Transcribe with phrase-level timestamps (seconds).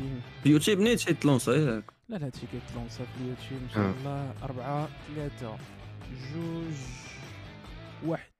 [0.00, 3.62] بين في يوتيوب نيت شي تلانسا؟ ياك لا لا هادشي كيتلانسا في اليوتيوب.
[3.62, 3.90] إن شاء آه.
[3.90, 4.34] الله.
[4.42, 5.58] أربعة ثلاثة
[6.34, 6.74] جوج
[8.04, 8.30] واحد.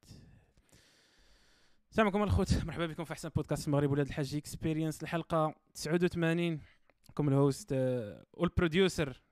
[1.91, 4.35] السلام عليكم الخوت مرحبا بكم في أحسن بودكاست المغرب ولاد الحاج.
[4.35, 6.61] experience الحلقة 89
[7.09, 9.23] معكم ال host آه، وال producer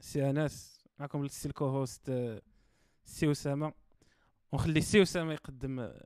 [0.00, 2.42] سي انس معكم السي ال co-host آه،
[3.04, 3.72] سي أسامة.
[4.52, 6.04] ونخلي سي أسامة يقدم آه،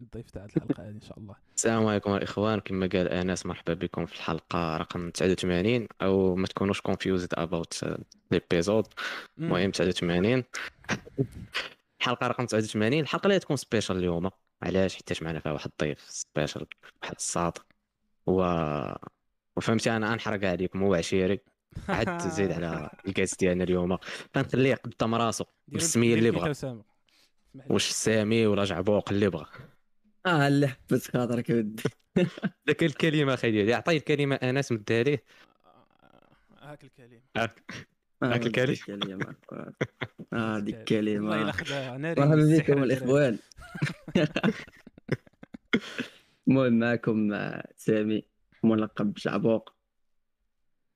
[0.00, 1.34] الضيف تاع الحلقة هذه إن شاء الله.
[1.56, 6.80] السلام عليكم الاخوان كما قال أنس مرحبا بكم في الحلقة رقم 89 أو ما تكونوش
[6.80, 7.84] confused about
[8.30, 8.86] l'épisode.
[9.38, 10.44] المهم 89
[12.00, 14.30] الحلقة رقم 89 الحلقة اللي تكون special اليوم.
[14.62, 16.66] علاش؟ حيت معنا فيها واحد الضيف special
[17.02, 17.52] واحد الصاد
[18.26, 18.42] و
[19.56, 21.40] وفهمتي أنا انحرق عليكم هو عشيري.
[21.88, 23.98] عاد تزيد على الكاس ديالنا اليوم.
[24.34, 25.44] فنخليه يقدم راسو.
[25.68, 26.82] بالسميه اللي بغا.
[27.70, 28.46] واش سامي.
[28.46, 29.46] ولا جعبوق اللي بغا
[30.26, 31.82] آه اللي حبت خاطرك ودي.
[32.68, 35.24] ذاك الكلمة أخي ديالي عطيه الكلمة انس مدها ليه
[36.62, 37.20] آه، هاك الكلمة.
[38.22, 38.72] هاك الكلمة.
[38.72, 39.34] الكلمة
[40.32, 41.30] آه ديك الكلمة.
[41.30, 42.82] والله الا خدها ناري مرحبا بكم.
[42.82, 43.38] الإخوان.
[46.48, 48.22] المهم معكم آه، سامي
[48.62, 49.72] ملقب بجعبوق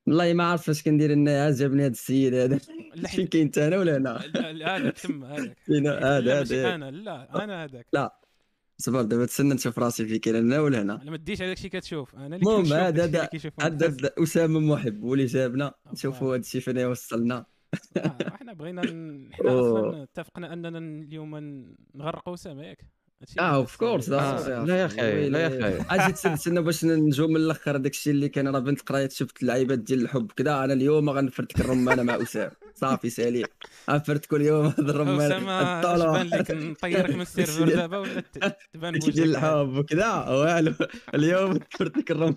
[0.07, 1.45] والله ما عرفت اش كندير لنا.
[1.45, 2.59] عجبني هذا السيد هذا.
[2.95, 5.57] لا فين كاين انت أنا ولا أنا لا، لا، هذاك تم هذاك.
[5.65, 6.41] فين لا هذا.
[6.41, 7.87] هذا أنا لا أنا هذاك.
[8.81, 11.01] صبر دابا تسنى نشوف راسي في كاين هنا ولا هنا.
[11.01, 12.15] أنا ما ديش على داكشي كتشوف.
[12.15, 13.29] أنا اللي المهم كنشوف هذا- هذا-
[13.61, 15.73] هذا أسامة محب واللي جابنا.
[15.93, 17.45] نشوفوا هذا الشيء فين يوصلنا
[17.97, 19.89] آه، إحنا بغينا ن- حنا أوه.
[19.89, 21.35] أصلا اتفقنا أننا اليوم
[21.95, 22.85] نغرقوا أسامة ياك
[23.39, 25.85] آه اوف كورس آه، لا يا أخي، لا يا أخي.
[25.89, 29.79] آجي تسنى باش نجو من الأخر داك الشيء اللي كان راه بنت قرايت شفت اللعيبات
[29.79, 32.51] ديال الحب كذا أنا اليوم غنفرتك الرمانه مع أسامة.
[32.75, 33.45] صافي سالي.
[33.89, 35.81] غنفرتك اليوم هذا الرمانه أسامة.
[36.11, 38.23] بان لك؟ نطيرك من السيرفر دابا ولا
[38.73, 40.73] تبان ديال الحب وكذا والو
[41.15, 42.35] اليوم فرتك الرمانه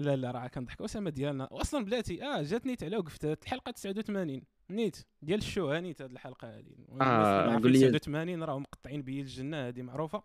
[0.00, 4.42] لا لا راه كنضحك اسامه ديالنا واصلا بلاتي آه جات نيت على وقفت الحلقة 89
[4.70, 7.78] نيت ديال الشو ها نيت هاد الحلقة هذه آه، قول لي.
[7.98, 10.22] 89 راهم مقطعين بيا الجنة هذه معروفة.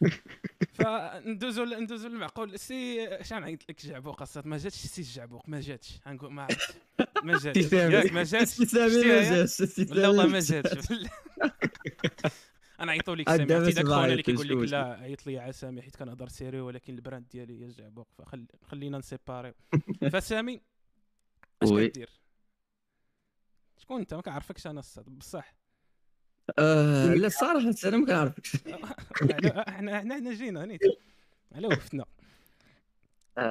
[0.78, 2.58] فندوزو ندوزو للمعقول.
[2.58, 6.00] سي شحال نعيط لك جعبوق ما جاتش سي الجعبوق ما جاتش.
[6.08, 6.74] غنقول ما عرفتش.
[7.24, 7.72] ما جاتش.
[7.72, 8.60] ما جاتش.
[8.60, 10.88] ما لا والله ما جاتش.
[12.80, 14.72] أنا عيطوا لك سامي سبعة خونا اللي كيقول لك.
[14.72, 18.08] لا عيط لي على سامي حيت كنهضر سيري ولكن البراند ديالي هي الجعبوق
[18.62, 19.54] فخلينا نسيباريو.
[20.12, 20.60] فسامي
[21.62, 21.70] اش.
[21.70, 22.10] كدير؟
[23.78, 25.54] شكون انت؟ ما كنعرفكش أنا الصاد بصح.
[26.58, 28.56] آه، لا الصراحه أنا ما كنعرفكش.
[29.68, 30.80] إحنا إحنا جينا نيت
[31.52, 32.04] على وقفتنا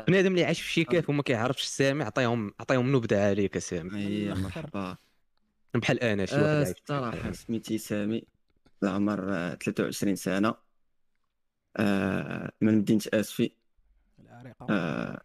[0.08, 4.30] بنادم اللي عايش في شي كاف وما كيعرفش السامي عطيهم عطيهم نبذة عليك سامي.
[4.34, 4.98] مرحبا
[5.74, 7.36] بحال أنا شي واحد آه، الصراحة كاف.
[7.36, 8.35] سميتي سامي.
[8.86, 10.56] العمر آه، 23 سنة.
[11.78, 13.52] آه، من مدينة آسفي.
[14.20, 14.66] العريقة.
[14.70, 15.22] آه،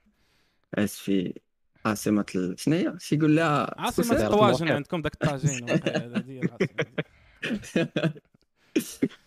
[0.75, 1.35] آسفي.
[1.85, 4.69] عاصمة ال- شنو هي؟ يقول لها عاصمة سيارة الطواجن.
[4.69, 5.67] عندكم؟ داك الطاجين.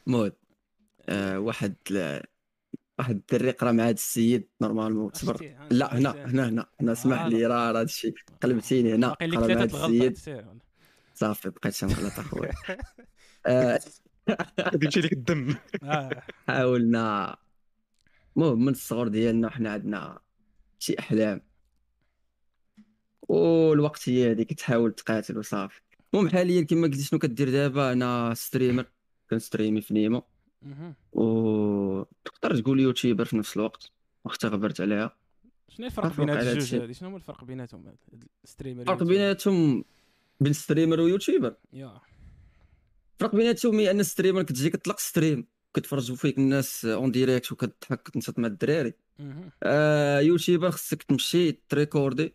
[0.07, 0.33] مود.
[1.09, 1.75] آه، واحد
[2.99, 6.11] واحد الدري قرا مع هذا السيد نورمالمون ها، لا هنا.
[6.11, 6.65] هنا هنا.
[6.81, 9.07] هنا اسمح آه، لي راه هذا الشيء قلبتيني هنا.
[9.09, 10.17] قرأ مع هذا السيد.
[11.15, 12.51] صافي بقيت نغلط أخويا.
[14.83, 15.55] يمشي لك الدم.
[16.47, 17.37] حاولنا.
[18.37, 20.19] المهم من الصغر ديالنا حنا عندنا
[20.79, 21.41] شي أحلام.
[23.21, 25.81] والوقت هي هذيك تحاول تقاتل وصافي.
[26.13, 28.85] المهم حاليا كما قلتي شنو كدير دابا؟ أنا streamer
[29.29, 30.23] كن streamي في نيمو.
[31.11, 33.91] و تقدر تقول YouTuber في نفس الوقت.
[34.25, 35.17] واختي غبرت عليها.
[35.69, 36.81] شنو الفرق بين هاد الجوج.
[36.81, 37.95] هادي؟ شنو هو الفرق بيناتهم؟
[38.43, 39.85] ال streamer الفرق بيناتهم
[40.39, 41.55] بين streamer و YouTuber.
[41.73, 42.01] يا.
[43.13, 48.03] الفرق بيناتهم هي أن ال streamer كتجي كتطلق stream كتفرجوا فيك الناس en direct وكتضحك
[48.03, 48.93] كتنشط مع الدراري.
[49.63, 52.33] آه YouTuber خصك تمشي تريكوردي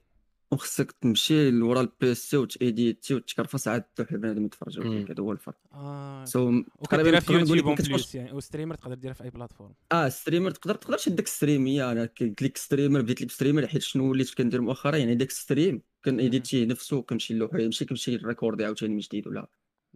[0.50, 4.84] وخصك تمشي لورا البيسي وتايديتي وتكرفص عاد تروح لبنادم يتفرجوا.
[4.84, 5.56] فيك هذا هو الفرق.
[5.72, 9.30] آه سو وكديرها في تقريبا لك يوتيوب اون بليس يعني وستريمر تقدر ديرها في أي
[9.30, 9.74] بلاتفورم.
[9.92, 13.66] آه ستريمر تقدر تقدر تشد داك ستريم هي أنا قلت لك ستريمر بديت لي بستريمر
[13.66, 18.92] حيت شنو وليت كندير مؤخرا يعني داك ستريم كنيديتيه نفسه كنمشي ماشي كنمشي ريكوردي عاوتاني
[18.94, 19.48] من جديد ولا.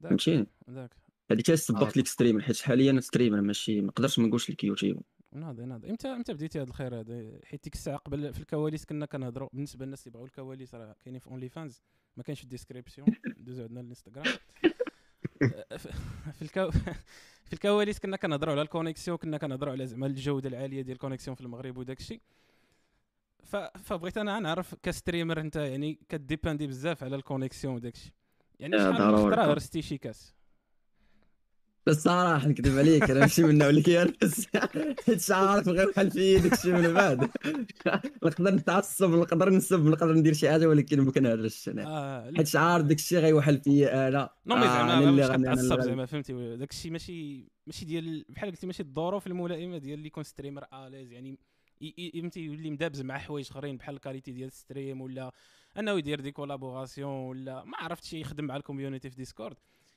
[0.02, 0.46] داك فهمتيني
[1.30, 1.54] هذيك آه.
[1.54, 5.02] سبقت لك ستريمر حيت حاليا ستريمر ماشي ما نقدرش ما نقولش لك يوتيوب.
[5.32, 5.90] ناضي ناضي.
[5.90, 9.84] إمتى إمتى بديتي هذا الخير هذا حيت ديك الساعة قبل في الكواليس كنا كنهضروا بالنسبة
[9.84, 11.82] للناس اللي بغاو الكواليس راه كاينين في اونلي فانز
[12.16, 13.08] ما كاينش في ال description.
[13.44, 14.24] دوزو عندنا الإنستغرام.
[16.36, 16.70] في الكو
[17.46, 20.98] في الكواليس كنا كنهضروا على ال connexion كنا كنهضروا على زعما الجودة العالية ديال ال
[20.98, 22.20] connexion في المغرب وداك الشيء.
[23.44, 23.56] ف...
[23.56, 28.12] فبغيت أنا نعرف ك streamer أنت يعني كديباندي بزاف على ال connexion وداك الشيء.
[28.62, 29.16] يعني آه، شحال من.
[29.18, 30.34] خطره هرستي شي كاس.
[31.88, 34.46] الصراحه نكذب عليك أنا ماشي من النوع اللي كيهرس
[35.06, 37.30] حيت شعارك غير بحال في داكشي من بعد.
[38.24, 41.80] نقدر نتعصب نقدر نسب نقدر ندير شي حاجة ولكن ما كنهرش أنا.
[42.30, 42.32] لا.
[42.36, 45.72] حيت شعار داكشي غيوحل فيا أنا نو مي آه، زعما باش غني، أنا اللي كتعصب
[45.72, 45.82] غني.
[45.82, 46.56] زعما فهمتي.
[46.56, 51.12] داك الشيء ماشي ماشي ديال بحال قلتي ماشي الظروف الملائمة ديال اللي يكون ستريمر آليز.
[51.12, 51.38] يعني
[52.14, 55.32] فهمتي يولي مدابز مع حوايج أخرين بحال الكاليتي ديال الستريم ولا
[55.78, 59.56] انه يدير دي كولابوراسيون ولا ما عرفتش يخدم مع الكوميونيتي في ديسكورد.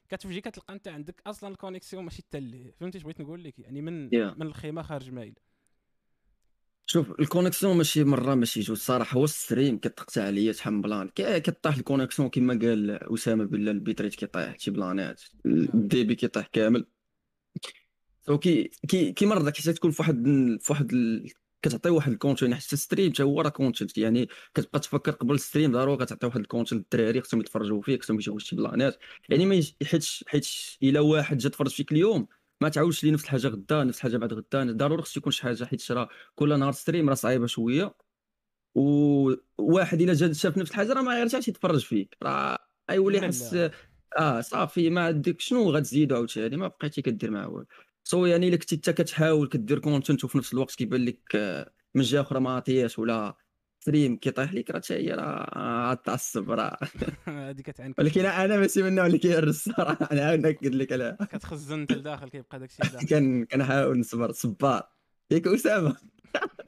[0.09, 4.09] كتفجي كتلقى انت عندك أصلا الكونيكسيون ماشي حتى ليه فهمتي بغيت نقول لك؟ يعني من
[4.09, 4.37] Yeah.
[4.37, 5.33] من الخيمة خارج مايل.
[6.85, 10.81] شوف ال connexion ماشي مرة ماشي جوج الصراحه هو ال stream كتقطع عليا شحال من
[10.81, 11.09] بلان.
[11.15, 16.47] كطيح ال connexion كما قال أسامة بالله ال bitrate كيطيح شي بلانات ال débit كيطيح
[16.47, 16.85] كامل.
[18.25, 18.71] so كي
[19.13, 20.23] كي مرة حتى تكون في واحد
[20.61, 21.31] في واحد ال...
[21.65, 25.35] كتعطي واحد ال content حتى ال stream حتى هو راه content يعني كتبقى تفكر قبل
[25.35, 28.97] ال stream ضروري كتعطي واحد ال content للدراري خصهم يتفرجوا فيه خصهم يشوفوا شي بلانات
[29.29, 32.27] يعني ما حيتش حيتش إلا واحد جا تفرج فيك اليوم
[32.61, 35.63] ما تعاودش ليه نفس الحاجة غدا نفس الحاجة بعد غدا ضروري خصو يكون شي حاجة
[35.65, 37.95] حيت راه كل نهار stream راه صعيبة شوية
[38.75, 42.57] وواحد إلا جا شاف نفس الحاجة راه ما غيرجعش يتفرج فيك راه
[42.91, 43.53] غيولي يحس.
[44.17, 47.67] آه صافي ما عندك شنو غتزيدو عاوتاني ما بقيتي كدير معاه والو
[48.07, 52.01] so يعني الا كنتي انت كتحاول كدير content وفي نفس الوقت كيبان لك آه، من
[52.01, 53.35] جهه أخرى ما عطياش ولا
[53.79, 56.77] stream كيطيح لك راه حتى هي راه غتعصب راه.
[57.27, 61.17] هذه كتعنك ولكن أنا ماشي من النوع اللي كيهرس الصراحه أنا عاود ناكد لك على
[61.31, 64.83] كتخزن أنت لداخل كيبقى داك الشيء داخل كان كنحاول نصبر صبار.
[65.31, 65.95] ياك أسامة.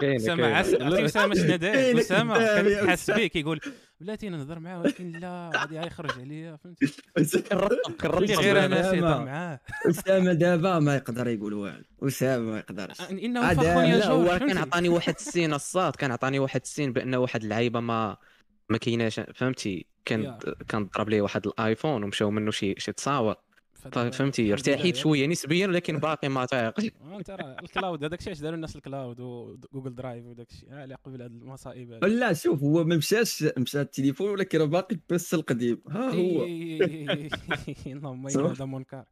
[0.02, 3.20] أسامة كاينة عس عرفتي أسامة شنو داير؟ أسامة أسامة.
[3.20, 3.60] بيه كيقول
[4.00, 8.92] بلاتي نهضر معاه ولكن لا غادي غيخرج عليا فهمتي؟ غير أنا.
[8.92, 9.60] سيطر معاه.
[9.90, 11.84] أسامة دابا ما يقدر يقول والو.
[12.04, 13.02] أسامة ما يقدرش.
[13.02, 16.94] إنه فخون يا لا، هو جورج كان؟ عطاني واحد السين الصاد كان عطاني واحد السين
[16.94, 18.18] بأن واحد اللعيبة ما
[18.70, 19.20] ما كايناش.
[19.20, 20.38] فهمتي؟ كان.
[20.68, 23.36] كان ضرب ليه واحد الآيفون ومشاو منه شي شي تصاور.
[23.92, 24.96] فدابا فهمتي ارتاحيت.
[24.96, 28.76] شوية نسبيا ولكن باقي ما طايق آه، أنت راه الكلاود هذاك الشيء علاش داروا الناس
[28.76, 32.04] الكلاود وجوجل درايف وداك الشيء على قبل هاد المصائب.
[32.04, 35.82] لا شوف هو ما مشاش مشى التليفون ولكن راه باقي بس القديم.
[35.90, 36.44] ها هو.
[37.98, 39.04] اللهم هذا منكر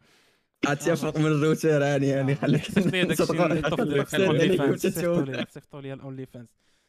[0.67, 2.77] عاد يفرق من الروتر يعني يعني خليك.
[4.13, 4.87] الاونلي فانز
[5.49, 6.47] صيفطوا لي الأونلي فانز.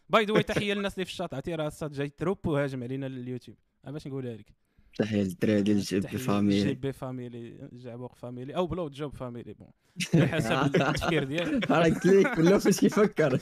[0.08, 1.34] باي ذا واي تحية للناس اللي في الشاط.
[1.34, 4.65] عرفتي راه الصاد جاي تروب وهاجم علينا اليوتيوب أنا باش نقولها لك.
[4.98, 9.52] تحية للدراري ديال الجيب تحية فاميلي جي بي فاميلي جعبوق فاميلي أو بلو جوب فاميلي
[9.52, 9.68] بون.
[10.14, 11.70] على حسب التفكير ديالك.
[11.70, 13.32] راه قلت لك كله فاش كيفكر.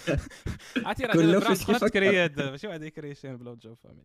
[0.86, 2.26] عرفتي راه كله دابا فاش كيفكر.
[2.26, 2.50] دابا.
[2.50, 4.04] ماشي واحد يكريشين بلو جوب فاميلي.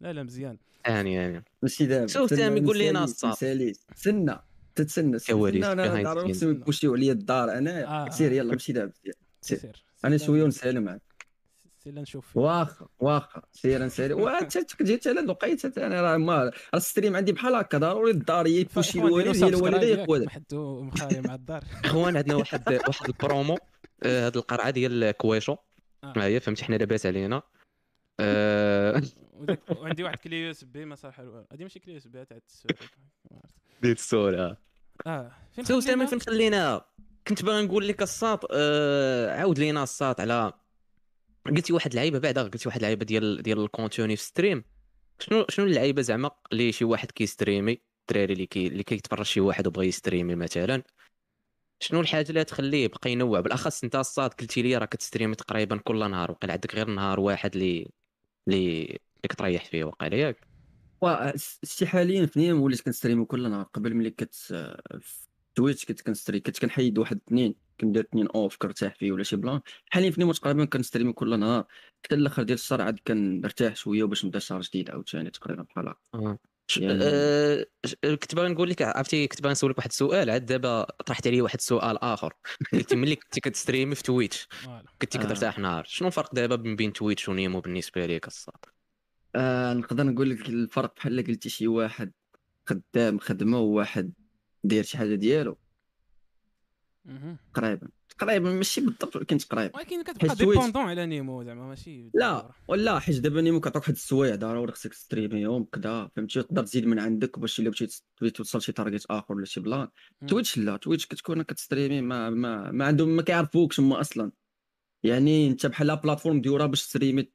[0.00, 0.58] لا لا مزيان.
[0.86, 1.44] يعني يعني.
[1.62, 3.32] ماشي دابا شوف سامي قول الصاط.
[3.32, 4.38] مساليت تسنى
[4.74, 5.30] تتسنى behind
[6.04, 8.06] ضروري يبوشيو عليا الدار آه، أنا.
[8.06, 8.10] آه.
[8.10, 8.92] سير يلا ماشي دابا.
[9.40, 9.84] سير.
[10.04, 11.02] أنا شوية ونسالم معاك.
[11.86, 12.36] سير نشوف.
[12.36, 13.42] واخا واخا.
[13.52, 14.14] سير نسالي
[14.74, 17.78] كتجي حتى لقيت أنا راه ما راه الستريم عندي بحال هكا.
[17.78, 21.64] ضروري الدار يبوشي الوالد هي الوالدة هي ياك، خوالد محدو مخاوي مع الدار.
[21.84, 23.58] اخوان عندنا واحد واحد البرومو
[24.02, 25.56] آه، هاد القرعة ديال كويشو.
[26.04, 26.12] آه.
[26.16, 27.42] هي فهمتي حنا لاباس علينا.
[28.20, 29.02] آه،
[29.76, 32.36] وعندي واحد كلي يو اس بي ما الوالو هذه ماشي كلي يو اس بي تاع
[32.36, 32.76] التسويق
[33.82, 34.56] ديت السؤال
[35.06, 35.30] آه.
[35.52, 36.86] فين خلينا؟ فين خليناها
[37.28, 40.52] كنت باغي نقول لك الساط آه عاود لينا الساط على
[41.46, 44.64] قلتي واحد اللعيبه بعدا قلتي واحد اللعيبه ديال ديال ال contenu في stream.
[45.18, 49.66] شنو شنو اللعيبة زعما اللي شي واحد كيستريمي؟ الدراري اللي كي اللي كيتفرج شي واحد
[49.66, 50.82] وبغى يستريمي مثلا.
[51.80, 56.10] شنو الحاجة اللي تخليه يبقى ينوع؟ بالأخص أنت الساط قلتي لي راه كتستريمي تقريبا كل
[56.10, 57.90] نهار وقيل عندك غير نهار واحد اللي
[58.48, 60.46] اللي كتريح فيه وقيل ياك.
[61.64, 64.34] شي حاليا فنيا وليت كنستريم كل نهار قبل ملي كت
[65.56, 69.36] في Twitch كنت كنستري كنت كنحيد واحد اثنين كندير اثنين off كنرتاح فيه ولا شي
[69.36, 69.60] بلان
[69.90, 71.64] حاليا فنيا تقريبا كنستريم كل نهار
[72.04, 75.98] حتى الأخر ديال الشهر عاد كنرتاح شوية باش نبدا شهر جديد عاوتاني تقريبا بحال هكا
[76.14, 76.38] آه.
[76.70, 81.26] ش- يعني- كنت باغي نقول لك عرفتي كنت باغي نسولك واحد السؤال عاد دابا طرحت
[81.26, 82.34] علي واحد السؤال آخر
[82.72, 84.48] قلتي ملي كنتي كتستريمي في Twitch.
[85.02, 85.22] كنتي آه.
[85.22, 88.64] كترتاح نهار شنو الفرق دابا بين بين Twitch و Nimo بالنسبة ليك الساط
[89.34, 92.12] آه نقدر نقول لك الفرق بحال قلتي شي واحد
[92.66, 94.12] خدام خدمة وواحد
[94.68, 95.58] داير شي حاجة ديالو.
[97.54, 97.88] تقريبا.
[98.18, 99.76] تقريبا ماشي بالضبط ولكن تقريبا.
[99.76, 104.34] ولكن كتبقى dépendant على Nimo زعما ماشي لا ولا حيت دابا Nimo كيعطوك واحد السوايع
[104.34, 109.06] ضروري خصك تستريميهم كذا فهمتي؟ تقدر تزيد من عندك باش إلا بغيتي توصل شي target
[109.10, 109.88] آخر ولا شي بلان.
[110.28, 114.32] Twitch لا Twitch كتكون كتستريمي ما ما ما عندهم ما كيعرفوكش هما أصلا.
[115.02, 117.28] يعني انت بحال بلاتفورم ديورها باش تستريمي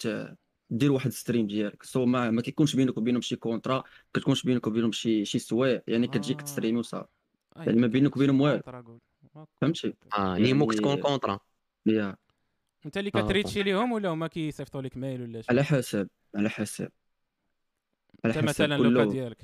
[0.70, 1.84] دير واحد ستريم ديالك.
[1.84, 3.84] سو ما, ما كيكونش بينك وبينهم شي كونترا
[4.14, 5.82] كتكونش بينك وبينهم شي شي سوايع.
[5.88, 6.38] يعني كتجي آه.
[6.38, 7.04] كتستريمي وصافي.
[7.04, 7.21] أي،
[7.56, 9.00] يعني ما بينك وبينهم والو.
[9.62, 11.40] فهمتي؟ آه نيمو يعني- كتكون كونترا
[11.86, 12.16] يا
[12.86, 16.50] انت اللي آه، كتريتشي ليهم ولا هما كيصيفطوا لك ميل ولا شي؟ على حسب على
[16.50, 16.90] حسب
[18.26, 19.38] على حسب مثلا لوكا ديالك.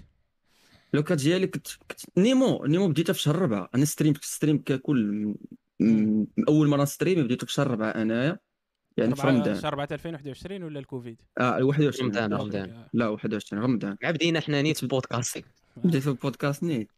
[0.93, 5.33] لوكات ديالي كنت كنت نيمو نيمو بديتها في شهر ربعة أنا ستريم ستريم ككل.
[5.79, 8.39] م- أول مرة ستريم بديتو في شهر ربعة أنايا.
[8.97, 9.55] يعني في رمضان.
[9.61, 12.37] شهر 4 2021 ولا الكوفيد؟ آه 21 رمضان، لا.
[12.37, 12.83] رمضان.
[12.93, 13.97] لا 21 رمضان.
[14.03, 15.43] مع بدينا حنا نيت بودكاست
[15.77, 16.91] بديت في البودكاست نيت.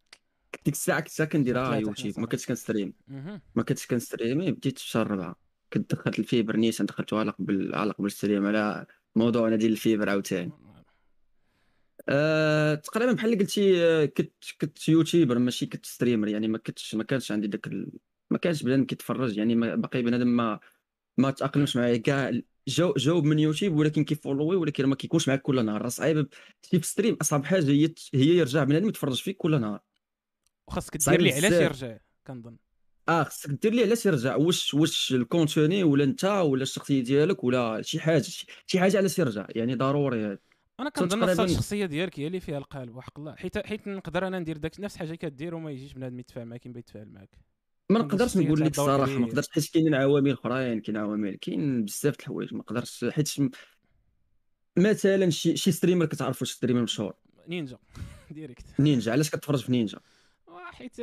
[0.65, 2.19] ديك الساعة كنت كنديرها يوتيوب.
[2.19, 2.93] ما كنتش كنستريم.
[3.55, 5.35] ما كنتش كنستريمي بديت في شهر ربعة
[5.73, 10.51] كنت دخلت الفيبر نيسان دخلتو على قبل على قبل الستريم على موضوعنا ديال الفيبر عاوتاني.
[12.09, 16.95] أه تقريبا بحال اللي قلتي آه، كنت كنت YouTuber ماشي كنت streamer يعني ما كنتش
[16.95, 17.91] ما كانش عندي داك ال...
[18.29, 19.37] ما كانش بنادم كيتفرج.
[19.37, 20.59] يعني ما باقي بنادم ما
[21.17, 21.97] ما تأقلمش معايا.
[21.97, 22.31] كاع
[22.67, 25.81] جاو جاو من يوتيوب ولكن كيفولوي ولكن ما كيكونش معاك كل نهار.
[25.81, 26.27] راه صعيب
[26.61, 27.17] في stream.
[27.21, 29.88] أصعب حاجة هي هي يرجع بنادم يتفرج فيك كل نهار.
[30.69, 31.51] وخاصك دير صعيب لي علاش.
[31.51, 31.97] يرجع
[32.27, 32.57] كنظن.
[33.09, 34.35] آه خصك دير ليه علاش يرجع.
[34.35, 38.97] واش واش ال contenu ولا انت ولا الشخصية ديالك ولا شي حاجة شي شي حاجة
[38.97, 40.25] علاش يرجع؟ يعني ضروري.
[40.25, 40.37] هذا
[40.79, 43.35] أنا كنظن الشخصية ديالك هي اللي فيها القالب وحق الله.
[43.35, 46.79] حيت حيت نقدر أنا ندير داك نفس الحاجة كدير وما يجيش بنادم يتفاعل معاك كيما
[46.79, 47.29] يتفاعل معاك.
[47.89, 49.25] ما نقدرش نقول لك الصراحه ما.
[49.25, 53.05] نقدرش حيت كاينين عوامل أخرين كاين عوامل كاين بزاف د الحوايج ما نقدرش.
[53.09, 53.29] حيت
[54.77, 57.13] مثلا شي شي streamer كتعرفو شي streamer مشهور.
[57.47, 57.77] Ninja.
[58.31, 58.65] direct.
[58.79, 59.11] Ninja.
[59.11, 59.99] علاش كتفرج في نينجا؟
[60.71, 60.95] حيت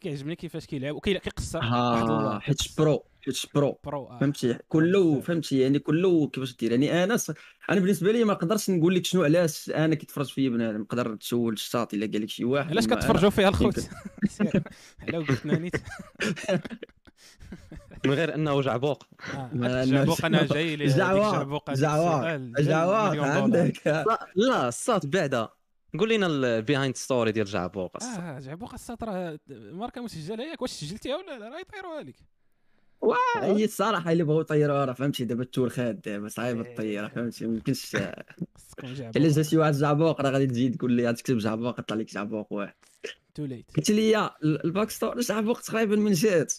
[0.00, 2.58] كيعجبني كيفاش كيلعب وكيقصر الله حيت.
[2.78, 3.78] pro حيت pro.
[3.84, 4.18] pro آه.
[4.18, 5.20] فهمتي؟ كله.
[5.20, 7.30] فهمتي؟ يعني كله كيفاش دير؟ يعني أنا ص...
[7.70, 10.80] أنا بالنسبة لي ما نقدرش نقول لك شنو علاش أنا كيتفرج فيا بنادم.
[10.80, 13.78] نقدر تسول الشاط إلا قال لك شي واحد علاش كتفرجوا فيها الخوت.
[15.02, 15.76] على وقتنا نيت
[18.06, 19.02] من غير أنه جعبوق.
[19.34, 21.34] آه، الجعبوق أنا جاي جا جعواق
[23.10, 23.42] مليون دولار.
[23.42, 24.06] عندك
[24.36, 25.48] لا الصوت بعدا.
[25.98, 28.02] قول لنا البيهايند ستوري ديال جعبوق.
[28.02, 32.16] آه جعبوق السطر ماركة مسجلة ياك واش سجلتيها ولا لا؟ راه يطيروها لك
[33.36, 36.70] هي الصراحه اللي بغاو يطيروها راه فهمتي دابا التور خاد دابا صعيب إيه.
[36.70, 37.96] الطيارة فهمتي ما يمكنش.
[39.16, 42.52] إلا جا شي واحد جعبوق راه غادي تزيد تقول لي تكتب جعبوق يطلع لك جعبوق
[42.52, 42.74] واحد.
[43.34, 46.54] تو ليت قلت لي يا الباك ستور جعبوق تقريبا من جات.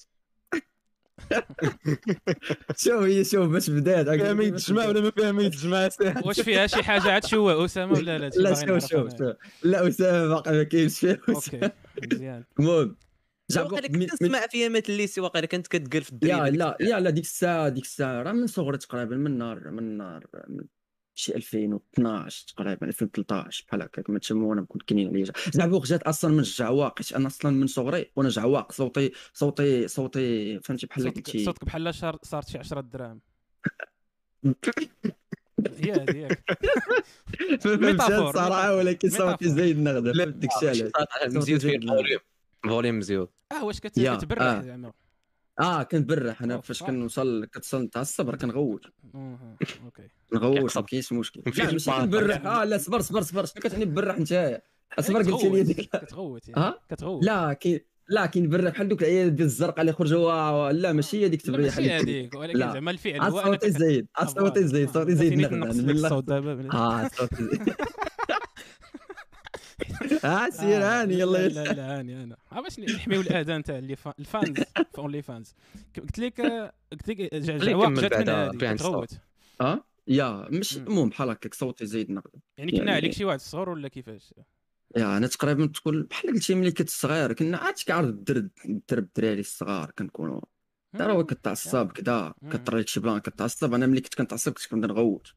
[2.78, 5.90] شوف هي شوف باش بدات فاهم يتجمع ولا ما فاهم يتجمع
[6.26, 9.22] واش فيها؟ شي حاجة عاد؟ شوه أسامة ولا لا؟ لا شوف شوف
[9.64, 11.18] لا أسامة باقي ما كاينش فيها.
[11.30, 11.72] أوكي
[12.14, 12.96] مزيان المهم
[13.56, 17.10] واقيلا كنت تسمع فيها مات الليسي واقيلا كنت كتقال في الدريب يا لا يا لا
[17.10, 20.64] ديك الساعة ديك الساعة راه من صغري تقريبا من نهار من نهار من
[21.20, 24.10] شي 2012 تقريبا 2013 بحال هكاك.
[24.10, 25.26] ما تسمى وأنا كنت كاينين عليا.
[25.54, 30.60] زعبوق جات أصلا من الجعواق حيت أنا أصلا من صغري وأنا جعواق صوتي صوتي صوتي
[30.60, 33.22] فهمتي بحال صوتك قلتي صوتك بحال شار- صارت شي 10 دراهم.
[35.86, 36.44] ياك
[37.62, 39.50] فهمت؟ ميتافور، الصراحه ولكن صوتي.
[39.50, 42.22] زايد نغدا ديك الشيء علاش؟ مزيود فيه الفوليوم.
[42.64, 43.28] فوليوم مزيود.
[43.52, 44.62] آه واش كت- يا، كتبرح آه.
[44.62, 44.94] زعما.
[45.60, 46.88] آه كنبرح أنا أوف، فاش آه.
[46.88, 48.86] كنوصل كتصل نتاع الصبر كنغوت
[49.16, 50.10] أوكي.
[50.34, 50.78] نغوت.
[50.78, 51.42] ما كاينش مشكل.
[51.58, 51.92] لا ماشي.
[51.92, 53.46] كنبرح آه لا صبر صبر صبر.
[53.46, 54.62] شنو كتعني برح نتايا
[55.00, 56.62] اصبر يعني قلت لي ديك كتغوت يعني.
[56.62, 57.24] ها؟ كتغوت.
[57.26, 61.30] لا كاين لا كاين برا بحال دوك العيال ديال الزرقاء اللي خرجوا لا ماشي هي
[61.30, 62.36] ديك لا التبريح ماشي هذيك.
[62.36, 62.74] ولكن لا.
[62.74, 64.08] زعما الفعل هو انك صوتي زايد.
[64.16, 65.92] عاد صوتي زايد صوتي زايد نغنى.
[65.92, 66.70] الصوت دابا.
[66.74, 67.70] آه صوتي زايد.
[70.26, 71.48] آه سير آه، هاني لا يلا.
[71.48, 74.58] لا لا هاني أنا ها باش نحميو الآذان تاع اللي فا- الفانز
[74.92, 75.54] في اونلي فانز.
[76.02, 76.42] قلت لك
[76.92, 79.12] قلت لك جعواق جات من بعدا هذه كتغوت
[79.62, 80.78] آه؟ يا مش.
[80.78, 84.34] المهم بحال هكاك صوتي زايد نغدا يعني كنا يعني- عليك شي واحد الصغر ولا كيفاش؟
[84.98, 89.40] يا أنا تقريبا تقول بحال قلتي ملي كنت صغير كنا عاد كعرض الدرب الدرب الدراري
[89.40, 90.42] الصغار كنكونوا.
[90.96, 91.92] راه هو كتعصب.
[92.52, 93.74] كطرى لك شي بلان كتعصب.
[93.74, 95.34] أنا ملي كنت كنتعصب كنت كنبدا نغوت.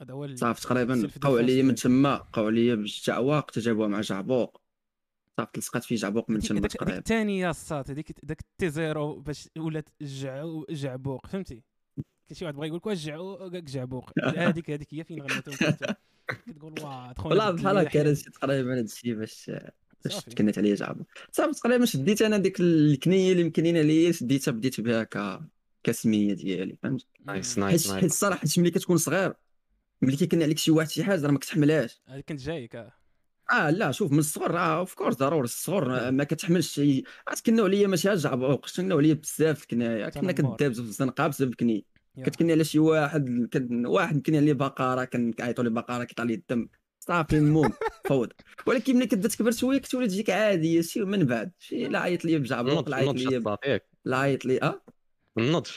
[0.00, 1.74] هذا هو صافي تقريبا بقاو عليا من.
[1.74, 4.60] تما بقاو عليا بجعواق تجابوها مع جعبوق.
[5.36, 6.98] صافي لصقات فيه جعبوق من تما تقريبا.
[6.98, 11.62] الثانية الصات هذيك داك تي زيرو باش ولات جعو جعبوق فهمتي؟
[12.28, 13.04] كاين شي واحد بغى يقول لك واش
[13.70, 14.10] جعبوق.
[14.36, 15.48] هذيك هذيك هي فين كنت
[16.46, 19.50] كتقول واه دخلنا والله بحال هكا تقريبا هادشي باش
[20.04, 20.30] باش صافي.
[20.30, 21.06] تكنت عليا جعبوق.
[21.32, 25.40] صافي تقريبا شديت أنا ديك الكنية اللي مكنين عليا شديتها بديت بها ك
[25.84, 29.34] كسميه ديالي فهمت؟ nice nice حيت nice الصراحة حيت ملي كتكون صغير
[30.02, 32.02] ملي كيكن عليك شي واحد شي حاجة راه ما كتحملهاش.
[32.08, 32.92] هذه كنت جايك آه.
[33.52, 37.02] آه لا شوف من الصغر آه of course ضروري الصغر ما كتحملش شي.
[37.28, 40.50] عاد كناو عليا ماشي غير جعبوق كناو عليا بزاف الكنايا كنا تنمر.
[40.50, 41.84] كندابز في الزنقة بسبب كني.
[42.24, 43.86] كتكني على شي واحد كن...
[43.86, 46.68] واحد مكني عليه بقرة كنعيطوا ليه بقرة كيطلع ليه الدم.
[47.00, 47.72] صافي المهم
[48.08, 48.34] فوضى
[48.66, 52.38] ولكن ملي كتبدا تكبر شوية كتولي تجيك عادية شي من بعد شي لا عيط ليا
[52.38, 53.16] بجعبوق لا عيط
[53.66, 54.82] ياك لا عيط لي آه.
[55.38, 55.70] النضج.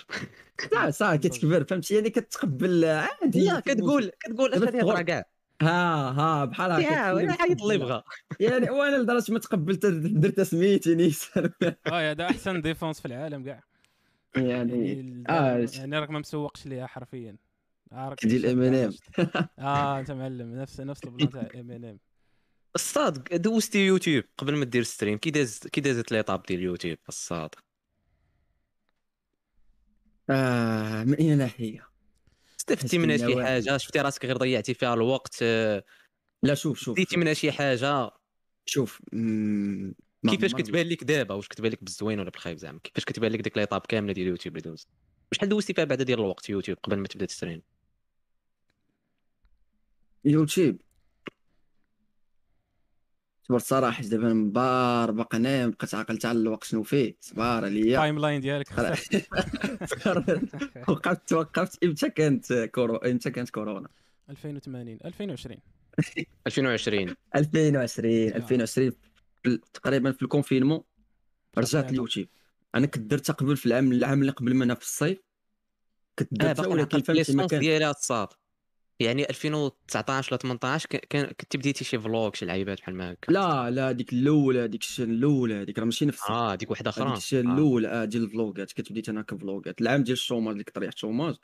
[0.73, 4.11] صافي صافي كتكبر فهمتي؟ يعني كتقبل عادي لا كتقول.
[4.19, 5.01] كتقول اش الصغر.
[5.01, 5.25] كاع
[5.61, 7.77] ها ها بحال هكا عيط اللي.
[7.77, 8.03] بغا
[8.39, 11.51] يعني وأنا لدرجة ما تقبلت درت سميتي نيسان
[11.87, 13.63] آه هذا أحسن ديفونس في العالم كاع.
[14.35, 17.35] يعني يعني آه، يعني راك ما مسوقش ليها حرفيا.
[17.91, 19.43] آه، ديال شاد M&M.
[19.59, 21.99] آه أنت معلم نفس نفس ال plan تاع إم إن إم.
[22.75, 27.49] الصاد دوزتي يوتيوب قبل ما دير stream كي داز كي دازت l'étape ديال اليوتيوب؟ الصاد
[30.31, 31.87] آه من اي ناحية.
[32.59, 33.43] استفدتي منها شي.
[33.43, 35.83] حاجة؟ شفتي راسك غير ضيعتي فيها الوقت؟ آه،
[36.43, 38.11] لا شوف شوف ديتي منها شي حاجة؟
[38.65, 39.93] شوف مم،
[40.29, 43.57] كيفاش كتبان لك دابا؟ واش كتبان لك بالزوين ولا بالخايب زعما؟ كيفاش كتبان لك ديك
[43.57, 44.87] l'étape كاملة ديال اليوتيوب اللي دوزت؟
[45.31, 47.61] شحال دوزتي فيها بعدا ديال الوقت يوتيوب قبل ما تبدا تستريم
[50.25, 50.77] يوتيوب.
[53.51, 57.95] تبارك الصراحه دابا من بار باقي نايم بقيت عاقل تاع الوقت شنو فيه؟ صبار عليا.
[57.95, 58.67] التايم لاين ديالك.
[60.89, 63.87] وقفت توقفت إمتى كانت كورونا إمتى كانت كورونا؟
[64.29, 65.57] 2080 2020
[66.47, 68.91] 2020 2020 2020
[69.43, 70.81] في- تقريبا في الكونفينمون.
[71.57, 71.89] رجعت.
[71.89, 72.27] اليوتيوب
[72.75, 75.17] أنا كنت درتها قبل في العام العام اللي قبل منها في الصيف.
[76.19, 78.27] كنت درتها باقي ولكن فهمتي ما l'essence كان ديالها الصاد
[79.01, 83.69] يعني 2019 ولا 18 كان- كنت بديتي شي vlog شي لعيبات بحال ما هكا؟ لا
[83.71, 87.05] لا ديك الأولى ديك ال chaîne الأولى هذيك راه ماشي نفس آه ديك وحدة أخرى.
[87.07, 87.53] هذيك ال chaîne آه.
[87.53, 90.63] الأولى آه ديال ال vlogات كنت بديت أنا ك vlogات العام ديال ال chômage اللي
[90.63, 91.35] كنت طريحت ال chômage.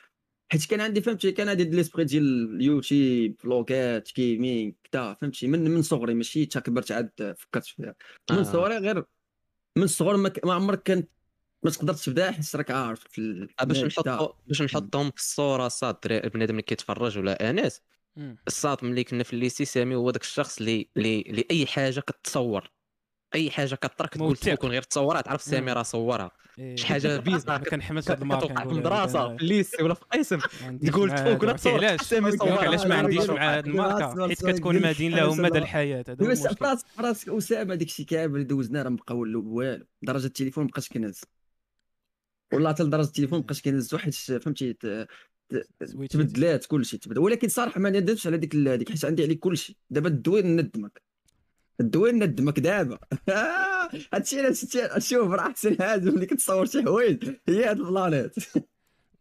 [0.52, 5.48] حيت كان عندي فهمتي كان عندي l'esprit ديال ال YouTube vlogات gaming كدا فهمتي.
[5.48, 7.96] من من صغري ماشي تا كبرت عاد فكرت فيها.
[8.32, 8.44] من آه.
[8.44, 9.04] صغري غير
[9.78, 11.04] من الصغر ما, عمرك كان
[11.68, 15.96] ما تقدرش تبدا حيت راك عارف في ال- باش نحطو باش نحطهم في الصورة صاد
[16.06, 17.82] درا- بنادم اللي كيتفرج ولا انس.
[18.48, 22.72] الصاد ملي كنا في الليسي سامي هو داك الشخص اللي اللي أي حاجة كتصور.
[23.36, 24.56] أي حاجة كطرا كتقول موثق.
[24.56, 25.72] تكون غير تصورها تعرف سامي.
[25.74, 26.32] راه صورها.
[26.60, 26.76] إيه.
[26.76, 27.50] شي حاجة بيزا.
[27.52, 31.12] ما كنحملش هاد الماركة كتوقع في المدرسة في الليسي ولا في قسم ما عنديش تقول
[31.16, 31.74] تفوق ولا تصور.
[31.86, 32.58] علاش؟ سامي صورها.
[32.68, 34.28] علاش ما عنديش مع هاد الماركة.
[34.28, 35.58] حيت كتكون مدين لا، له مدى.
[35.58, 40.64] الحياة؟ هذا هو فراسك اسامه داك الشيء كامل اللي دوزنا راه مبقاو والو درجة التليفون
[40.64, 41.22] مبقاش كنهز.
[42.54, 45.08] والله حتى لدرجة التليفون مبقاش كنهزو حيت فهمتي ت-
[45.50, 45.68] ت-.
[46.10, 47.20] تبدلات كلشي تبدل.
[47.20, 49.78] ولكن صراحة ما ندمتش على ديك ال- ديك حيت عندي عليك كلشي.
[49.90, 51.02] دابا الدوين ندمك.
[51.80, 53.00] الدوين ندمك دابا.
[54.14, 54.66] هادشي علاش
[54.98, 57.36] شوف راه أحسن حاجة ملي كتصور شي حوايج.
[57.50, 58.36] هي هاد البلانات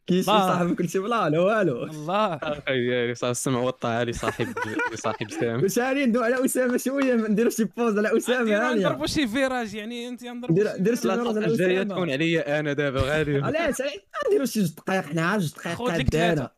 [0.06, 0.46] كاين شي الله.
[0.48, 4.46] صاحب كل شي بلان والو الله أخي صافي السمع والطاعة لصاحب
[4.92, 9.06] لصاحب سامي واش هاني ندوي على اسامه شوية نديرو شي بوز على اسامه هانية نضربوا
[9.06, 11.26] شي فيراج يعني انت نضربوا دير- شي فيراج.
[11.26, 11.94] على الجاية أسامة.
[11.94, 13.74] تكون عليا أنا دابا غادي علاش
[14.28, 16.50] نديرو شي جوج دقائق حنا جوج دقائق خذ لك قدانا ثلاثة.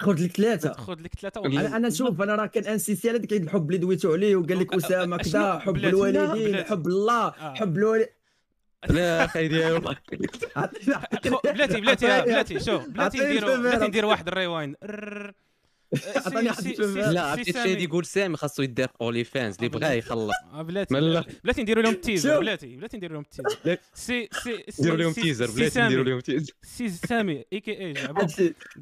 [0.00, 3.66] خذ لك ثلاثة خذ لك ثلاثة أنا شوف أنا راه كان انسيسي على ديك الحب
[3.70, 6.64] اللي دويتو عليه وقال لك أ- أ- أسامة أشنو؟ كذا حب الوالدين.
[6.64, 7.30] حب الله.
[7.30, 8.08] حب الوالد
[8.90, 9.96] لا أخي والله
[11.30, 13.56] خو- بلاتي بلاتي بلاتي شوف بلاتي الفيفيرة.
[13.56, 14.74] بلاتي ندير واحد الريواين
[15.94, 16.18] ررر.
[16.26, 17.72] عطيني واحد لا عرفتي سامي.
[17.72, 20.94] الشيء يقول سامي خاصو يدير اولي فانز اللي بغا يخلص آه، بلاتي.
[21.44, 22.40] بلاتي نديرو لهم التيزر شوف.
[22.40, 23.78] بلاتي بلاتي نديرو لهم التيزر لا.
[23.94, 25.86] سي سي سي- نديروا لهم سي- تيزر بلاتي سامي.
[25.86, 27.94] نديروا لهم تيزر سي سامي اي كي اي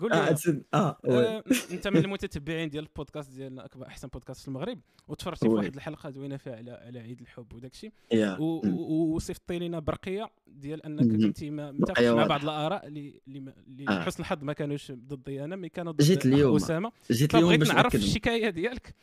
[0.00, 1.26] قول لي آه وي.
[1.26, 5.52] آه، انت من المتتبعين ديال البودكاست ديالنا اكبر أحسن بودكاست في المغرب وتفرجتي في.
[5.52, 7.92] واحد الحلقة زوينة فيها على على عيد الحب وداك الشيء
[8.40, 11.22] وصيفطتي لنا برقية ديال أنك.
[11.22, 12.26] كنتي ما- متفق مع.
[12.26, 14.00] بعض الآراء اللي اللي ما- اللي آه.
[14.02, 16.56] حسن الحظ ما كانوش ضدي أنا مي كانوا ضد جيت أخ اليوم.
[16.56, 18.94] أسامة جيت اليوم فبغيت باش نعرف الشكاية ديالك.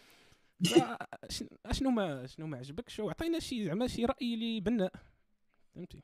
[1.66, 4.92] أشنو ما شنو ما عجبكش؟ وعطينا شي زعما شي رأي اللي بناء.
[5.76, 6.04] فهمتي؟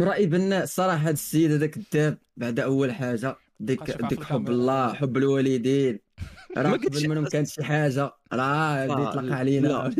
[0.00, 4.50] رأي بناء الصراحة هذا السيد هذا كذاب بعد أول حاجة ديك ديك حب.
[4.50, 6.00] الله حب الوالدين.
[6.56, 8.12] راه قبل منهم كانت شي حاجة.
[8.32, 9.94] راه اللي يطلق علينا.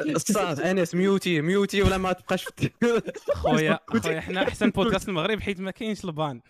[0.00, 1.40] الصاد أنس ميوتي.
[1.40, 2.70] ميوتي ولا ما تبقاش في
[3.34, 6.40] خويا خويا حنا أحسن بودكاست المغرب حيت ما كاينش البان.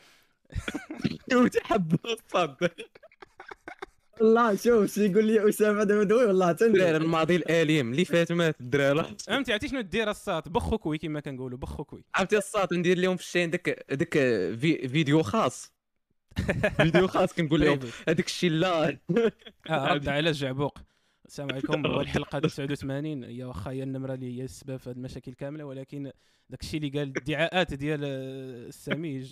[1.32, 2.56] ميوتي حب الصاد
[4.20, 8.32] والله شوف شي يقول لي أسامة دابا دوي والله الدراري تندير الماضي الآليم اللي فات
[8.32, 12.74] مات الدراري فهمتي عرفتي شنو دير الصات بخو كوي كما كنقولوا بخو كوي عرفتي الصاد
[12.74, 14.12] ندير لهم في الشين داك داك
[14.58, 15.72] في فيديو خاص.
[16.76, 17.78] فيديو خاص كنقول لهم
[18.08, 18.98] هذاك الشيء لا.
[19.70, 20.78] آه رد على الجعبوق.
[21.30, 21.86] السلام عليكم.
[21.86, 26.12] هو الحلقة 89 هي واخا هي النمرة اللي هي السبب في هذه المشاكل كاملة ولكن
[26.50, 29.28] داك الشيء اللي قال الادعاءات ديال السامي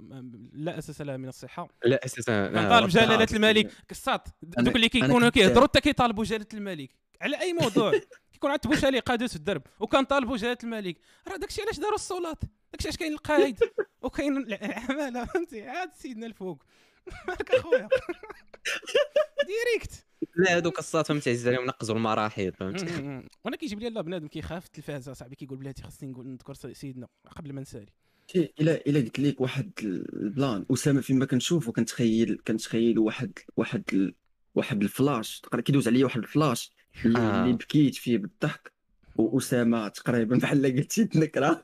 [0.00, 1.68] ما- لا أساس لها من الصحة.
[1.84, 3.72] لا أساسا نطالب جلالة عرفت الملك.
[3.88, 6.90] كساط أنا- دوك اللي كيكونوا كيهضروا حتى كيطالبوا جلالة الملك.
[7.20, 7.92] على أي موضوع؟
[8.32, 9.62] كيكون عند بوشالي قادوس في الدرب.
[9.80, 10.96] وكنطالبوا جلالة الملك.
[11.28, 12.40] راه داكشي علاش داروا الصولات؟
[12.72, 13.58] داكشي علاش كاين القايد؟
[14.02, 16.62] وكاين العمالة فهمتي؟ عاد سيدنا الفوق.
[17.28, 17.88] مالك أخويا.
[19.48, 20.06] direct
[20.36, 23.28] لا هذوك الصاد فهمتي عزيز عليهم نقزوا المراحل فهمتي مم.
[23.44, 27.06] وأنا كيجيب لي لا بنادم كيخاف في التلفازه صاحبي كيقول بلاتي خاصني نقول نذكر سيدنا
[27.36, 27.92] قبل ما نسالي.
[28.36, 30.66] إلا إلا قلت لك واحد البلان.
[30.70, 34.12] أسامة فيما كنشوفو كنتخيل كنتخيل واحد واحد
[34.54, 35.40] واحد الفلاش.
[35.40, 36.72] تقرا كيدوز عليا واحد الفلاش
[37.04, 37.44] اللي, آه.
[37.44, 38.73] اللي بكيت فيه بالضحك.
[39.16, 41.62] وأسامة تقريبا بحال قلتي تنكره.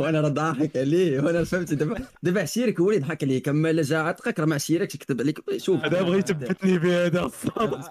[0.00, 1.74] وأنا راه ضاحك عليه وأنا فهمت.
[1.74, 5.20] دابا دابا عشيرك هو اللي ضحك عليك اما الا جا عتقك راه ما عشيركش يكتب
[5.20, 5.56] عليك.
[5.56, 5.84] شوف.
[5.84, 7.30] هذا بغى يثبتني بهذا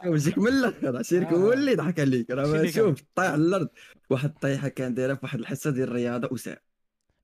[0.06, 0.98] وجهك من الأخر.
[0.98, 2.32] عشيرك هو اللي ضحك عليك.
[2.32, 3.68] راه شوف طايح على الأرض.
[4.10, 6.74] واحد الطيحه كان دايرة في واحد الحصة ديال الرياضة أسامة.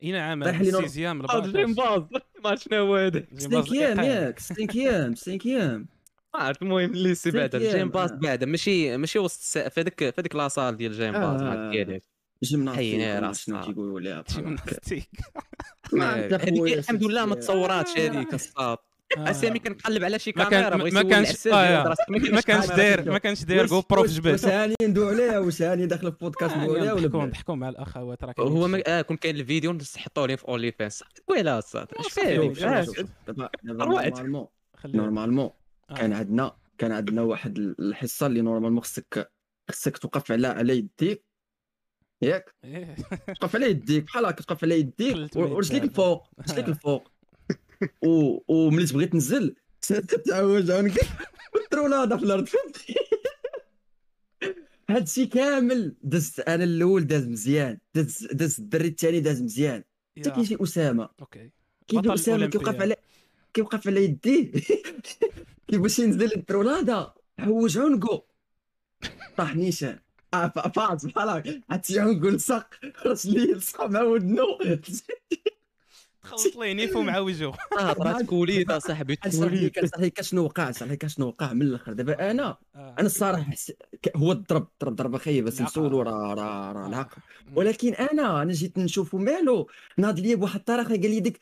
[0.03, 2.01] إي نعم طيح لي نور- السيزيام جيم باز
[2.43, 4.39] ما عرفت شنو هو هذا ستينكيام ياك.
[4.39, 5.87] ستينكيام ستينكيام
[6.33, 8.15] ما عرفت المهم اللي سي بعدا الجيم باز آه.
[8.15, 11.45] بعدا ماشي ماشي وسط في هذيك في هذيك لاصال ديال الجيم باز آه.
[11.49, 12.03] ما ديالك
[12.43, 13.65] جمناستيك حيني ولا راس شنو صعب.
[13.65, 14.23] تيقولوا لها.
[14.29, 15.09] جيمناستيك.
[15.93, 18.77] عرفت هذيك الحمد لله ما تصوراتش هذيك الصاد
[19.17, 19.29] آه.
[19.31, 23.11] أسامي كنقلب على شي ما كاميرا ما كانش آه، ما كانش داير.
[23.11, 26.57] ما كانش داير GoPro في جبال واش هاني ندوي عليها واش هاني داخله في بودكاست
[26.57, 30.27] ندوي عليها ولا ضحكوا بلا؟ ضحكوا مع الاخوات راه هو آه كون كاين الفيديو نحطوا
[30.27, 33.49] ليه في OnlyFans ويلا الصاد اش فيه آه،
[34.85, 35.49] نورمالمون.
[35.89, 35.93] آه.
[35.93, 39.31] كان عندنا كان عندنا واحد الحصة اللي normalement خصك
[39.69, 41.23] خصك توقف على على يديك.
[42.21, 42.95] ياك؟ إيه.
[43.39, 44.03] توقف على يديك.
[44.03, 45.35] بحال هكا توقف على يديك.
[45.35, 45.83] ورجليك.
[45.83, 47.11] الفوق؟ رجليك الفوق؟
[48.47, 49.55] وملي تبغي تنزل
[50.25, 50.93] تعوج عنقك
[51.53, 52.45] وال trop roulade في الأرض.
[52.53, 52.95] فهمتي
[54.89, 57.79] هادشي كامل دزت أنا الأول داز مزيان.
[57.95, 59.83] داز داز الدري الثاني داز مزيان.
[60.19, 60.31] حتى.
[60.31, 61.09] كيجي أسامة.
[61.19, 61.51] أوكي.
[61.87, 62.81] كيجي أسامة كيوقف.
[62.81, 62.95] على
[63.59, 64.51] كيوقف على يديه
[65.67, 68.21] كيفاش ينزل ال trop roulade عوج عنقو.
[69.37, 69.99] طاح نيشان.
[70.33, 72.67] آه، فاز بحال هكا عرفتي عنقو لصق.
[73.05, 74.45] رجليه لصق مع ودنو.
[76.23, 81.09] تخلط ليه نيفو مع وجهه آه طرات كوليت اصاحبي صاحبي كوليت صاحبي شنو وقع؟ صاحبي
[81.09, 82.95] شنو وقع من الآخر؟ دابا أنا آه.
[82.99, 83.53] أنا الصراحة
[84.15, 85.71] هو الضرب ضرب ضربه خايبه بس العقل.
[85.71, 86.87] نسولو راه راه راه آه.
[86.87, 87.21] العقل
[87.55, 89.67] ولكن أنا أنا جيت نشوفو مالو.
[89.97, 91.39] ناض ليا بواحد الطريقة قال لي ديك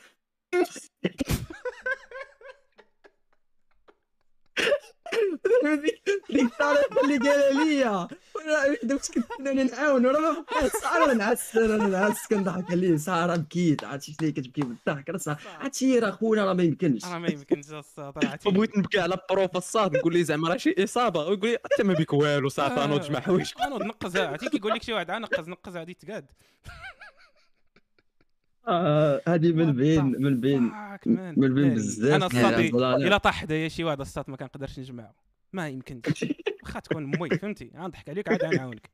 [5.81, 8.07] ديك اللي قالها ليا
[8.83, 12.97] دوك كنت أنا نعاون وراه ما بقاش أنا نعس أنا نعس كنضحك عليه.
[12.97, 15.37] سارة بكيت عرفتي شنو هي كتبكي بالضحك راه صح.
[15.61, 17.05] هادشي راه خونا راه ما يمكنش.
[17.05, 20.75] راه ما يمكنش راه عرفتي بغيت نبكي على بروف الصاد نقول لي زعما راه شي
[20.83, 21.19] إصابة.
[21.19, 24.83] ويقول لي أنت ما بك والو صافي أنا نجمع حوايج أنا نقز عرفتي كيقول لك
[24.83, 26.25] شي واحد "آه، نقز نقز غادي تقاد
[28.67, 30.71] آه، هذه من بين من بين.
[31.05, 31.73] من بين.
[31.73, 33.01] بزاف أنا البلانات.
[33.07, 36.25] الا طاح حدايا شي واحد الصاط ما كنقدرش نجمعه ما يمكنش
[36.63, 38.89] واخا تكون مي فهمتي؟ غنضحك عليك عاد غنعاونك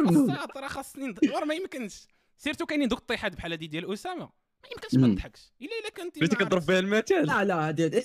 [0.00, 0.30] منهم.
[0.30, 2.06] الصاط راه خاصني ند- راه ما يمكنش.
[2.36, 4.24] سيرتو كاينين دوك الطيحات بحال هادي ديال أسامة.
[4.62, 5.06] ما يمكنش ما.
[5.08, 6.66] نضحكش إلا إلا كنتي بغيتي ما كضرب.
[6.66, 7.26] بها المثال.
[7.26, 8.04] لا لا هذه-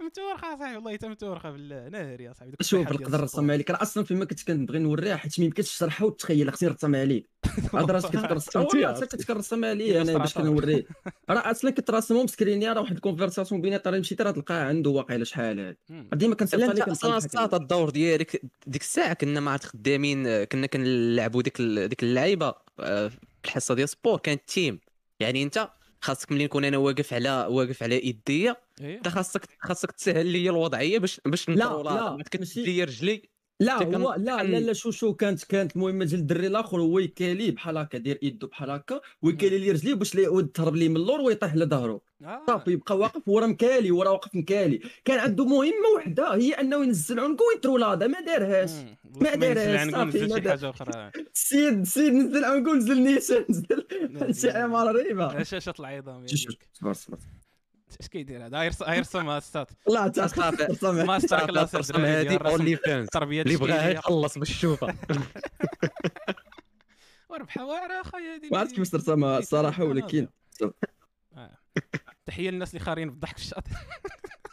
[0.00, 3.20] متورخة صاحبي والله حتى متورخة بالله ناري يا صاحبي شوف نقدر.
[3.20, 7.00] نرسمها لك راه أصلا فيما كنت كنبغي نوريها حيت ما يمكنش تشرحها وتخيل خصني نرسمها
[7.00, 7.30] عليك
[8.52, 8.56] تمثيل.
[8.84, 10.34] والله حتى كنت كنرسمها ليه أنا باش.
[10.34, 10.84] كنوريه
[11.30, 14.90] راه أصلا كنت راسمهم screen-يا راه واحد ال conversation بيني طريق مشيت راه تلقاها عنده
[14.90, 15.76] واقيلا شحال هاد.
[16.12, 21.60] ديما كنسأل أنت عليك أصلا الدور ديالك ديك الساعة كنا مع خدامين كنا كنلعبوا ديك
[21.60, 24.80] ال- ديك اللعيبة آه، في الحصة ديال sport كانت تيم
[25.20, 25.68] يعني أنت
[26.00, 28.56] خاصك ملي نكون أنا واقف على واقف على يديا.
[28.80, 33.22] أنت خاصك خاصك تسهل لي الوضعية باش باش لا، لا، ما تكتبش ماشي- لي رجلي.
[33.60, 37.50] لا هو لا لا لا شو شو كانت كانت المهمه ديال الدري الآخر هو يكالي
[37.50, 41.20] بحال هكا داير يدو بحال هكا ويكالي لي رجليه باش لا تهرب ليه من اللور
[41.20, 42.00] ويطيح لظهره.
[42.24, 42.42] آه.
[42.46, 44.80] صافي يبقى واقف ورا مكالي ورا واقف مكالي.
[45.04, 48.70] كان عنده مهمة وحدة هي أنه ينزل عنقو ويترولادة ما دارهاش.
[49.04, 50.56] ما عنقو صافي، نزل ما شي دار.
[50.56, 51.10] حاجة أخرى.
[51.34, 56.26] السيد السيد نزل عنقو نزل نيشان نزل هادشي عماره رهيبه شاشه العظام.
[56.72, 57.18] صبر صبر.
[58.00, 60.62] اش كيدير هذا غيرسم السات لا تا صافي.
[60.64, 61.04] رسمها.
[61.04, 64.94] ماستر كلاس ترسم الرسم اونلي فانز التربيه اللي بغاها يخلص باش يشوفها
[67.30, 70.28] وربحها واعره اخويا هذه ما عرفت كيفاش ترسمها الصراحه ولكن.
[71.36, 71.58] آه.
[72.26, 73.70] تحية للناس اللي خارين في الضحك في الشاطئ.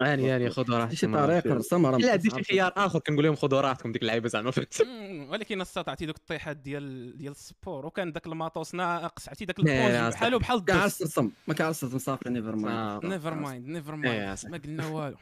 [0.00, 2.42] يعني يعني خذوا راحتكم شي طريقه نرسمها راه لا شي.
[2.44, 4.52] خيار آخر كنقول لهم خذوا راحتكم ديك اللعيبة زعما
[5.30, 9.86] ولكن الساط عرفتي دوك الطيحات ديال ديال السبور وكان داك الماطوس ناقص عرفتي داك لا،
[9.86, 11.14] البوز بحالو بحال ما كاعرفش الدوس.
[11.14, 13.04] ترسم ما كاعرفش ترسم صافي never mind.
[13.04, 14.38] never mind never إيه، mind.
[14.46, 15.16] ما قلنا والو.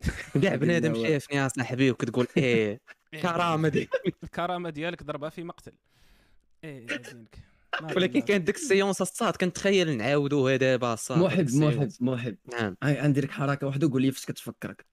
[0.42, 2.80] كاع بنادم شافني يا صاحبي وكتقول إيه
[3.22, 3.88] كرامة دي.
[4.22, 5.72] الكرامة ديالك ضربها في مقتل.
[6.64, 7.47] إيه يا دينك ما
[7.96, 8.20] ولكن.
[8.20, 11.48] كانت ديك السيونس الصاد كنتخيل نعاودوها دابا الصاد محب.
[11.54, 14.86] محب محب نعم هاي عندي لك حركة واحدة قول لي فاش كتفكرك.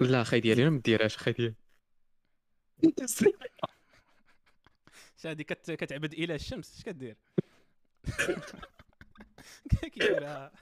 [0.00, 1.54] لا خي ديالي ما ديرهاش خي ديالي
[5.22, 5.70] شادي كت...
[5.70, 7.16] كتعبد إله الشمس اش كدير
[9.92, 10.52] كيديرها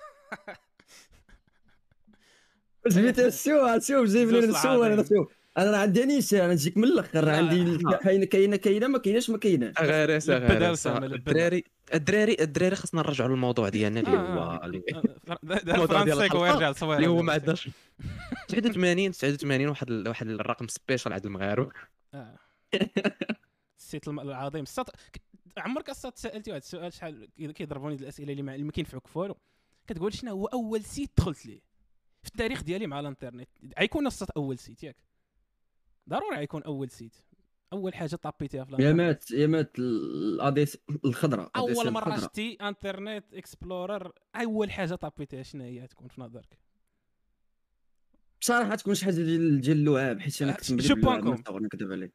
[2.86, 5.26] جبت شو شوف جايب زوج شو أنا العظيم.
[5.58, 7.78] أنا راه عندي نيشان أنا نجيك من الأخر عندي.
[8.04, 11.04] كاينة كاينة كاينة ما كايناش ما كايناش غير غير.
[11.14, 11.64] الدراري
[11.94, 16.18] الدراري الدراري خصنا نرجعوا للموضوع ديالنا اللي آه، هو آه، اللي آه، الموضوع ديال
[16.70, 17.68] لصوير اللي هو ما عندناش
[18.48, 21.70] 89 89 واحد واحد الرقم سبيشال عند المغاربة.
[23.78, 24.62] السيت العظيم.
[24.62, 24.90] السط
[25.58, 29.18] عمرك أصلا تسألتي واحد السؤال شحال كي- كيضربوني الأسئلة اللي ما اللي ما كينفعوك في
[29.18, 29.36] والو
[29.86, 31.60] كتقول شنو هو أول site دخلت ليه
[32.22, 34.96] في التاريخ ديالي مع الإنترنت؟ غيكون السط أول site ياك.
[36.08, 37.16] ضروري غيكون أول site
[37.72, 42.16] أول حاجة طابيتيها في يا مات يا مات الاديس الخضراء أول مرة.
[42.18, 46.58] شتي Internet Explorer أول حاجة طابيتيها شنو هي تكون في نظرك؟
[48.40, 52.12] بصراحة تكون شي حاجة ديال ديال اللعاب حيت أنا كنت بوان اللعاب نكذب عليك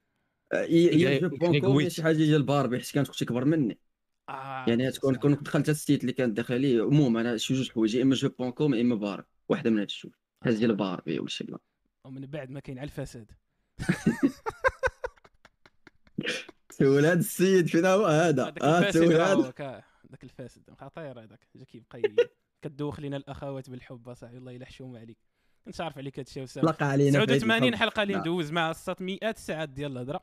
[0.53, 1.87] يعني- jeu point com يا قويت.
[1.91, 3.79] شي حاجة ديال باربي حيت كانت أختي كبر مني.
[4.29, 7.71] آه يعني تكون كون دخلت ال site اللي كانت داخل لي عموما أنا شي جوج
[7.71, 10.11] حوايج يا إما jeu point com يا إما باربي واحدة من هاد الجوج.
[10.43, 11.57] حاجة ديال باربي ولا شي بلا.
[12.05, 13.31] ومن بعد ما كاين على الفساد.
[16.71, 18.43] سول هاد السيد فين هو؟ هذا.
[18.43, 20.61] هذاك آه كا- هذاك الفاسد.
[20.81, 21.39] خطير هذاك.
[21.55, 22.15] جا كيبقى ي-
[22.61, 24.09] كدوخ لينا الأخوات بالحب.
[24.09, 25.17] اصاحبي والله الا حشومه عليك.
[25.65, 26.63] كنت عارف عليك هادشي وسام.
[26.63, 27.79] طلق علينا في عيد 89 الحب.
[27.79, 28.15] حلقة اللي.
[28.15, 30.19] ندوز مع الساط مئات الساعات ديال الهضرة.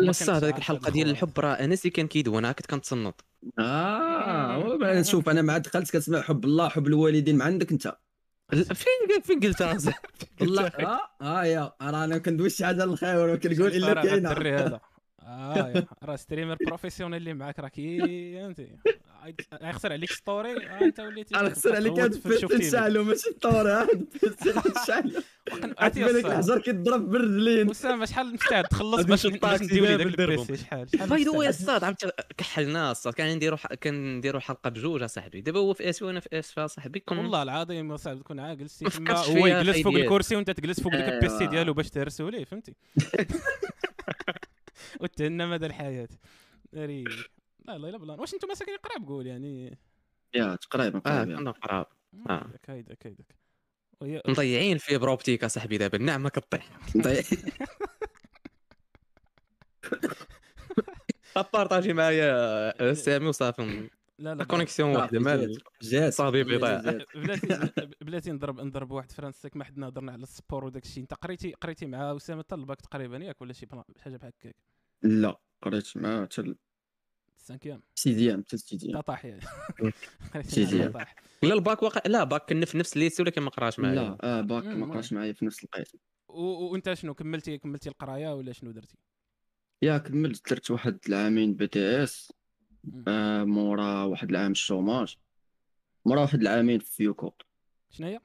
[0.00, 1.10] الصاد هذيك الحلقة ديال.
[1.10, 3.20] الحب راه انس اللي كان كيدونها كنت كنتصنت
[3.58, 7.96] آه شوف أنا مع دخلت كتسمع حب الله حب الوالدين ما عندك أنت.
[8.50, 10.06] فين فين قلتها صاحبي؟
[10.40, 10.66] والله.
[10.66, 14.80] آه آه يا راه أنا كندوي شي حاجة للخير وكنقول إلا كاينة الدري هذا.
[15.22, 15.86] آه يا.
[16.02, 17.98] راه ستريمر بروفيسيونيل اللي معاك راه كي
[18.40, 18.76] فهمتي
[19.62, 24.08] غيخسر عليك ستوري؟ آه انت وليتي أنا خسر عليك هاد شعلو ماشي الطور هاد
[24.86, 25.22] شعلو
[25.78, 26.26] عرفتي الصاد.
[26.26, 27.70] الحجر كيضرب بالرجلين.
[27.70, 30.28] اسامه شحال مستعد؟ تخلص باش نشوف باش طاكسي ندير لي باب داك.
[30.28, 31.94] البيسي شحال شحال باي ذا واي؟ الصاد عم
[32.36, 35.40] كحلنا الصاد كنديروا ح- كنديروا حلقة بجوج أصاحبي.
[35.40, 38.90] دابا هو في إس وأنا في إس فصاحبي كون والله العظيم صعب تكون عاقل تما
[38.90, 39.94] فكرتش هو يجلس فوق.
[39.94, 41.50] الكرسي وأنت تجلس فوق داك البيسي أيوة.
[41.50, 42.74] ديالو باش تهرسوا ليه فهمتي؟
[45.00, 46.08] وتهنى مدى الحياة.
[47.66, 49.78] لا لا لا بلان واش أنتم ساكنين قراب قول يعني؟
[50.34, 51.86] يا تقريبا آه قريب كنا قراب.
[52.30, 52.44] آه.
[52.46, 53.36] هيداك هيداك هيداك
[54.00, 55.98] وهي مضيعين fibre optique اصاحبي دابا.
[55.98, 56.70] النعمة كطيح.
[56.96, 57.22] ضيع.
[61.52, 63.90] partagé معايا سامي وصافي.
[64.18, 67.04] لا لا connexion واحدة مال جات صافي بيضاء.
[67.14, 71.02] بلاتي بلاتي نضرب نضرب واحد فرانسيك ما حدنا هضرنا على ال sport وداك الشيء.
[71.02, 74.56] انت قريتي قريتي مع أسامة حتى الباك تقريبا ياك ولا شي حاجة بحال هكاك؟
[75.02, 76.54] لا قريت مع حتى
[77.46, 77.82] ال cinquième.
[77.96, 78.56] ال sixième حتى
[78.92, 79.40] تا طاح يعني.
[80.92, 81.16] طاح.
[81.42, 84.16] لا الباك واقع لا باك كنا في نفس ال lycée ولكن ما قراش معايا؟ لا
[84.22, 85.66] آه باك ما قراش معايا في نفس
[86.28, 86.40] و-
[86.72, 88.96] وأنت شنو كملتي كملتي القراية ولا شنو درتي؟
[89.82, 92.32] يا كملت درت واحد العامين بي تي إس.
[93.08, 95.16] آه مورا واحد العام ال chômage
[96.06, 97.32] مورا واحد العامين في YouCode
[97.90, 98.20] شنو هي؟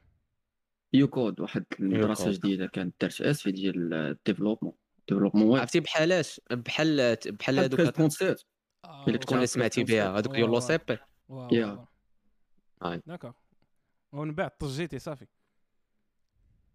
[0.93, 2.31] YouCode واحد المدرسة.
[2.31, 4.73] جديدة كانت درت إس في ديال ال développement.
[5.09, 8.35] développement web عرفتي بحالاش بحال بحال هذوك آه،
[8.85, 9.17] اللي واو.
[9.17, 10.97] تكون سمعتي بها هذوك يولو سيبي
[11.29, 11.85] واو، يا.
[13.05, 13.33] d'accord.
[14.11, 15.27] ومن بعد طجيتي صافي؟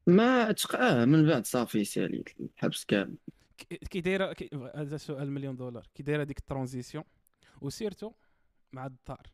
[0.06, 3.16] ما تقاه من بعد صافي ساليت الحبس كامل.
[3.90, 4.34] كي دايره
[4.74, 5.86] هذا سؤال مليون دولار.
[5.94, 7.04] كي دايرة ديك ال transition
[7.61, 8.12] و surtout
[8.72, 9.26] مع الدار.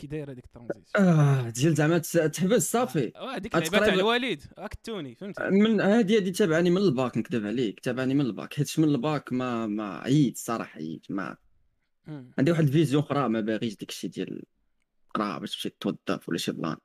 [0.00, 0.84] كي دايره ديك ال transition.
[0.96, 3.12] آه ديال زعما تحبس صافي.
[3.16, 7.46] آه هذيك آه، اللعبه تاع الوالد اكتوني فهمتي؟ من هذه هذه تابعني من الباك نكذب
[7.46, 7.80] عليك.
[7.80, 8.54] تابعني من الباك.
[8.54, 11.10] حيت من الباك ما ما عييت صراحة عييت.
[11.10, 11.36] ما.
[12.38, 14.42] عندي واحد الفيزيون أخرى ما باغيش ديك الشيء ديال
[15.14, 16.76] قرا باش تمشي توظف ولا شي بلان.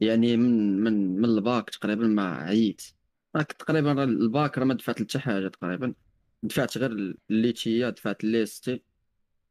[0.00, 2.82] يعني من من من الباك تقريبا ما عييت.
[3.36, 5.94] راك تقريبا الباك راه ما دفعت حتى حاجة تقريبا.
[6.42, 8.82] دفعت غير الليتشيه دفعت ليستي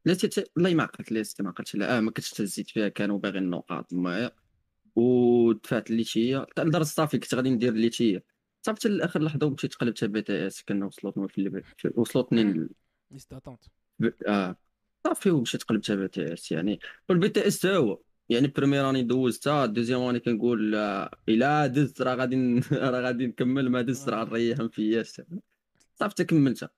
[0.06, 1.96] ليستي ت- والله ما عقلت ليستي ما عقلتش لا.
[1.96, 4.30] آه ما كنتش تهزيت فيها كانوا باغيين النقاط معايا
[4.96, 6.46] ودفعت الليتشية.
[6.58, 8.24] لدرجه صافي كنت غادي ندير الليتشية.
[8.62, 11.62] صافي حتى لآخر لحظة ومشيت قلبتها بي تي إس كنا وصلتني في اللي
[11.94, 12.68] وصلتني
[13.10, 13.64] ليست اتونت
[13.98, 14.10] ب...
[14.26, 14.56] آه.
[15.06, 16.80] صافي ومشيت قلبتها بي تي إس يعني.
[17.08, 18.00] والبي تي إس تا هو.
[18.28, 23.68] يعني بريمير راني دوزتها دوزيام راني كنقول آه، الا دزت راه غادي راه غادي نكمل
[23.70, 25.20] ما دزت راه نريح ما فياش
[26.00, 26.70] صافي تا كملتها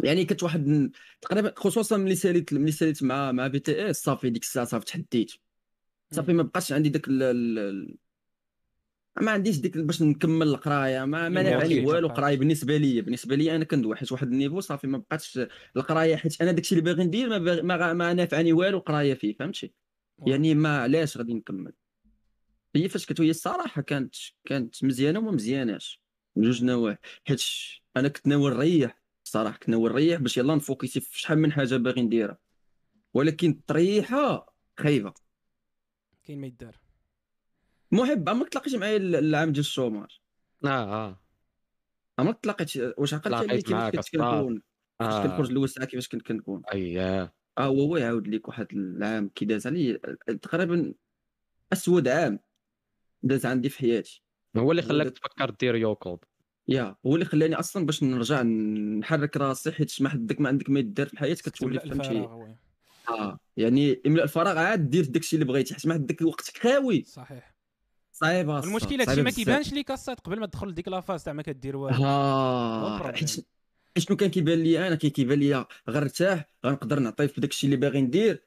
[0.00, 4.30] يعني كنت واحد تقريبا خصوصا ملي ساليت ملي ساليت مع مع بي تي اس صافي
[4.30, 5.32] ديك الساعة صافي تحديت.
[6.12, 7.98] صافي ما بقاش عندي داك ال...
[9.20, 12.08] ما عنديش ديك باش نكمل القراية ما ما نافعني والو.
[12.08, 15.40] قراية بالنسبة لي بالنسبة لي أنا كندوي حيت واحد النيفو صافي ما بقاتش
[15.76, 19.72] القراية حيت أنا داكشي اللي باغي ندير ما ما, ما نافعني والو قراية فيه فهمتي؟
[20.26, 21.72] يعني ما علاش غادي نكمل؟
[22.76, 26.00] هي فاش كنت هي الصراحة كانت كانت مزيانة وما مزياناش
[26.36, 27.42] من جوج نواحي حيت
[27.96, 29.03] أنا كنت ناوي نريح.
[29.34, 32.38] الصراحة ناوي نريح باش يلا نفوكسي في شحال من حاجة باغي نديرها.
[33.14, 35.14] ولكن الطريحه خايبة.
[36.24, 36.80] كاين ما يدار.
[37.92, 40.20] محب عمرك تلاقيتش معايا ال- العام ديال ال chômage.
[40.64, 41.20] آه آه.
[42.18, 44.20] عمرك تلاقيت واش عقلت على تلاقيت كيفاش كنت.
[44.22, 44.62] كنكون؟
[44.98, 45.22] فاش آه.
[45.22, 49.44] كنخرج الأول ساعه كيفاش كنت كنكون؟ اييه آه هو هو يعاود لك واحد العام كي
[49.44, 49.98] داز علي
[50.42, 50.94] تقريبا
[51.72, 52.38] أسود عام
[53.22, 54.22] داز عندي في حياتي.
[54.56, 56.24] هو اللي خلاك تفكر دير YouCode.
[56.68, 60.80] يا هو اللي خلاني أصلا باش نرجع نحرك راسي حيت ما حدك ما عندك ما
[60.80, 62.28] يدار في الحياة كتولي فهمتي.
[63.08, 67.54] آه يعني املا الفراغ عاد دير داكشي اللي بغيتي حيت ما عندك وقتك خاوي صحيح
[68.12, 69.30] صعيبة المشكل هادشي ما.
[69.30, 73.12] كيبانش ليك اصاط قبل ما تدخل لديك la phase تاع ما كدير والو آه.
[73.12, 73.46] حيت
[73.98, 78.00] شنو كان كيبان لي أنا كي كيبان لي غنرتاح غنقدر نعطي في داكشي اللي باغي
[78.00, 78.44] ندير.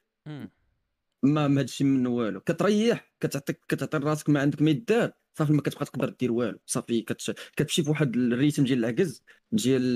[1.23, 2.39] ما ما هادشي منه والو.
[2.39, 5.11] كتريح كتعطيك كتعطي راسك ما عندك ما يدار.
[5.37, 6.59] صافي ما كتبقى تقدر دير والو.
[6.65, 7.31] صافي كتش...
[7.31, 9.95] كتمشي في واحد ال rythme ديال العجز ديال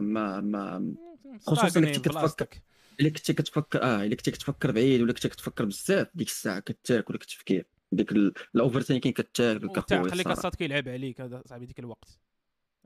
[0.00, 0.94] ما ما
[1.46, 2.48] خصوصاً ستاغني إنك كتفكر.
[3.00, 7.14] إلا كنتي كتفكر آه إلا كنتي كتفكر بعيد ولا كنتي كتفكر بزاف ديك الساعة كتاكل
[7.14, 12.18] التفكير ديك ال- ال overthinking كتاكل كخويا عقلك أصاط كيلعب عليك هذا صاحبي ديك الوقت.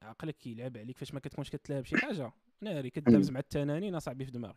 [0.03, 2.33] عقلك كيلعب عليك فاش ما كتكونش كتلعب شي حاجة.
[2.61, 4.57] ناري كدابز مع التنانين أصاحبي في دماغك.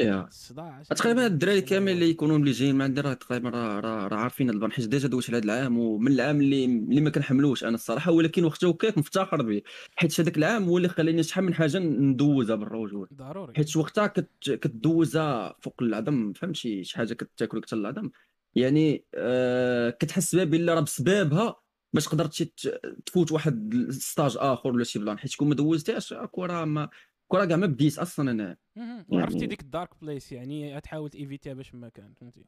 [0.00, 4.16] الصداع تقريبا الدراري كامل؟ اللي يكونوا اللي جايين من عندنا راه تقريبا راه راه راه
[4.16, 7.64] عارفين هاد البان حيت ديجا دويت على هاد العام ومن العام اللي اللي ما كنحملوش
[7.64, 9.62] أنا الصراحة ولكن وقتها وكاك مفتخر به
[9.96, 13.54] حيت هذاك العام هو اللي خلاني شحال من حاجة ندوزها بالرجوله ضروري.
[13.56, 14.50] حيت وقتها كت...
[14.50, 18.10] كدوزها فوق العظم فهمتي شي حاجة كتاكل أكثر العظم.
[18.54, 21.56] يعني آه كتحس بها بلا راه بسببها
[21.92, 25.18] باش قدرتي ت- تفوت واحد stage آخر ولا شي بلان.
[25.18, 26.88] حيت كون ما دوزتهاش راه ما
[27.38, 31.74] راه كاع ما بديت أصلا أنا يعني- ديك ال dark place يعني تحاول تيفيتيها باش
[31.74, 32.44] ما كان فهمتي؟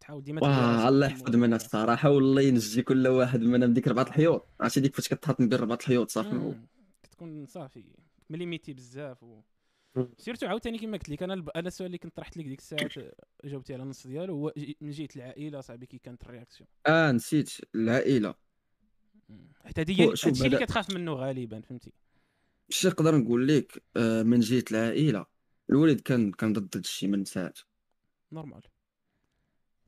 [0.00, 1.56] تحاول ديما الله يحفظ منها الموضوع.
[1.56, 4.48] الصراحة والله ينجي كل واحد منا من ديك ربعة الحيوط.
[4.60, 6.54] عرفتي ديك فاش كتحط من بين ربعة الحيوط صافي.
[7.02, 7.84] كتكون صافي
[8.30, 9.40] limité بزاف و...
[10.18, 11.50] surtout عاوتاني كما قلت لك أنا الب...
[11.50, 12.92] أنا السؤال اللي كنت طرحت لك ديك الساعات
[13.44, 17.50] جاوبتي على النص ديالو هو من جهة العائلة صاحبي كي كانت la réaction؟ آه نسيت.
[17.74, 18.34] العائلة.
[19.64, 21.92] حيت هذه هي هادشي اللي كتخاف منه غالبا فهمتي؟
[22.70, 25.26] اش نقدر نقول لك آه من جهة العائلة
[25.70, 27.58] الوالد كان كان ضد هادشي من ساعات
[28.32, 28.62] normal.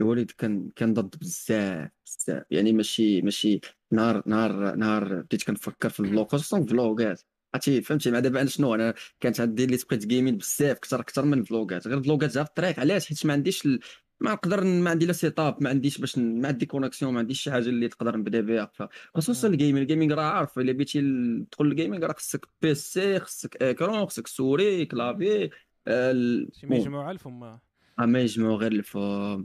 [0.01, 2.45] الوالد كان كان ضد بزاف بزاف.
[2.51, 7.23] يعني ماشي ماشي نهار نهار نهار بديت كنفكر في ال vlog خصوصا ال vlogات
[7.55, 11.39] عرفتي فهمتي؟ مع دابا أنا شنو أنا كانت عندي l'esprit gaming بزاف أكثر أكثر من
[11.39, 12.81] الفلوغات غير الفلوغات جا في الطريق.
[12.81, 13.81] علاش؟ حيت ما عنديش ال...
[14.21, 17.51] ما نقدر ما عندي لا setup ما عنديش باش ما عندي connexion ما عنديش شي
[17.51, 18.73] حاجة اللي تقدر نبدا بها
[19.15, 19.55] خصوصا مم.
[19.55, 23.63] ال gaming ال gaming راه عارف إلا بغيتي ال- تدخل الجيمين راه خصك PC خصك
[23.63, 25.51] écran خصك souris clavier
[25.87, 26.13] آه،
[26.53, 26.67] شي.
[26.67, 27.59] مجموعة الفم.
[28.01, 29.45] اما يجمعوا غير الفم.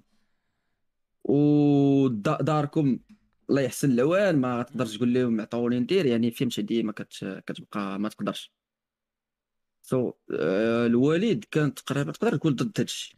[1.23, 2.99] وداركم
[3.49, 7.43] الله يحسن العوان ما تقدرش تقول لهم عطوني ندير يعني فهمتي ديما كت...
[7.47, 8.51] كتبقى ما تقدرش.
[9.81, 13.17] so so, آه الوالد كان تقريبا تقدر تقول ضد هادشي.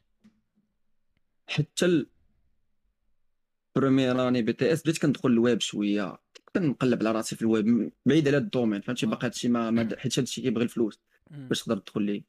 [1.48, 2.08] حتى ال
[3.76, 6.18] première année BTS بديت كندخل الويب شوية.
[6.56, 10.20] كنقلب على راسي في الويب بعيد على le domaine فهمتي؟ باقي هادشي ما, ما حيت
[10.20, 11.00] هادشي كيبغي الفلوس.
[11.32, 12.24] باش تقدر تدخل ليه؟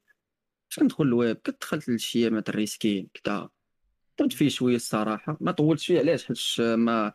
[0.69, 3.49] باش كندخل الويب كدخلت لشي ايامات ال reskin كدا
[4.19, 5.37] درت فيه شوية الصراحة.
[5.41, 7.13] ما طولتش فيه علاش؟ حيت ما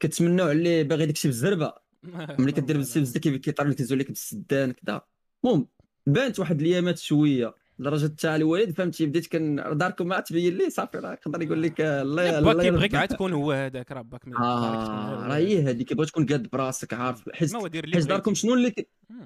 [0.00, 1.74] كتمنوا عليه باغي داكشي بالزربه
[2.38, 5.00] ملي كدير بالزربه كيطير لك يزول لك بالسدان كدا
[5.44, 5.68] المهم
[6.06, 7.54] بانت واحد الأيامات شوية.
[7.78, 11.80] لدرجه تاع الوالد فهمتي؟ بديت كن داركم ما تبين لي صافي راه يقدر يقول لك
[11.80, 12.94] آه، الله الله كيبغيك.
[12.94, 17.28] عاد تكون هو هذاك راه باك آه راه هي هذيك كيبغي تكون قاد براسك عارف.
[17.34, 18.34] حيت اللي حيت داركم.
[18.34, 18.74] شنو اللي.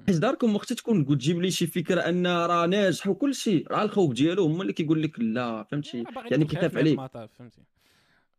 [0.07, 4.13] حيت داركم وقت تكون تجيب لي شي فكرة أن راه ناجح وكل شيء راه الخوف
[4.13, 6.73] ديالو هما اللي كيقول لك لا فهمتي؟ يعني كيخاف
[7.37, 7.61] فهمتي؟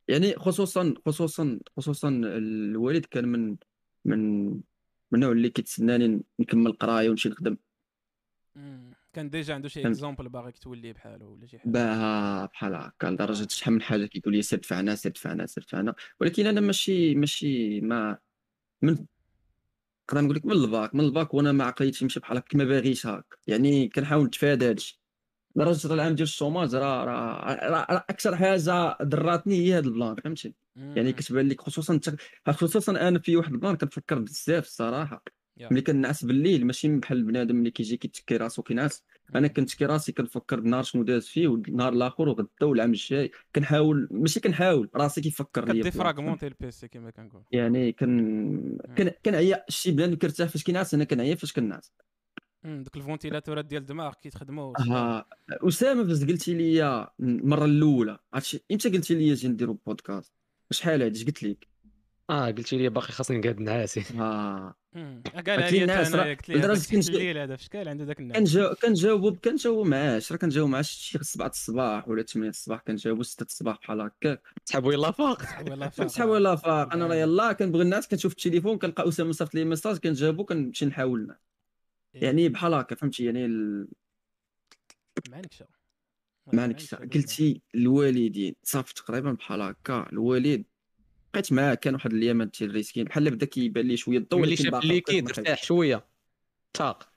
[0.09, 3.57] يعني خصوصا خصوصا خصوصا الوالد كان من
[4.05, 4.51] من
[5.11, 7.57] من النوع اللي كيتسناني نكمل قراية ونمشي نخدم.
[9.15, 9.87] كان ديجا عنده شي.
[9.87, 14.35] exemple باغيك تولي بحاله ولا شي حاجة؟ باها بحال هكا لدرجة شحال من حاجة كيقول
[14.35, 15.95] لي سير دفعنا سير دفعنا سير دفعنا.
[16.21, 18.19] ولكن أنا ماشي ماشي ما
[18.83, 19.07] من
[20.13, 23.07] نقدر نقول لك من الباك من الباك وأنا ما عقليتي نمشي بحال هكا ما باغيش
[23.07, 23.37] هكا.
[23.47, 25.01] يعني كنحاول نتفادى هادشي
[25.57, 30.55] لدرجة راه العام ديال ال chômage راه راه أكثر حاجة ضراتني هي هاد البلان فهمتي؟
[30.77, 31.13] يعني.
[31.13, 32.01] كتبان لك خصوصا
[32.49, 35.25] خصوصا أنا في واحد البلان كنفكر بزاف الصراحة.
[35.57, 35.69] يا.
[35.73, 39.05] ملي كنعس بالليل ماشي بحال البنادم اللي كيجي كيتكي راسو كينعس.
[39.35, 43.31] أنا كنتكي راسي كنفكر النهار شنو داز فيه والنهار الآخر وغدا والعام الجاي.
[43.55, 45.99] كنحاول ماشي كنحاول راسي كيفكر ليا كدي بلاصة.
[45.99, 51.05] vraiment ال PC كما كنقول يعني كن كن كنعيا شي بنادم كيرتاح فاش كينعس أنا
[51.05, 51.93] كنعيا فاش كنعس.
[52.65, 58.89] دوك ال ventilateurات ديال الدماغ كيتخدموا ها أسامة فاش قلتي لي المرة الأولى عرفتي إمتى
[58.89, 60.33] قلتي لي أجي نديرو بودكاست
[60.71, 61.74] شحال هادي اش قلت لك؟
[62.31, 65.23] آه قلت لي باقي خاصني نقعد نعاسي مم.
[65.47, 68.39] قالها قلت لي أنا راه- قلت لي كنت- الليل هذا في شكال عنده ذاك الناس؟
[68.39, 73.43] كنجاوب كنجاوب كنجاوب معاه راه كنجاوب معاه شي 7 الصباح ولا 8 الصباح كنجاوبو 6
[73.43, 75.43] الصباح بحال هكاك سحبوا يلا فاق
[75.97, 79.97] كنسحب ولا فاق أنا راه يلاه كنبغي الناس كنشوف التليفون كنلقى أسامة صيفط لي message
[79.99, 81.35] كنجاوبو كنمشي نحاول
[82.15, 83.89] يعني بحال هكا فهمتي؟ يعني ال...
[85.31, 85.67] مع نكشه
[86.53, 90.65] ما عندكش قلتي الوالدين صافي تقريبا بحال هكا الوالد
[91.35, 93.05] بقيت معاه كان واحد الايامات ديال الريسكين.
[93.05, 96.07] بحال بدا كيبان لي شوية الضوء ملي ولكن شاف ما ارتاح شوية.
[96.75, 97.09] تاق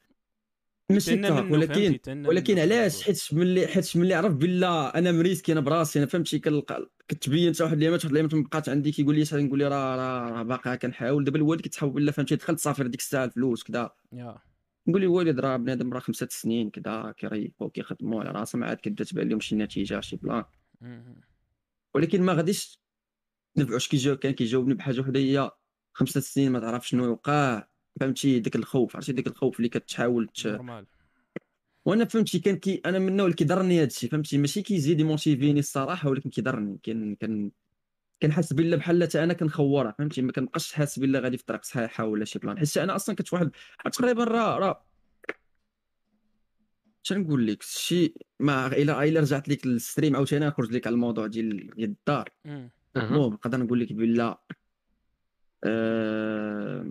[0.91, 2.59] ماشي طاق ولكن ولكن.
[2.59, 6.39] علاش؟ حيت ملي حيت ملي عرف بلا أنا مريسكي أنا براسي أنا فهمتي.
[6.39, 9.67] كنلقى كتبين حتى واحد الايامات واحد الايامات ما بقات عندي كيقول لي شحال نقول لي
[9.67, 11.23] راه راه راه باقي كنحاول.
[11.23, 13.91] دابا الوالد كيتحاول بلا فهمتي دخلت صافي ديك الساعة الفلوس كذا
[14.87, 19.03] نقول لي والد راه بنادم راه خمسة سنين كذا كيريحوا كيخدموا على راسهم عاد كتبدا
[19.03, 20.43] تبان لهم شي نتيجة شي بلان.
[21.95, 22.79] ولكن ما غاديش
[23.59, 25.51] نفعوش كيجاوب كان كيجاوبني بحاجه وحده هي
[25.93, 27.67] خمسة سنين ما تعرف شنو يوقع.
[27.99, 30.47] فهمتي؟ داك الخوف عرفتي؟ داك الخوف اللي كتحاول ت...
[31.85, 35.05] وأنا فهمتي كان كي أنا من النوع اللي كيضرني هذا الشيء فهمتي؟ ماشي كيزيد ي
[35.05, 36.79] motiverني الصراحة ولكن كيضرني.
[36.83, 37.51] كان كان
[38.21, 42.05] كنحس بلا بحال حتى أنا كنخورها فهمتي؟ ما كنبقاش حاسس بلا غادي في طريق صحيحة
[42.05, 42.57] ولا شي بلان.
[42.57, 43.51] حيت أنا أصلا كنت واحد
[43.93, 44.83] تقريبا راه راه
[47.11, 51.83] نقول لك؟ شي ما الا إلا رجعت لك للستريم عاوتاني نخرج لك على الموضوع ديال
[51.83, 52.29] الدار.
[52.95, 54.41] المهم نقدر نقول لك بلا
[55.63, 56.81] آه...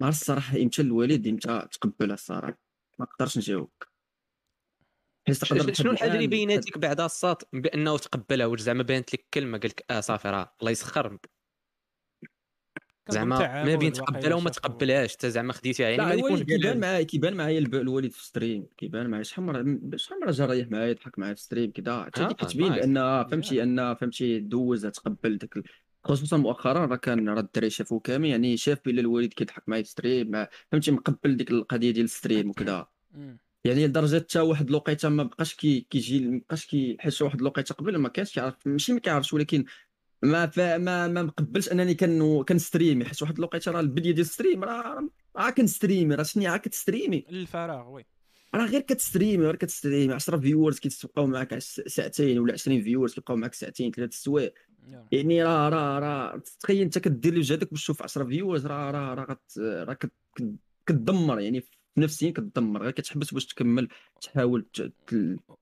[0.00, 2.58] ما عرفت الصراحة إمتى الوالد إمتى تقبلها الصراحة.
[2.98, 3.88] ما نقدرش نجاوبك.
[5.26, 9.58] حيت تقدر شنو الحاجة اللي بيناتك بعد الساط بأنه تقبلها واش زعما بانت لك كلمة
[9.58, 11.18] قال لك آه صافي راه الله يسخر
[13.08, 14.50] زعما ما بين تقبلها وما.
[14.50, 19.10] تقبلهاش حتى زعما خديتيها يعني ما يكون كيبان معايا كيبان معايا الوالد في ستريم كيبان
[19.10, 22.28] معايا شحال مره شحال مرة جا ريح معايا يضحك معايا في stream كذا حتى آه،
[22.32, 22.72] كتبين.
[22.72, 25.58] بان فهمتي ان فهمتي دوز تقبل داك
[26.04, 29.88] خصوصا مؤخرا راه كان راه الدراري شافوا كامل يعني شاف بلا الوالد كيضحك معايا في
[29.88, 32.86] stream فهمتي مقبل ديك القضية ديال ال stream وكذا.
[33.64, 37.74] يعني لدرجة حتى واحد الوقيتة ما بقاش كي كيجي ما بقاش كي حيت واحد الوقيتة
[37.74, 39.64] قبل ما كانش كيعرف ماشي ما كيعرفش ولكن
[40.22, 44.26] ما فا ما ما مقبلش انني كن كن streamي حيت واحد الوقيته راه البدايه ديال
[44.26, 47.24] ال stream راه راه كن streamي راه شنو عا كتستريمي.
[47.30, 48.04] الفراغ وي.
[48.54, 50.14] راه غير كتستريمي غير كتستريمي.
[50.14, 54.50] 10 فيورز كيتبقاو معاك ساعتين ولا 20 viewers كيبقاو معاك ساعتين ثلاث سوايع.
[55.12, 59.14] يعني راه راه راه تخيل انت كدير لي جهدك باش تشوف 10 viewers راه راه
[59.14, 60.54] راه راه كت- كت-
[60.86, 61.64] كتدمر يعني
[61.96, 63.88] نفسيا كتدمر غير كتحبس باش تكمل
[64.20, 64.66] تحاول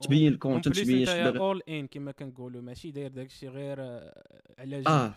[0.01, 4.41] تبين ال content تبين شي باغي اول ان كما كنقولوا ماشي داير داكشي غير آه،
[4.59, 4.87] على جنب.
[4.87, 5.15] آه.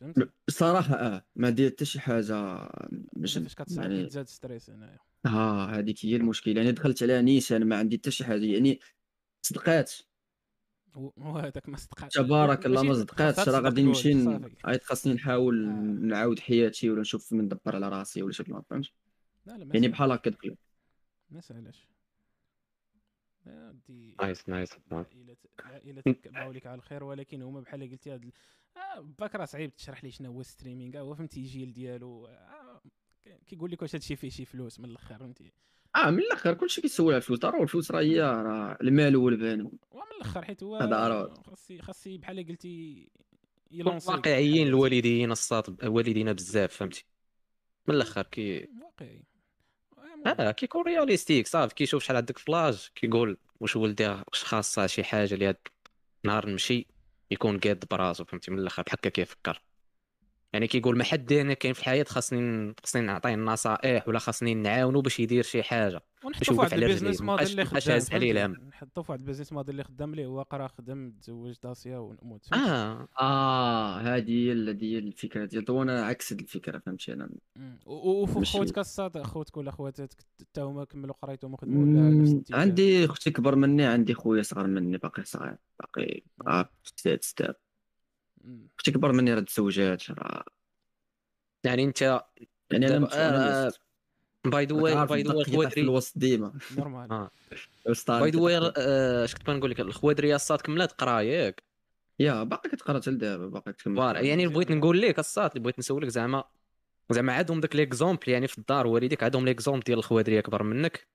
[0.00, 1.24] فهمتي بصراحة آه.
[1.36, 2.68] ما دير حتى شي حاجة
[3.12, 3.36] باش
[3.70, 6.54] يعني كتزاد stress انايا آه هذيك هي المشكلة.
[6.54, 8.80] يعني دخلت على نيشان ما عندي حتى شي حاجة يعني
[9.42, 9.92] صدقات.
[10.96, 12.12] وهذاك ما صدقات.
[12.12, 13.48] تبارك الله ما صدقاتش.
[13.48, 14.14] راه غادي نمشي.
[14.64, 15.70] عاد خاصني نحاول آه.
[16.06, 18.86] نعاود حياتي ولا نشوف من ندبر على راسي ولا شي fr: plan فهمت؟
[19.46, 19.88] لا لا ما يعني.
[19.88, 20.56] بحال هكا دخل
[21.30, 21.88] ما سهلاش
[23.46, 28.30] يا ودي nice nice العائلة العائلة تبعوا لك على الخير ولكن هما بحال قلتي هاد
[28.76, 32.82] آه باك راه صعيب تشرح لي شنو هو streaming هو فهمتي الجيل ديالو آه
[33.46, 35.52] كيقول لك واش هادشي فيه شي فلوس من الآخر فهمتي؟
[35.96, 39.78] آه من الآخر كلشي كيسول على الفلوس راه الفلوس راه هي راه المال هو البنون
[39.90, 41.34] ومن الآخر حيت هو.
[41.46, 43.08] خاصي خاصي بحال قلتي
[43.68, 47.04] كون يلونسيك واقعيين الوالدين الساط والدينا بزاف فهمتي؟
[47.88, 49.22] من الآخر كي واقعي.
[50.26, 55.04] آه كيكون réalistique صافي كيشوف شحال عندك في لاج كيقول واش ولدي واش خاصها شي
[55.04, 55.58] حاجة اللي هاد
[56.24, 56.88] نهار نمشي
[57.30, 59.62] يكون قاد براسو فهمتي من الأخر بحال هكا كيفكر.
[60.56, 65.00] يعني كيقول ما حد أنا كاين في الحياة خاصني خاصني نعطيه النصائح ولا خاصني نعاونو
[65.00, 67.64] باش يدير شي حاجة ونحطو باش في يوقف واحد على ال business رجليه موديل اللي
[67.64, 70.42] مابقاش خدام هاز عليه؟ الهم نحطو في واحد ال business موديل اللي خدام ليه هو
[70.42, 76.32] قرا خدم تزوج داسيا ونموت؟ آه آه هذه هي هذه هي الفكرة ديال وأنا عكس
[76.32, 77.30] الفكرة فهمتي أنا
[77.86, 83.54] وفوق خوتك الصاد خوتك ولا خواتاتك حتى هما كملوا قرايتهم وخدموا ولا؟ عندي أختي كبر
[83.54, 87.65] مني عندي خويا صغر مني باقي صغير باقي آه، ستات ستات مم.
[88.78, 90.44] أختي كبر مني راه تزوجات راه
[91.64, 92.02] يعني انت
[92.70, 93.72] يعني أنا
[94.44, 96.52] by the way by the way كيطيح في الوسط ديما.
[96.78, 97.28] normal.
[98.08, 98.72] by the way.
[99.24, 101.62] اش كنت بنقول لك؟ الخوادري الصاد كملات قراية ياك؟
[102.18, 104.46] يا باقي كتقرا حتى لدابا باقي تكمل voilà يعني.
[104.46, 106.44] بغيت نقول لك الصاد اللي بغيت نسولك زعما
[107.10, 111.06] زعما عندهم داك l'exemple يعني في الدار والديك عندهم l'exemple ديال الخوادري أكبر منك.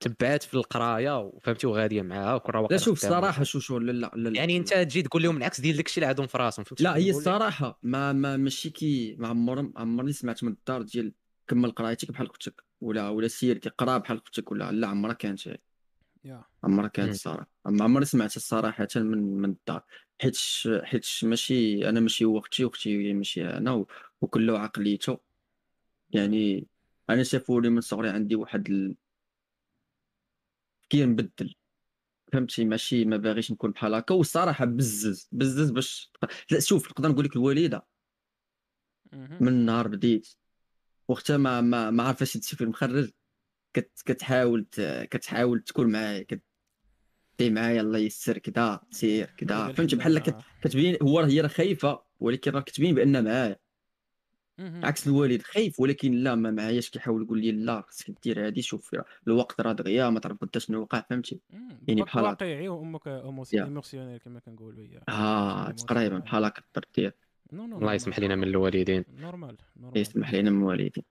[0.00, 3.04] تبعات في القراية وفهمتي وغادية معاها وكل راه لا شوف.
[3.04, 6.06] الصراحه شو شو لا لا لا يعني انت تجي تقول لهم العكس ديال داكشي اللي
[6.06, 10.44] عندهم في راسهم فهمتي لا هي؟ الصراحه ما ما ماشي كي ما عمر عمرني سمعت
[10.44, 11.12] من الدار ديال
[11.46, 15.58] كمل قرايتك بحال أختك ولا ولا سير قرا بحال أختك ولا لا عمرها كانت هي.
[16.24, 17.10] يا عمرها كانت.
[17.10, 19.82] الصراحه ما عمرني سمعت صراحة من من الدار
[20.22, 20.38] حيت
[20.84, 23.86] حيت ماشي أنا ماشي هو أختي أختي ماشي أنا و-
[24.20, 25.18] وكل عقليته
[26.10, 26.66] يعني
[27.10, 28.94] أنا شافوني من صغري عندي واحد ال...
[30.88, 31.54] كي نبدل.
[32.32, 34.14] فهمتي؟ ماشي ما باغيش نكون بحال هكا.
[34.14, 36.12] والصراحة بزز بزز باش
[36.50, 37.86] لا شوف نقدر نقول لك الوالدة.
[39.12, 40.28] من نهار بديت.
[41.08, 43.10] وقتها ما ما ما عارفاش هادشي فين مخرج
[43.74, 44.66] كت كتحاول
[45.10, 46.42] كتحاول تكون معايا كت
[47.38, 50.44] دي معايا الله يسر كذا سير هذا فهمتي؟ بحال كت-.
[50.62, 53.56] كتبين هو هي راه خايفة ولكن راه كتبين بان معايا.
[54.60, 58.96] عكس الوالد خايف ولكن لا ما معاياش كيحاول يقول لي لا خصك دير هادي شوف
[59.26, 61.40] الوقت راه دغيا ما تعرف غدا شنو وقع فهمتي.
[61.88, 62.30] يعني بحال هكا.
[62.30, 63.64] واقعي وأمك يا.
[63.64, 66.62] émotionnelle كما كنقولوا هي آه تقريبا بحال هكا
[67.52, 69.04] non الله يسمح لنا من الوالدين.
[69.16, 70.00] normal normal.
[70.00, 71.04] يسمح لينا من الوالدين.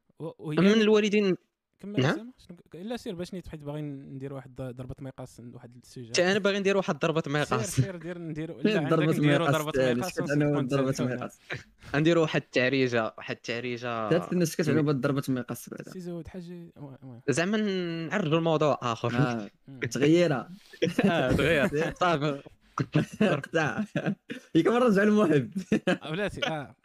[0.43, 1.35] من الوالدين
[1.79, 2.33] كمل نعم.
[2.73, 6.59] لا سير باش نيت حيت باغي ندير واحد ضربة مقاس واحد السوجي حتى أنا باغي
[6.59, 7.95] ندير واحد ضربة سير مقاس سير
[8.31, 11.15] دير لا ضربة نديرو مقاس ضربة عنها ونكون ضربة تسالفونا.
[11.15, 11.39] مقاس
[11.95, 14.09] نديروا واحد التعريجة واحد التعريجة.
[14.09, 15.91] تاتنا سكت على بعد ضربة مقاس بعدا.
[15.91, 16.71] سي زود حاجة.
[17.29, 17.57] زعما
[18.07, 19.15] نعرضوا الموضوع آخر.
[19.15, 19.79] آه مم.
[19.79, 20.49] تغييرها
[21.05, 22.41] آه، صافي
[22.77, 23.83] قطع
[24.55, 25.51] ياك مرة رجع المحب
[26.11, 26.75] بلاتي آه.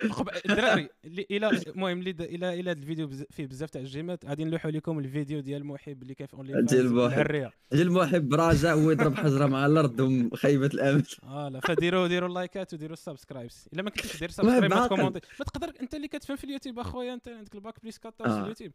[0.46, 2.24] الدراري اللي إلى المهم إلى
[2.60, 6.02] إلى هذا الفيديو بز- فيه بزاف تاع ال gameات غادي نلوحوا لكم الفيديو ديال المحب
[6.02, 7.50] اللي كان في اونلي ديال المحب.
[7.72, 11.04] جا المحب راجع هو يضرب حجرة مع الأرض وخيبة الأمل.
[11.24, 14.86] آه لا فديروا ديروا ال likeات وديروا ال subscribes إلا ما كنتيش دير subscribe ما.
[14.86, 15.20] ت commentي.
[15.38, 18.38] ما تقدر أنت اللي كتفهم في اليوتيوب أخويا أنت عندك ال bac plus 14 في
[18.40, 18.42] آه.
[18.42, 18.72] اليوتيوب.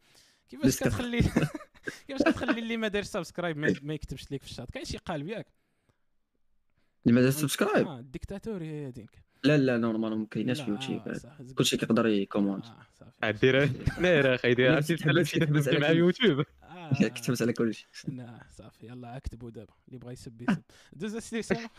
[0.50, 1.20] كيفاش كتخلي
[2.08, 5.28] كيفاش كتخلي اللي ما دارش subscribe ما, ما يكتبش لك في الشات؟ كاين شي قالب
[5.30, 5.48] ياك؟
[7.08, 11.02] اللي ما دار subscribe؟ آه الديكتاتور هي هذيك لا لا normal ما كايناش في يوتيوب.
[11.08, 11.54] آه،.
[11.58, 12.64] كلشي كيقدر ي commentي.
[12.64, 16.40] آه صافي دير نير أخي دير عرفتي تحبس- مع كل- يوتيوب.
[16.64, 16.94] آه.
[17.10, 20.62] كتبت على كلشي لا صافي يلا اكتبوا دابا اللي بغى يسب يسب.
[20.94, 21.70] دوز السيسه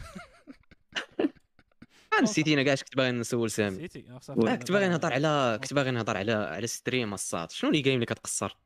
[2.23, 4.41] نسيتينا كاع اش كنت باغي نسول سامي نسيتي آه، صافي.
[4.41, 7.51] واه، آه، كنت باغي نهضر على كنت باغي نهضر على على stream الصاد.
[7.51, 8.57] شنو لي game اللي كتقصر؟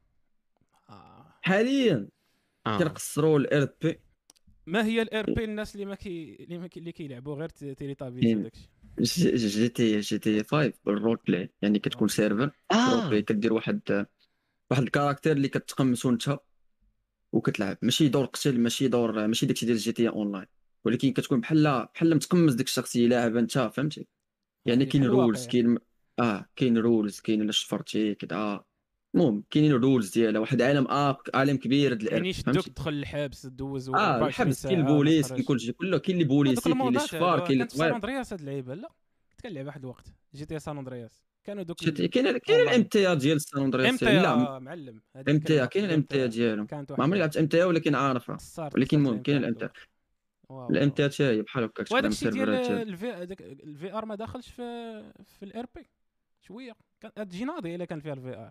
[0.90, 1.34] آه.
[1.42, 2.08] حاليا
[2.66, 2.78] آه.
[2.78, 4.00] كنقصروا ال RP.
[4.66, 7.64] ما هي ال RP الناس اللي ما كي اللي ما كي اللي كيلعبوا غير ت-
[7.64, 8.38] تيلي تابيز كاين.
[8.38, 8.68] وداكشي؟
[9.36, 12.40] GTA GTA 5 بال role play يعني كتكون serveur.
[12.40, 13.08] role آه.
[13.08, 14.06] play كدير واحد
[14.70, 16.38] واحد ال caractère اللي كتقمصو انت
[17.32, 17.78] وكتلعب.
[17.82, 20.46] ماشي دور قتل ماشي دور ماشي داكشي ديال GTA Online.
[20.84, 24.06] ولكن كتكون بحال بحال متقمص ديك الشخصيه لاعب انت فهمتي؟
[24.66, 25.78] يعني كاين بحال الواقع rules كاين
[26.18, 28.64] آه كاين rules كاين الا شفرتي كذا
[29.14, 32.90] المهم كاينين ال rules ديالها واحد عالم آه عالم كبير د يعني يشدوك فهمتي؟ تدخل
[32.92, 35.32] الحبس دوز آه 24 الحبس كاين البوليس.
[35.32, 38.32] كاين كلشي كله كاين اللي بوليسي هذوك كاين اللي شفار كاين اللي كانت سان أندرياس
[38.32, 38.88] هاد اللعيبة لا
[39.30, 40.06] كنت كنلعب واحد الوقت.
[40.34, 41.24] GTA سان أندرياس.
[41.44, 45.00] كانوا دوك تي- كاين كاين ال MTA ديال سان تي لا معلم.
[45.28, 46.66] MTA كاين الام تي ا ديالهم.
[46.66, 48.38] كانت ما عمري لعبت MTA ولكن عارفها.
[48.74, 49.68] ولكن المهم كاين ال MT
[50.70, 50.90] ال M.
[50.90, 54.62] T حتى هي بحال هكاك وهذاك الشيء ديال ال VR ما داخلش في
[55.38, 55.86] في ال RP.
[56.40, 56.76] شوية.
[57.00, 58.50] كان تجي ناضيه إلا كان فيها ال VR.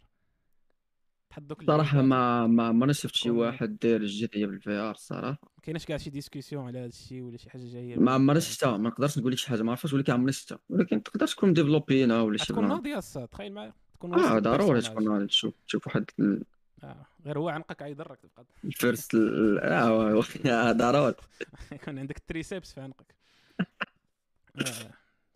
[1.32, 2.02] بحال دوك صراحة.
[2.02, 5.98] ما ما ما شفت شي واحد داير ال GTA بال VR الصراحه ما كايناش كاع
[5.98, 9.32] شي discussion على هذا الشيء ولا شي حاجة جاية ما عمري شفتها ما نقدرش نقول
[9.32, 12.68] لك شي حاجة ما عرفتش ولكن عمري شفتها ولكن تقدر تكون développé ولا شي تكون
[12.68, 14.82] ناضية الصاد تخيل معايا تكون آه ضروري.
[14.82, 16.44] تكون ناضي تشوف تشوف واحد ال-
[16.84, 17.06] آه.
[17.26, 21.14] غير هو عنقك عيضرك تبقى ال first ال- آه آه، ضروري
[21.72, 23.16] يكون عندك ال triceps في عنقك
[23.60, 24.64] آه.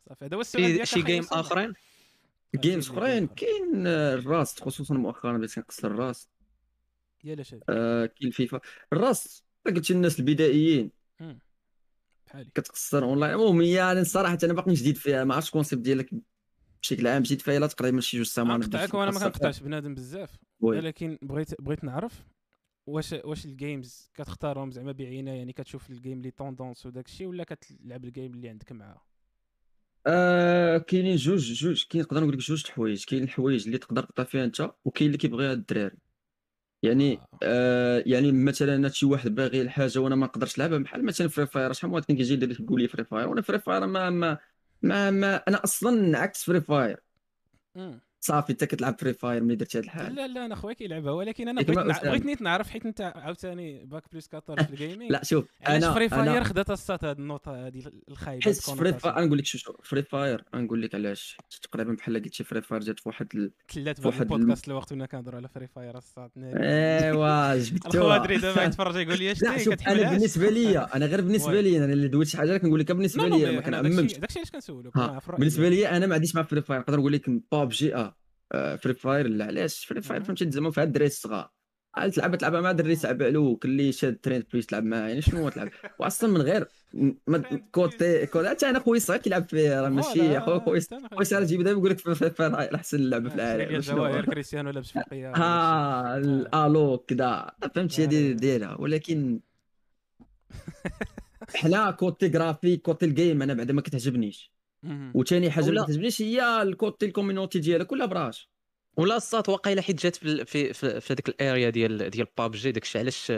[0.10, 1.24] صافي هذا هو السؤال شي ديالك شي أخي game.
[1.32, 1.74] آخرين
[2.56, 3.28] games أخرين.
[3.28, 6.30] كاين Rust خصوصا مؤخرا بديت كنقصر Rust
[7.24, 8.60] يا لاش آه، كاين الفيفا
[8.94, 10.92] Rust قلت الناس البدائيين.
[12.28, 12.52] بحالي.
[12.56, 13.34] كتقصر أونلاين.
[13.34, 15.24] المهم هي أنا الصراحه أنا باقي جديد فيها.
[15.24, 16.10] ما عرفتش ال concept ديالك
[16.82, 17.24] بشكل عام.
[17.24, 20.38] جديد فيها لا تقريبا شي جوج semaines نقطعك وأنا ما كنقطعش بنادم بزاف.
[20.60, 22.26] ولكن بغيت بغيت نعرف
[22.88, 27.28] واش واش ال games كتختارهم زعما بعينه يعني كتشوف ال game لي tendance وداك الشيء
[27.28, 29.02] ولا كتلعب ال game اللي عندك معاه
[30.08, 34.24] آه كاينين جوج جوج كاين نقدر نقول لك جوج الحوايج كاين الحوايج اللي تقدر تقطع
[34.24, 35.98] فيها انت وكاين اللي كيبغيها الدراري.
[36.84, 37.28] يعني آه.
[37.44, 41.48] آه يعني مثلا أنا شي واحد باغي الحاجة وأنا ما نقدرش نلعبها بحال مثلا Free
[41.48, 43.88] Fire شحال من واحد كان كيجي يدير لك يقول لي Free Fire وأنا Free Fire
[43.88, 44.40] ما ما
[44.82, 47.02] ما, ما أنا أصلا عكس Free Fire.
[48.26, 51.48] صافي انت كتلعب Free Fire ملي درتي هاد الحاجة لا لا أنا خويا كيلعبها ولكن
[51.48, 52.06] أنا بغيت.
[52.24, 56.10] بغيت نعرف حيت أنت عاوتاني bac plus 14 في ال gaming لا شوف أنا Free
[56.10, 58.94] Fire خدات السات هاد ال note هادي الخايبة حيت فري.
[58.94, 61.38] فاير نقول لك شو شو فري فاير نقول لك علاش.
[61.62, 63.52] تقريبا بحال قلتي فري فاير جات في واحد ال...
[63.74, 67.94] كلات في واحد البودكاست الوقت كنا كنهضروا على فري فاير السات إيوا جبتوها.
[67.96, 69.44] الخوادري دابا يتفرج يقول لي اش
[69.88, 71.62] أنا بالنسبة لي أنا غير بالنسبة وي.
[71.62, 74.92] لي أنا اللي دويت شي حاجة كنقول لك بالنسبة لي ما كنعممش داكشي علاش كنسولك.
[75.38, 78.15] بالنسبة لي أنا ما عنديش مع فري فاير نقدر نقول لك بابجي آه.
[78.54, 80.24] فري فاير لا علاش فري فاير.
[80.24, 81.50] فهمتي زعما فيها الدراري الصغار
[81.96, 85.50] عاد تلعب تلعبها مع دري صعب علوك اللي شاد تريند بليس تلعب معاه يعني شنو
[85.50, 85.70] تلعب؟
[86.00, 86.68] واصلا من غير
[87.72, 90.80] côté côté حتى أنا خويا صغير كيلعب فيه راه ماشي خويا خويا
[91.24, 94.92] صغير تجيب دابا يقول لك Free Fire هاي احسن لعبه في العالم؟ الجواهر كريستيانو لابس
[94.92, 98.38] فوقيه ها الالو كذا فهمتي هذه لا.
[98.38, 99.40] دايرها ولكن
[101.56, 104.55] حنا côté graphique côté ال game أنا بعدا ما كتعجبنيش.
[105.14, 108.50] وثاني حاجة ولا- ما كتعجبنيش هي ال côté ال community ديالها كلها brash
[108.98, 112.72] ولا الصات واقيلا حيت جات في في في, في هذيك ال area ديال ديال بابجي
[112.72, 113.32] داكشي علاش؟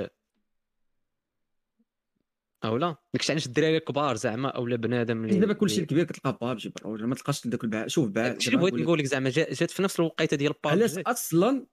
[2.66, 6.74] أو لا داكشي علاش الدراري الكبار زعما اولا بنادم اللي دابا كلشي الكبير كتلقى بابجي
[6.86, 10.00] ما تلقاش داك البع شوف بعد اللي بغيت نقول لك- زعما جا- جات في نفس
[10.00, 11.66] الوقيتة ديال علاش بابجي أصلا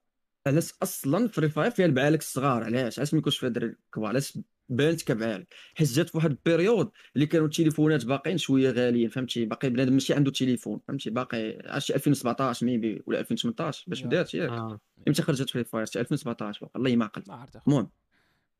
[0.46, 4.38] علاش أصلا Free Fire فيها البعالك الصغار علاش؟ علاش ما يكونش فيها دراري كبار؟ علاش
[4.68, 9.44] بانت كبعالك حيت جات في واحد ال période اللي كانوا التليفونات باقيين شوية غاليين فهمتي؟
[9.44, 14.02] باقي بنادم ماشي عنده تليفون فهمتي؟ باقي عرفتي 2017 maybe ولا 2018 باش.
[14.02, 14.50] بدات ياك.
[14.50, 14.80] آه.
[15.08, 17.70] إمتى خرجت Free Fire شي 2017 باقي الله ما عقل ما عرفت أخو.
[17.70, 17.90] المهم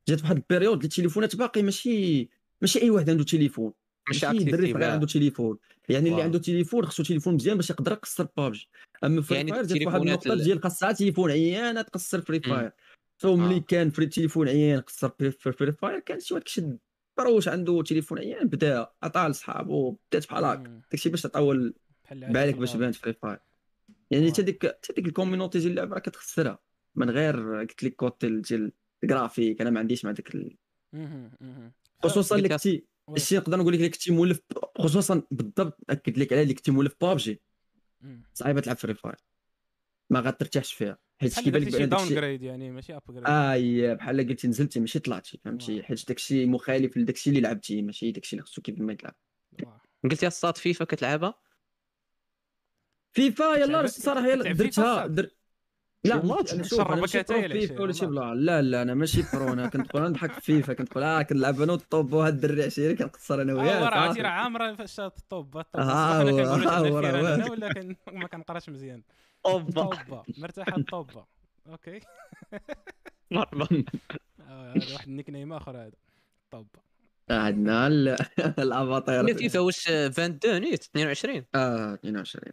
[0.07, 2.29] جات واحد ال période اللي التليفونات باقي ماشي
[2.61, 3.73] ماشي أي واحد عنده تليفون
[4.09, 5.57] ماشي ماشي دري صغير اكتيف عنده تليفون
[5.89, 6.23] يعني اللي واو.
[6.23, 8.69] عنده تليفون خصو تليفون مزيان باش يقدر يقصر بابجي
[9.03, 12.39] أما Free يعني Fire جات واحد النقطة ال- ديال خاصها تليفون عيان تقصر Free.
[12.39, 12.71] Fire
[13.17, 13.59] فملي آه.
[13.59, 16.77] كان Free تليفون عيان قصر Free Free- Fire كان شي واحد كشد
[17.17, 20.81] بروش عنده تليفون عيان بدا عطاه لصحابو بدات بحال هكا.
[20.91, 21.73] داكشي باش اللي
[22.11, 22.75] بالك باش.
[22.75, 23.39] بانت Free Fire
[24.11, 24.31] يعني.
[24.31, 26.59] حتى ديك حتى ديك ال community ديال اللعبة راه كتخسرها
[26.95, 28.71] من غير قلت لك côté ديال
[29.03, 30.57] الجرافيك أنا ما عنديش مع داك ال-.
[32.03, 32.85] خصوصا اللي كنتي.
[33.15, 34.39] الشيء نقدر نقول لك اللي كنتي مولف
[34.77, 37.41] خصوصا بالضبط ناكد لك على اللي كنتي مولف بابجي.
[38.33, 39.15] صعيبه تلعب Free Fire
[40.09, 40.97] ما غترتاحش فيها.
[41.21, 45.39] حيت كيبان لك بأن downgrade يعني ماشي upgrade اي بحال قلتي نزلتي ماشي طلعتي.
[45.45, 49.15] فهمتي؟ حيت داكشي مخالف لداكشي اللي لعبتي ماشي داكشي اللي خصو كيف ما يتلعب.
[50.03, 51.33] قلتي الصاد فيفا كتلعبها؟
[53.13, 55.29] فيفا يلا الصراحه يلا درتها؟ در...
[56.03, 58.21] لا ماشي- أنا شوف أنا شربك ماشي أنت pro يا فيفا العشير، ولا شي والله.
[58.33, 61.71] بلا لا لا أنا ماشي pro أنا كندخل نضحك في فيفا كندخل آه كنلعب أنا
[61.71, 64.21] والطوب وهاد الدري عشيري كنقصر أنا آه وياه راه عرفتي.
[64.21, 66.67] راه عامرة فاش الطوب الطوب آه، أنا هو- كنقول
[67.05, 67.51] آه، أنا.
[67.51, 69.03] ولا ما كنقراش مزيان.
[69.45, 71.25] اوبا طوبه مرتاحة الطوبه
[71.67, 71.99] okay.
[73.31, 73.83] مرحبا
[74.41, 75.91] آه، هذا واحد ال nickname آخر هذا.
[76.51, 76.69] طوبه
[77.29, 78.15] عندنا ال-
[78.59, 82.51] الافاتار لا فيفا واش 22 نيت 22 آه 22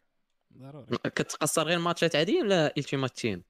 [0.59, 0.87] ضروري.
[1.05, 3.43] كتقصر غير matchات عادية ولا ال teamات team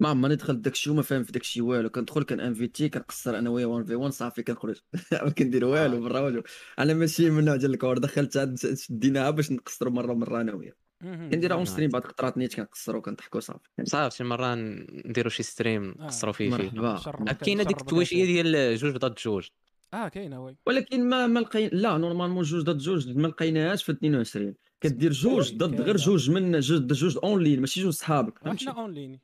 [0.00, 1.88] ما عمرني دخلت داك الشيء وما فاهم في داك الشيء والو.
[1.90, 4.76] كندخل كان invité كنقصر أنا وياه 1 في 1 صافي كنخرج
[5.12, 6.42] ما كندير والو برا والو
[6.78, 8.38] أنا ماشي من النوع ديال الكور دخلت
[8.74, 10.72] شديناها باش نقصروا مرة مره أنا وياه.
[11.02, 11.64] كنديرها on.
[11.64, 13.58] stream بعد خطرات نيت كنقصروا كنضحكوا صافي.
[13.84, 16.02] صافي شي مرة نديروا شي stream آه.
[16.04, 16.64] نقصروا فيه فيه.
[16.64, 16.96] مرحبا.
[16.96, 18.24] شربك- كاينة ديك التويشيه.
[18.24, 19.48] ديال جوج ضد جوج.
[19.94, 20.56] آه كاينة oui.
[20.66, 25.54] ولكن ما ما لقينا لا normalement جوج ضد جوج ما لقيناهاش في 22 كدير جوج
[25.56, 25.96] ضد غير.
[25.96, 29.20] جوج من جوج ضد جوج اونلاين ماشي جوج صحابك فهمتي؟ إحنا اونلاين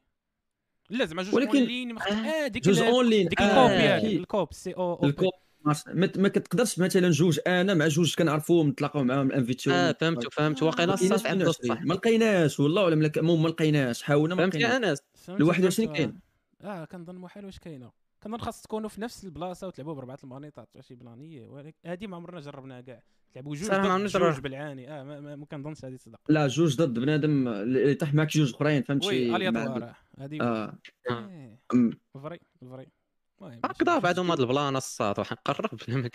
[0.90, 2.10] لا زعما جوج ولكن- اونلاين مخت...
[2.12, 2.46] آه.
[2.48, 3.80] ديك جوج اونلاين ديك آه، ال coop.
[3.80, 5.32] يعني ال coop C O O ال coop.
[5.64, 10.34] ما, ما كتقدرش مثلا جوج أنا مع جوج كنعرفوهم نتلاقاو معاهم ال inviteو آه فهمت
[10.34, 11.70] فهمت واقيلا الصاد عنده 22.
[11.72, 14.02] الصح ما لقيناش والله ولا ما لقيناش.
[14.02, 14.90] حاولنا ما فهمت يا لقيناش.
[14.90, 15.02] أنس.
[15.14, 16.20] فهمت- ال 21 فهمت، كاين.
[16.62, 17.90] آه كنظن محال واش كاينة.
[18.22, 22.40] كنظن خاص تكونوا في نفس البلاصة وتلعبوا بربعه المانيطات شي بلانية ولكن هذه ما عمرنا
[22.40, 23.02] جربناها كاع.
[23.32, 24.40] تلعبوا جوج ضد جوج.
[24.40, 24.90] بالعاني.
[24.90, 26.20] آه ما, ما, كنظنش هذه تصدق.
[26.28, 30.78] لا جوج ضد بنادم اللي طاح معك جوج أخرين فهمتي وي مع- الياتوار هذه آه.
[31.10, 31.90] إيه، أم.
[32.14, 32.86] فري فري
[33.42, 36.10] هكذا بعدهم هاد البلان الصاد واحد نقرب لا ما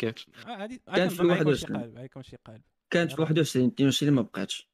[0.47, 1.82] آه، هذه كانت في كنظن غيكون شي 21.
[1.82, 4.69] قالب غيكون شي قالب كانت في 21 22 ما بقاتش.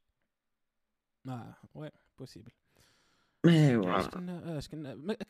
[1.27, 2.51] آه oui possible
[3.45, 4.57] ايوا اش كنا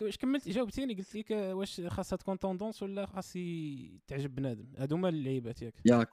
[0.02, 3.34] اش كملت جاوبتيني قلت لك آه، واش خاصها تكون tendance ولا خاص
[4.08, 4.68] تعجب بنادم.
[4.78, 5.74] هادو هما اللعيبات ياك.
[5.86, 6.06] yeah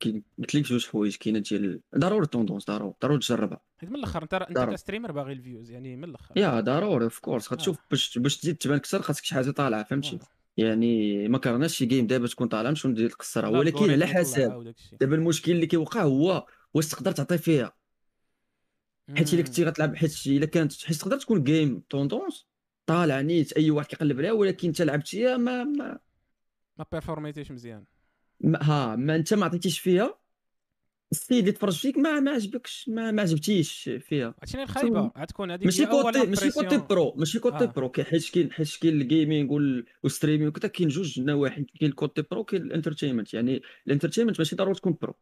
[0.00, 3.60] كاين قلت لك جوج حوايج كاينة ديال ضروري tendance ضروري ضروري تجربها.
[3.78, 4.58] حيت من الأخر أنت أنت.
[4.58, 6.38] ك streamer باغي ال views يعني من الأخر.
[6.38, 10.18] yeah ضروري of course غتشوف باش باش تزيد تبان أكثر خاصك شي حاجة طالعة فهمتي؟
[10.56, 15.14] يعني ما كرهناش شي game دابا تكون طالعة نمشيو ندير نقصرها ولكن على حساب دابا
[15.14, 17.72] المشكل اللي كيوقع هو واش تقدر تعطي فيها.
[19.16, 22.46] حيت إلا كنتي غتلعب حيت إلا كانت حيت تقدر تكون game tendance
[22.86, 25.98] طالع نيت أي واحد كيقلب عليها ولكن أنت لعبتيها ما, ما,
[26.78, 27.84] ما بيرفورميتيش مزيان.
[28.40, 30.18] ما ها ما انت ما عطيتيش فيها
[31.12, 35.64] السيد اللي تفرج فيك ما ما عجبكش ما, ما عجبتيش فيها عرفتي الخايبة؟ غتكون هذيك
[35.64, 36.78] ماشي côté ماشي côté.
[36.78, 37.66] pro ماشي côté آه.
[37.66, 37.92] pro.
[37.96, 41.64] حيت كاين حيت كاين ال gaming وال- وال streaming وكذا كاين جوج نواحي.
[41.64, 45.14] كاين ال côté pro كاين ال entertainment يعني ال entertainment ماشي ضروري تكون pro.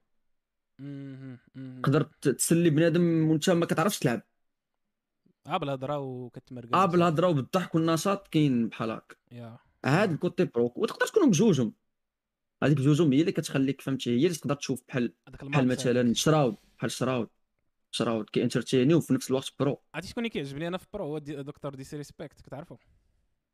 [1.82, 4.22] تقدر تسلي بنادم وانت ما كتعرفش تلعب.
[5.46, 9.16] آه بالهضره وكتمرقص آه بالهضره وبالضحك والنشاط كاين بحال هكا
[9.84, 11.72] هاد ال côté pro وتقدر تكونوا بجوجهم.
[12.62, 16.14] هذيك بجوجهم هي اللي كتخليك فهمتي؟ هي اللي تقدر تشوف بحال بحال مثلا.
[16.14, 17.28] Shroud بحال Shroud.
[17.90, 19.80] Shroud كي entertain ي وفي نفس الوقت pro.
[19.94, 22.76] عرفتي شكون اللي كيعجبني أنا في pro؟ هو Dr Disrespect كتعرفوا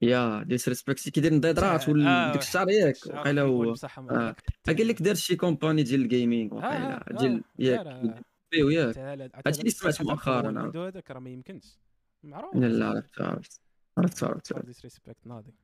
[0.03, 4.35] yeah Disrespect كيدير نضيضرات آه، وديك الشعر ياك الشعر وقيلا كيقول هو.
[4.67, 8.25] قال لك دار شي compagnie ديال ال gaming وقيلا ديال ياك.
[8.51, 8.99] فيه وياك
[9.47, 10.73] هادشي اللي سمعت مؤخراً،.
[10.89, 11.79] هذاك راه ما يمكنش.
[12.23, 12.57] معروف.
[12.57, 13.61] لا عرفت عرفت
[13.99, 15.55] عرفت عرفت Disrespect ناضي.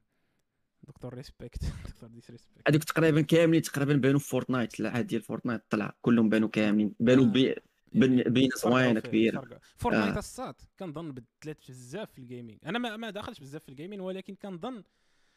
[0.89, 1.59] Dr Respect.
[1.89, 4.81] Dr Disrespect هذوك تقريبا كاملين تقريبا بانوا في Fortnite.
[4.80, 6.95] العاد ديال Fortnite طلع كلهم بانوا كاملين.
[7.01, 7.28] بانوا آه.
[7.28, 7.55] بي
[7.93, 9.61] بين- بين زوينه كبيرة.
[9.77, 10.18] Fortnite آه.
[10.19, 14.01] الصاط كنظن بدلات بزاف في ال gaming أنا ما ما داخلش بزاف في ال gaming
[14.01, 14.82] ولكن كنظن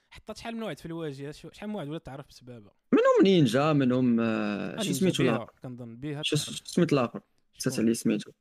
[0.10, 2.72] حطات شحال من واحد في الواجهة شو- شحال من واحد ولا تعرف بسبابها.
[2.92, 6.36] منهم نينجا منهم آه، شي نينجا سميتو الآخر؟ كنظن بها شو.
[6.66, 7.22] سميت الآخر؟
[7.58, 8.32] نسيت عليه سميتو.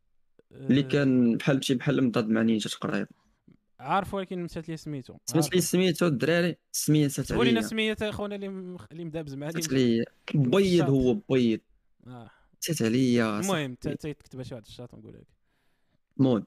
[0.53, 3.07] اللي آه، كان بحال مشي بحال مضاد مع نينجا تقريبا.
[3.81, 5.17] عارف ولكن نسيت لي سميتو.
[5.27, 8.47] سميت لي سميتو الدراري السميه لنا عليا سميت أخونا اللي
[8.93, 10.05] اللي مدابز مع اللي عليا
[10.35, 11.61] بيض هو بيض.
[12.07, 12.31] آه.
[12.63, 15.27] نسيت عليا المهم تكتبها شي واحد في الشات ونقول لك.
[16.21, 16.47] المهم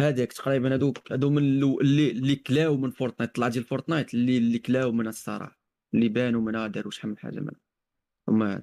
[0.00, 3.34] هذاك تقريبا هذوك هذو من اللي اللي كلاو من Fortnite.
[3.34, 5.60] طلع ديال Fortnite اللي اللي كلاو منها الصراحه
[5.94, 7.60] اللي بانوا منها داروا شحال من حاجة منها
[8.28, 8.62] هما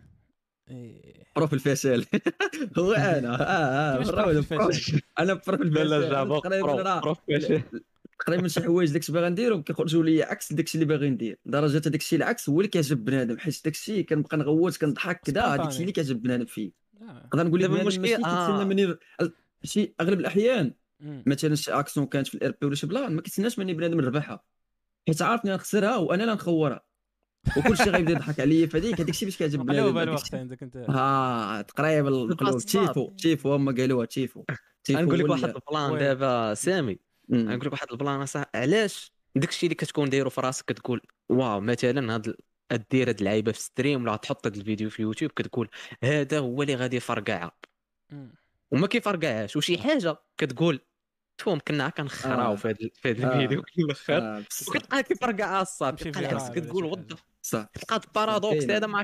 [0.70, 1.24] إيه.
[1.36, 2.06] بروف الفشل
[2.78, 3.98] هو أنا آه آه.
[5.20, 7.64] أنا بروف أنا
[8.26, 12.16] تقريبا شي حوايج داكشي باغي نديرهم كيخرجوا لي عكس داكشي اللي باغي ندير لدرجه داكشي
[12.16, 15.62] العكس هو اللي كيعجب بنادم حيت داكشي كنبقى نغوت كنضحك كذا Spontané.
[15.62, 16.72] داكشي اللي كيعجب بنادم فيه.
[17.02, 18.48] نقدر نقول لك دابا المشكل- آه.
[18.48, 18.96] كيتسنى مني
[19.64, 20.74] شي أغلب الأحيان.
[21.02, 24.44] مثلا شي أكسيون كانت في الار بي ولا شي بلان ما كيتسناش مني بنادم نربحها
[25.08, 26.84] حيت عارف اني نخسرها وأنا لا نخورها
[27.58, 30.78] وكل شي غيبدأ يضحك عليا فهاديك هذاك الشيء باش كيعجب مقلوبه الوقت عندك أنت.
[30.78, 32.88] ها تقريبا المقلوب الصاد.
[32.88, 34.44] تيفو تيفو هما قالوها تيفو
[34.84, 37.00] تيفو نقول لك واحد البلان؟ دابا سامي.
[37.30, 38.44] نقول لك واحد البلان صح.
[38.56, 42.36] علاش داكشي اللي كتكون دايرو في راسك كتقول واو مثلا هاد
[42.92, 45.70] دير هاد اللعيبة في stream ولا تحط هاد الفيديو في يوتيوب كتقول
[46.04, 47.52] هذا هو اللي غادي يفرقعها.
[48.72, 50.80] وما كيفرقعهاش وشي حاجة كتقول
[51.42, 52.56] تفهم كنا كنخراو آه.
[52.56, 52.86] في هاد آه.
[52.86, 53.64] الفيديو
[53.94, 57.12] في الآخر كيفرقعها الصاط تمشي كتلقى كتقول what.
[57.42, 57.70] صح.
[57.74, 58.64] تلقى ال paradoxe.
[58.64, 59.04] هذا ما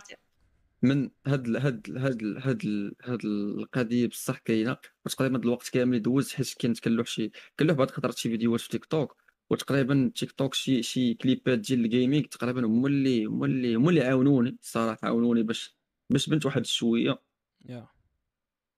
[0.81, 4.77] من هاد ال- هاد ال- هاد ال- هاد ال- هاد القضية بصح كاينة.
[5.05, 8.61] وتقريبا هاد الوقت كامل اللي دوزت حيت كنت كنلوح شي كنلوح بعض الخطرات شي فيديوهات
[8.61, 9.15] في تيك توك
[9.49, 13.89] وتقريبا تيك توك شي شي كليبات ديال ال gaming تقريبا هما اللي هما اللي هما
[13.89, 15.77] اللي عاونوني الصراحه عاونوني باش
[16.09, 17.21] باش بنت واحد شوية.
[17.65, 17.87] yeah.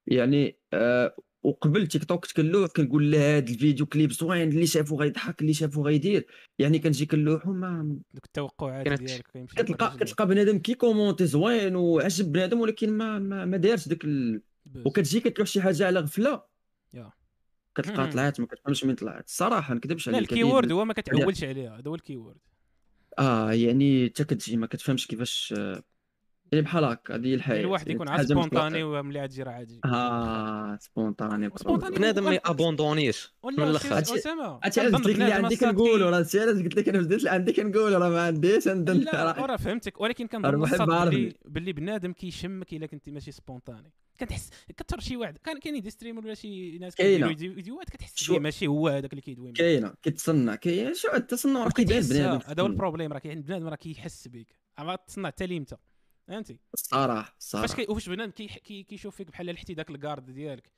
[0.07, 4.95] يعني آه وقبل تيك توك كنت كنلوح كنقول لا هاد الفيديو كليب زوين اللي شافو
[4.99, 6.25] غيضحك اللي شافو غيدير
[6.59, 9.97] يعني كنجي كنلوحو ما دوك التوقعات كانت- ديالك كيمشي كتلقى.
[9.97, 14.41] كتلقى بنادم كي commenter زوين وعجب بنادم ولكن ما ما, ما دارش داك ال...
[14.85, 16.43] وكتجي كتلوح شي حاجة على غفلة
[16.93, 17.11] يا.
[17.75, 18.09] كتلقى مم.
[18.11, 21.87] طلعت ما كتفهمش من طلعت الصراحه ما نكذبش عليك الكيورد هو ما كتعولش عليها هذا
[21.89, 22.37] هو الكيورد
[23.19, 25.83] آه يعني حتى كتجي ما كتفهمش كيفاش آه،
[26.51, 28.83] يعني بحال هكا هذه هي الحياة يعني الواحد يكون عاد حاجة من سبونطاني.
[28.83, 29.79] وملي عاد تجي راه عادي.
[29.85, 31.95] آه سبونطاني سبونطاني.
[31.95, 33.33] بنادم ما يابوندونيش.
[33.45, 33.95] من ولا الأخر.
[33.97, 34.59] هادشي- أسامة.
[34.63, 37.19] هادشي كنظن قلت لك اللي عندي الصاد كنقولوا راه هادشي علاش قلت لك أنا بديت
[37.19, 40.01] اللي عندي كنقولوا راه ما عنديش ندن لا راه فهمتك.
[40.01, 45.37] ولكن كنظن باللي باللي بنادم كيشمك إلا كنتي ماشي سبونطاني كتحس كثر شي واحد.
[45.37, 46.95] كان كاين des streamers ولا شي ناس.
[46.95, 49.51] كيديروا فيديو- فيديوهات كتحس شو- بيه ماشي هو هذاك اللي كيدوي.
[49.51, 49.93] كاينة.
[50.03, 50.55] كيتصنع.
[50.55, 52.01] كاين شو التصنع راه كيبان.
[52.01, 54.47] بنادم هذا هو ال problème راه كاين بنادم راه كيحس بك
[54.79, 55.75] ما تصنع حتى ليمتى
[56.29, 60.25] فهمتي الصراحة فاش الصراحه كي وفاش بنادم كي كي كيشوف فيك بحال لحتي داك الكارد
[60.31, 60.71] ديالك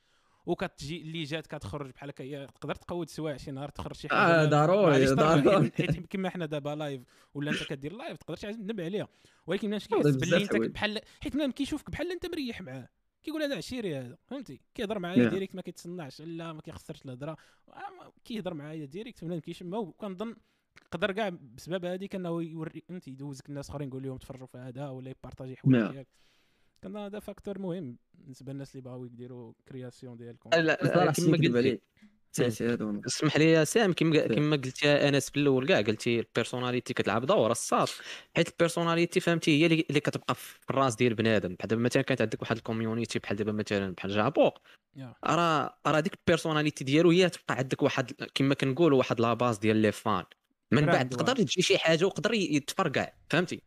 [0.46, 4.42] وكتجي اللي جات كتخرج بحال هكا هي تقدر تقود سوايع شي نهار تخرج شي حاجة
[4.42, 5.72] آه ضروري ضروري.
[5.78, 7.02] حيت- كما حنا دابا live
[7.34, 9.08] ولا انت كدير live تقدر تندم عليها.
[9.48, 10.56] ولكن والله كيحس باللي انت.
[10.56, 12.90] بحال حيت بنادم كيشوفك بحال انت مريح معاه.
[13.24, 15.00] كيقول هذا عشيري هذا فهمتي؟ كيهضر.
[15.00, 17.38] معايا direct ما كيتصنعش لا ما كيخسرش الهضره
[17.70, 20.36] آه، كيهضر معايا direct بنادم كيشمها وكنظن
[20.86, 24.90] يقدر كاع بسبب هذيك انه يوري فهمتي يدوزك الناس اخرين يقول لهم تفرجوا في هذا
[24.90, 25.92] ولا ي partager حوايج.
[25.92, 26.08] ديالك
[26.84, 30.50] كنظن هذا facteur مهم بالنسبة للناس اللي بغاو يديروا création ديالكم.
[30.50, 31.82] لا الصراحه كما قلت
[33.06, 34.28] اسمح لي يا سام كما.
[34.28, 37.88] كما قلت يا أنس في الأول كاع قلتي ال personnalité كتلعب دور الصاط
[38.36, 41.56] حيت personnalité فهمتي هي اللي كتبقى في الراس ديال بنادم.
[41.56, 44.58] بحال دابا مثلا كانت عندك واحد ال community بحال دابا مثلا بحال جابوق.
[45.26, 49.78] راه راه ديك personnalité ديالو هي تبقى عندك واحد كما كنقولوا واحد la base ديال
[49.78, 50.24] les fans.
[50.72, 51.36] من بعد تقدر.
[51.36, 53.10] تجي شي حاجة ويقدر يتفرقع.
[53.30, 53.62] فهمتي؟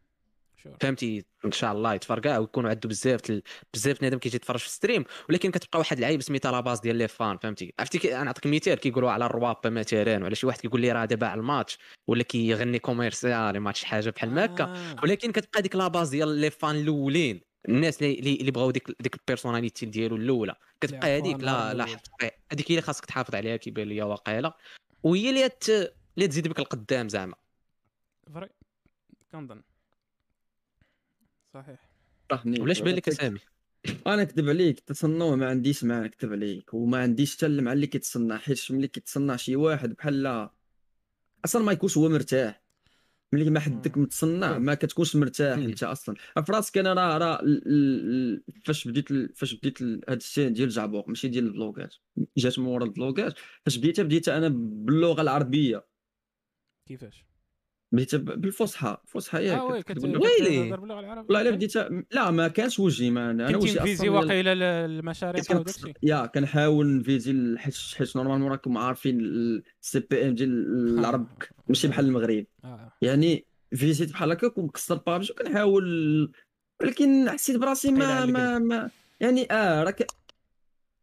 [0.62, 0.76] sure.
[0.80, 3.42] فهمتي؟ إن شاء الله يتفرقع ويكونوا عنده بزاف تل...
[3.74, 7.09] بزاف بنادم كيجي يتفرج في stream ولكن كتبقى واحد اللعيب سميتها la base ديال les
[7.09, 8.16] fans فهمتي؟ عرفتي كي...
[8.16, 11.40] أنا نعطيك مثال كيقولوا على الروابا مثلا ولا شي واحد كيقول لي راه دابا على
[11.40, 14.96] الماتش ولا كيغني commercial ما شي حاجة بحال هكا آه.
[15.02, 19.14] ولكن كتبقى ديك la base ديال les fans الأولين الناس اللي اللي بغاو ديك ديك
[19.14, 20.55] personnalité ديالو الأولى.
[20.80, 21.84] كتبقى هذيك لا لا
[22.52, 24.57] هذيك هي اللي خاصك تحافظ عليها كيبان ليا واقيلا.
[25.02, 25.50] وهي اللي.
[26.16, 27.34] اللي تزيد بك القدام زعما.
[28.34, 28.48] vrai
[29.32, 29.62] كنظن.
[31.54, 31.90] صحيح.
[32.46, 33.38] ولاش بان لك اسامي
[34.06, 38.36] أنا نكذب عليك التصنع ما عنديش معاه نكذب عليك وما عنديش حتى مع اللي كيتصنع
[38.38, 40.48] حيت ملي كيتصنع شي واحد بحال
[41.44, 42.62] أصلا ما يكونش هو مرتاح.
[43.32, 45.58] ملي ما حدك متصنع ما كتكونش مرتاح.
[45.58, 46.14] أنت أصلا.
[46.46, 50.16] في راسك أنا راه راه ال- ال- ال- فاش بديت ال- فاش بديت ال- هاد
[50.16, 51.94] الشيء ديال جعبوق ماشي ديال الفلوغات
[52.36, 55.84] جات من ورا الفلوغات فاش بديتها بديتها أنا باللغة العربية.
[56.89, 57.24] كيفاش؟
[57.93, 60.59] بالفصحى الفصحى ياك له- ويلي.
[60.72, 61.76] والله إلا بديت
[62.11, 64.11] لا ما كانش وجهي ما أنا وجهي أصلاً.
[64.11, 65.43] واقيلا المشاريع
[66.03, 70.51] يا كنحاول نفيزي حيت حيت نورمالمون راكم عارفين السي بي إم ديال
[70.99, 71.28] العرب
[71.68, 72.47] ماشي بحال المغرب.
[72.64, 76.32] آه يعني فيزيت بحال هكاك ومكسر بابجي وكنحاول
[76.80, 80.07] ولكن حسيت براسي ما ما, ما يعني آه راك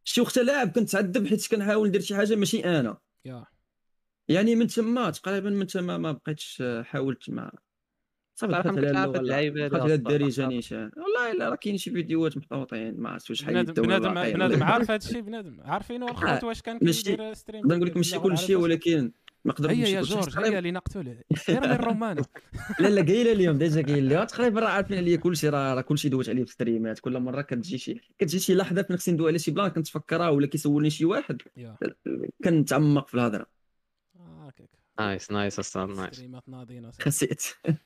[0.04, 2.98] شي وقت لاعب كنتعذب حيت كنحاول ندير شي حاجة ماشي أنا.
[3.24, 3.44] يا.
[4.28, 7.52] يعني من تما تقريبا من تما ما بقيتش آه، حاولت ما
[8.40, 9.94] صافي دخلت ما كنتش عارف اللعيبة دخلت على.
[9.94, 14.62] الدارجه نيشان والله إلا راه كاين شي فيديوهات محطوطين ما عرفتش واش بنادم بنادم بنادم
[14.72, 15.60] عارف هذا الشيء بنادم.
[15.64, 19.12] عارفين الخوت واش كان كيدير ستريم نقدر نقول لك ماشي كل شيء ولكن
[19.46, 20.00] نقدر نقول هيا شي يا.
[20.02, 21.16] جورج تقريباً- هيا لنقتله
[21.48, 22.16] ارمي الرومان.
[22.80, 24.26] لا لا قايلة اليوم ديجا قايل لي.
[24.26, 26.98] تقريبا راه عارفين عليا كلشي راه راه كلشي دوت عليه في ستريمات.
[27.00, 30.46] كل مرة كتجي شي كتجي شي لحظة فين خصني ندوي على شي بلان كنتفكرها ولا
[30.46, 31.42] كيسولني شي واحد
[32.44, 33.42] كنتعمق في الهضرة.
[33.42, 33.61] آه،
[35.00, 36.90] نايس نايس أصلا نايس ستريمات أصاحبي.
[37.04, 37.42] خسيت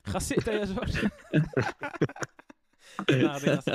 [0.07, 0.99] خسيت يا جورج.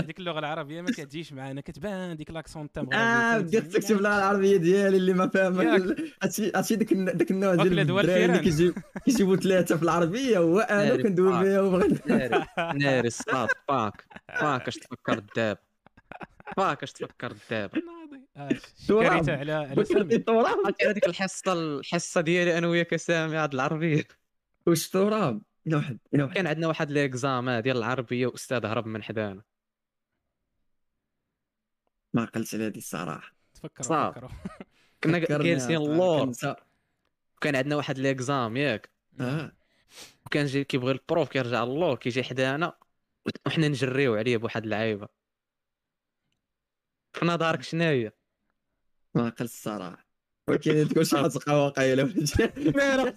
[0.06, 4.58] ديك اللغة العربية ما كتجيش معنا كتبان ديك لاكسون تاع آه بديت تكتب اللغة العربية
[4.58, 5.60] ديالي اللي ما فاهم.
[6.24, 8.40] هادشي هادشي داك الن- داك النوع ديال الدراري اللي.
[8.40, 8.74] كيجيب
[9.06, 11.32] كيجيبوا ثلاثة في العربية وأنا ناري كندوي.
[11.44, 14.06] بها وبغيت ناري ناري صاد فاك
[14.40, 15.58] فاك اش تفكر الداب
[16.58, 17.72] فاك اش تفكر تراب.
[18.88, 20.24] شكريته على على سامي
[20.82, 24.08] هذيك الحصة الحصة ديالي أنا وياك سامي؟ هاد العربية.
[24.68, 26.34] واش تراب واحد واحد.
[26.34, 29.42] كان عندنا واحد ليكزامان ديال العربية وأستاذ هرب من حدانا.
[32.14, 33.34] ما عقلتش على هذه الصراحة.
[33.54, 34.12] تفكروا.
[34.12, 34.30] تفكروا.
[35.04, 36.34] كنا جالسين عاد، اللور.
[37.38, 38.89] وكان عندنا واحد l'exam ياك.
[39.20, 39.52] آه.
[40.26, 42.78] وكان جاي كيبغي ال prof كيرجع اللور كيجي حدانا.
[43.46, 45.08] وحنا نجريو عليه بواحد اللعيبة.
[47.14, 48.12] في نظرك شناهي؟
[49.16, 50.07] ما عقلت الصراحة.
[50.47, 52.03] ولكن تقول شي حزقه واقيلا
[52.76, 53.16] ما راه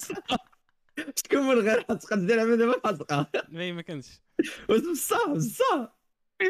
[1.16, 4.20] شكون من غير حزقه دير دابا حزقه ما ما كانش.
[4.68, 5.96] بصح بصح.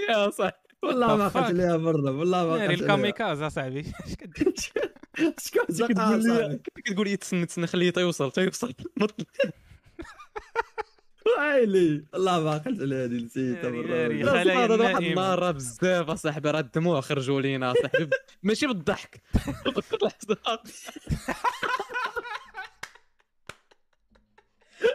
[0.08, 4.14] يا صح والله ما؟ عقلت عليها برا والله ما ناري عقلت عليها الكاميكاز اصاحبي اش
[4.14, 4.54] كدير؟
[5.46, 8.74] شكون كتقول لي؟ كتقول لي تسنى تسنى خليه تيوصل تيوصل.
[11.26, 13.70] ويلي والله ما عقلت على هذه نسيتها
[14.64, 15.02] هذا واحد.
[15.02, 18.10] النهار راه بزاف أصاحبي راه الدموع خرجوا لينا أصاحبي.
[18.42, 19.22] ماشي بالضحك.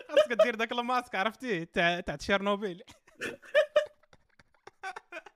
[0.09, 2.81] خاصك دير داك الماسك عرفتيه تاع تاع تشيرنوبيل.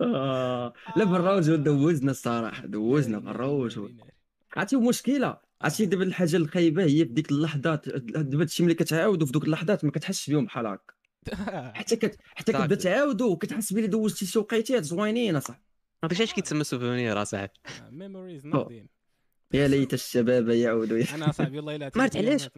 [0.02, 0.74] آه.
[0.96, 3.80] لا بالروج دوزنا الصراحة دوزنا بالروج.
[3.80, 4.14] ناري.
[4.58, 9.32] عرفتي المشكلة عرفتي دابا الحاجة الخايبة هي في ديك اللحظات دابا هادشي ملي كتعاودوا في
[9.32, 10.94] دوك اللحظات ما كتحسش بهم بحال هكا
[11.78, 12.18] حتى كت...
[12.36, 12.52] حتى.
[12.52, 15.64] كتبدا تعاودوا كتحس بلي دوزتي شي وقيتات زوينين أصاحبي.
[16.04, 17.52] هذا الشيء كيتسمى souvenirs أصاحبي.
[17.92, 18.88] memories ناضيين
[19.54, 21.04] يا ليت الشباب يعودوا.
[21.16, 22.50] أنا صاحبي والله إلا ما عرفت علاش؟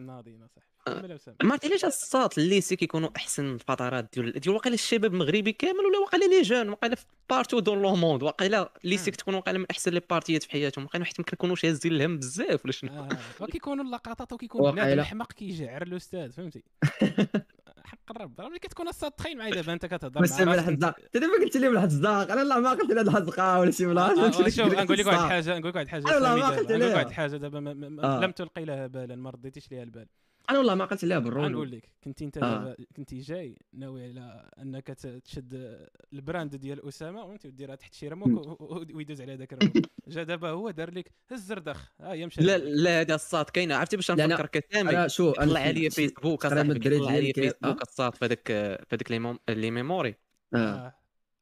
[0.88, 1.02] آه.
[1.42, 5.98] ما عرفت علاش الصات الليسي كيكونوا أحسن الفترات ديال ديال واقيلا الشباب المغربي كامل ولا
[5.98, 9.14] واقيلا لي جون واقيلا في بارتو دون لو موند واقيلا الليسي مم.
[9.16, 12.64] كتكون واقيلا من أحسن لي بارتيات في حياتهم واقيلا حيت ما كنكونوش هازين الهم بزاف
[12.64, 13.08] ولا شنو آه،
[13.40, 14.72] وكيكونوا اللقطات وكيكون.
[14.72, 16.62] بنادم الحماق كيجعر الأستاذ فهمتي
[17.86, 21.14] حق الرب راه ملي كتكون الصاد تخيل معايا دابا أنت كتهضر بس من الحزاق انت
[21.14, 24.26] دابا قلت لي من الحزاق أنا لا ما قلت لي هاد الحزقه ولا شي بلاصه
[24.26, 25.18] آه، شوف نقول لك واحد.
[25.24, 26.48] الحاجة نقول لك واحد الحاجة سامي ما.
[26.48, 26.94] قلت نقول لك.
[26.94, 27.58] واحد الحاجة دابا
[28.04, 28.20] آه.
[28.20, 30.06] لم تلقي لها بالا ما رديتيش ليها البال
[30.50, 32.40] أنا والله ما قلت لها بالرول نقول لك كنت أنت آه.
[32.40, 34.86] دابا كنتي جاي ناوي على أنك
[35.24, 35.78] تشد
[36.12, 38.60] البراند ديال أسامة فهمتي وديرها تحت شي رموك
[38.94, 39.76] ويدوز على هذاك الرموك
[40.08, 41.92] جا دابا هو دار لك هز الزردخ.
[42.00, 43.76] ها هي مشى لا لا هذا الصات كاينة.
[43.76, 48.24] عرفتي باش نفكر كسامي أنا شو أنا طلع عليا فيسبوك كيطلع عليا فيسبوك الصات في
[48.24, 49.10] هذاك في هذيك
[49.48, 50.14] لي ميموري.
[50.54, 50.56] آه.
[50.56, 50.94] آه.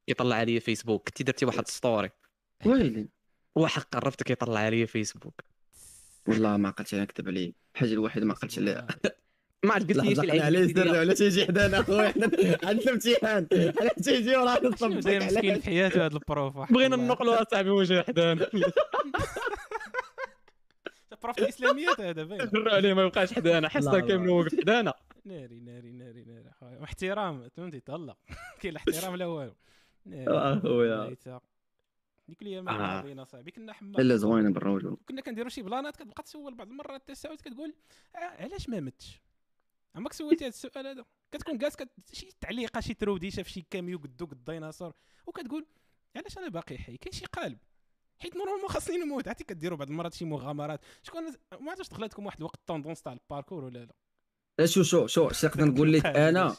[0.07, 2.11] كيطلع عليا فيسبوك كنتي درتي واحد ستوري
[2.67, 3.09] ويلي.
[3.55, 5.54] واحد قربت كيطلع عليا فيسبوك
[6.29, 8.87] والله ما قلت لها نكتب عليه الحاجة الوحيده ما قلتش عليها
[9.65, 12.31] ما عرفت قلت لي شي عليه سر ولا تيجي حدانا اخويا حنا
[12.65, 13.47] عندنا امتحان
[13.81, 14.59] حنا تيجي وراه
[15.01, 16.97] داير مسكين في حياته هذا البروف بغينا.
[16.97, 18.47] ننقلوا اصاحبي وجه حدانا
[21.23, 24.01] بروف الاسلاميات هذا باين جرى عليه ما يبقاش حدانا حصة.
[24.01, 24.95] كاملة واقف حدانا
[25.25, 26.79] ناري ناري ناري ناري أخويا.
[26.81, 28.17] واحترام فهمتي تهلا
[28.61, 29.55] كاين لا احترام لا والو
[30.07, 30.29] ناري.
[30.29, 31.09] آه، خويا.
[31.09, 31.41] ليتا.
[32.29, 32.79] ديك الأيام آه.
[32.79, 37.09] ماضيين صاحبي كنا حما إلا زوينة بالرجل كنا كنديروا شي بلانات كتبقى تسول بعض المرات
[37.09, 37.75] تساوت كتقول
[38.17, 39.21] آه، علاش ما متش؟
[39.95, 41.89] عمرك سولتي هذا السؤال هذا كتكون جالس كت...
[42.13, 44.93] شي تعليقة شي تروديشه في شي كاميو قدو قد الديناصور
[45.27, 45.67] وكتقول
[46.17, 47.59] علاش أنا باقي حي؟ كاين شي قالب.
[48.19, 49.29] حيت نورمالمون خاصني نموت.
[49.29, 50.81] عرفتي كديروا بعض المرات شي مغامرات.
[51.03, 51.23] شكون
[51.61, 53.95] ما عرفتش دخلتكم واحد الوقت طوندونس تاع الباركور ولا لا؟
[54.59, 56.57] لا شو شو شو اش نقدر نقول لك أنا؟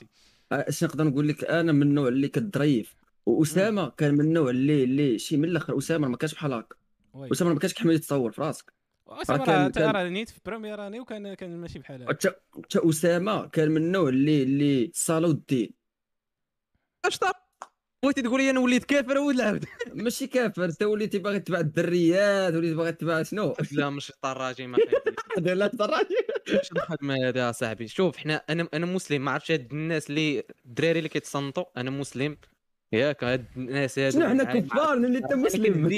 [0.52, 2.96] اش نقدر نقول لك أنا من النوع اللي كدريف
[3.26, 5.78] وأسامة كان من النوع اللي اللي شي من الأخر.
[5.78, 6.76] أسامة ما كانش بحال هكا.
[7.16, 8.74] أسامة ما كانش كيحمل يتصور في راسك.
[9.08, 13.72] أسامة كان- راه نيت في بريمير اني وكان كان ماشي بحال هكا حتى أسامة كان
[13.72, 15.74] من النوع اللي اللي صالو الدين.
[17.06, 17.34] أش طاب
[18.04, 22.54] بغيتي تقول لي أنا وليت كافر ولا عبد؟ ماشي كافر أنت وليتي باغي تبع الدريات
[22.54, 24.78] وليتي باغي تبع شنو؟ لا مش طراجي ما
[25.38, 26.16] لا الدراجي
[26.50, 27.88] اش الخدمه هذه يا صاحبي.
[27.88, 32.38] شوف حنا أنا أنا مسلم ما عرفتش هاد الناس اللي الدراري اللي كيتصنتوا أنا مسلم.
[32.96, 34.44] ياك هاد الناس هادو شنو حنا.
[34.44, 35.90] كفار اللي انت مسلم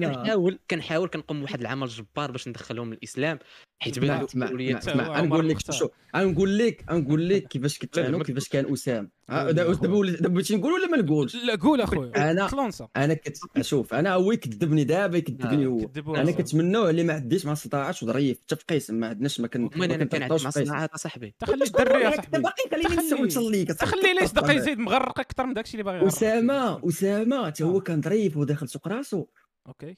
[0.00, 3.38] كنحاول كنحاول كنقوم بواحد العمل جبار باش ندخلهم للاسلام
[3.82, 5.72] حيت اسمع عمر نقول لك.
[5.72, 9.52] شوف نقول لك نقول لك كيفاش كنت أنا وكيفاش كان اسام دابا.
[9.52, 12.30] دابا بغيتي نقول ولا ما نقولش؟ لا قول أخويا.
[12.30, 15.78] أنا تلونسا أنا كنت شوف أنا هو يكذبني دابا يكذبني هو.
[15.78, 16.36] كذبوا أنا راسهم.
[16.36, 20.04] كنت من النوع اللي ما عنديش مع صداعات وظريف حتى في ما عندناش ما أنا
[20.04, 20.50] كان مع في قسم.
[20.50, 21.34] صناعات صاحبي.
[21.38, 22.38] تخلي الدري يا صاحبي.
[22.38, 26.06] باقي خليني تخلي- ليش دقه يزيد مغرق أكثر من داكشي اللي باغي.
[26.06, 27.80] أسامة أسامة حتى هو آه.
[27.80, 29.26] كان ظريف وداخل سوق راسو.
[29.66, 29.96] أوكي.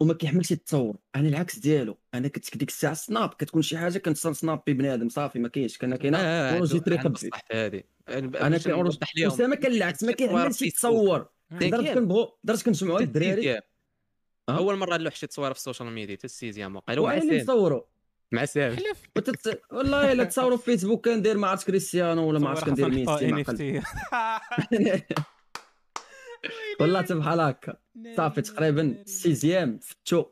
[0.00, 1.98] وما كيحملش يتصور أنا العكس ديالو.
[2.14, 5.96] أنا كنت ديك الساعة سناب كتكون شي حاجة كنتصل سناب بنادم صافي ما كاينش كان
[5.96, 6.18] كاينة.
[6.18, 7.30] اورجي تري خبي.
[7.52, 7.82] هذه.
[8.08, 11.26] أنا كان أورج- اسامه كان العكس ما كيحملش يتصور
[11.60, 11.94] كاين.
[11.94, 13.60] كنبغوا لدرجه كنجمعوا الدراري؟
[14.48, 17.56] أول مرة نلوح شي تصويره في السوشيال ميديا حتى السيزيام وقال مع وأنا اللي سام
[17.56, 17.82] نصوروا
[18.32, 18.76] مع سام
[19.16, 19.62] وتت...
[19.72, 23.82] والله الا تصوروا في فيسبوك كندير ما عرفت كريستيانو ولا ما عرفت كندير ميسي.
[26.80, 27.76] والله حتى بحال هكا
[28.16, 30.24] صافي تقريبا سيزيام فتو.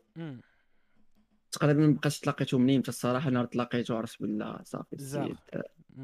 [1.53, 4.61] تقريبا ما بقاش تلاقيتو منين حتى الصراحة نهار تلاقيتو عرفت بالله.
[4.65, 5.35] صافي.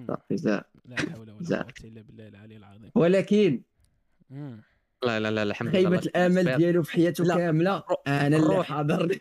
[0.07, 0.36] صافي
[0.84, 1.62] لا حول ولا.
[1.62, 3.62] قوة إلا بالله العلي العظيم ولكن
[4.30, 4.62] مم.
[5.05, 6.57] لا لا لا الحمد لله خيبه الآمل.
[6.57, 7.36] ديالو في حياته لا.
[7.36, 8.64] كاملة أنا اللي.
[8.64, 9.09] حاضر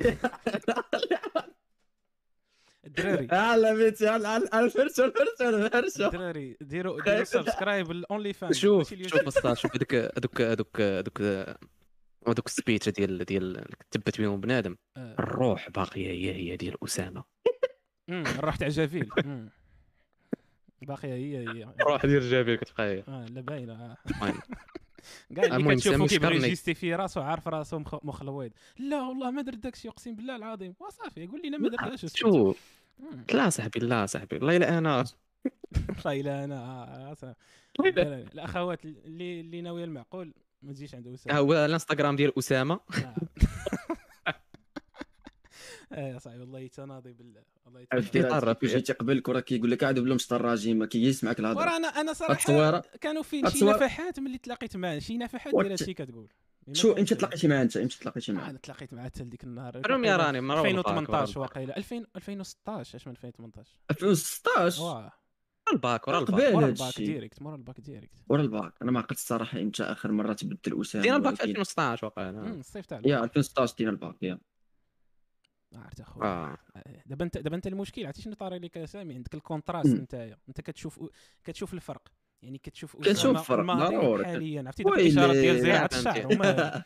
[2.86, 3.26] الدراري
[3.62, 9.72] لا بيتي الفرشو الفرشو الفرشو الدراري ديروا ديروا سبسكرايب للاونلي فان شوف شوف أستاذ شوف
[9.76, 11.22] هذوك هذوك هذوك هذوك
[12.28, 17.24] هذوك السبيتش ديال ديال اللي كتبت بهم بنادم الروح باقية هي هي ديال أسامة
[18.10, 19.10] الروح تاع جافيل.
[20.86, 23.04] باقيه هي هي الروح ديال جابر كتبقى هي.
[23.08, 23.98] آه لا باينه آه.
[25.36, 26.36] كاع اللي المهم كتشوفو كيبغي.
[26.36, 30.76] يجيستيفي راسو عارف راسو مخ- مخلويض لا والله ما درت داكشي اقسم بالله العظيم.
[30.80, 32.06] وصافي قول لنا ما درتهاش.
[32.16, 32.80] شوف.
[33.34, 34.36] لا صاحبي لا صاحبي.
[34.36, 34.98] والله الا أنا.
[36.06, 36.56] والله الا أنا.
[36.56, 37.36] آه، آه،.
[38.34, 40.34] الاخوات اللي اللي ناويه المعقول.
[40.62, 41.40] ما تجيش عند أسامة.
[41.40, 42.80] هو الانستغرام ديال أسامة.
[45.92, 48.28] يا صاحبي والله تناضي بالله والله عرفتي تناضي.
[48.38, 51.60] يتعرف كي جيتي قبلك وراه كيقول لك عاد بلا مشطراجي ما كيسمعك الهضرة.
[51.62, 55.94] ورا أنا أنا صراحة كانوا فين شي نفحات ملي تلاقيت معاه شي نفحات ديال هادشي
[55.94, 56.28] كتقول.
[56.74, 58.50] شو إمتى تلاقيتي معاه أنت إمتى تلاقيتي معاه.
[58.50, 59.80] أنا تلاقيت معاه حتى لديك النهار.
[59.80, 64.96] première واقيلا راني مرة 2018 واقيلا 2000 2016 اش من 2018 2016 واه.
[64.96, 65.12] ورا
[65.74, 66.34] الباك ورا الباك.
[66.42, 66.84] قبل هادشي.
[66.84, 68.16] ال bac direct مورا ال bac direct.
[68.28, 68.74] ورا الباك.
[68.82, 72.48] أنا ما عقلت الصراحه إمتى آخر مرة تبدل اسامه دينا الباك في ولكن- 2016 واقيلا.
[72.54, 73.24] الصيف تاع يا الباك.
[73.30, 74.40] 2016 دينا الباك يا.
[75.76, 76.58] عرفت اخويا آه
[77.06, 79.90] دابا انت دابا انت المشكل عرفتي شنو طاري لك سامي عندك ال contraste.
[79.96, 81.00] نتايا انت كتشوف
[81.44, 82.02] كتشوف الفرق
[82.42, 84.26] يعني كتشوف أسامة الفرق، الماضي ضروري.
[84.26, 84.94] حاليا عرفتي ديك.
[84.94, 85.90] الإشارات ديال زراعه.
[85.94, 86.84] الشعر هما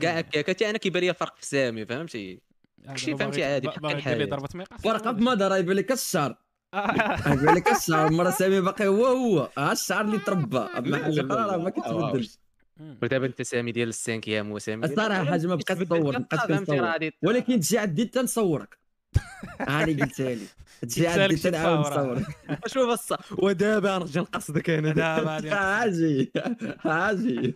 [0.00, 2.40] كاع هكاك أنا كيبان لي الفرق في سامي فهمتي
[2.86, 4.24] هذا شي باغي- فهمتي عادي بحال الحياة.
[4.26, 6.36] ضربة ميقاس ورقة بمضى راه يبان لك الشعر
[6.74, 7.32] آه.
[7.32, 11.56] يبان لك الشعر مرة سامي باقي هو هو الشعر اللي تربى أما حاجة أخرى راه
[11.56, 12.38] ما كتبدلش.
[13.02, 15.88] ودابا انت سامي ديال السانكيام وسامي ديال- الصراحه حاجة ما بقيت كاع بقيت
[16.48, 18.78] كنصور ولكن تجي عندي حتى نصورك
[19.60, 20.46] هاني قلتها لي.
[20.82, 22.18] تجي عندي حتى نعاود تصور.
[22.18, 22.26] نصورك.
[22.72, 24.92] شوف الص ودابا نرجع نقصدك أنا.
[24.92, 26.32] دابا غادي هاجي
[26.80, 27.54] هاجي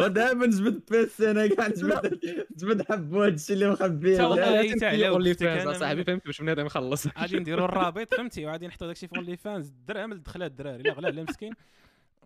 [0.00, 2.18] ودابا نجبد بيسي أنا كاع نجبد
[2.56, 6.66] نجبد حب هادشي اللي مخبيه والله لا، تاع علاو اونلي فانز صاحبي فهمت باش بنادم
[6.66, 7.06] يخلص.
[7.18, 10.82] غادي نديروا الرابط فهمتي؟ وغادي نحطوا داكشي في اونلي فانز الدرهم الدخلات الدراري.
[10.82, 11.52] لا غلا على مسكين.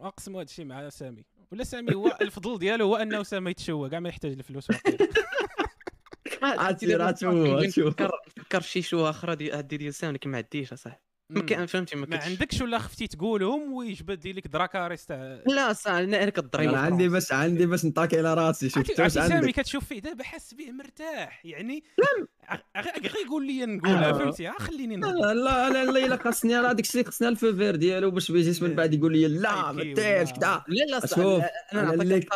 [0.02, 1.24] واقسموا هذا الشيء مع سامي.
[1.52, 4.68] ولا سامي هو الفضل ديالو هو أنه سامي يتشوى كاع ما يحتاج الفلوس.
[6.42, 7.94] عرفتي راه شوف شوف
[8.36, 11.11] فكر شي شو أخرى دي هادي ديال سامي ما عنديش أصاحبي.
[11.40, 11.46] ما.
[11.46, 16.32] كان فهمتي ما ما عندكش ولا خفتي تقولهم ويجبد لك دراكاريس تاع لا صاحبي أنا
[16.54, 19.50] أنا عندي باش عندي باش نطاكي على راسي انت واش عرفتي سامي عندك.
[19.60, 21.84] كتشوف فيه دابا حاس به مرتاح يعني
[22.76, 24.12] غير غير يقول لي نقولها آه.
[24.12, 27.76] فهمتي؟ آه، خليني لا لا لا لا إلا خاصني راه داك الشيء خاصني الفو فير
[27.76, 30.64] ديالو باش ما يجيش من بعد يقول لي لا ما ديرش ولا- كذا.
[30.68, 32.28] لا لا شوف، صاحبي أنا نعطيك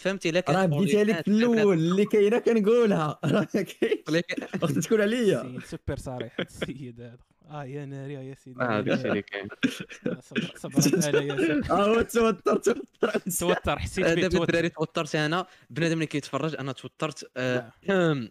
[0.00, 3.18] فهمتي لك راه بديتها لك في الأول اللي كاينة كنقولها.
[3.24, 4.02] راه كاين.
[4.62, 5.58] وقت تكون عليا.
[5.66, 6.36] سوبر صريح.
[6.40, 7.18] السيد هذا.
[7.44, 9.48] آه يا ناري آه يا سيدي آه الشيء اللي كاين
[10.20, 11.60] صبر صبر على يا سيدي.
[11.72, 12.82] آه توتر توتر.
[13.40, 14.42] توتر حسيت آه، به دابا توتر.
[14.42, 15.46] الدراري توترت أنا.
[15.70, 17.30] بنادم اللي كيتفرج أنا توترت.
[17.36, 17.98] آه، نعم.
[17.98, 18.30] أهم.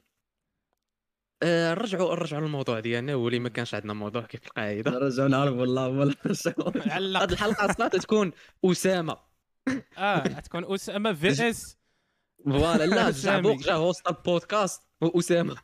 [1.43, 3.13] آه، نرجعوا نرجعوا للموضوع ديالنا.
[3.13, 4.91] هو اللي ما كانش عندنا موضوع كيف القاعدة.
[4.91, 5.87] نرجعوا نعرف والله
[6.25, 7.21] نرجعوا علق.
[7.21, 8.31] هذه الحلقة أصلا تكون
[8.65, 9.17] أسامة.
[9.97, 11.77] آه تكون أسامة في إس.
[12.45, 13.41] فوالا لا جا سامي.
[13.41, 15.55] بوق جا هوست البودكاست وأسامة.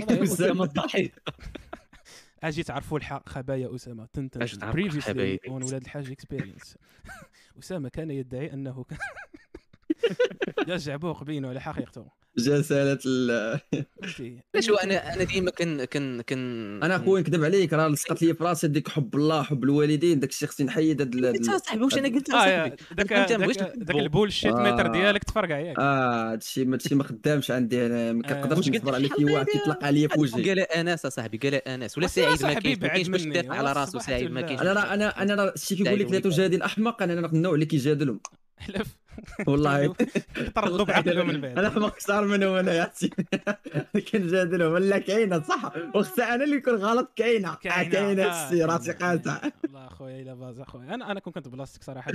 [0.00, 1.12] والله أسامة الضحيه
[2.42, 4.06] أجي تعرفوا الحق خبايا أسامة.
[4.12, 6.76] تن تن بريفيسلي اون ولاد الحاج اكسبيرينس
[7.62, 8.98] أسامة كان يدعي أنه كان
[10.68, 12.22] جا الجعبوق بينه على حقيقته.
[12.38, 13.60] جسالة ال...
[14.54, 18.34] علاش هو أنا أنا ديما كن كن كن أنا اخويا نكذب عليك راه لصقت لي
[18.34, 21.84] في راسي ديك حب الله حب الوالدين داك الشيء خصني نحيد هاد ال- انت صاحبي
[21.84, 23.12] واش أنا قلت يا صاحبي؟ داك
[23.76, 24.62] داك البولشيت آه.
[24.62, 28.32] ميتر ديالك تفرقع ياك آه هادشي هادشي ما خدامش عندي أنا ما آه.
[28.32, 30.48] كنقدرش قلت؟ نصبر على شي واحد كيطلق عليا في وجهي.
[30.48, 33.38] قال انس صاحبي قال انس ولا سعيد ما كاينش ما بعد كاينش باش مني.
[33.38, 36.62] يدافع على راسو صباحت سعيد ما كاينش أنا أنا أنا الشيء كيقول لك لا تجادل
[36.62, 38.20] احمق أنا راه النوع اللي كيجادلهم
[39.48, 39.94] والله.
[40.56, 43.10] طردوا بعقله من بعد أنا حمق أكثر منه أنا يا عرفتي
[44.12, 45.72] كنجادلهم ولا كاينة صح.
[45.94, 48.92] وخصها أنا اللي يكون غلط كاينة آه، كاينة آه، السي راسي.
[48.92, 52.12] قاطع والله اخويا الا باز اخويا أنا أنا كون كنت بلاصتك صراحة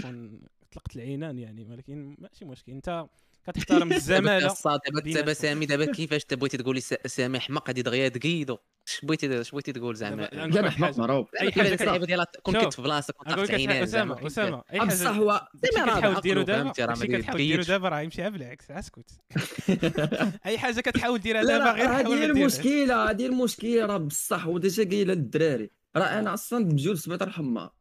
[0.71, 3.05] طلقت العينان يعني ولكن ماشي مشكل أنت
[3.47, 4.53] كتحترم الزماله
[4.85, 5.33] دابا دابا.
[5.33, 5.65] سامي.
[5.65, 8.57] دابا كيفاش انت بغيتي تقولي س- سامي حمق غادي دغيا تقيدو.
[8.87, 10.93] اش بغيتي اش بغيتي تقول زعما؟ حمق حاجة.
[10.97, 13.85] معروف أي حاجة حاجة كت- اللعيبه ديال كون كنت في بلاصتك لك عينان اسامه
[14.15, 16.63] زعما أسامة أي بصح حاجة هو ديما راه كتحاول ديرو دابا.
[16.63, 17.63] فهمتي، راه ما داكشي كتحاول ديرو.
[17.63, 19.09] دابا راه يمشيها بالعكس اسكت.
[20.45, 22.25] أي حاجة كتحاول ديرها دابا غير هذه.
[22.25, 23.85] المشكلة هذه المشكلة.
[23.85, 25.71] راه بصح وديجا قايلة للدراري.
[25.95, 27.71] راه أنا أصلا بجوج سبيطار حمار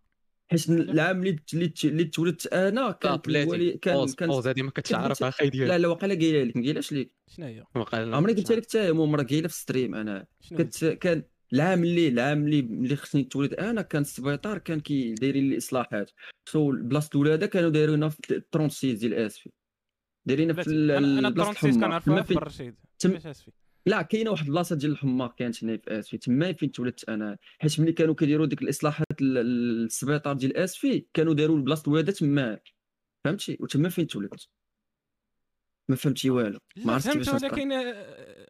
[0.50, 5.28] حيت العام اللي اللي اللي تولدت أنا كان بوز كان بوز هذه ما كنتش عارفها
[5.28, 8.64] أخي ديالي لا لا واقيلا قايله لك ما قايلاش لك شنو هي عمري قلت لك
[8.66, 11.22] حتى مو مرة قايلة في ستريم أنا هي؟ كنت كان
[11.52, 16.10] العام اللي العام اللي اللي خصني نتولد أنا كان السبيطار كان كي دايرين لي إصلاحات.
[16.48, 18.16] سو بلاصه الولاده كانوا دايرينها في
[18.52, 19.50] 36 ديال آسفي.
[20.26, 23.50] دايرينها في بلاتي، أنا أنا بلاصه 36 الحمار كنعرفها في فين برشيد تم- آسفي.
[23.86, 27.80] لا كاينة واحد البلاصة ديال الحمار كانت هنا في اسفي تما فين تولدت أنا حيت
[27.80, 32.58] ملي كانوا كيديروا ديك الإصلاحات ال- ال- السبيطار ديال اسفي كانوا داروا بلاصه الولاده تما
[33.24, 34.48] فهمتي؟ وتما فين تولدت؟
[35.88, 37.42] ما فهمتي والو ما عرفتش فهمت كيفاش.
[37.42, 37.68] ولكن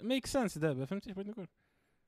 [0.06, 1.46] make sense دابا فهمتي بغيت نقول.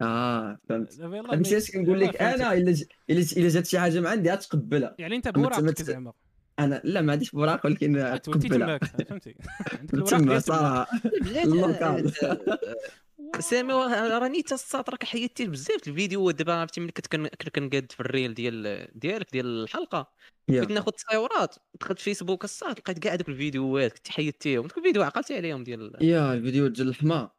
[0.03, 0.99] آه فهمت.
[0.99, 2.23] دابا يلاه فهمتي اش كنقول لك.
[2.23, 6.13] أنا إلا ج- إلا جات شي حاجة من عندي غتقبلها يعني أنت بوراقك زعما.
[6.59, 8.79] أنا لا ما عنديش براق ولكن تقبلها.
[8.79, 9.35] فهمتي.
[9.81, 10.87] عندك الوراق صراحة.
[13.41, 14.43] سامي وا- راني
[14.75, 19.33] راك حيدتي بزاف الفيديوهات دابا عرفتي ملي كنت كن- كنت كنقاد في الريل ديال ديالك
[19.33, 20.13] ديال الحلقة
[20.49, 20.61] يا.
[20.61, 25.37] كنت ناخذ تصاورات دخلت فيسبوك الصاد لقيت كاع دوك الفيديوهات كنت حيدتيهم دوك الفيديو عقلتي
[25.37, 27.31] عليهم ديال يا الفيديو ديال الحمار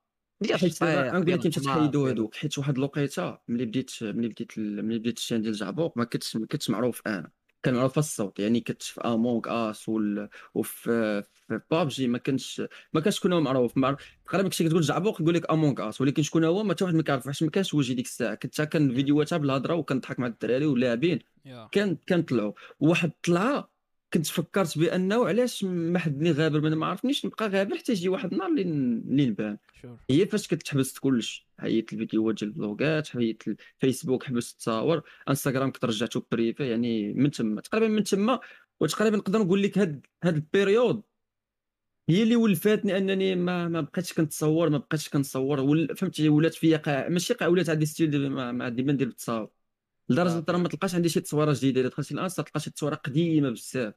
[0.41, 3.91] ديال حيت الشطيح، أنا نقول ديال لك كيفاش تحيدوا هذوك حيت واحد الوقيتة ملي بديت
[4.03, 7.31] ملي بديت ملي بديت الشان ديال جعبوق ما كنتش ما كنتش معروف أنا.
[7.63, 10.29] كان معروف الصوت يعني كنت في Among Us وال...
[10.53, 12.61] وفي في بابجي ما كانش
[12.93, 13.77] ما كانش شكون هو معروف.
[13.77, 13.97] مع...
[14.25, 17.03] تقريبا كنتي كتقول جعبوق يقول لك Among Us ولكن شكون هو ما حتى واحد ما
[17.03, 18.35] كيعرف حيت ما كانش وجهي ديك الساعة.
[18.35, 21.69] كنت كان فيديوهات بالهضرة وكنضحك مع الدراري ولاعبين يا.
[21.71, 23.78] كان كنطلعوا وواحد طلعه
[24.13, 28.49] كنت فكرت بأنه علاش ما حدني غابر ما عرفنيش نبقى غابر حتى يجي واحد النهار
[28.49, 29.57] اللي اللي نبان
[30.09, 35.85] هي فاش كتحبس كلش حيدت الفيديوهات ديال ال vlogات حيدت الفيسبوك حبست التصاور انستغرام كنت
[35.85, 38.39] رجعته privé يعني من تما تقريبا من تما
[38.79, 41.03] وتقريبا نقدر نقول لك هاد هاد ال période
[42.09, 45.85] هي اللي ولفاتني أنني ما ما بقيتش كنتصور ما بقيتش كنصور.
[45.95, 49.49] فهمتي ولات فيا قاع ماشي قاع ولات عندي style ما, ما عندي ما ندير بالتصاور
[50.09, 51.81] لدرجة راه ما تلقاش عندي شي تصويرة جديدة.
[51.81, 53.93] الا دخلتي الانستا تلقى شي تصويرة قديمة بزاف.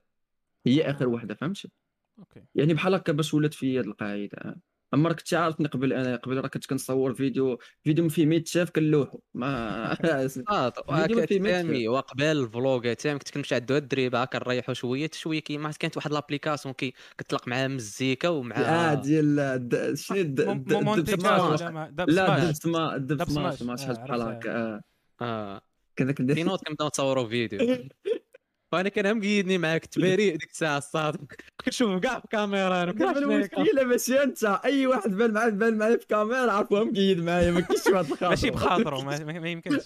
[0.67, 1.71] هي آخر وحدة فهمتي؟
[2.19, 2.43] أوكي.
[2.55, 4.61] يعني بحال هكا باش ولات فيا هاد القاعدة.
[4.95, 9.19] أما كنت عارفني قبل أنا قبل راه كنت كنصور فيديو فيديو فيه 100 شاف كنلوحو.
[9.35, 9.93] ما
[10.51, 15.19] آه فيديو فيه ميت فهمي وقبل الفلوغات تاعي كنت كنمشي عند الدريبة كنريحوا شوية حتى
[15.19, 21.63] شوية كيما كانت واحد لابليكاسيون كي كتطلق معاه مزيكا ومع آه ديال شنو الدب سماش.
[21.63, 22.39] لا.
[22.39, 23.63] الدب سما الدب دب سماش سماش.
[23.63, 24.23] ما آه، شحال بحال.
[24.23, 24.57] هكا.
[24.57, 24.81] آه.
[25.21, 25.72] آه.
[25.97, 27.61] كذاك في ندير نوت كنبداو نتصوروا فيديو.
[28.73, 31.17] وأنا كان مقيدني معاك تباري ديك الساعة الصاد
[31.65, 35.79] كنشوف كاع في الكاميرا أنا كاع كنت المشكلة ماشي أنت أي واحد بان معاه بان
[35.79, 39.85] معايا في كاميرا عرفوها مقيد معايا ما كاينش واحد الخاطر ماشي بخاطرو ما, يمكنش.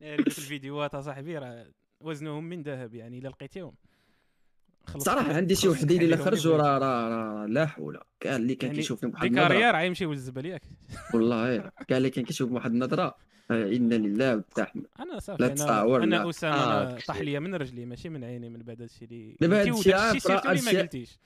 [0.00, 1.66] يعني الفيديوهات اصاحبي راه
[2.00, 3.74] وزنهم من ذهب يعني إلا لقيتيهم.
[4.98, 7.98] صراحة عندي شي وحدين اللي تحليهم خرجوا كيف راه راه راه لا حول.
[8.20, 10.62] كاع اللي كان يعني كيشوفني بواحد دي النظره كارير غيمشيو للزبل ياك.
[11.14, 11.58] والله
[11.88, 13.14] كاع اللي كان كيشوف بواحد النظره
[13.50, 16.30] آه، إنا لله وتحمل أنا صافي لا أنا تصاور، أنا.
[16.30, 17.06] أسامة آه، أنا داكشي.
[17.06, 20.72] طاح ليا من رجلي ماشي من عيني من بعد هادشي اللي دابا قلتي هادشي اللي
[20.72, 21.18] ما قلتيش.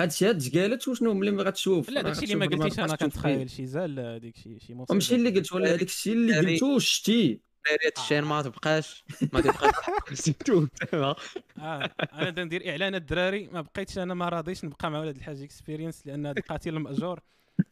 [0.00, 3.66] هادشي هاد قالت وشنو ملي ما غتشوف؟ لا داكشي اللي ما قلتيش أنا كنتخيل شي
[3.66, 7.40] زال هذيك شي شي ماشي اللي قلت ولا الشيء اللي قلتو شتي.
[7.70, 9.74] داريت الشين ما تبقاش ما تبقاش.
[11.58, 16.06] آه أنا ندير إعلان الدراري ما بقيتش أنا ما راضيش نبقى مع ولاد الحاج اكسبيرينس
[16.06, 17.20] لأن هذا القاتل المأجور.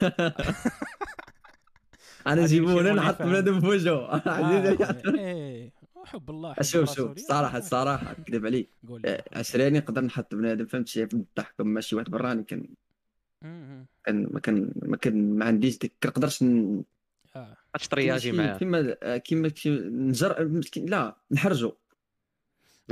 [2.27, 4.14] أنا جيبونا نحط بنادم في وجهه.
[4.14, 5.73] آه، إيه
[6.05, 7.10] حب الله حب شوف شوف.
[7.16, 8.70] الصراحه الصراحه نكذب عليك.
[9.05, 12.69] آه، عشراني نقدر نحط بنادم فهمت شي؟ في الضحك اما شي واحد براني كان.
[14.05, 16.44] كان ما كان ما كان ما عنديش ديك كنقدرش
[17.37, 17.57] آه
[17.91, 21.73] ترياجي ماشي معاه كيما كيما كي- نجر لا نحرجو.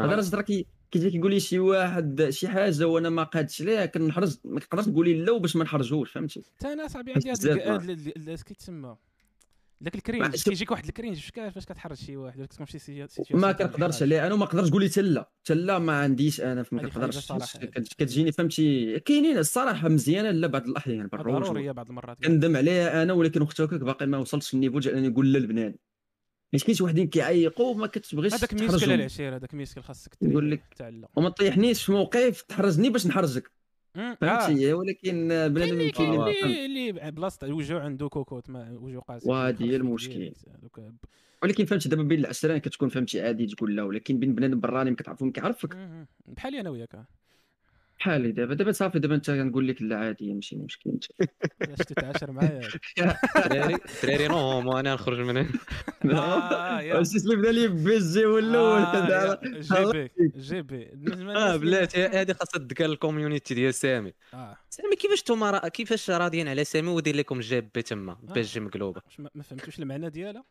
[0.00, 3.86] هذا راه راه كي كيجي كيقول لي شي واحد شي حاجة وأنا ما قادش ليها
[3.86, 7.36] كنحرج ما كنقدرش نقول لي لا باش ما نحرجوش فهمتي؟ حتى أنا صاحبي عندي هاد
[7.38, 8.96] بزاف الك- ما- هاد ال- ال- اش كيتسمى
[9.82, 13.04] داك ما- ال cringe كيجيك واحد ال cringe فاش كتحرج شي واحد كتكون في شي
[13.34, 14.02] ما كنقدرش.
[14.02, 17.32] عليه أنا ما نقدرش تقول لي تلا تلا ما عنديش أنا ما كنقدرش.
[17.98, 23.02] كتجيني فهمتي؟ كاينين الصراحة مزيانة لا بعض الأحيان آه، بالروج ضرورية بعض المرات كندم عليها
[23.02, 25.74] أنا ولكن أختي هكاك باقي ما وصلتش لل niveau ديال انني نقول لا لبنان
[26.52, 30.50] حيت كاين شي وحدين كيعيقوا وما كتبغيش هذاك ميسكل تحرجهم العشير هذاك ميسكل خاصك يقول
[30.50, 30.62] لك
[31.16, 33.50] وما تطيحنيش في موقف تحرجني باش نحرجك.
[33.94, 39.00] فهمتي؟ ولكن بنادم كاين اللي كاين يمكن اللي اللي بلاصه الوجوع عنده كوكوت ما وجو
[39.00, 40.32] قاسي وهذه هي المشكل.
[41.42, 44.96] ولكن فهمتي دابا بين العشرين كتكون فهمتي عادي تقول لا ولكن بين بنادم براني ما
[44.96, 45.76] كتعرفو ما كيعرفك
[46.26, 47.06] بحالي أنا وياك.
[48.00, 48.54] بحالي دابا.
[48.54, 51.04] دابا صافي دابا انت كنقول لك لا عادي ماشي مشكل انت
[51.62, 52.60] علاش تتعاشر معايا
[53.48, 55.48] دراري دراري نوم وأنا نخرج من هنا.
[56.18, 56.94] آه، يا.
[56.98, 60.90] واش اللي بدا لي بي جي الأول آه، جي بي جي بي.
[61.36, 64.12] آه بلاتي هذه خاصها تذكر الكوميونيتي ديال سامي.
[64.34, 64.56] آه.
[64.70, 65.68] سامي كيفاش نتوما.
[65.68, 69.02] كيفاش راضيين على سامي ودير لكم جاب بي تما باش جي مقلوبة؟
[69.34, 70.44] ما فهمتوش المعنى ديالها؟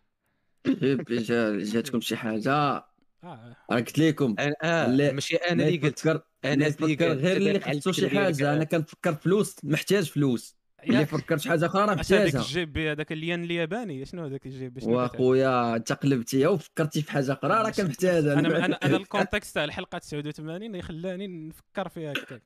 [1.12, 2.86] جا جاتكم شي حاجة؟
[3.24, 3.56] آه.
[3.72, 6.00] راه قلت لكم أنا لا، ماشي أنا اللي قلت.
[6.00, 8.10] فكر أنا اللي قلت غير اللي خصو شي.
[8.10, 10.60] حاجة أنا كنفكر فلوس محتاج فلوس.
[10.84, 14.46] اللي فكرت شي حاجة أخرى راه هذاك محتاجها الجي بي هذاك اليان الياباني شنو هذاك
[14.46, 18.34] الجي بي شنو كتعني؟ واخويا انت قلبتي وفكرتي في حاجة أخرى راه كنحتاجها.
[18.40, 22.44] أنا أنا أنا الكونتكست تاع الحلقة 89 خلاني نفكر فيها هكاك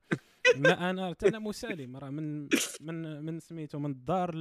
[0.55, 2.47] ما أنا حتى أنا مسالم راه من
[2.81, 4.35] من من سميتو من الدار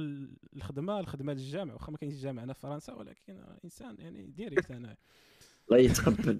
[0.53, 4.95] للخدمه الخدمة للجامع واخا ما كاينش جامع أنا في فرنسا ولكن إنسان يعني ديريكت أنا.
[5.71, 6.39] الله يتقبل.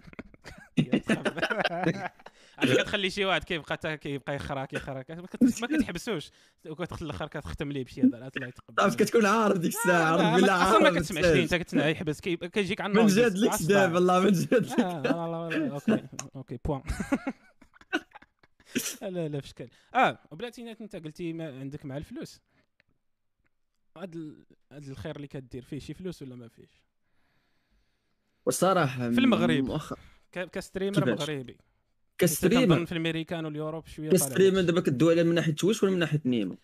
[2.58, 6.32] عرفت كتخلي شي واحد كيبقى كيبقى يخراك يخراك ما كت- ما كتحبسوش.
[6.68, 8.84] وكتخلي الأخر كتختم ليه بشي هضره الله يتقبل.
[8.84, 11.88] صافي كتكون عارف ديك الساعة عارف ما- بالله أصلا ما عارف كتسمعش ليه أنت كتسمع
[11.88, 12.22] يحبس.
[12.22, 14.54] كي- كيجيك عن من جد لك دابا الله من جد.
[14.54, 16.04] لك أوكي.
[16.36, 16.82] أوكي بوان.
[19.02, 22.42] لا لا في شكل آه بلاتي أنت قلتي ما عندك مع الفلوس.
[23.98, 24.36] هاد
[24.72, 26.70] هاد الخير اللي كدير فيه شي فلوس ولا ما فيش
[28.46, 29.64] والصراحة في المغرب.
[29.64, 30.00] مؤخر.
[30.32, 31.58] ك streamer؟ مغربي.
[32.18, 32.76] ك streamer.
[32.76, 34.62] كنظن في الامريكان وال Europe شوية كستريمر.
[34.62, 36.58] دابا كدوي من ناحية Twitch ولا من ناحية نيمو؟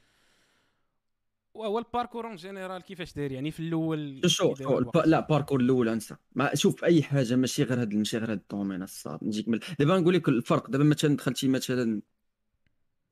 [1.54, 4.62] وهو ال parcours en général كيفاش داير؟ يعني في الأول شوف
[5.06, 6.16] لا parcours الأول أنسى.
[6.36, 9.60] ما شوف أي حاجة ماشي غير هاد ماشي غير هاد ال domaine الصاد نجيك من
[9.80, 10.70] دابا نقول لك الفرق.
[10.70, 12.02] دابا مثلا دخلتي مثلا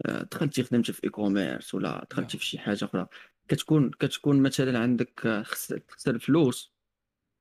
[0.05, 3.07] آه، دخلتي خدمتي في e-commerce ولا دخلتي في شي حاجة أخرى
[3.47, 6.76] كتكون كتكون مثلا عندك آه، خس خسر الفلوس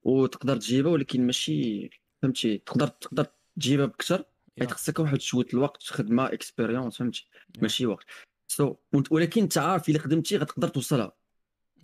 [0.06, 1.90] وتقدر تجيبها ولكن ماشي
[2.22, 3.26] فهمتي تقدر تقدر
[3.56, 4.24] تجيبها بكثر
[4.58, 4.74] حيت يا.
[4.74, 7.62] خصك واحد شوية الوقت خدمة expérience فهمتي يا.
[7.62, 8.04] ماشي وقت
[8.48, 8.76] so
[9.10, 11.12] ولكن أنت عارف إلا خدمتي غتقدر توصلها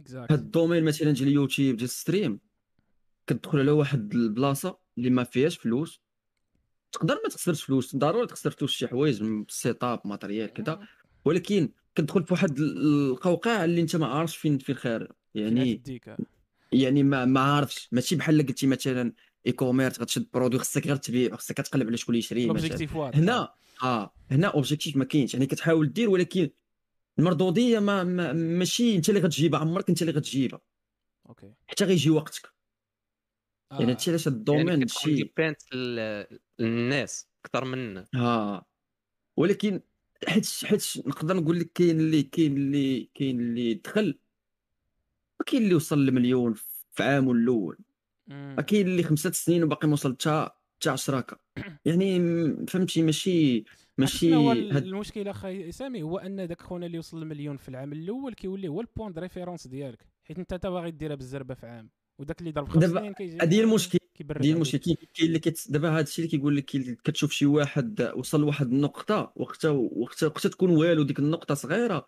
[0.03, 0.15] Exactly.
[0.15, 2.41] هاد ال domaine مثلا ديال اليوتيوب ديال ال stream
[3.27, 6.01] كتدخل على واحد البلاصة اللي ما فيهاش فلوس
[6.93, 10.81] تقدر ما تخسرش فلوس ضروري تخسر فلوس شي حوايج من setup matériel كذا
[11.25, 15.83] ولكن كتدخل في واحد ال- القوقعة اللي أنت ما عارفش فين فين فين يعني.
[16.73, 17.89] يعني ما ما عارفش.
[17.93, 19.13] ماشي بحال اللي قلتي مثلا
[19.47, 22.51] e-commerce غتشد produit خصك غير تبيع خصك تقلب على شكون يشري
[22.95, 24.15] واضح هنا آه.
[24.31, 25.35] هنا objectif ما كاينش.
[25.35, 26.51] يعني كتحاول دير ولكن
[27.19, 30.61] المردوديه ما, ما ماشي انت اللي غتجيبها عمرك انت اللي غتجيبها.
[31.29, 31.53] أوكي.
[31.67, 32.53] حتى غيجي وقتك.
[33.73, 33.95] يعني آه.
[33.95, 38.67] هادشي علاش هاد يعني ال domaine كتكون شي ديبانت للناس أكثر من ها
[39.37, 39.81] ولكن
[40.29, 44.19] حيت حيت نقدر نقول لك كاين اللي كاين اللي كاين اللي دخل
[45.43, 46.55] وكاين اللي وصل لمليون
[46.93, 47.79] في عامه الأول.
[48.27, 48.57] مم.
[48.67, 50.49] كاين اللي خمسة سنين وباقي ما وصل حتى
[50.81, 51.27] حتى 10
[51.85, 52.19] يعني
[52.67, 53.65] فهمتي؟ ماشي
[53.99, 58.35] ماشي هو المشكل أخي سامي هو أن داك خونا اللي وصل للمليون في العام الأول
[58.35, 61.91] كيولي هو ال point de référence ديالك حيت أنت تا باغي ديرها بالزربة في عام
[62.19, 63.99] وداك اللي ضرب خمس سنين كيجي هادي هي المشكل.
[64.31, 64.53] هادي هي.
[64.53, 64.79] المشكل.
[64.79, 65.71] كاين كاين اللي كت...
[65.71, 66.65] دابا هذا الشيء اللي كيقول لك
[67.05, 72.07] كتشوف شي واحد وصل لواحد النقطة وقتها وقتها وقتها تكون والو ديك النقطة صغيرة.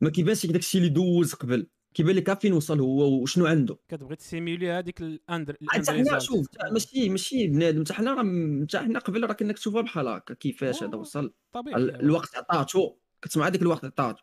[0.00, 1.66] ما كيبانش لك داك الشيء اللي دوز قبل.
[1.96, 6.18] كيبان لك فين وصل هو وشنو عنده كتبغي تسيميولي هذيك الاندر حنا.
[6.18, 8.24] شوف ماشي ماشي بنادم حتى حنا راه
[8.68, 10.96] حتى حنا قبل راه كنا كتشوفها بحال هكا كيفاش هذا.
[10.96, 12.92] وصل طبيعي ال- الوقت عطاتو
[13.22, 14.22] كتسمع هذيك الوقت عطاتو.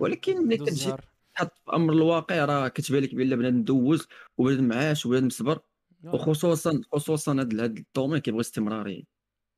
[0.00, 0.92] ولكن ملي كتجي.
[1.34, 4.06] تحط في أمر الواقع راه كتبان لك بأن بنادم دوز
[4.38, 5.60] وبنادم عاش وبنادم صبر
[6.04, 6.14] آه.
[6.14, 9.02] وخصوصا خصوصا هذا ال domaine كيبغي استمراريه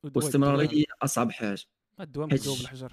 [0.05, 1.63] ودواء والاستمراريه أصعب حاجة
[2.01, 2.93] الدوام بالحجر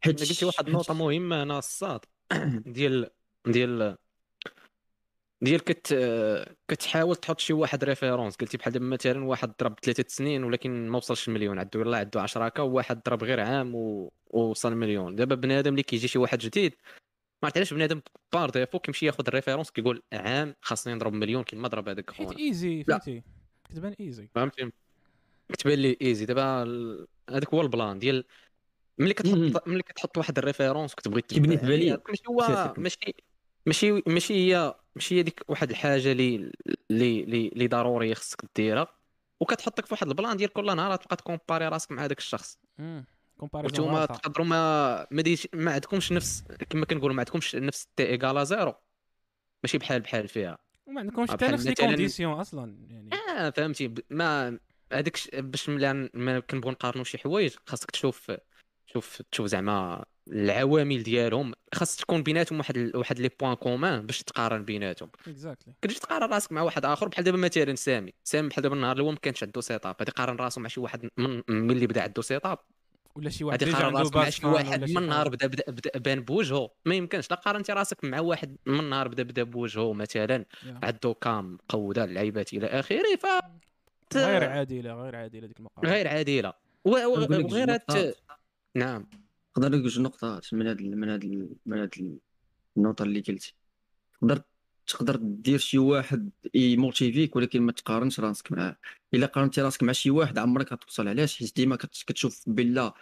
[0.00, 2.00] حيت قلتي واحد النقطه مهمة أنا الصاد
[2.66, 3.10] ديال
[3.46, 3.96] ديال
[5.42, 5.94] ديال كت
[6.68, 10.96] كتحاول تحط شي واحد référence قلتي بحال دابا مثلا واحد ضرب ثلاثة سنين ولكن ما
[10.96, 11.58] وصلش المليون.
[11.58, 15.82] عنده يلاه عنده 10 هكا وواحد ضرب غير عام و- ووصل المليون دابا بنادم اللي
[15.82, 16.74] كيجي شي واحد جديد
[17.42, 18.00] ما عرفت علاش بنادم
[18.32, 22.28] par défaut كيمشي ياخذ ال référence كيقول عام خاصني نضرب مليون كيما ضرب هذاك حيت
[22.28, 22.84] خونا easy.
[22.84, 23.22] فهمتي؟
[23.70, 24.70] كتبان easy فهمتي؟
[25.52, 26.62] كتبان لي easy دابا
[27.30, 28.24] هذاك هو ال plan ديال
[28.98, 29.14] ملي.
[29.14, 32.74] كتحط ملي كتحط واحد ال référence كتبغي كي بالنسبة لي، هذاك ماشي هو.
[32.78, 32.98] ماشي
[33.66, 36.52] ماشي ماشي هي ماشي هي ديك واحد الحاجة اللي
[36.90, 38.88] اللي اللي ضروري خصك ديرها.
[39.40, 42.58] وكتحطك في واحد ال plan ديال كل نهار تبقى تكومباري راسك مع هذاك الشخص.
[43.38, 48.06] comparaison وانتوما تقدروا ما ما, ديش ما عندكمش نفس كما كنقولوا ما عندكمش نفس t
[48.06, 48.74] égale à zéro
[49.62, 50.58] ماشي بحال بحال فيها.
[50.86, 53.10] وما عندكمش حتى نفس les conditions أصلا يعني.
[53.14, 53.94] آه فهمتي.
[54.10, 54.58] ما
[54.92, 58.32] هذاك باش ما كنبغوا نقارنوا شي حوايج خاصك تشوف
[58.86, 64.64] شوف تشوف زعما العوامل ديالهم خاص تكون بيناتهم واحد واحد les points communs باش تقارن
[64.64, 65.10] بيناتهم.
[65.28, 68.96] exactly كتجي تقارن راسك مع واحد آخر بحال دابا مثلا سامي سامي بحال دابا النهار
[68.96, 72.22] الأول ما كانش عنده setup غادي يقارن راسو مع شي واحد من ملي بدا عنده
[72.22, 72.58] setup
[73.16, 75.28] ولا شي واحد غادي يقارن راسك مع شي واحد من نهار حاجة.
[75.28, 79.22] بدا بدا بدا بان بوجهه ما يمكنش لا قارنتي راسك مع واحد من نهار بدا
[79.22, 80.80] بدا بوجهه مثلا يا.
[80.82, 83.26] عنده كام قوده اللعيبات إلى آخره ف
[84.14, 85.92] غير عادلة غير عادلة ديك المقارنة.
[85.92, 86.52] غير عادلة.
[86.84, 88.14] وغير هاد.
[88.76, 89.06] نعم.
[89.56, 91.24] نقدر نقول جوج نقطات من هاد من هاد
[91.66, 92.18] من هاد
[92.76, 93.54] النقطة اللي قلتي.
[94.20, 94.42] تقدر
[94.86, 98.76] تقدر دير شي واحد يموتيفيك ولكن ما تقارنش راسك معاه
[99.14, 102.94] إلا قارنتي راسك مع شي واحد عمرك غتوصل علاش حيت ديما كت- كتشوف بلا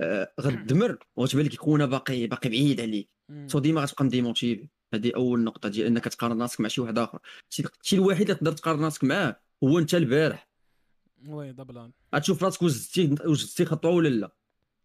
[0.00, 3.08] آه، غتدمر وغتبان لك خونا باقي باقي بعيد عليك.
[3.46, 7.18] so ديما غتبقى démotivé هذه أول نقطة ديال إنك تقارن راسك مع شي واحد آخر.
[7.50, 10.48] شي شي الوحيد اللي تقدر تقارن راسك معاه هو أنت البارح.
[11.28, 14.32] oui دبلان غتشوف راسك واش زدتي واش زدتي خطوة ولا لا.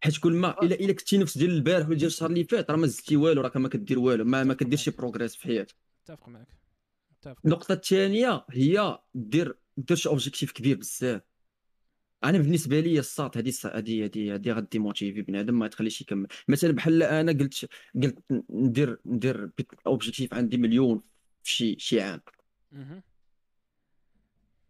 [0.01, 2.77] حيت كل ما الا إلا كنتي نفس ديال البارح ولا ديال الشهر اللي فات راه
[2.77, 5.75] ما زدتي والو راك ما كدير والو ما ما كديرش شي progrès في حياتك.
[6.03, 6.47] متفق معك
[7.11, 7.41] متفق.
[7.45, 11.21] النقطة الثانية هي دير دير شي objectif كبير بزاف.
[12.23, 16.27] أنا بالنسبة لي الساط هذه هذه هذه هذه غا démotiver بنادم ما تخليش يكمل.
[16.47, 17.69] مثلا بحال أنا قلت
[18.03, 18.17] قلت
[18.49, 19.51] ندير ندير
[19.87, 21.01] objectif عندي مليون
[21.43, 22.21] في شي شي عام.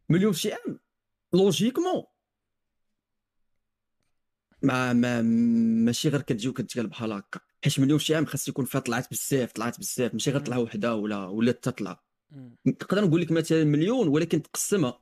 [0.09, 0.79] مليون في شي عام؟
[1.33, 2.03] logiquement
[4.61, 5.21] ما ما
[5.85, 7.39] ماشي غير كتجي وكتقال بحال هكا.
[7.63, 10.13] حيت مليون شي عام خاص يكون فيها طلعت بزاف طلعت بزاف.
[10.13, 10.39] ماشي غير.
[10.41, 12.55] طلعة وحدة ولا ولا حتى طلع مم.
[12.65, 15.01] نقدر نقول لك مثلا مليون ولكن تقسمها.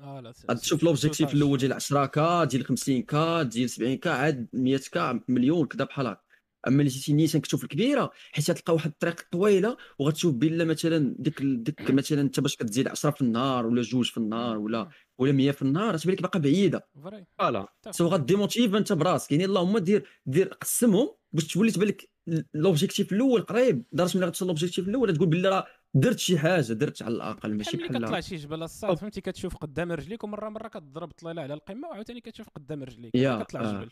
[0.00, 4.48] آه لا تشوف l'objectif الأول ديال 10 K ديال 50 K ديال 70 K عاد
[4.52, 6.29] 100 K مليون كذا بحال هكا.
[6.68, 11.40] أما اللي جيتي نيشان كتشوف الكبيرة حيت غتلقى واحد الطريق طويلة وغتشوف بلا مثلا ديك
[11.40, 14.88] ال- ديك مثلا أنت باش كتزيد 10 في النهار ولا جوج في النهار ولا
[15.18, 16.88] ولا 100 في النهار تبان لك باقا بعيدة.
[17.38, 17.66] voilà.
[17.90, 19.32] so غا démotive أنت براسك.
[19.32, 22.10] يعني اللهم دير دير قسمهم باش تولي تبان لك
[22.54, 23.84] l'objectif الأول قريب.
[23.92, 27.76] درت ملي غتوصل l'objectif الأول تقول بالله راه درت شي حاجة درت على الأقل ماشي
[27.76, 31.88] بحال كطلع شي جبل الصاد فهمتي؟ كتشوف قدام رجليك ومرة مرة كتضرب طليلة على القمة
[31.88, 33.14] وعاوتاني كتشوف قدام رجليك.
[33.14, 33.86] يا كطلع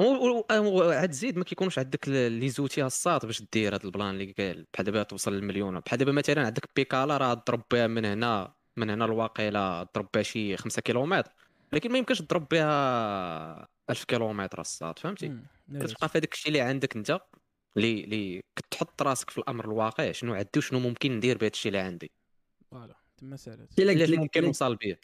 [0.00, 4.66] وعاد زيد ما كيكونوش عندك les outils الصاد باش دير هذا ال plan اللي قال
[4.72, 5.80] بحال دابا توصل للمليون.
[5.80, 10.22] بحال دابا مثلا عندك بيكالا راه تضرب بها من هنا من هنا الواقيلا تضرب بها
[10.22, 11.32] شي 5 كيلومتر.
[11.72, 15.36] لكن ما يمكنش تضرب بها 1000 كيلومتر الصاد فهمتي.
[15.74, 17.20] كتبقى في هذاك الشيء اللي عندك انت
[17.76, 21.82] اللي اللي كتحط راسك في الأمر الواقع شنو عندي وشنو ممكن ندير بهذا الشيء اللي
[21.82, 22.10] عندي.
[22.70, 24.44] voilà تما سالات إلا قلت علاش ممكن.
[24.44, 24.96] نوصل به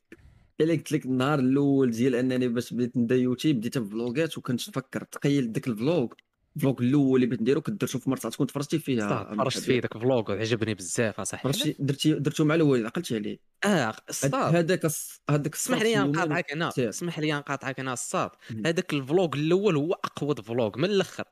[0.60, 5.04] الا قلت لك النهار الأول ديال أنني باش بديت ندير يوتيوب بديت بفلوغات وكنت نفكر
[5.04, 6.12] تخيل ديك ال vlog
[6.56, 9.80] ال vlog الأول اللي بغيت نديرو كدرتو في مرسى تكون تفرجتي فيها صافي فرجت فيه
[9.80, 11.52] ذاك vlog وعجبني بزاف أصاحبي.
[11.52, 13.38] فرجتي درتي درتو مع الوالد عقلتي عليه.
[13.64, 14.86] آه الصاد هذاك
[15.30, 16.70] هذاك اسمح لي نقاطعك هنا.
[16.78, 17.92] اسمح لي نقاطعك هنا.
[17.92, 18.66] الصاد مم.
[18.66, 21.24] هذاك ال vlog الأول هو أقوى vlog من الأخر.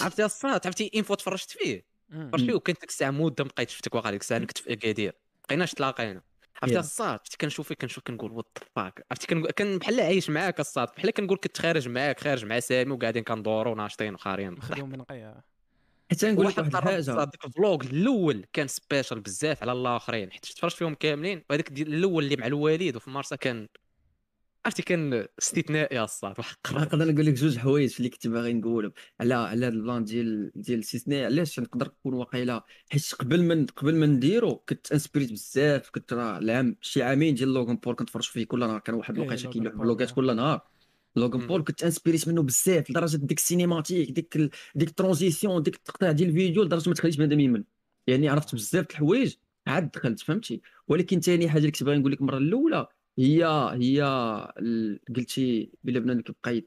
[0.00, 1.86] عرفتي الصاد عرفتي انفو تفرجت فيه.
[2.10, 4.72] تفرجت فيه وكنت ديك الساعة مدة ما بقيتش شفتك واقع ديك الساعة أنا كنت في
[4.72, 5.12] أكادير.
[5.48, 6.22] بقيناش تلاقينا.
[6.64, 6.78] عرفتي.
[6.80, 10.60] الصاد عرفتي كنشوف فيك كنشوف كنقول what the fuck عرفتي كنقول- كان بحال عايش معاك
[10.60, 15.02] الصاد بحال كنقول كنت خارج معاك خارج مع سامي وقاعدين كندوروا وناشطين وخارين مخدوم من
[15.02, 15.42] قيا
[16.10, 20.46] حيت نقول لك واحد الحاجة ديك ال vlog الأول كان special بزاف على الآخرين حيت
[20.46, 23.68] تفرجت فيهم كاملين وهذاك الأول اللي مع الوالد وفي مرسى كان
[24.64, 26.72] عرفتي كان استثنائي الصاد وحق.
[26.72, 30.52] نقدر نقول لك جوج حوايج اللي كنت باغي نقولهم على على هذا ال plan ديال
[30.54, 35.90] ديال الاستثناء علاش نقدر نكون واقيلا حيت قبل من قبل ما نديرو كنت انسبريت بزاف
[35.90, 39.24] كنت راه العام شي عامين ديال لوغان بول كنتفرج فيه كل نهار كان واحد إيه،
[39.24, 40.14] الوقيته كيلوح فلوغات آه.
[40.14, 40.60] كل نهار
[41.16, 41.46] لوغان مم.
[41.46, 44.50] بول كنت انسبريت منه بزاف لدرجة ديك ال cinématique ديك ال...
[44.74, 47.64] ديك ال transition ديك التقطيع ديال الفيديو لدرجة ما تخليش بنادم يمل
[48.06, 49.34] يعني عرفت بزاف د الحوايج
[49.66, 52.86] عاد دخلت فهمتي ولكن ثاني حاجة اللي كنت باغي نقول لك المرة الأولى
[53.18, 54.02] هي هي
[54.58, 56.62] ال- قلتي بلا بنادم كيبقى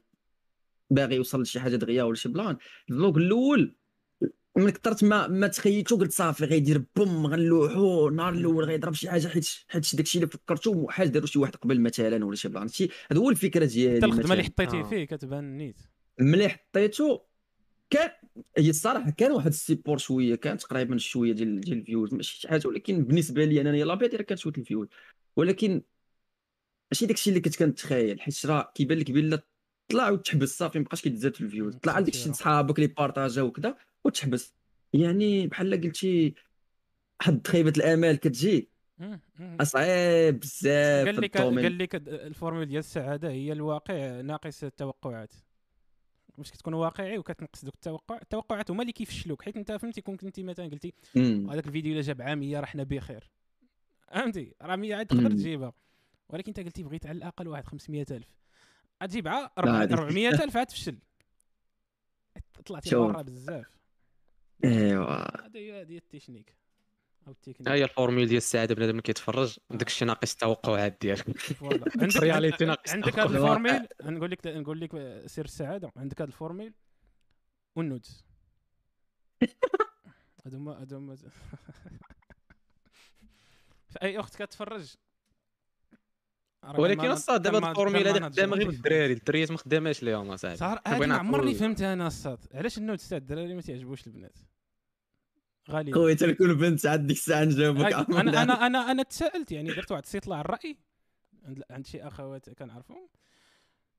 [0.90, 2.56] باغي يوصل لشي حاجة دغيا ولا شي plan
[2.90, 3.74] ال vlog الأول
[4.56, 9.28] من كثرت ما ما تخيلتو قلت صافي غيدير boom غنلوحو النهار الأول غيضرب شي حاجة
[9.28, 12.88] حيت حيت داكشي اللي فكرتو محال داروا شي واحد قبل مثلا ولا شي plan شي
[13.10, 14.44] هذا هو الفكرة ديالي حتى الخدمة اللي.
[14.44, 14.82] حطيتيه آه.
[14.82, 15.76] فيه كتبان نيت
[16.20, 17.18] ملي حطيتو
[17.90, 18.10] كان
[18.58, 22.40] هي الصراحة كان واحد ال support شوية كان تقريبا شوية ديال ديال ال views ماشي
[22.40, 24.88] شي حاجة ولكن بالنسبة لي أنا لا بيت راه كانت شوية ال views
[25.36, 25.82] ولكن
[26.92, 29.42] ماشي داكشي اللي كنت كنتخيل حيت راه كيبان لك بلا
[29.88, 32.32] طلع وتحبس صافي مابقاش كيتزاد في ال views طلع عندك شي.
[32.32, 34.54] صحابك اللي بارطاجاو وكذا وتحبس
[34.92, 36.34] يعني بحال قلتي
[37.20, 38.68] واحد خيبه الأمال كتجي.
[39.40, 41.36] أصعيب بزاف قال لك.
[41.36, 45.34] قال لك ال formule ديال السعادة هي الواقع ناقص التوقعات
[46.38, 50.42] باش كتكون واقعي وكتنقص دوك التوقع التوقعات هما اللي كيفشلوك حيت انت فهمتي كون كنتي
[50.42, 50.94] مثلا قلتي.
[51.50, 53.30] هذاك الفيديو إلا جاب عام 100 راه حنا بخير
[54.12, 55.30] فهمتي راه 100 عاد تقدر.
[55.30, 55.72] تجيبها
[56.28, 58.26] ولكن انت قلتي بغيت على الأقل واحد 500000
[59.02, 60.98] غتجيب عا هذيك- 400000 عاد تفشل
[62.66, 62.94] طلعتي.
[62.96, 63.66] برا بزاف.
[64.64, 65.46] إيوا.
[65.46, 66.56] هذه هي هذه التكنيك
[67.26, 67.68] أو التكنيك.
[67.68, 69.58] ها هي ال formule ديال السعاده بنادم اللي كيتفرج.
[69.70, 71.26] داك الشيء ناقص التوقعات ديالك
[72.02, 73.56] عندك reality عندك- ناقص عندك هذا الواقع.
[73.56, 74.90] ال formule؟ نقول لك نقول لك
[75.26, 75.92] سر السعادة.
[75.96, 76.72] عندك هذا ال formule؟
[77.76, 78.24] و ال nudes.
[80.44, 81.16] هادو هما هادو هما
[83.90, 84.94] في أي اخت كتفرج؟
[86.76, 88.66] ولكن اصاحبي دابا كان هاد ال formule كان هذا ماناج خدامه غير.
[88.66, 90.56] بالدراري الدريات ما خداماش ليهم أصاحبي.
[90.56, 91.54] صار ما عمرني.
[91.54, 94.38] فهمتها أنا الصاد علاش ال nudes تاع الدراري ما تيعجبوش البنات؟
[95.70, 99.92] غالي خويا تلكون بنت عاد ديك الساعة نجاوبك أنا أنا أنا أنا تساءلت يعني درت
[99.92, 100.78] واحد استطلاع الرأي؟
[101.44, 103.08] عند عند شي أخوات كنعرفهم؟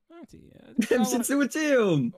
[0.08, 0.50] فهمتي
[1.00, 2.12] مشيت سولتيهم.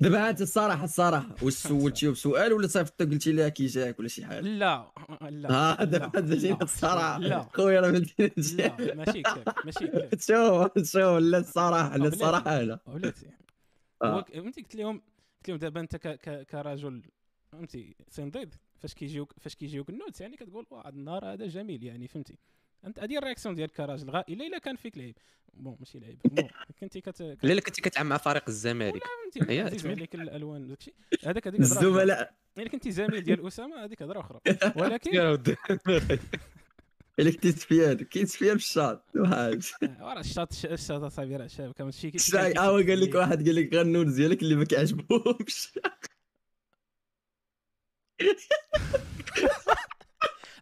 [0.00, 1.34] دابا عاد الصراحة الصراحة.
[1.42, 4.92] واش سولتيهم بسؤال ولا صيفطت قلتي لها كي جاك ولا شي حاجة؟ لا
[5.30, 5.52] لا.
[5.52, 7.18] ها دابا لا، الصراحة.
[7.18, 7.48] لا.
[7.54, 12.08] خويا راه ماشي كذا ماشي كذا شوف شوف لا الصراحة لا.
[12.08, 12.78] الصراحة لا.
[12.86, 13.26] ولاتي
[14.02, 14.22] آه.
[14.22, 14.96] فهمتي قلت لهم
[15.36, 15.96] قلت لهم دابا أنت
[16.50, 17.02] كرجل
[17.52, 21.84] فهمتي سنديد فاش كيجيوك فاش كيجيوك ال nudes يعني كتقول واه هذا النهار هذا جميل.
[21.84, 22.38] يعني فهمتي.
[22.86, 25.16] أنت هذه الرياكسيون ديالك كراجل غا الا إلا كان فيك لعيب.
[25.54, 26.18] بون ماشي لعيب.
[26.34, 26.48] بون.
[26.80, 29.02] كنتي كت لا لا كنتي كتعامل مع فريق الزمالك.
[29.34, 29.66] تمام.
[29.84, 30.94] عليك الألوان وداكشي
[31.24, 31.60] هذاك هذيك.
[31.60, 32.34] الزملاء.
[32.58, 34.40] الا كنتي زميل ديال أسامة هذيك هضرة أخرى.
[34.82, 35.56] ولكن يا ودي.
[37.18, 39.04] اللي كنت تسفيان كنت تسفيان في الشاط.
[39.16, 39.58] آه،
[40.00, 41.72] راه الشاط الش- الشاط أصاحبي راه شاب.
[41.72, 45.78] كان شي شاي آه قال لك واحد قال لك غير النودز ديالك اللي ما كيعجبهمش.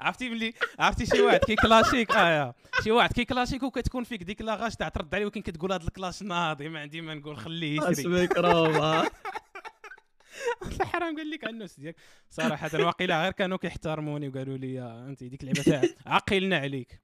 [0.05, 2.55] عرفتي ملي عرفتي شي واحد كيكلاشيك آه يا.
[2.85, 6.68] شي واحد كيكلاشيك وكتكون فيك ديك لاغاش تاع ترد عليه ولكن كتقول هذا الكلاش ناضي
[6.68, 7.93] ما عندي ما نقول خليه يسري.
[7.93, 9.09] اسمك روما
[10.93, 11.97] حرام قال لك على النفس ديالك
[12.31, 17.02] صراحة واقيلا غير كانوا كيحترموني وقالوا لي أنت ديك اللعبه تاع عقلنا عليك.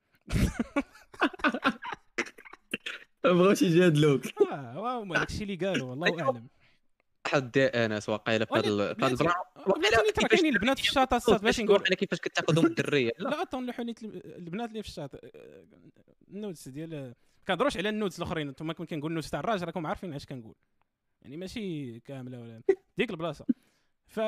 [3.24, 4.22] ما بغاوش يجادلوك
[4.52, 6.48] آه واو داكشي اللي قالوا والله أعلم.
[7.34, 8.68] واحد انس واقيلا في هذا
[9.10, 13.12] البرا راه كاينين البنات في الشاطئ الصاد باش نقول أنا كيفاش كتاخذهم الدرية.
[13.18, 13.42] لا.
[13.42, 13.94] attends لحوني
[14.24, 15.18] البنات اللي في الشاطئ.
[16.28, 17.14] ال nudes ديال
[17.46, 18.48] كنهضروش على ال nudes الأخرين.
[18.48, 20.54] أنتم كون كنقول ال nudes تاع الراجل راكم عارفين علاش كنقول.
[21.22, 22.62] يعني ماشي كاملة ولا
[22.98, 23.46] ديك البلاصة.
[24.06, 24.20] ف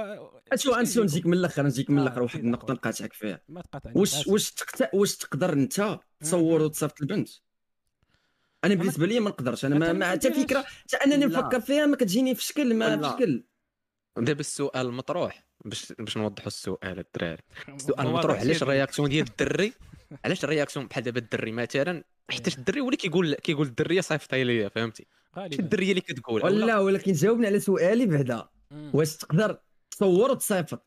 [0.55, 2.73] شو أنسو نجيك من الأخر نجيك من آه، الأخر واحد النقطه.
[2.75, 3.41] نقاطعك فيها.
[3.49, 4.27] ما تقاطعني واش.
[4.27, 4.55] واش.
[4.95, 6.63] واش تقدر أنت تصور.
[6.63, 7.29] وتصيفط البنت؟
[8.65, 10.33] أنا بالنسبة لي ما نقدرش أنا ما, حتى.
[10.33, 11.27] فكرة حتى أنني.
[11.27, 12.97] نفكر فيها ما كتجيني في شكل ما.
[12.97, 13.45] في شكل
[14.19, 19.27] دابا السؤال المطروح باش باش نوضحوا السؤال الدراري السؤال هو المطروح علاش ال réaction ديال
[19.27, 19.73] الدري
[20.25, 24.45] علاش ال réaction بحال دابا الدري مثلا حيتاش الدري هو اللي كيقول كيقول الدريه صيفطي
[24.45, 25.07] ليا فهمتي
[25.37, 26.47] غالبا الدريه اللي كتقول لا.
[26.47, 28.49] ولا ولكن جاوبني على سؤالي بعدا.
[28.93, 29.59] واش تقدر
[29.91, 30.87] تصور وتصيفط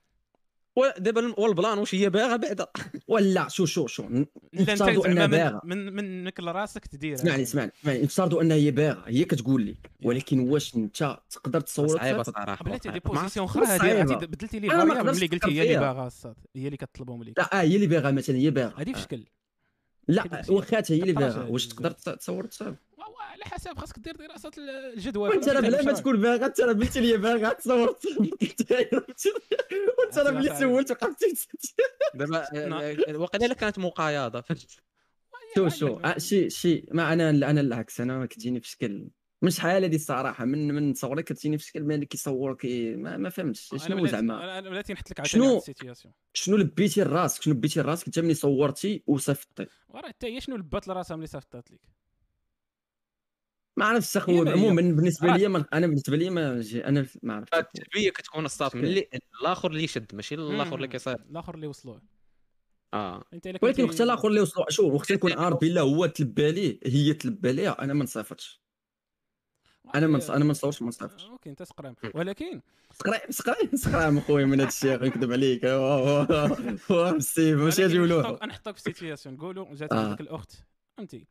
[0.75, 2.67] ودابا و ال plan واش هي باغا بعدا.
[3.07, 4.05] ولا شو شو شو.
[4.53, 5.61] نفترضوا انها زعما من, باغا.
[5.63, 8.01] من منك لراسك تدير اسمعني اسمعني اسمعني.
[8.03, 9.03] نفترضوا أنها هي باغا.
[9.07, 12.65] هي كتقول لك ولكن واش أنت تقدر تصور صعيبة صراحة.
[12.65, 15.79] بلاتي دي ما- position أخرى هذه بدلتي لي أنا ما variable ملي قلتي هي اللي.
[15.79, 18.73] باغا الصاد هي اللي كطلبهم ليك لا آه هي اللي باغا مثلا هي باغا.
[18.77, 19.23] هذه في شكل.
[20.07, 21.43] لا واخا هي اللي باغا.
[21.43, 21.67] واش.
[21.67, 22.75] تقدر تصور على
[23.45, 27.17] حسب خاصك دير دراسة الجدوى وانت راه بلا ما؟ تكون باغا انت راه بنتي اللي
[27.17, 27.95] باغا تصور
[29.99, 31.49] وانت راه ملي سولت وقفت.
[32.13, 32.73] دابا نعم.
[32.73, 34.41] آه، وقيلا إلا كانت مقايضة.
[34.41, 34.79] فهمت
[35.55, 39.09] شو شو آه، شي شي ما أنا أنا العكس أنا ما كتجيني في شكل.
[39.41, 43.29] من شحال هذه الصراحه من من صغري كتجيني في شكل ملي كيصور كي ما, ما
[43.29, 43.69] فهمتش.
[43.77, 45.61] شنو زعما؟ أنا بلاتي نحط لك شنو؟
[46.33, 49.65] شنو لبيتي لراسك شنو لبيتي لراسك انت ملي صورتي وصيفطتي.
[49.89, 51.79] وراه حتى هي شنو لبات لراسها ملي صيفطات لك؟
[53.77, 54.51] ما عرفتش اخويا هي.
[54.53, 58.83] عموما بالنسبة لي ما- أنا بالنسبة لي ما أنا ما عرفتش التلبيه كتكون الصاط من
[58.85, 59.07] اللي
[59.41, 61.15] الآخر اللي يشد ماشي؟ الآخر اللي كيصير.
[61.15, 62.01] الآخر اللي وصلوه.
[62.93, 63.23] آه.
[63.61, 67.51] ولكن وقت الآخر اللي وصلوا شوف وقت يكون عارف بلا هو تلبى ليه هي تلبى
[67.51, 68.61] ليها أنا ما نصيفطش.
[69.95, 71.25] أنا ما نص- أنا ما نصورش ما نصيفطش.
[71.25, 72.61] أوكي أنت سقرام ولكن
[72.91, 75.65] سقراي سقراي سقراي اخويا من هذا الشيء نكذب عليك.
[75.65, 80.07] هو ستيف ماشي له نحطك في سيتياسيون نقولوا جات آه.
[80.07, 80.51] هذيك الأخت.
[80.97, 81.27] فهمتي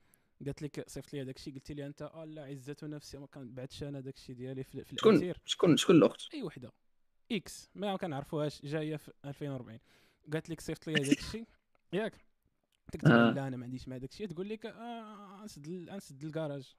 [0.47, 3.83] قالت لك صيفط لي هذاك الشيء قلت لي أنت آه لا عزة نفسي ما كنبعثش
[3.83, 6.73] أنا داك الشيء ديالي في, في شكون شكون شكون الأخت؟ أي وحدة.
[7.33, 7.69] إكس.
[7.75, 9.79] ما كنعرفوهاش جاية في 2040
[10.33, 11.47] قالت لك صيفط لي هذاك الشيء
[11.93, 12.25] ياك.
[13.05, 13.33] لها آه.
[13.33, 16.75] لا أنا ما عنديش مع داك الشيء تقول لك آه نسد ال- نسد الكراج.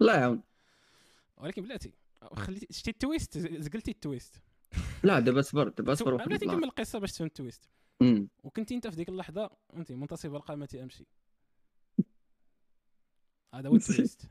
[0.00, 0.42] الله يعاون.
[1.36, 1.92] ولكن بلاتي
[2.32, 4.40] خليتي شتي ال twist؟ زقلتي ال twist.
[5.04, 6.46] لا دابا صبر دابا صبر بلاتي.
[6.46, 7.68] نكمل القصة باش تفهم ال twist.
[8.02, 8.28] أمم.
[8.44, 11.06] وكنتي أنت في ديك اللحظة أنت منتصب القامة أمشي.
[13.58, 14.22] هذا هو ال twist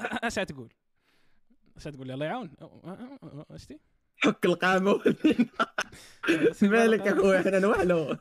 [0.00, 0.72] اش تقول؟
[1.76, 2.50] اش تقول؟ الله يعاون.
[2.60, 3.80] أه- أه- أه- شتي
[4.16, 5.00] حك القامة.
[6.62, 8.16] مالك اخويا حنا نوحلو.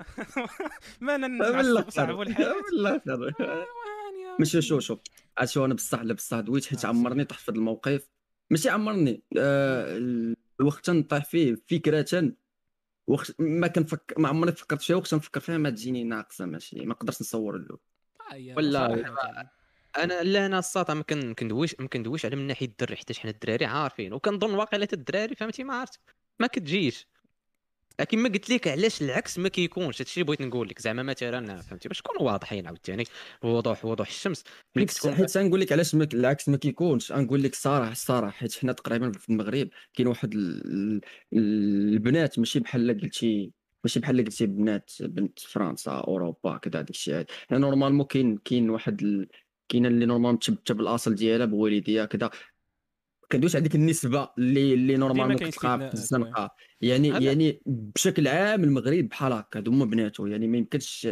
[1.02, 2.54] ما نعصب صعب الآخر الحياة.
[2.54, 4.98] من الآخر واني ماشي شو
[5.38, 5.66] عاد شو.
[5.66, 8.10] أنا بصح لا بصح دويت حيت عمرني طحت في الموقف؟
[8.50, 9.24] ماشي عمرني.
[9.38, 11.56] آه ال- الوقت نطيح فيه.
[11.68, 12.34] فكرة
[13.08, 14.96] وقت ما كنفكر ما عمرني فكرت فيها.
[14.96, 16.80] وقت نفكر فيها ما تجيني ناقصة ماشي.
[16.86, 17.78] ما نقدرش نصور له
[18.32, 19.50] آه، هي ولا.
[19.98, 23.32] أنا لا أنا الساطع ما كن- كندويش ما كندويش على من ناحية الدري حيت حنا
[23.32, 24.14] الدراري عارفين.
[24.14, 26.00] وكنظن واقيلا الدراري فهمتي؟ ما عرفت.
[26.40, 27.08] ما كتجيش.
[28.00, 30.82] لكن ما قلت لك علاش العكس ما كيكونش؟ هادشي اللي بغيت نقول لك.
[30.82, 33.04] زعما مثلا فهمتي؟ باش نكونوا واضحين عاوتاني.
[33.44, 34.44] بوضوح وضوح الشمس.
[34.76, 37.12] حيت كتكون حيت نقول لك علاش العكس ما كيكونش.
[37.12, 41.02] نقول لك الصراحه الصراحه حيت حنا تقريبا في المغرب كاين واحد ال-
[41.34, 43.52] ال- البنات ماشي بحال قلتي
[43.84, 47.16] ماشي بحال قلتي بنات بنت فرنسا أوروبا كذا داك الشيء.
[47.16, 49.28] هذا حنا normalement كاين كاين واحد ال...
[49.72, 52.30] كاينة اللي normal متشبته بالاصل ديالها بوالديها كذا
[53.32, 57.08] كندويش على ديك النسبة اللي اللي normalement كاين كتلقى في الزنقه يعني.
[57.08, 60.28] يعني بشكل عام المغرب بحال هكا هادو هما بناتو.
[60.28, 61.08] يعني ما يمكنش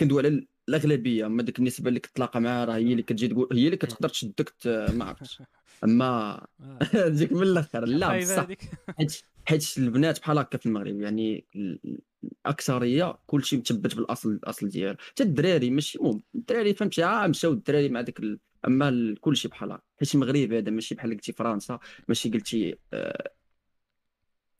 [0.00, 3.64] كندوي على الأغلبية أما ديك النسبة اللي كتلاقى معها راه هي اللي كتجي تقول هي
[3.64, 5.42] اللي كتقدر تشدك ما عرفتش
[5.84, 6.78] أما آه.
[7.08, 8.46] تجيك من الآخر لا بصح.
[8.98, 12.00] حيت حيت البنات بحال هكا في المغرب يعني ال- ال-
[12.46, 17.88] الأكثرية كلشي مثبت بالاصل الأصل ديالو حتى الدراري ماشي مهم الدراري فهمتي؟ ها مشاو الدراري
[17.88, 18.38] مع داك ال...
[18.66, 19.82] أما ال- كلشي بحال هكا.
[20.00, 21.78] حيت المغرب هذا ماشي بحال قلتي فرنسا
[22.08, 23.30] ماشي قلتي آه،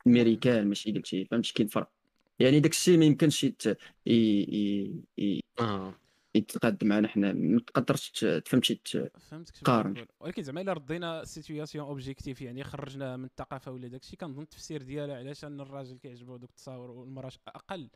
[0.07, 1.91] أمريكان ماشي قلتي فهمتي؟ كاين فرق.
[2.39, 3.67] يعني داك الشيء ما يمكنش يت...
[3.67, 3.77] ي...
[4.07, 4.95] ي...
[5.19, 5.41] ي...
[5.61, 5.95] آه.
[6.35, 9.95] يتقاد معنا حنا ما تقدرش ت- تفهمتي ت- فهمتك شنو قارن.
[9.95, 10.09] كنقول.
[10.21, 14.83] ولكن زعما إلا ردينا situation objective يعني خرجنا من الثقافة ولا داك الشيء كنظن التفسير
[14.83, 17.91] ديالها علاش أن الراجل كيعجبو دوك التصاور والمراه أقل.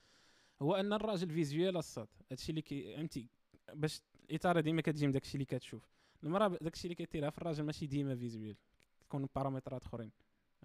[0.62, 3.28] هو أن الراجل visual الساط هادشي اللي كي فهمتي؟
[3.74, 4.00] باش
[4.30, 5.82] الاثاره ديما كتجي من داك الشيء اللي كتشوف.
[6.24, 8.56] المراه داك الشيء اللي كيطيرها في الراجل ماشي ديما visual
[9.00, 10.10] تكون بارامترات آخرين.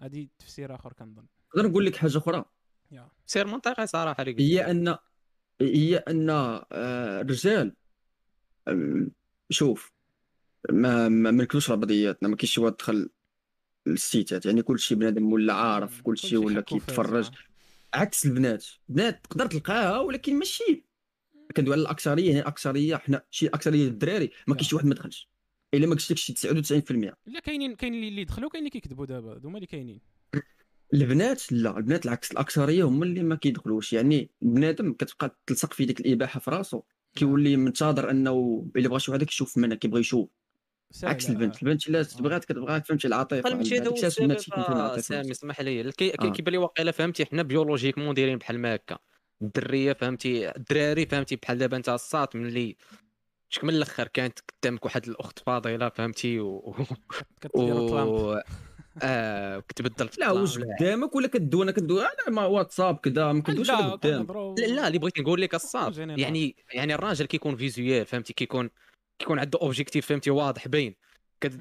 [0.00, 1.26] هادي تفسير آخر كنظن.
[1.56, 2.44] نقدر نقول لك حاجة أخرى؟
[3.26, 4.24] سير منطقي صراحة.
[4.38, 4.96] هي أن
[5.60, 7.74] هي أن آه، الرجال
[9.50, 9.92] شوف
[10.70, 13.10] ما ما نكذبوش على بعضياتنا ما كاينش شي واحد دخل
[13.86, 17.30] السيتات يعني كل شيء بنادم ولا عارف كل شيء ولا حكو كيتفرج.
[17.94, 20.84] عكس البنات البنات تقدر تلقاها ولكن ماشي.
[21.56, 25.28] كندوي على الأكثرية يعني الأكثرية حنا شي اكثريه الدراري ما كاينش شي واحد ما دخلش.
[25.74, 29.06] إلا ما قلتش لك شي 99% لا كاينين كاين اللي اللي دخلوا كاين اللي كيكذبوا
[29.06, 30.00] دابا هادو هما اللي كاينين.
[30.94, 33.92] البنات لا البنات العكس الأكثرية هما اللي ما كيدخلوش.
[33.92, 36.82] يعني بنادم كتبقى تلصق في ديك الإباحة في راسو
[37.14, 40.28] كيولي منتظر أنه إلا بغى شي واحد كيشوف منها كيبغى يشوف.
[41.02, 45.60] عكس البنت البنت إلا تبغات كتبغاك فهمتي العاطفة ماشي هذا هو السبب آه، سامي اسمح
[45.60, 46.32] لي كي- آه.
[46.32, 48.98] كيبان لي واقيلا فهمتي حنا biologiquement دايرين بحال ما هكا
[49.42, 52.76] الدرية فهمتي الدراري فهمتي بحال دابا انت الساط ملي
[53.48, 56.74] شك من الأخر كانت قدامك واحد الأخت فاضله فهمتي و,
[57.54, 58.40] و...
[59.02, 63.32] آه كتبدل في لا واش ولا- قدامك ولا كدوي أنا كندوي على ما واتساب كذا
[63.32, 64.26] ما كندويش على لا قدام.
[64.58, 66.20] لا لا اللي بغيت نقول لك الساط général.
[66.20, 68.70] يعني يعني الراجل كيكون visual فهمتي؟ كيكون
[69.18, 70.94] كيكون عنده objectif فهمتي؟ واضح باين.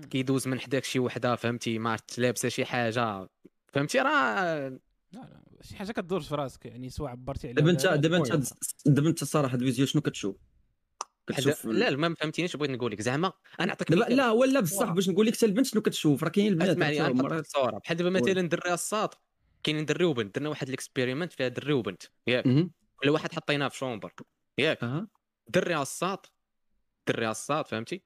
[0.09, 3.29] كيدوز من حداك شي وحدة فهمتي؟ ما عرفت لابسة شي حاجة.
[3.73, 4.79] فهمتي؟ راه لا
[5.11, 8.17] لا شي حاجة كدور في راسك يعني سواء عبرتي عليها دابا انت لا، دابا.
[8.17, 8.53] انت
[8.85, 10.35] دابا انت الصراحه الفيديو شنو كتشوف؟
[11.27, 13.01] كتشوف لا لا ما فهمتينيش بغيت نقول لك.
[13.01, 14.15] زعما أنا نعطيك مثال.
[14.15, 14.91] لا ولا بصح.
[14.91, 17.45] باش نقول لك حتى البنت شنو كتشوف؟ راه كاين البنات أسمعني حتى أنا مرات نحط
[17.45, 18.09] صوره بحال دابا.
[18.09, 19.21] مثلا دري الساط
[19.63, 22.03] كاينين دري وبنت درنا واحد ال experiment فيها دري وبنت.
[22.27, 22.43] ياك.
[22.95, 24.13] كل واحد حطيناه في chambre.
[24.57, 24.79] ياك.
[25.47, 26.33] دري على الساط
[27.07, 28.03] دري على الساط فهمتي؟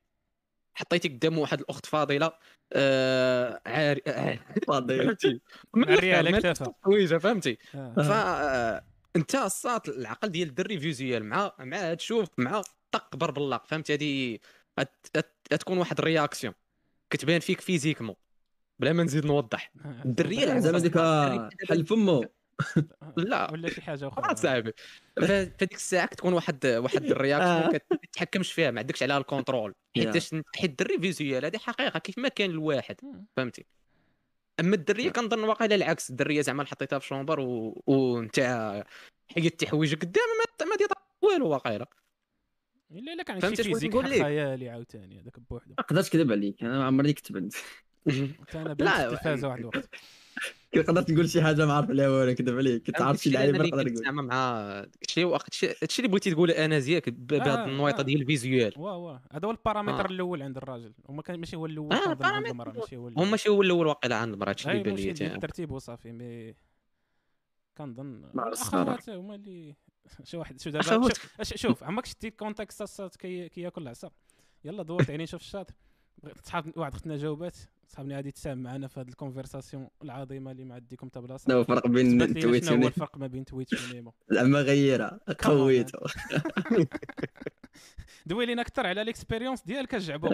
[0.74, 2.32] حطيتي قدامه واحد الأخت فاضلة
[2.74, 4.02] آه عاري
[4.68, 5.42] فاضي فهمتي؟
[5.76, 6.74] عري على من كتافها.
[7.20, 7.94] فهمتي؟ آه.
[7.98, 8.86] ف آه،
[9.16, 12.62] أنت الساط العقل ديال الدري visual مع مع تشوف مع
[12.92, 14.40] طق ضرب فهمتي هذه
[15.50, 16.54] تكون واحد ال réaction.
[17.10, 18.16] كتبان فيك physiquement
[18.80, 19.72] بلا ما نزيد نوضح.
[20.06, 20.98] الدرية زعما ديك.
[21.70, 22.26] حل فمو
[23.18, 23.52] لا.
[23.52, 24.36] ولا شي حاجة أخرى.
[24.36, 24.74] صاحبي.
[25.22, 27.98] فديك الساعة كتكون واحد واحد ال reaction آه.
[28.04, 29.74] كتحكمش فيها ما عندكش عليها ال contrôle.
[29.96, 32.96] حيتاش حيت الدري visual هذه حقيقة كيف ما كان الواحد.
[33.38, 33.66] فهمتي؟
[34.60, 36.10] أما الدرية كنظن واقيلا العكس.
[36.10, 37.84] الدرية زعما حطيتها في شومبر و...
[37.88, 38.40] وانت
[39.36, 40.88] حيدتي حوايجك قدام ما ما دير
[41.22, 41.86] والو واقيلا.
[42.92, 45.70] الا الا كان فهمت شي فيزيك؟ خيالي عاوتاني هذاك بوحدو.
[45.70, 47.56] ما نقدرش نكذب عليك أنا عمرني كتبت.
[48.06, 49.90] حتى أنا بنت لا، التلفازه واحد الوقت.
[50.74, 52.86] كنقدر تقول شي حاجة ما عارف عليها والو كذب عليك.
[52.88, 53.96] كنت عارف شي لعيبه نقدر نقول.
[53.96, 54.62] زعما مع
[55.02, 58.02] داكشي وقت هادشي اللي بغيتي تقول أنا زياك ب- آه، بهاد النويطه آه.
[58.02, 58.74] ديال الفيزيوال.
[58.78, 60.12] وا وا هذا هو البارامتر آه.
[60.12, 60.94] الأول عند الراجل.
[61.06, 63.28] وما كان ماشي هو الأول آه، عند المرأة ماشي هو هو الأول.
[63.28, 66.56] ماشي هو الأول واقيلا عند المرأة هادشي اللي بان لي الترتيب وصافي مي
[67.78, 68.48] كنظن مع.
[68.48, 69.76] الاخوات هما اللي
[70.24, 71.10] شي واحد شو دابا.
[71.10, 74.12] شوف- شوف عمرك شتي كونتكست الصاد كي كياكل العصا
[74.66, 75.74] يلا دورت عيني شوف الشاطئ
[76.24, 77.56] بغيت- صحاب واحد اختنا جاوبات.
[77.90, 81.88] صحابني غادي تساهم معنا في هذه الكونفرساسيون العظيمة اللي ما عندكم حتى بلاصه شنو الفرق
[81.88, 85.20] بين لينا شنو هو تويت الفرق ما بين تويتش ونيمو زعما غيرها.
[85.44, 86.00] قويته.
[88.26, 90.30] دوي لينا أكثر على الإكسبيريونس ديالك الجعبو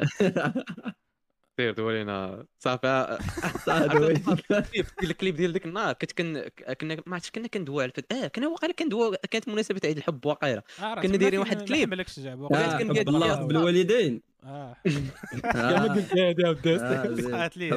[1.59, 3.17] سير دولينا صافي.
[3.65, 3.85] صافي
[4.43, 6.41] الكليب ديال الكليب ديال ديك النهار كنت كن
[6.81, 10.25] كنا ما عرفتش كنا كندوى على الفت- آه كنا واقيلا كندوى كانت مناسبة عيد الحب
[10.25, 11.89] واقيلا كنا دايرين واحد الكليب.
[11.89, 14.75] مالكش جعبو وقيت آه، كان حب قاعد الله يا- بالوالدين آه.
[15.45, 15.88] آه.
[16.17, 17.15] هذا آه،.
[17.21, 17.73] صحات لي.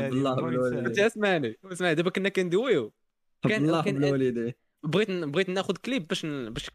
[0.79, 1.95] أنت اسمعني اسمعني.
[1.95, 2.93] دابا كنا كندويو.
[3.49, 6.71] كان- بالوالدين بغيت بغيت ناخذ كليب باش باش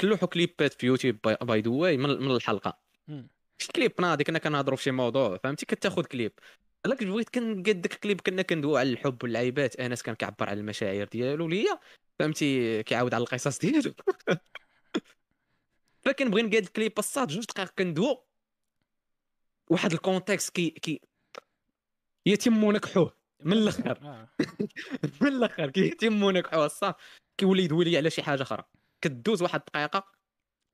[0.00, 2.78] كنلوحوا كليبات في يوتيوب by- by the way من من الحلقة.
[3.58, 6.32] شفت كليب ناضي كنا كنهضروا في شي موضوع فهمتي؟ كتاخذ كليب.
[6.86, 9.76] لك بغيت كنقاد داك الكليب كنا كندويو على الحب واللعيبات.
[9.76, 11.78] أنس كان كيعبر على المشاعر ديالو ليا
[12.18, 13.94] فهمتي؟ كيعاود على القصص ديالو.
[16.04, 18.24] فكنبغي نقاد الكليب الصاط جوج دقائق كندوو
[19.70, 21.00] واحد ال contexte كي كي
[22.26, 24.28] يتم نكحوه من الآخر آه.
[25.20, 26.94] من الآخر كيتم نكحوه الصاط
[27.36, 28.64] كيولي يدوي لي على شي حاجة أخرى.
[29.00, 30.04] كدوز واحد الدقيقة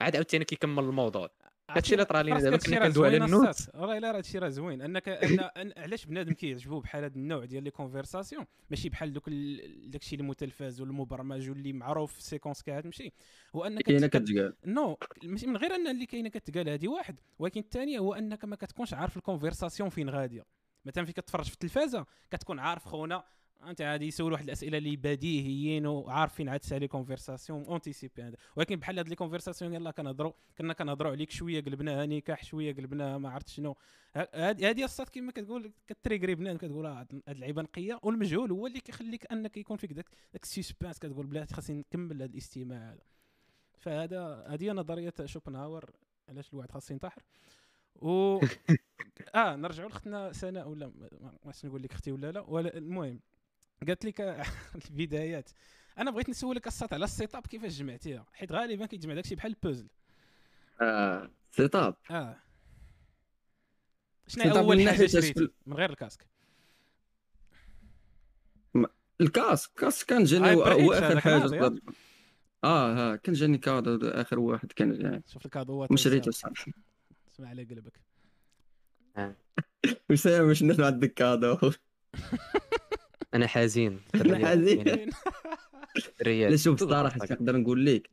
[0.00, 1.30] عاد عاوتاني كيكمل الموضوع.
[1.76, 3.70] هادشي اللي طرا لينا دابا كنا كندوي على زوين النوت.
[3.74, 4.82] راه إلا راه هادشي راه زوين.
[4.82, 9.28] انك أن أن علاش بنادم كيعجبو بحال هذا النوع ديال les conversations ماشي بحال دوك
[9.86, 13.12] داكشي المتلفز والمبرمج واللي معروف في séquence كتمشي
[13.56, 14.54] هو أنك كاينة كت- كتقال.
[14.66, 17.20] non ماشي من غير أن اللي كاينة كتقال هذه واحد.
[17.38, 20.44] ولكن الثانية هو أنك ما كتكونش عارف ال conversation فين غادية.
[20.84, 23.24] مثلا فين كتفرج في التلفازة كتكون عارف خونا
[23.68, 28.36] انت غادي يسول واحد الأسئلة اللي بديهيين وعارفين عاد تسالي conversation anticipée هذا.
[28.56, 33.18] ولكن بحال هاد les conversations يلاه كنهضروا كنا كنهضروا عليك شوية قلبناها نكاح شوية قلبناها
[33.18, 33.76] ما عرفت شنو.
[34.16, 38.00] هادي هادي الصاط كما كتقول كتريغري بنادم كتقول آه، هاد هاد اللعيبة نقية.
[38.02, 42.22] والمجهول هو اللي كيخليك أنك يكون فيك داك داك ال suspense كتقول بلاتي خاصني نكمل
[42.22, 43.02] هذا الاستماع هذا.
[43.78, 45.90] فهذا هذه نظرية شوبنهاور
[46.28, 47.22] علاش الواحد خاصو ينتحر.
[47.94, 48.40] و
[49.34, 50.86] آه نرجعوا لختنا سناء ولا
[51.44, 52.40] ما نقول لك أختي ولا لا.
[52.40, 53.20] ولا المهم
[53.88, 54.20] قالت لك
[54.90, 55.50] البدايات.
[55.98, 59.86] أنا بغيت نسولك الساط على ال setup كيفاش جمعتيها؟ حيت غالبا كيتجمع داكشي بحال البوزل.
[60.80, 62.36] آه، set up آه.
[64.26, 65.48] شنو أول من حاجة شريتي.
[65.66, 66.26] من غير ال casque.
[69.20, 71.76] ال casque casque كان جاني هو آخر حاجة آه.
[72.64, 75.22] آه ها كان جاني cadeau آخر واحد كان جاني.
[75.26, 76.64] شوف ال cadeau ما شريته الصراحه
[77.28, 78.00] اسمع على قلبك.
[80.10, 81.58] وسام واش عندك cadeau
[83.34, 84.84] أنا حزين أنا حزين.
[86.20, 88.10] الريال لا شوف الصراحه نقدر نقول لك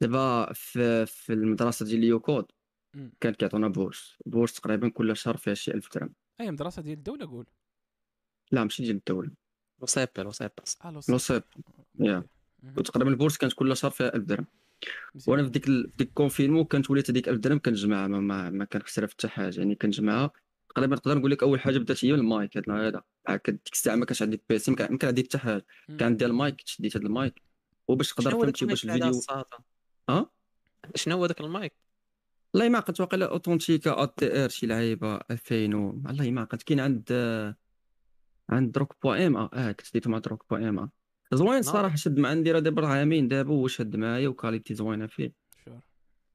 [0.00, 2.44] دابا في في المدرسة ديال ال YouCode.
[3.20, 6.14] كان كيعطونا bourse bourse تقريبا كل شهر فيها شي 1000 درهم.
[6.40, 7.46] أي مدرسة ديال الدولة قول.
[8.52, 9.30] لا ماشي ديال الدولة.
[9.80, 10.52] وصيبل وصيبل
[10.84, 11.42] ألو لو صيب
[12.00, 12.24] يا.
[12.76, 14.46] وتقريبا البورس كانت كل شهر فيها 1000 درهم.
[15.26, 18.50] وأنا في ديك ال- في ديك الكونفينمون كانت وليت هذيك 1000 درهم كنجمعها ما, ما,
[18.50, 19.58] ما كنخسرها في حتى حاجة.
[19.58, 20.30] يعني كنجمعها
[20.74, 24.22] تقريبا نقدر نقول لك أول حاجة بدات هي المايك هذا هذا ديك الساعة ما كانش
[24.22, 25.66] عندي بيسي ما كان ما كان عندي حتى حاجة.
[25.88, 27.42] كان عندي المايك شديت هذا المايك.
[27.88, 29.20] وباش تقدر فهمتي باش الفيديو؟
[30.08, 30.30] آه
[30.94, 31.72] شنو هو داك المايك؟
[32.54, 36.62] والله ما عقلت واقيلا اوتونتيكا ا تي ار شي لعيبة 2000 و والله ما عقلت.
[36.62, 37.12] كاين عند
[38.50, 40.90] عند دروك بوا ام آه كنت ديتو مع دروك بوا ام
[41.32, 45.06] زوين صراحة شد مع عندي راه دابا راه عامين دابا هو معايا و qualité زوينة
[45.06, 45.32] فيه.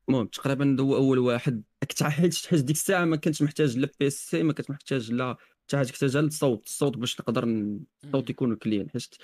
[0.10, 1.64] المهم تقريبا هو أول واحد.
[1.82, 5.77] كنت حيت حيت ديك الساعة ما كنتش محتاج لا PC ما كنت محتاج لا حتى
[5.77, 7.44] حاجة كنت الصوت الصوت باش نقدر
[8.06, 9.15] الصوت يكون clean حيت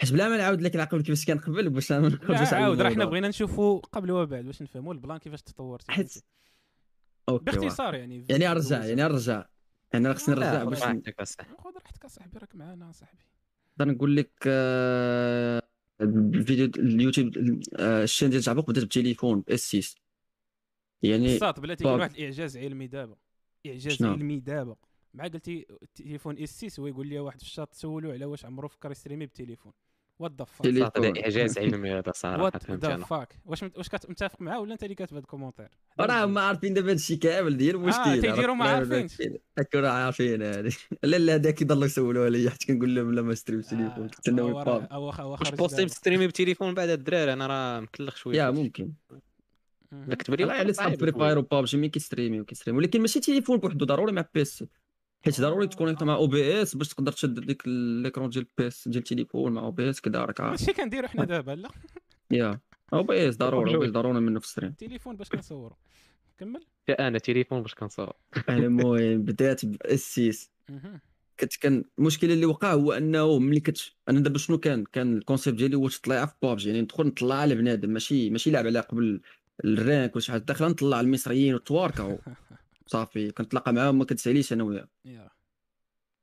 [0.00, 3.04] حيت بلا ما نعاود لك العقل كيفاش كان قبل باش ما نخرجوش عاود راه حنا.
[3.04, 6.22] بغينا نشوفوا قبل وبعد باش نفهموا البلان كيفاش تطورتي حيت-.
[7.28, 9.44] باختصار يعني يعني أرجع يعني أرجع.
[9.92, 10.82] يعني راه خصني نرجع باش.
[11.58, 13.22] خذ راحتك أصاحبي راك معانا صاحبي
[13.80, 15.62] نقدر نقول لك آه،
[16.00, 17.32] الفيديو اليوتيوب
[17.80, 20.00] ال chaîne ديال جعبوق بدات بتليفون S6
[21.02, 22.00] يعني الصاط بلاتي باك.
[22.00, 23.16] واحد الاعجاز علمي دابا
[23.66, 24.76] إعجاز شنو؟ علمي دابا
[25.14, 28.90] مع قلتي تليفون S6 هو يقول لي واحد في الشاط سولو على واش عمرو فكر
[28.90, 29.72] يستريمي بالتليفون
[30.18, 30.66] what the fuck
[30.98, 34.82] هذا إعجاز علمي هذا صراحة what the fuck واش مت- واش كتمتفق معاه ولا أنت
[34.82, 35.68] اللي كاتب هذا ال commentaire؟
[36.00, 39.16] راه ما عارفين دابا هادشي كامل ديال المشكل آه، تيديروا ما عارفينش.
[39.74, 40.76] راه عارفين هادي.
[41.02, 45.30] لا لا هذاك يضلوا يسولوا عليا حيت كنقول لهم لا ما ستريمش تليفون كنتسناو هو
[45.30, 45.88] واش بوستي.
[45.88, 48.36] ستريمي بتليفون بعد هاد الدراري؟ أنا راه مكلخ شوية.
[48.36, 48.92] يا ممكن.
[50.10, 51.24] كتب لي على صحاب صاحبي فري خويا.
[51.24, 54.68] فاير وبابجي مين كيستريمي وكيستريمي؟ ولكن ماشي تليفون بوحدو ضروري مع بيسي
[55.24, 58.98] حيت ضروري تكونيكت مع أو بي إس باش تقدر تشد ديك ليكرون ديال بيس ديال
[59.02, 60.60] التليفون مع أو بي إس كذا راك عارف.
[60.60, 61.68] هادشي كنديرو حنا دابا لا.
[62.30, 62.60] yeah.
[62.92, 65.76] OBS ضروري OBS ضروري منه في ال stream التليفون باش كنصورو.
[66.38, 66.60] كمل.
[66.88, 68.12] yeah أنا تليفون باش كنصور
[68.48, 71.00] المهم بدات ب S6 مهم.
[71.40, 73.78] كنت كان المشكل اللي وقع هو أنه ملي كنت
[74.08, 76.68] أنا دابا شنو كان؟ كان ال concept ديالي هو تطلع في بابجي.
[76.68, 79.20] يعني ندخل نطلع على بنادم ماشي ماشي لعب على قبل
[79.64, 80.40] ال rank ولا شي حاجة.
[80.42, 82.18] داخل نطلع المصريين والتواركه
[82.86, 85.30] صافي كنتلاقى معاهم ما كتساليش أنا وياه yeah.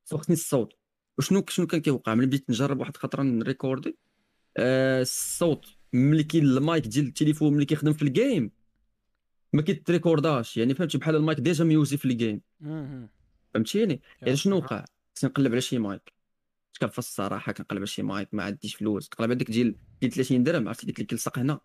[0.05, 0.73] سوقتني الصوت.
[1.17, 3.97] وشنو شنو كان كيوقع؟ ملي بديت نجرب واحد الخطرة نريكوردي
[4.57, 5.65] آه الصوت.
[5.93, 8.51] ملي كاين المايك ديال التليفون ملي كيخدم في ال game
[9.53, 10.57] ما كيتريكورداش.
[10.57, 12.41] يعني فهمتي؟ بحال ال mic déjà ميوزي في ال game.
[13.53, 14.57] فهمتيني؟ يعني شنو.
[14.57, 14.85] وقع؟
[15.15, 16.13] خصني نقلب على شي مايك.
[16.81, 19.09] كنفصل الصراحة كنقلب على شي مايك ما عنديش فلوس.
[19.19, 21.59] على ديك ديال ديال 30 درهم عرفتي؟ ديك اللي كيلصق هنا.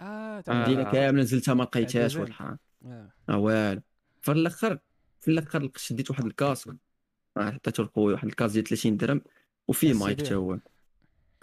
[0.00, 0.40] آه.
[0.40, 3.12] دينا كاملة نزلتها ما لقيتهاش حاجة آه.
[3.28, 3.82] آه والو.
[4.22, 4.78] في الأخر
[5.20, 6.76] في الأخر شديت واحد ال casque
[7.36, 9.22] آه، عطيته لخويا واحد ال casque ديال 30 درهم
[9.68, 10.20] وفيه مايك.
[10.20, 10.58] حتى هو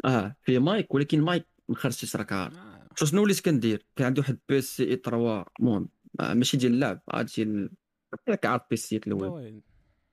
[0.05, 2.87] آه فيه مايك ولكن مايك ما خرجتش راك عارف آه.
[2.95, 5.89] شو شنو وليت كندير؟ كان عندي واحد PC i3 المهم
[6.19, 7.69] آه، ماشي ديال اللعب عاد ديال
[8.29, 9.61] راك عارف PC الأول.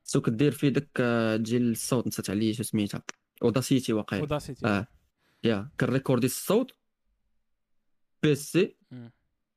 [0.05, 1.01] so كدير فيه داك
[1.41, 3.03] ديال الصوت نسيت عليه شو سميتها؟
[3.43, 4.23] Audacity واقيلا.
[4.23, 4.87] Audacity آه
[5.45, 6.73] yeah كنريكوردي الصوت
[8.23, 8.77] بي سي.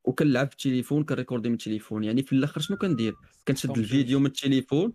[0.03, 2.03] وكنلعب في التليفون كن record ي من التليفون.
[2.03, 3.15] يعني في الآخر شنو كندير؟
[3.47, 4.93] كنشد الفيديو من التليفون.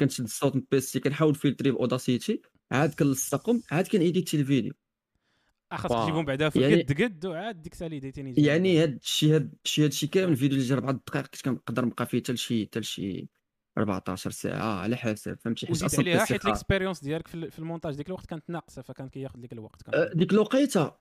[0.00, 2.42] كنشد الصوت من البي سي كنحاول فيلتري ب Audacity.
[2.72, 4.72] عاد كنلصقهم عاد كن édit ي الفيديو.
[5.72, 6.02] خاصك.
[6.02, 9.84] تجيبهم بعدا في يعني- قد قد وعاد ديك سالي ديتيني يعني هاد الشيء هاد الشيء
[9.84, 12.80] هاد الشيء كامل الفيديو اللي جا 4 دقائق كنت كنقدر نبقى فيه حتى لشي حتى
[12.80, 13.28] لشي
[13.78, 17.58] 14 ساعة على حسب فهمتي؟ حيت أصلا عليها حيت ال expérience ديالك في ال- في
[17.58, 19.94] المونتاج ديك الوقت كانت ناقصة فكان كياخذ لك الوقت كان.
[19.94, 20.92] أه، ديك الوقيتة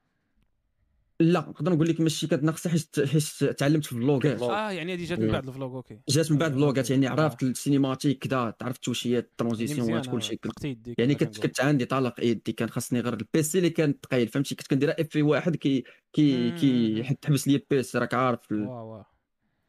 [1.19, 4.51] لا نقدر نقول لك ماشي كانت ناقصه حيت حيت تعلمت في الفلوغات فلوغ.
[4.51, 6.93] آه يعني هذه جات من بعد الفلوغ أوكي جات من بعد فلوغات أوكي.
[6.93, 7.11] يعني آه.
[7.11, 11.39] عرفت السينماتيك كذا تعرفت التوشيات يعني الترانزيسيونات كلشي تقتي يديك يعني كنت.
[11.39, 15.07] كنت عندي طلق يدي كان خاصني غير البيسي اللي كان ثقيل فهمتي كنت كندير إف
[15.09, 15.83] في واحد كي
[16.13, 17.03] كي كي.
[17.21, 18.53] تحبس لي البيسي راك عارف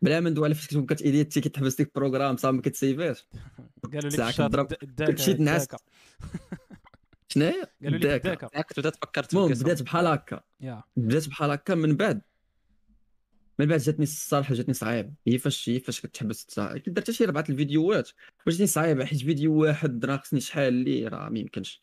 [0.02, 3.26] بلا ما ندوي على فاش كنت كتيديتي كتحبس ديك البروغرام صافي ما كتسيفاش
[3.92, 5.68] قالوا لك الشاط كنمشي نعس.
[7.38, 8.32] شناهي قالوا لك الداكا.
[8.32, 9.52] الداكا ياك بدأت فكرت في المهم.
[9.52, 10.40] بدات بحال هكا.
[10.60, 10.82] يا.
[10.96, 12.22] بدات بحال هكا من بعد.
[13.58, 18.10] من بعد جاتني الصراحة جاتني صعيبه هي فاش هي فاش كتحبس درت شي ربعة الفيديوهات
[18.48, 21.82] جاتني صعيبه حيت فيديو واحد راه خصني شحال ليه راه ما يمكنش.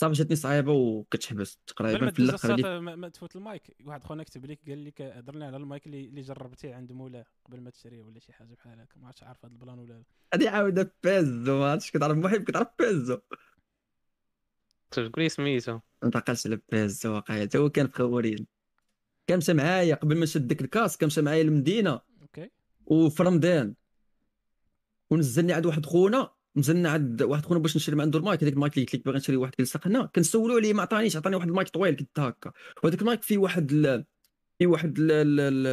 [0.00, 3.76] صافي جاتني صعيبة وكتحبس تقريبا في الآخر اللي ما, ما تفوت المايك.
[3.84, 7.60] واحد خونا كتب لك قال لك هضرنا على المايك اللي, اللي جربتيه عند مولاه قبل
[7.60, 8.98] ما تشريه ولا شي حاجة بحال هكا.
[9.00, 10.02] ما عرفتش عارف هذا البلان ولا لا.
[10.34, 13.18] هادي عاودة بيزو ما عرفتش كتعرف محب كتعرف بيزو.
[14.90, 18.46] تقول لي سميتو على بيزو واقيلا حتى هو كان في خورين
[19.26, 22.50] كان مشى معايا قبل ما نشد ديك الكاس كان مشى معايا للمدينه OK.
[22.86, 23.74] وفي رمضان
[25.10, 28.74] ونزلني عند واحد خونا نزلنا عند واحد خونا باش نشري من عنده المايك هذاك المايك
[28.74, 30.06] اللي قلت لك باغي نشري واحد كيلصق هنا.
[30.14, 32.52] كنسولو عليه ما عطانيش عطاني واحد المايك طويل كنت هكا.
[32.82, 34.04] وهذاك المايك فيه واحد ال...
[34.58, 35.10] فيه واحد ال...
[35.10, 35.40] ال...
[35.40, 35.66] ال...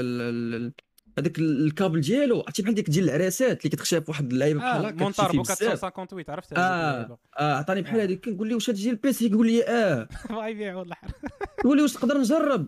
[0.54, 0.74] ال...
[1.20, 4.88] هذاك الكابل ديالو عرفتي بحال ديك ديال العراسات اللي كتخشى في واحد اللعيبة بحال آه
[4.88, 5.62] هكا مونتار بو فيه بزاف.
[5.86, 8.04] 458 عرفت آه عطاني بحال آه.
[8.04, 10.08] هذيك كنقول له واش هذا ديال البيسي كيقول لي آه.
[10.30, 10.96] بغا يبيع والله.
[10.96, 11.12] حر
[11.62, 12.68] كيقول لي واش تقدر نجرب.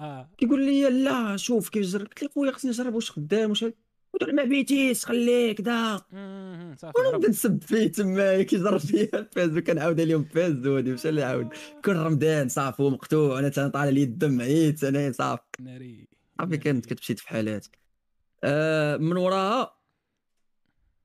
[0.00, 0.30] آه.
[0.38, 2.06] كيقول لي لا شوف كيف جرب.
[2.06, 6.74] قلت له خويا خصني نجرب واش خدام واش قلت له ما بيتيش خليك دا وأنا.
[7.14, 11.48] نبدا نسب فيه تما كيجرب فيا الفاز وكنعاود عليهم فاز هادي مشى اللي عاود
[11.84, 15.42] كل رمضان صافي هو مقطوع أنا طالع لي الدم عييت أنا صافي.
[15.60, 16.15] ناري.
[16.40, 17.66] صافي كانت كتمشي في حالات
[18.44, 19.76] آه من وراها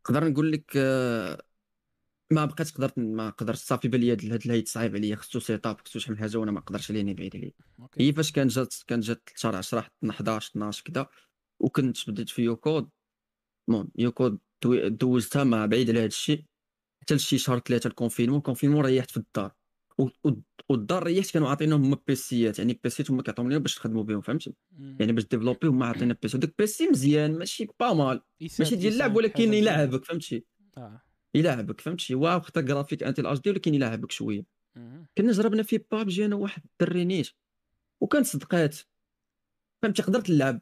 [0.02, 1.44] نقدر نقول لك آه
[2.32, 5.99] ما بقيتش قدرت ما قدرت صافي بان لي هاد الهيد صعيب عليا خصو setup خصو
[5.99, 8.07] شحال من حاجة وأنا ما قدرتش عليه بعيد عليه OK.
[8.08, 11.08] هي فاش كان جات كان جات شهر 10 11 12 كذا
[11.60, 12.90] وكنت بديت في YouCode
[13.70, 14.40] المهم YouCode
[14.86, 16.45] دوزتها مع بعيد على هذا الشيء.
[17.02, 19.52] حتى لشي شهر ثلاثة ال confinement ال confinement ريحت في الدار.
[20.02, 24.03] و- و- والدار ريحت كانوا عاطينهم هما PCات يعني PCات هما كيعطيهم لنا باش نخدموا
[24.03, 24.53] بهم فهمتي.
[24.99, 28.22] يعني باش ديفلوبي هما عاطينا بيسي وداك بيسي مزيان ماشي با مال.
[28.60, 29.53] ماشي ديال اللعب ولكن.
[29.53, 30.45] يلعبك فهمتي؟
[30.78, 31.02] آه.
[31.36, 34.45] يلعبك فهمتي؟ واو خطا جرافيك انت الاج دي ولكن يلعبك شوية.
[35.18, 37.30] كنا جربنا في بابجي أنا واحد الدري نيت
[38.02, 38.78] وكان صدقات.
[39.82, 40.61] فهمتي؟ قدرت نلعب.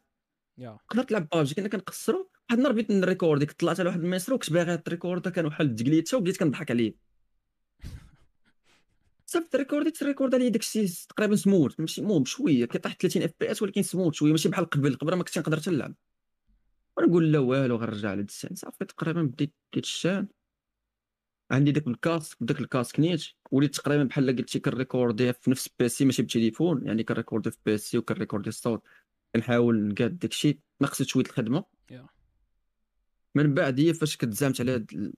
[0.89, 4.53] قدرت نلعب بابجي كنا كنقصروا واحد النهار بديت نريكوردي كنت طلعت على واحد الميسرو كنت
[4.53, 7.08] باغي تريكوردا كان واحد التقليته وبديت كنضحك عليه.
[9.29, 13.61] صافي تريكوردي تريكورد عليا داكشي تقريبا سموت ماشي المهم شوية كيطيح 30 اف بي اس
[13.61, 15.95] ولكن سموت شوية ماشي بحال قبل قبل ما كنتش نقدر نلعب
[16.97, 20.27] ونقول لا والو غنرجع لهاد ال chaîne صافي تقريبا بديت بديت ال chaîne
[21.51, 25.33] عندي داك ال casque داك ال casque نيت وليت تقريبا بحال قلتي كن record ي
[25.33, 28.83] في نفس PC ماشي بالتليفون يعني كن record ي في PC وكن record ي الصوت
[29.35, 31.65] كنحاول نقاد داكشي ناقصت شوية الخدمة.
[33.35, 35.13] من بعد هي فاش كتزعمت على هاد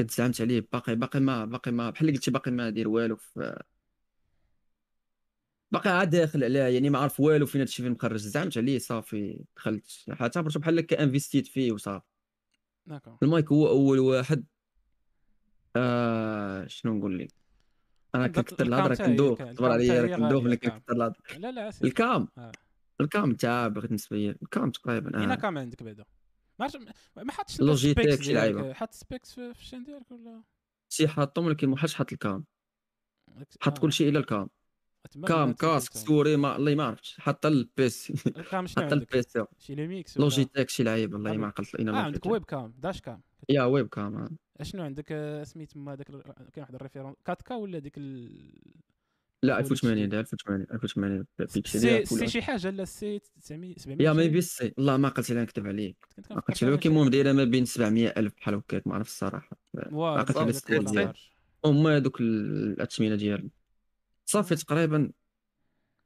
[0.00, 0.68] المايك كتزعمت عليه.
[0.72, 3.62] باقي باقي ما باقي ما بحال اللي قلتي باقي ما داير والو في
[5.72, 8.16] باقي عاد داخل عليه يعني ما عارف والو فين هادشي فين مخرج.
[8.16, 10.04] زعمت عليه صافي دخلت.
[10.20, 12.06] اعتبرته بحال هكا انفيستيت فيه وصافي.
[12.86, 13.18] داكور.
[13.22, 14.44] المايك هو أول واحد.
[15.76, 17.28] آه شنو نقول لك؟
[18.14, 19.38] أنا كنكثر الهضرة كندوخ.
[19.52, 20.56] صبر عليا راه كندوخ ملي.
[20.56, 21.22] كنكثر الهضرة.
[21.38, 22.52] لا لا سير الكام؟ آه.
[23.00, 25.34] الكام؟ تاع بغيت نسبه لي الكام تقريبا اين آه.
[25.34, 26.04] كام عندك بعدا
[26.58, 26.68] ما
[27.16, 28.32] ما حطش لوجيتيك شي.
[28.32, 28.72] ديالك.
[28.72, 30.42] حط سبيكس في الشين ديالك ولا؟
[30.88, 32.44] شي حاطهم ولكن ما حطش حط الكام.
[33.60, 33.80] حط آه.
[33.80, 34.48] كل شيء إلا الكام.
[35.26, 35.92] كام كاسك.
[35.96, 37.16] سوري ما الله ما عرفتش.
[37.20, 38.14] حتى البيسي
[38.76, 42.26] حتى البيسي شي ليميكس لوجيتيك شي لعيب والله آه، ما عقلت اين آه عندك.
[42.26, 44.28] ويب كام؟ داش كام؟ يا ويب كام آه.
[44.60, 46.22] اشنو عندك؟ آه، سميت تما هذاك كاين
[46.58, 48.74] واحد الريفيرون 4 كا ولا ديك ال
[49.44, 50.10] لا فول 1080 HD.
[50.10, 54.28] ديال 1080 1080 بيكسل سي سي شي حاجة لا سي 900 700 يا ما شي؟
[54.28, 55.96] يبي السي الله ما عقلت عليها نكذب عليك
[56.30, 57.08] ما عليها شي المهم.
[57.08, 61.04] دايرة ما بين 700 ألف بحال هكاك ما عرفت الصراحة على داك الستيل ولا ديال.
[61.04, 61.14] ما.
[61.64, 63.50] هما هذوك الثمانيه ديال
[64.26, 65.10] صافي تقريبا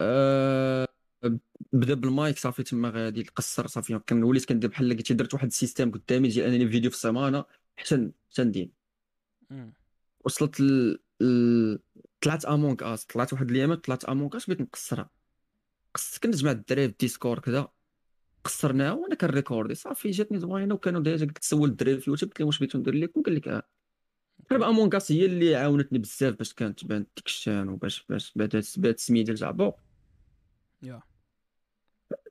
[0.01, 0.89] آه
[1.73, 5.91] بدا بالمايك صافي تما غادي تقصر صافي كان وليت كندير بحال قلتي درت واحد السيستيم
[5.91, 7.45] قدامي ديال أنني فيديو في السيمانه
[7.77, 8.69] حتى حتى ندير.
[10.25, 10.99] وصلت ل...
[11.21, 11.79] ل...
[12.21, 15.11] طلعت امونك اس طلعت واحد الايامات طلعت امونك اس بغيت نقصرها.
[15.95, 17.69] قصت كنت مع الدراري في Discord كذا
[18.45, 22.31] قصرناها وأنا كن record ي صافي جاتني زوينة وكانوا déjà قلت تسول الدراري في اليوتيوب
[22.31, 23.63] قلت لهم واش بغيتو ندير لكم؟ قال لك آه.
[24.47, 28.33] تقريبا Among Us هي اللي عاونتني بزاف باش كانت تبان ديك ال chaîne وباش باش
[28.37, 29.73] بات السمية ديال Ja3Bu.
[30.83, 31.03] يا.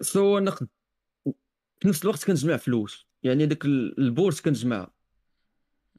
[0.01, 3.07] So أنا في نفس الوقت كنجمع فلوس.
[3.23, 4.91] يعني داك ال- ال bourse كنجمع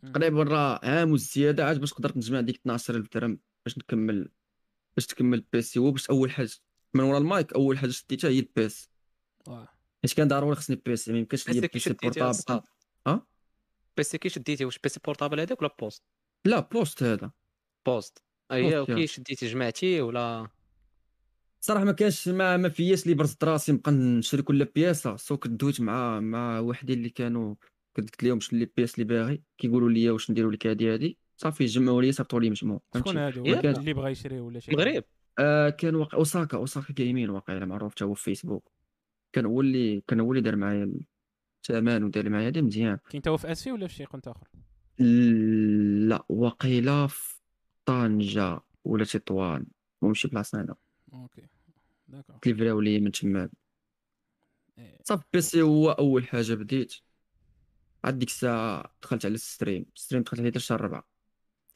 [0.02, 0.12] مم.
[0.12, 3.38] تقريبا راه عام وزيادة عاد باش قدرت نجمع ديك 12000 درهم.
[3.64, 4.30] باش نكمل
[4.96, 6.50] باش تكمل ال PC هو باش أول حاجة
[6.94, 8.90] من ورا المايك أول حاجة شديتها هي ال PC.
[9.46, 9.68] واه.
[10.02, 12.66] حيت كان ضروري خصني PC ما يمكنش ليا PC كي شديتي portable؟
[13.06, 13.26] آه.
[13.96, 16.02] PC كي شديتي واش PC portable هذاك ولا poste؟
[16.44, 17.30] لا poste هذا.
[17.86, 18.22] poste.
[18.52, 19.06] أي poste، وكي يا.
[19.06, 20.48] شديتي جمعتي ولا؟
[21.60, 25.80] صراحة ما كانش ما ما فياش لي برزت راسي نبقى نشري كل pièce so كدويت
[25.80, 27.54] مع مع وحدين اللي كانوا
[27.96, 29.42] كنت قلت لهم شنو les pièces اللي باغي.
[29.58, 31.18] كيقولوا لي واش نديروا لك هادي هادي.
[31.40, 32.80] صافي جمعوا لي صيفطوا لي مجموع.
[32.96, 35.04] شكون هذا اللي بغى يشري ولا شي؟ المغرب
[35.38, 36.14] آه كان وق...
[36.14, 38.72] أوساكا أوساكا Gaming واقيلا معروف حتى هو في فيسبوك.
[39.32, 40.92] كان هو اللي كان هو اللي دار معايا
[41.60, 42.98] الثمن ودار معايا هذا مزيان.
[43.10, 44.48] كاين هو في اسفي ولا في شي قنت آخر؟
[46.08, 47.40] لا وقيلا في
[47.84, 49.66] طنجة ولا تطوان
[50.02, 50.74] المهم شي بلاصة هنا.
[51.12, 51.42] Okay.
[52.08, 52.38] D'accord.
[52.38, 53.48] كيفراو لي من تما.
[54.78, 54.98] إيه.
[55.04, 56.94] صافي PC هو أول حاجة بديت.
[58.04, 59.86] عاد ديك الساعة دخلت على ال stream.
[59.96, 61.17] ال stream دخلت عليه حتى شهر 4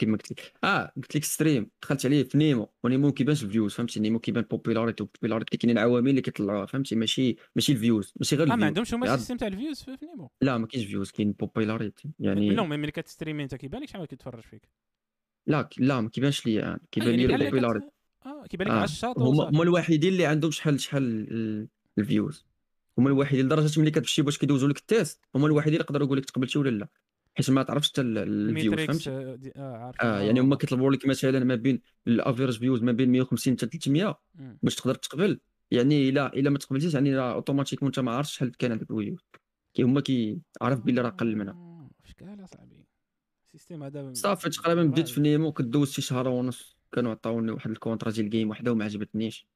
[0.05, 0.53] كما قلت لك.
[0.65, 1.71] آه قلت لك stream.
[1.83, 2.69] دخلت عليه في نيمو.
[2.85, 6.67] ونيمو ما كيبانش ال views فهمتي؟ نيمو كيبان popularity و popularity كاينين العوامل اللي كيطلعوها
[6.67, 9.49] فهمتي؟ ماشي ماشي ال views ماشي غير ال views ما عندهمش هما ال système تاع
[9.49, 10.31] ال views في نيمو.
[10.41, 14.43] لا ما كاينش views كاين popularity يعني نو ملي كتستريمي انت كيبان لك شحال كيتفرج
[14.43, 14.69] فيك.
[15.47, 17.87] لا لا ما كيبانش لي آه، يعني كيبان لي ال popularity
[18.27, 18.77] آه كيبان لك آه.
[18.77, 22.47] على الشاط هما الوحيدين اللي عندهم شحال شحال ال views
[22.99, 26.19] هما الوحيدين لدرجة ملي كتمشي باش كيدوزوا لك ال test هما الوحيدين اللي يقدروا يقول
[26.19, 26.89] لك تقبلتي ولا لا.
[27.35, 30.91] حيت ما تعرفش حتى ال- ال views آه، دي- آه عارف آه يعني هما كيطلبوا
[30.93, 34.59] لك مثلا ما بين ال average views ما بين 150 حتى 300 مم.
[34.63, 35.41] باش تقدر تقبل.
[35.71, 39.19] يعني إلا إلا ما تقبلتيش يعني automatiquement انت ما عارفش شحال كان هذاك ال views.
[39.75, 41.53] كي هما كيعرف بلي راه قل منها.
[41.55, 42.87] آه، شكال اصاحبي
[43.47, 45.21] ال système هذا صافي تقريبا بديت في.
[45.21, 49.47] نيمو كدوز شي شهر ونص كانوا عطاوني واحد ال contrat ديال game وحده وما عجبتنيش.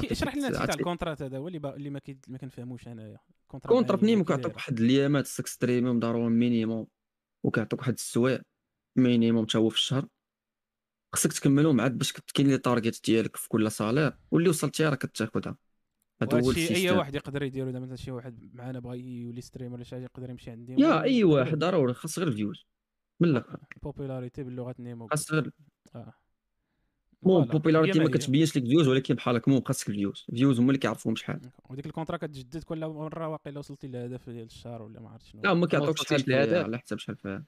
[0.00, 1.76] كي- اشرح لنا تاع ال contrats هذا هو اللي با...
[1.76, 2.18] اللي ما, كي...
[2.28, 3.18] ما كنفهموش انايا
[3.48, 6.86] contrat في نيمو كي كيعطوك واحد الايامات خصك ستريمي ضروري minimum
[7.42, 8.42] وكيعطوك واحد السوايع
[8.96, 10.06] minimum حتى هو في الشهر.
[11.14, 15.56] خصك تكملهم عاد باش كاين لي target ديالك في كل salaire واللي وصلتي راه كتاخذها
[16.22, 19.94] هذا هو أي واحد يقدر يديرو مثلا شي واحد معانا بغى يولي streamer ولا شي
[19.94, 22.66] حاجة يقدر يمشي عندي يا أي واحد ضروري خاص غير ال views
[23.20, 23.58] من الأخر.
[23.82, 25.08] popularity باللغة نيمو.
[25.08, 25.50] خاص غير
[25.94, 26.14] آه.
[27.22, 28.10] مو هي ما.
[28.10, 31.40] كتبينش لك views ولكن بحالك مو خاصك ال views ال views هما اللي كيعرفوهم شحال
[31.70, 35.52] وديك الكونترا كتجدد كل مرة واقيلا وصلتي للهدف ديال الشهر ولا ما عرفت شنو لا
[35.52, 37.44] هما كيعطوك شحال؟ فيها على حسب شحال فيها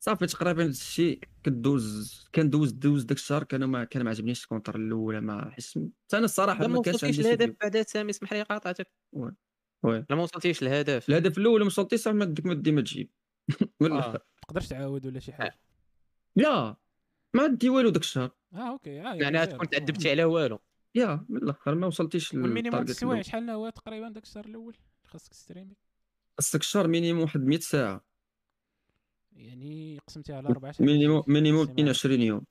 [0.00, 5.20] صافي تقريبا الشيء كدوز كندوز دوز داك الشهر كان ما كان ما عجبنيش الكونتر الاولى
[5.20, 5.78] ما حس
[6.14, 7.56] أنا الصراحة ما ما كانش وصلتيش عندي شي لهدف فيو.
[7.60, 9.36] بعدا سامي اسمح لي قاطعتك وين؟
[9.82, 12.80] وي لا ما وصلتيش للهدف الهدف الأول ما وصلتي صح ما ديك ما دي ما
[12.80, 13.10] تجيب
[13.80, 14.22] من آه.
[14.48, 15.58] تقدرش تعاود ولا شي حاجة
[16.36, 16.76] لا
[17.34, 19.00] ما دي والو داك الشهر آه أوكي.
[19.02, 19.36] غير.
[19.42, 20.58] غتكون تعذبتي على والو.
[20.94, 23.24] يا من الآخر ما وصلتيش السوايع الأول.
[23.24, 25.76] شحال هو تقريبا داك الشهر الأول؟ خاصك ستريمي
[26.38, 28.04] خاصك الشهر مينيموم واحد 100 ساعة.
[29.32, 31.74] يعني قسمتيها على أربعة شهور مينيموم مينيموم قسمها.
[31.74, 32.42] 22 يوم.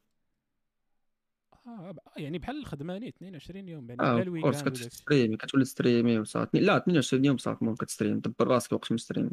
[1.67, 4.87] آه ب- آه، يعني بحال الخدمة ني 22 يوم يعني اوف كورس الويكاند الشيء.
[4.87, 6.59] كتستريمي كتولي ستريمي وصافي.
[6.59, 8.19] لا 22 يوم صافي ممكن كتستريم.
[8.19, 9.31] دبر راسك وقت ما تستريم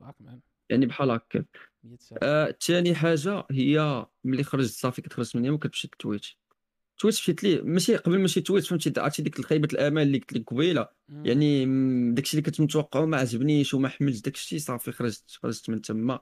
[0.00, 0.40] فاك مان
[0.70, 1.44] يعني بحال هكا.
[1.84, 6.38] 100 ساعه آه، ثاني حاجة هي ملي خرجت صافي كتخرج من اليوم كتمشي لتويتش
[6.98, 10.50] تويتش مشيت ليه؟ ماشي قبل ماشي تويتش فهمتي عرفتي ديك الخيبه الأمال اللي قلت لك
[10.50, 10.88] قبيلة.
[11.24, 11.64] يعني
[12.12, 16.20] داكشي اللي كنت متوقعه ما عجبنيش وما حملتش داكشي صافي خرجت خرجت من تما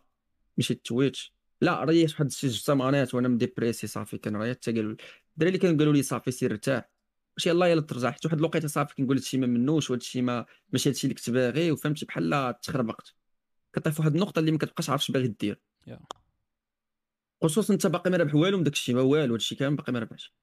[0.58, 5.48] مشيت تويتش لا ريحت واحد شي جوج سمانات وأنا مديبريسي صافي كنريح حتى قالوا الدراري
[5.48, 6.90] اللي كانوا قالوا لي صافي سير ارتاح.
[7.38, 8.10] ماشي يلاه يلا ترجع.
[8.10, 11.70] حتى واحد الوقيته صافي كنقول هادشي ما منوش وهادشي ما ماشي هادشي اللي كنت باغي
[11.70, 13.14] وفهمتي بحال تخربقت.
[13.76, 15.60] كطيح في واحد النقطة اللي ما كتبقاش عارف اش باغي دير.
[17.42, 19.98] خصوصا انت باقي ما رابح والو من داك الشيء ما والو هادشي كامل باقي ما
[19.98, 20.34] رابحش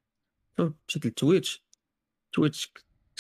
[0.58, 1.64] شوف، مشيت لتويتش
[2.34, 2.74] تويتش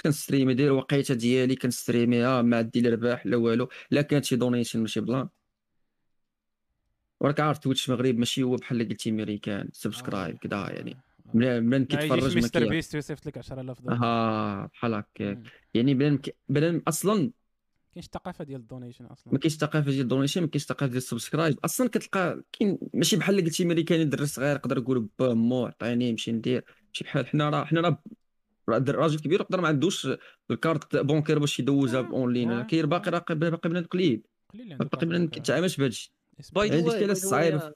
[0.03, 4.79] كنستريمي داير الوقيته ديالي كنستريميها ما عندي لا رباح لا والو لا كانت شي donation
[4.79, 5.29] ماشي بلان.
[7.19, 10.97] وراك عارف تويتش المغرب ماشي هو بحال اللي قلتي ميريكان subscribe كدا يعني.
[11.33, 14.03] ملي ملي ما كيتفرج مستر بيست ويصيفط لك 10000 دولار.
[14.03, 15.39] آه بحال هكاك.
[15.73, 16.19] يعني بنادم
[16.49, 17.31] بنادم أصلا
[17.93, 19.33] كاينش الثقافه ديال ال donation أصلا.
[19.33, 21.59] ما كاينش ثقافة ديال ال donation ما كاينش ثقافة ديال ال subscribe.
[21.65, 26.11] أصلا كتلقى كاين ماشي بحال اللي قلتي امريكاني دري صغير يقدر يقول با مو عطيني
[26.11, 26.65] نمشي ندير.
[26.87, 27.97] ماشي بحال حنا راه حنا راه
[28.69, 30.07] راه راجل كبير يقدر ما عندوش
[30.51, 32.51] ال carte bancaire باش يدوزها آه، بأونلاين.
[32.51, 33.33] آه، كاين باقي آه.
[33.33, 34.23] باقي بنادم قليل.
[34.53, 36.13] باقي بنادم كيتعاملش بهادشي
[36.53, 37.73] باي هذه ذا الصعيبة.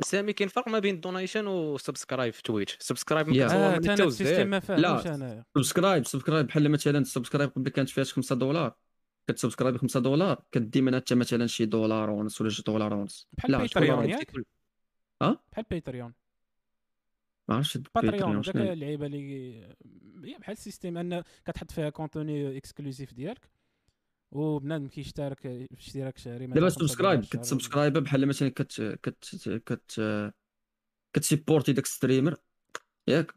[0.00, 2.76] سامي كاين فرق ما بين ال donation و subscribe في تويتش.
[2.80, 4.96] subscribe ال système ما لا.
[4.96, 8.74] فاهمش انايا subscribe subscribe بحال مثلا ال subscribe قبل كانت فيها 5 دولار.
[9.28, 13.28] كتسبسكرايب ب 5 دولار كدي منها حتى مثلا شي دولار ونص ولا شي دولار ونص.
[13.32, 14.32] بحال راه ياك؟
[15.22, 16.12] آه بحال باتريون
[17.48, 18.56] ما عرفتش باتريون داك.
[18.56, 19.54] اللعيبة اللي
[20.24, 23.50] هي بحال ال système أن كتحط فيها contenu exclusif ديالك
[24.30, 30.00] وبنادم كيشترك في اشتراك شهري دابا subscribe كتسبسكرايب بحال مثلا كت كت كت
[31.12, 32.36] كتسيبورتي داك streamer
[33.08, 33.32] ياك.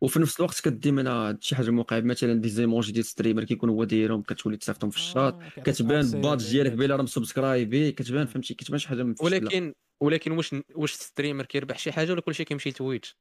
[0.00, 3.84] وفي نفس الوقت كدي منها شي حاجة مقابل مثلا des emojis ديال streamer كيكون هو
[3.84, 6.72] دايرهم كتولي تصيفطهم في الشات آه، كتبان access badge ديالك.
[6.72, 8.26] بلا راه مسبسكرايبي كتبان.
[8.26, 12.44] فهمتي كتبان شي حاجة مفشله ولكن ولكن واش واش streamer كيربح شي حاجة ولا كلشي
[12.44, 13.18] كيمشي لتويتش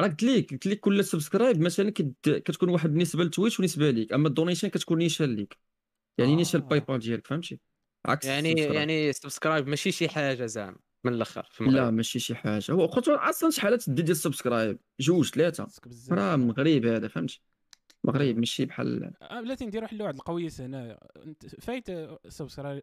[0.00, 1.90] راه قلت لك قلت لك كل subscribe مثلا
[2.22, 5.58] كتكون واحد النسبة لتويتش ونسبه ليك أما ال donation كتكون نيشان ليك
[6.18, 6.64] يعني نيشان آه.
[6.64, 7.60] ال PayPal ديالك فهمتي
[8.06, 8.74] عكس يعني ال subscribe.
[8.74, 11.92] يعني subscribe ماشي شي حاجة زعما من الآخر في لا المغرب.
[11.94, 12.72] ماشي شي حاجة.
[12.72, 15.66] هو خاطر أصلا شحال تدي ديال ال subscribe؟ جوج ثلاثة.
[16.10, 17.40] راه مغرب هذا فهمتي؟
[18.04, 21.86] مغرب ماشي بحال آه، بلاتي ندير واحد الواحد القويس هنا انت فايت
[22.28, 22.82] subscribe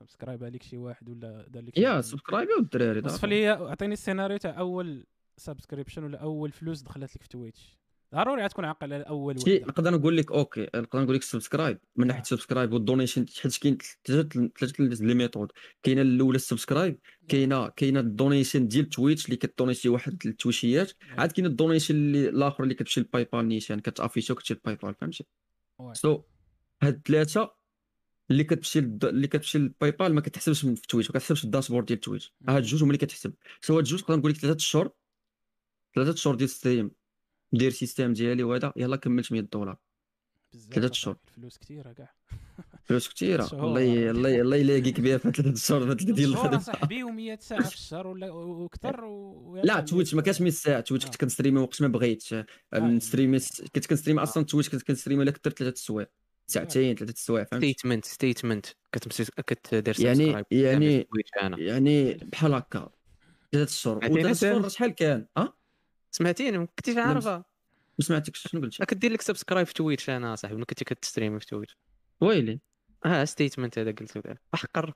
[0.00, 2.00] subscribe عليك شي واحد ولا دار لك يا واحد.
[2.00, 3.50] subscribe ي والدراري وصافي.
[3.50, 5.06] اعطيني السيناريو تاع أول
[5.36, 7.76] subscription ولا أول فلوس دخلت لك في Twitch
[8.14, 12.06] ضروري غتكون عاقل على اول شي نقدر نقول لك okay نقدر نقول لك subscribe من
[12.06, 12.24] ناحية آه.
[12.24, 15.52] subscribe وال donation حيت كاين ثلاثة ثلاثة les méthodes
[15.82, 16.98] كاينة الأولى ال subscribe
[17.28, 22.28] كاينة كاينة ال donation ديال Twitch اللي كدونيشي واحد التويشيات عاد كاين ال donation اللي
[22.28, 25.24] الآخر اللي كتمشي لل PayPal نيشان كتافيشو كتمشي لل PayPal فهمتي.
[25.92, 26.22] so
[26.82, 27.54] هاد الثلاثه
[28.30, 32.00] اللي كتمشي اللي كتمشي لل PayPal ما كتحسبش في Twitch ما كتحسبش ال dashboard ديال
[32.00, 32.54] Twitch مم.
[32.54, 33.34] هاد جوج هما اللي كتحسب.
[33.60, 34.90] so هاد جوج نقدر نقول لك ثلاثة شهور
[35.94, 36.90] ثلاثة شهور ديال stream
[37.52, 39.76] دير système ديالي وهذا يلا كملت 100 دولار.
[40.54, 41.16] أصاحبي، شهور.
[41.28, 42.14] الفلوس كثيره كاع.
[42.84, 43.48] فلوس كثيره.
[43.52, 46.58] الله الله الله يلاقيك بها في ثلاثة شهور ديال الخدمة.
[46.58, 49.60] صاحبي و100 ساعة في الشهر ولا وأكثر و...
[49.64, 50.80] لا Twitch ما كانش 100 ساعة.
[50.80, 51.18] Twitch كنت آه.
[51.18, 52.46] كنستريمي وقت ما بغيت يعني.
[52.74, 53.38] نستريمي
[53.74, 56.06] كنت كنستريمي أصلا Twitch كنت كنستريمي لك ثلاثة السوايع
[56.46, 62.54] ساعتين ثلاثة السوايع فهمت؟ statement statement كتمشي كتدير يعني- يعني- في تويتش أنا يعني بحال
[62.54, 62.90] هكا.
[63.52, 64.04] ثلاثة شهور.
[64.32, 65.56] سام؟ شهور شحال كان؟ آه
[66.12, 67.36] سمعتيني ما كنتيش عارفة.
[67.98, 71.46] ما سمعتكش شنو قلت كدير لك سبسكرايب في تويتش أنا صاحبي ملي كنتي كتستريمي في
[71.46, 71.76] تويتش
[72.20, 72.60] ويلي؟
[73.04, 74.92] آه ستيتمنت هذا قلت لك حقر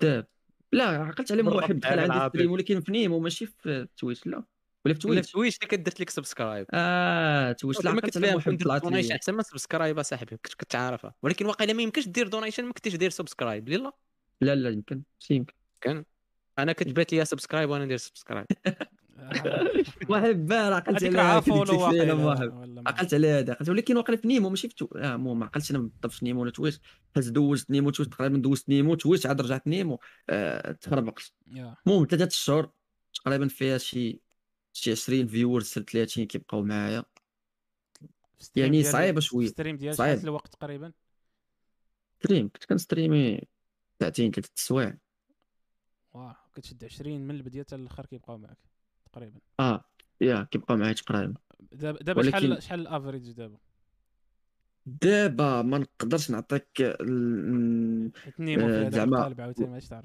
[0.00, 0.26] كذاب
[0.72, 2.28] لا عقلت على بالربط واحد دخل عندي.
[2.28, 4.44] ستريم ولكن في نيمو ماشي في تويتش لا.
[4.84, 8.18] ولا في ولا في تويتش تويتش اللي كدرت لك سبسكرايب آه تويتش لا ما كنت
[8.18, 11.82] فاهم درت طلعت دونيشن لي احسن ما subscribe اصاحبي كنت كنت عارفها ولكن واقيلا ما
[11.82, 13.92] يمكنش دير donation ما كنتيش دير subscribe لا
[14.40, 15.02] لا لا يمكن.
[15.30, 16.04] يمكن.
[16.58, 18.46] أنا كتبات لي subscribe وأنا ندير subscribe
[20.10, 21.22] واحد بار عقلت ما-
[22.86, 24.86] عقلت على هذا عقلت ولكن واقيلا في Nimo ماشي في تو...
[24.96, 26.80] آه مو ما عقلتش أنا بالضبط في Nimo ولا Twitch
[27.14, 30.00] حيت دوزت Nimo Twitch تقريبا دوزت Nimo Twitch عاد رجعت Nimo.
[30.30, 31.32] آه تخربقت.
[31.86, 32.70] المهم ثلاثة الشهور
[33.14, 34.20] تقريبا فيها شي
[34.72, 37.04] شي 20 viewers 30 كيبقاو معايا.
[38.56, 39.46] يعني ديال- صعيبة في شوية.
[39.46, 39.94] stream ديال.
[39.94, 40.92] شحال الوقت تقريبا؟
[42.18, 43.40] stream كنت كنستريمي
[44.00, 44.98] ساعتين ثلاثة السوايع.
[46.12, 48.58] واه كتشد 20 من البداية حتى الآخر كيبقاو معاك.
[49.12, 49.40] تقريبا.
[49.60, 49.84] آه
[50.20, 51.34] يا كيبقى معايا تقريبا.
[51.72, 53.58] دابا دابا ولكن- شحال شحال ال average دابا؟
[54.86, 59.28] دابا ما نقدرش نعطيك ال- Nimo آه، زعما-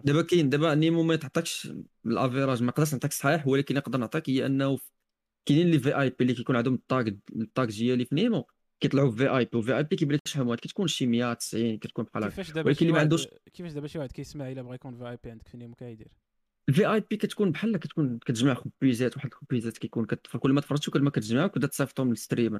[0.04, 1.72] دابا كاين دابا Nimo ما يتعطيكش
[2.06, 4.78] ال average ما نقدرش نعطيك صحيح ولكن نقدر نعطيك هي انه
[5.46, 7.06] كاينين لي VIP اللي كيكون عندهم ال tag
[7.36, 8.48] ال tag ديالي في Nimo
[8.80, 12.62] كيطلعوا VIP و VIP كيبان لك شحال هو كتكون شي 100 90 كتكون بحال هكا.
[12.66, 15.48] ولكن اللي ما واحد عندوش- كيفاش دابا شي واحد كيسمع إلا بغى يكون VIP عندك
[15.48, 16.08] في Nimo كيدير
[16.70, 20.38] ال VIP كتكون بحال كتكون كتجمع خبيزات واحد الخبيزات كيكون كت...
[20.38, 22.60] كل ما تفرجتو كل ما كتجمع وكتبدا تصيفطهم لل streamer.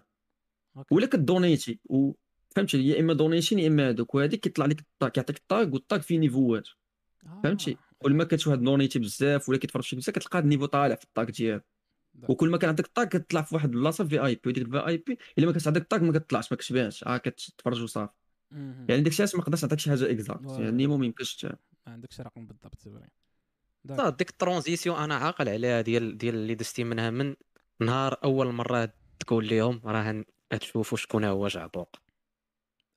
[0.92, 2.12] ولا كدونيتي و
[2.56, 5.74] فهمتي يا إما donation يا إما هذوك وهذيك كيطلع لك ال tag كيعطيك ال tag
[5.74, 6.68] وال tag فيه نيفوات
[7.26, 10.47] آه، فهمتي؟ كل ما كتشوف هاد دونيتي بزاف ولا كيتفرج فيك بزاف كتلقى هاد ال
[10.47, 11.66] niveau طالع في ال tag ديالك.
[12.30, 15.46] وكل ما كان عندك ال tag كتطلع في واحد البلاصة VIP وديك ال VIP إلا
[15.46, 18.14] ما كانش عندك ال tag ما كتطلعش ما كتبانش آه كتفرج وصافي.
[18.52, 20.60] يعني داك الشيء علاش ما نقدرش نعطيك شي حاجة exacte.
[20.60, 21.58] يعني ما يمكنش ما
[21.88, 23.25] عندكش رقم بالضبط زبرين
[23.88, 27.36] صاد ديك ال transition أنا عاقل عليها ديال ديال اللي دزتي منها من
[27.80, 30.26] نهار أول مرة تقول لهم راه
[30.60, 31.96] تشوفوا شكون هو جعبوق.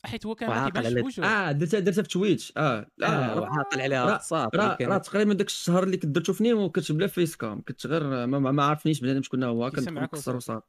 [0.04, 3.80] حيت هو كان كيبانش على- آه درتها درتها في Twitch آه لا آه راه- وعاقل
[3.80, 7.86] عليها صافي راه تقريبا داك الشهر اللي كنت درتو في Nimo كنت بلا facecam كنت
[7.86, 9.66] غير ما, ما ما عارفنيش بنادم شكون هو
[10.12, 10.30] وصافي.
[10.36, 10.66] وصافي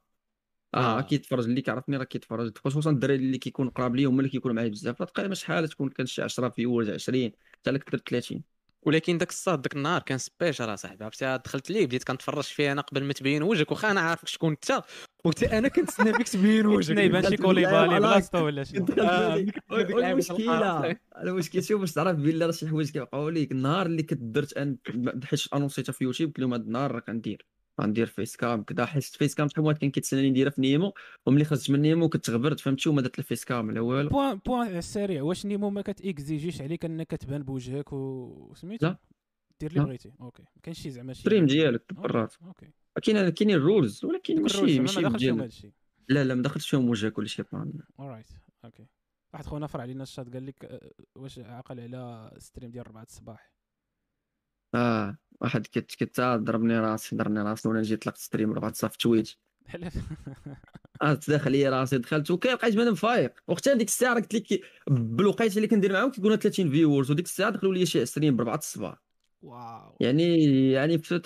[0.74, 1.00] آه آه.
[1.00, 4.68] كيتفرج اللي كيعرفني راه كيتفرج خصوصا الدراري اللي كيكون قراب لي هما اللي كيكونوا معايا
[4.68, 5.00] بزاف.
[5.00, 8.42] راه تقريبا شحال تكون كان شي 10 viewers 20 حتى لك درت 30
[8.82, 12.80] ولكن داك الصاد داك النهار كان special أصاحبي عرفتي؟ دخلت ليه؟ بديت كنتفرج فيه أنا
[12.82, 14.82] قبل ما تبين وجهك واخا أنا عارفك شكون أنت.
[15.24, 16.98] وحتى أنا كنتسنى بك تبين وجهك.
[16.98, 18.76] يبان شي كوليبالي بلاصتو ولا شي؟
[19.70, 24.52] المشكلة المشكل شوف باش تعرف بلي راه شي حوايج كيوقعوا ليك النهار اللي كنت درت
[24.56, 24.76] ان
[25.24, 27.46] حيت أنونسيتها في يوتيوب قلت لهم هذا النهار راه كندير.
[27.80, 30.92] غندير facecam كدا حيت facecam شحال كان كيتسناني نديرها في Nimo
[31.26, 34.08] وملي خرجت من Nimo كنت غبرت فهمتي؟ وما درت ال facecam لا والو.
[34.08, 38.96] point point السريع واش Nimo ما كتيكزيجيش عليك إنك كتبان بوجهك وسميتو؟ لا.
[39.60, 39.84] دير اللي.
[39.84, 40.12] بغيتي.
[40.20, 40.42] okay.
[40.42, 42.66] ما كاينش شي زعما شي stream ديالك برات أوكي.
[43.02, 45.50] كاين كاينين الرولز ولكن ماشي ما ماشي ديال
[46.08, 48.26] لا لا ما دخلتش فيهم وجهك ولا شي بلان اورايت
[48.64, 48.86] أوكي.
[49.34, 53.52] واحد خونا فرع علينا الشات قال لك آه، واش عاقل على ستريم ديال 4 الصباح.
[54.74, 58.96] آه واحد كت كت آه، ضربني راسي ضربني راسي وأنا جيت طلقت ستريم ربعت صاف
[58.96, 59.30] تويت
[59.66, 59.94] حلف
[61.02, 63.32] آه تداخل لي راسي دخلت لقيت بنادم فايق.
[63.48, 64.60] وقتها ديك الساعة راه قلت لك
[64.90, 69.02] بالوقيتة اللي كندير معاهم كيكونوا 30 فيورز وديك الساعة دخلوا لي شي 20 بربعة الصباح.
[69.42, 69.96] واو.
[70.00, 71.20] يعني يعني في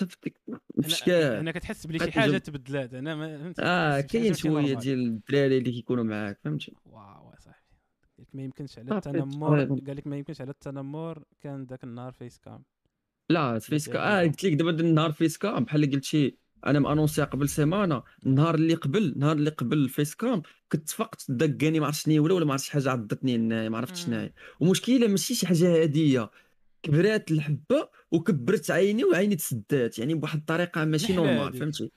[1.09, 2.93] أنا كتحس بلي شي حاجة تبدلات.
[2.93, 7.65] أنا ما فهمت آه كاين شوية ديال الدراري اللي كيكونوا معاك فهمتي؟ واو صاحبي
[8.33, 9.85] ما يمكنش على التنمر تقريباً.
[9.87, 12.63] قال لك ما يمكنش على التنمر كان ذاك النهار فيس كام
[13.29, 14.23] لا فيس ديال كا آه.
[14.23, 18.73] قلت لك دابا النهار فيس كام بحال اللي قلتي أنا مانونسيها قبل سيمانة النهار اللي
[18.73, 20.41] قبل النهار اللي قبل الفيس كام
[20.71, 23.37] كنت فقت دقاني ما عرفتش شنو ولا ولا ما عرفتش حاجة عضتني
[23.69, 24.05] ما عرفتش.
[24.05, 26.31] شنو هي ومشكلة ماشي شي حاجة عاديه
[26.83, 31.53] كبرات الحبة وكبرت عيني وعيني تسدات يعني بواحد الطريقة ماشي نورمال.
[31.53, 31.91] فهمتي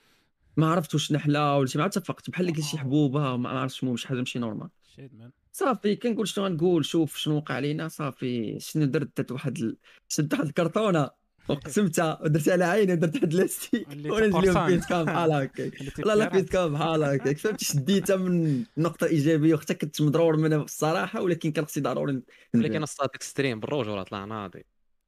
[0.56, 2.84] ما عرفت واش نحلة ولا شي ما عرفت فقت بحال اللي شي واو.
[2.84, 7.16] حبوبة ما عرفتش شنو شي حاجة ماشي نورمال شيت مان صافي كنقول شنو غنقول شوف
[7.16, 7.88] شنو وقع لينا.
[7.88, 9.76] صافي شنو درت درت واحد ال...
[10.08, 11.10] شدت واحد الكرتونة؟
[11.48, 15.72] وقسمتها ودرت على عيني ودرت واحد لاستيك اللي ونزل كام؟ بحال هكاك
[16.06, 21.22] لا لا كام؟ بحال هكاك فهمتي؟ شديتها من نقطة إيجابية وحتى كنت مضرور منها الصراحة
[21.22, 22.22] ولكن كان خصني ضروري
[22.54, 22.82] ولكن.
[22.82, 24.64] الصاد ستريم بالروج ولا طلع ناضي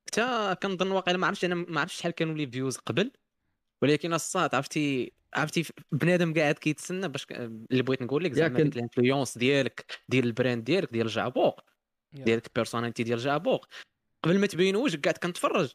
[0.07, 3.13] حتى كنظن واقيلا ما عرفتش أنا ما عرفتش شحال كانوا لي فيوز قبل.
[3.83, 9.39] ولكن الصاد عرفتي؟ عرفتي؟ بنادم قاعد كيتسنى باش اللي بغيت نقول لك زعما ديك الانفلونس
[9.39, 11.61] ديالك ديال البراند ديالك ديال جعبوق
[12.13, 12.25] يا.
[12.25, 13.67] ديال البيرسوناليتي ديال جعبوق
[14.25, 15.73] قبل ما تبين وجهك قاعد كنتفرج.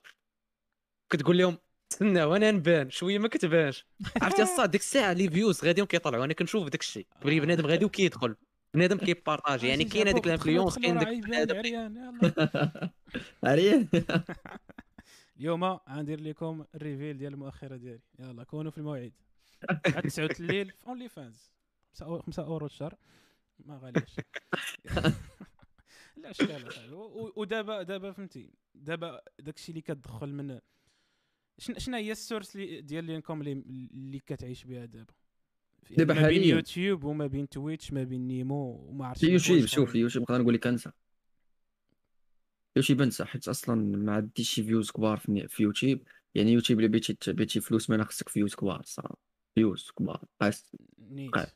[1.09, 1.57] كتقول لهم
[1.93, 3.85] استنى وأنا نبان شوية ما كتبانش.
[4.21, 6.25] عرفتي الصاد؟ ديك الساعة لي فيوز غاديين كيطلعوا.
[6.25, 7.07] أنا كنشوف داك الشيء.
[7.25, 8.35] بلي بنادم غادي وكيدخل.
[8.73, 9.67] بنادم كيبارطاجي.
[9.67, 11.07] يعني آه، كاين هذيك دخلوا- ال influence كاين داك
[11.57, 12.11] عريان
[13.43, 13.87] عريان.
[15.39, 18.01] اليوم غندير لكم ال reveal ديال المؤخرة ديالي.
[18.19, 19.13] يلا كونوا في الموعد.
[19.69, 21.51] عاد 9 الليل في OnlyFans
[21.93, 22.95] 5 أورو الشهر.
[23.59, 24.15] ما غاليش
[26.17, 26.69] لا اشكال
[27.35, 28.49] ودابا دابا فهمتي.
[28.75, 30.59] دابا داكشي اللي كتدخل من
[31.57, 33.51] شن- شنو هي ال source اللي- ديال ال income اللي
[33.93, 35.13] اللي كتعيش بها دابا؟
[35.97, 36.55] دابا ما بين حالياً.
[36.55, 39.65] يوتيوب وما بين Twitch ما بين Nimo وما عرفتش في يوتيوب.
[39.65, 39.95] شوف.
[39.95, 40.91] يوتيوب نقدر نقول لك انسى
[42.75, 45.99] يوتيوب انسى حيت أصلا ما عنديش شي views كبار في, في يوتيوب.
[46.35, 49.17] يعني يوتيوب إلا بغيتي بغيتي فلوس ما خصك views كبار صراحة.
[49.55, 50.23] views كبار.
[50.41, 50.75] قاس
[51.33, 51.55] قاس.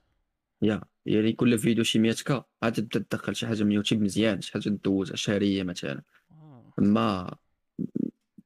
[0.62, 4.42] yeah يعني كل فيديو شي 100 K عاد تبدا تدخل شي حاجة من يوتيوب مزيان
[4.42, 6.02] شي حاجة دوز شهريه مثلا.
[6.32, 6.74] آه.
[6.78, 7.36] ما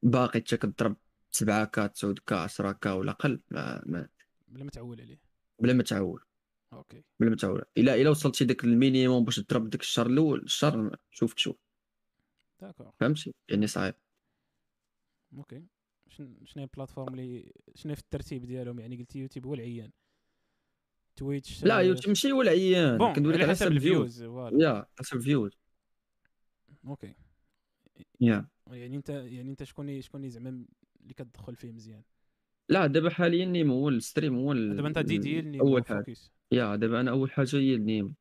[0.04, 0.96] باقي حتى كضرب
[1.32, 4.08] 7 K 9 K 10 K ولا أقل ما, ما
[4.48, 5.20] بلا ما تعول عليه.
[5.60, 6.24] بلا ما تعول.
[6.74, 7.04] okay.
[7.20, 7.62] بلا ما تعول.
[7.78, 11.56] الا إلا وصلتي داك ال minimum باش تضرب داك الشهر الأول الشهر شوف تشوف.
[12.68, 13.96] d'accord فهمتي يعني صعيب.
[15.38, 15.64] okay
[16.10, 19.92] شن- شنو هي البلاتفورم اللي شنو في الترتيب ديالهم؟ يعني قلتي يوتيوب هو العيان.
[21.16, 23.14] Twitch لا يوتيوب ماشي هو العيان.
[23.14, 24.22] كندوي على حسب ال views
[24.62, 25.58] yeah حسب ال views.
[26.88, 27.14] okay
[28.22, 28.48] yeah.
[28.68, 30.50] يعني انت يعني انت شكون اللي- شكون اللي زعما
[31.02, 32.04] اللي كتدخل فيه مزيان؟
[32.70, 36.16] لا دابا حاليا Nimo هو ال stream هو ال- دابا انت ال- اللي أول حاجة.
[36.52, 38.14] yeah دابا أنا أول حاجة هي ال Nimo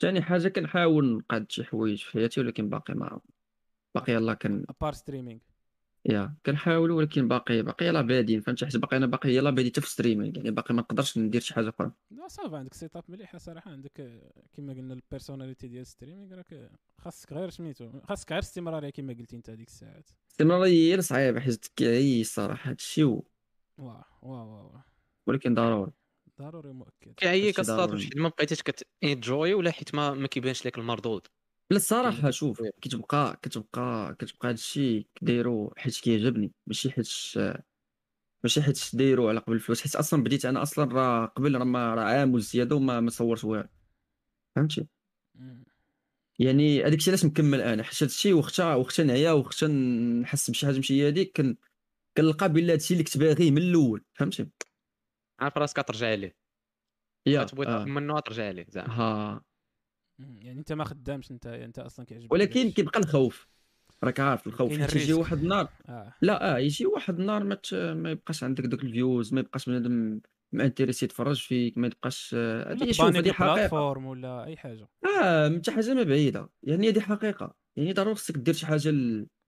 [0.00, 3.20] ثاني حاجة كنحاول نقاد شي حوايج في حياتي ولكن باقي ما
[3.94, 5.40] باقي يلاه كن à part streaming
[6.06, 9.80] yeah كنحاول ولكن باقي باقي يلاه بادين فهمتي حيت باقي أنا باقي يلاه بادي حتى
[9.80, 11.92] في streaming يعني باقي ما نقدرش ندير شي حاجة أخرى.
[12.10, 13.70] لا صافي عندك setup مليحه صراحة.
[13.70, 14.22] عندك
[14.52, 19.36] كما قلنا ال personality ديال streaming راك خاصك غير سميتو خاصك غير استمرارية كما قلتي
[19.36, 20.10] انت هذيك الساعات.
[20.26, 23.22] الاستمراريه هي صعيبة حيت كيعيي الصراحه هادشي واه
[23.78, 24.84] واه واه واه.
[25.26, 25.92] ولكن ضروري.
[26.38, 27.14] ضروري مؤكد.
[27.16, 27.92] كيعييك الصاط ضروري.
[27.92, 31.26] واش حيت ما بقيتيش كتنجوي ولا حيت ما ما كيبانش لك المردود؟
[31.70, 32.62] لا الصراحة شوف.
[32.82, 37.08] كتبقى كتبقى كتبقى هادشي كدايرو حيت كيعجبني ماشي حيت
[38.44, 41.94] ماشي حيت دايرو على قبل الفلوس حيت أصلا بديت أنا أصلا راه قبل راه ما
[41.94, 43.68] راه عام وزيادة وما ما صورت والو
[44.56, 44.86] فهمتي.
[46.38, 50.76] يعني هذاك الشيء علاش مكمل أنا حيت هادشي وقتها وقتها نعيا وقتها نحس بشي حاجة
[50.76, 51.56] ماشي هي هذيك كن
[52.16, 54.48] كنلقى بلي هادشي اللي كنت باغيه من الأول فهمتي
[55.40, 56.36] عارف راسك ترجع ليه
[57.26, 57.84] يا تبغي آه.
[57.84, 59.42] منه ترجع ليه زعما.
[60.42, 62.70] يعني انت ما خدامش انت انت أصلا كيعجبك ولكن.
[62.70, 63.48] كيبقى الخوف.
[64.04, 64.72] راك عارف الخوف.
[64.72, 65.12] يجي.
[65.12, 65.68] واحد النهار.
[65.88, 66.14] آه.
[66.22, 67.58] لا آه يجي واحد النهار ما
[67.94, 70.20] ما يبقاش عندك دوك الفيوز ما يبقاش بنادم
[70.52, 73.82] مانتيريسي يتفرج فيك ما يبقاش آه، هادي شوف دي حقيقة.
[73.82, 74.88] ولا أي حاجة.
[75.22, 76.50] آه حتى حاجة ما بعيدة.
[76.62, 77.54] يعني هذه حقيقة.
[77.76, 78.92] يعني ضروري خصك دير شي حاجة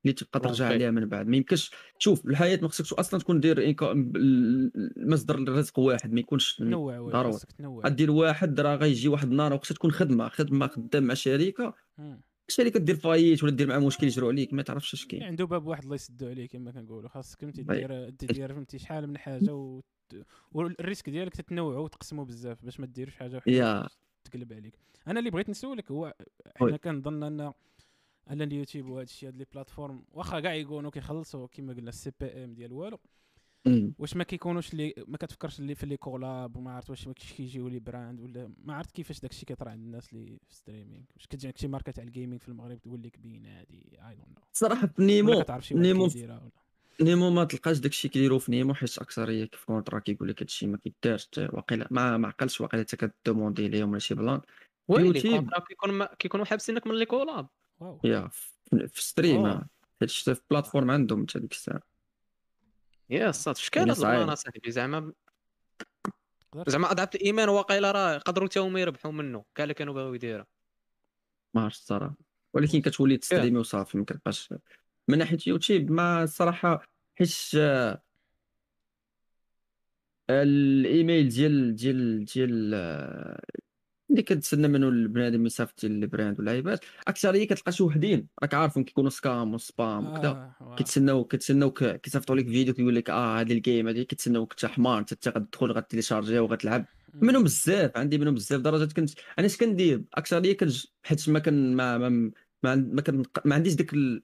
[0.05, 0.67] اللي تبقى ترجع.
[0.67, 3.77] عليها من بعد ما يمكنش شوف الحياة ما خصكش أصلا تكون دير
[4.97, 7.39] مصدر الرزق واحد ما يكونش ضروري.
[7.85, 11.75] غدير واحد راه غيجي واحد النهار وقتها تكون خدمة خدمة خدام مع شركه.
[12.49, 15.67] الشركة دير فايت ولا دير مع مشكل يجروا عليك ما تعرفش اش كاين عنده باب
[15.67, 17.89] واحد الله يسدو عليه كما كنقولوا خاصك فهمتي طيب.
[18.19, 19.81] دير دير فهمتي شحال من حاجة و...
[20.53, 23.89] وال risque ديالك تتنوعوا وتقسموا بزاف باش ما ديرش حاجة وحدة
[24.25, 24.75] تقلب عليك
[25.09, 26.15] أنا اللي بغيت نسولك هو.
[26.57, 27.53] حنا كنظن أن
[28.31, 30.05] ان اليوتيوب وهذا الشيء هاد les plateformes.
[30.13, 32.99] واخا كاع يكونوا كيخلصوا كما قلنا ال CPM ديال والو.
[33.99, 37.33] واش ما كيكونوش اللي ما كتفكرش اللي في les collabs وما عرفت واش ما كاينش
[37.33, 41.27] كيجيو les brands ولا ما عرفت كيفاش داكشي كيطرا عند الناس اللي في streaming واش
[41.27, 44.43] كتجيك شي ماركه تاع ال gaming في المغرب تقول لك بين هادي I don't know
[44.53, 46.09] صراحة في Nimo نيمو
[47.01, 50.79] نيمو ما تلقاش داكشي كيديروا في نيمو حيت أكثرية كيف كونترا كيقول لك هادشي ما
[50.79, 54.41] كيدارش حتى واقيلا ما ما عقلش واقيلا حتى كدوموندي ليهم ولا شي بلان.
[54.89, 55.21] ويلي
[56.19, 57.49] كيكونوا حابسينك من لي كولاب
[57.83, 58.01] واو.
[58.05, 58.29] يا
[58.87, 59.47] في ستريم.
[59.47, 59.69] آه.
[60.01, 61.83] حيت شفت في بلاتفورم عندهم حتى ديك الساعة.
[63.11, 64.31] يا الصاد فاش كان يعني هاد البلان صعيب.
[64.31, 65.13] اصاحبي زعما
[66.67, 69.45] زعما أضعف الايمان واقيلا راه يقدروا حتى هما يربحوا منه.
[69.55, 70.45] كاع اللي كانوا باغيو يديروا
[71.55, 72.15] ما عرفتش الصراحة.
[72.55, 74.55] ولكن كتولي تستريمي وصافي ما كتبقاش
[75.09, 75.91] من ناحية يوتيوب.
[75.91, 76.83] ما الصراحه
[77.19, 78.03] حيت آه،
[80.31, 82.75] الإيميل ديال ديال ديال
[84.13, 85.49] اللي كتسنى منه البنادم
[85.81, 90.29] ديال ال brand واللعيبات اكثريه كتلقى شي وحدين راك عارفهم كيكونوا scam و spam وكذا
[90.61, 90.75] آه،.
[90.79, 94.67] كيتسناو كيتسناو ك- كيصيفطوا لك فيديو كيقول لك آه هذه ال game هذه كيتسناو انت
[94.67, 96.87] حمار انت غتدخل غتيليشارجي وغتلعب.
[97.15, 101.77] منهم بزاف عندي منهم بزاف درجات كنت أنا اش كندير اكثريه كنج حيت ما كان
[101.77, 102.09] ما ما
[102.63, 104.23] ما, ما, كان ما عنديش ديك ال...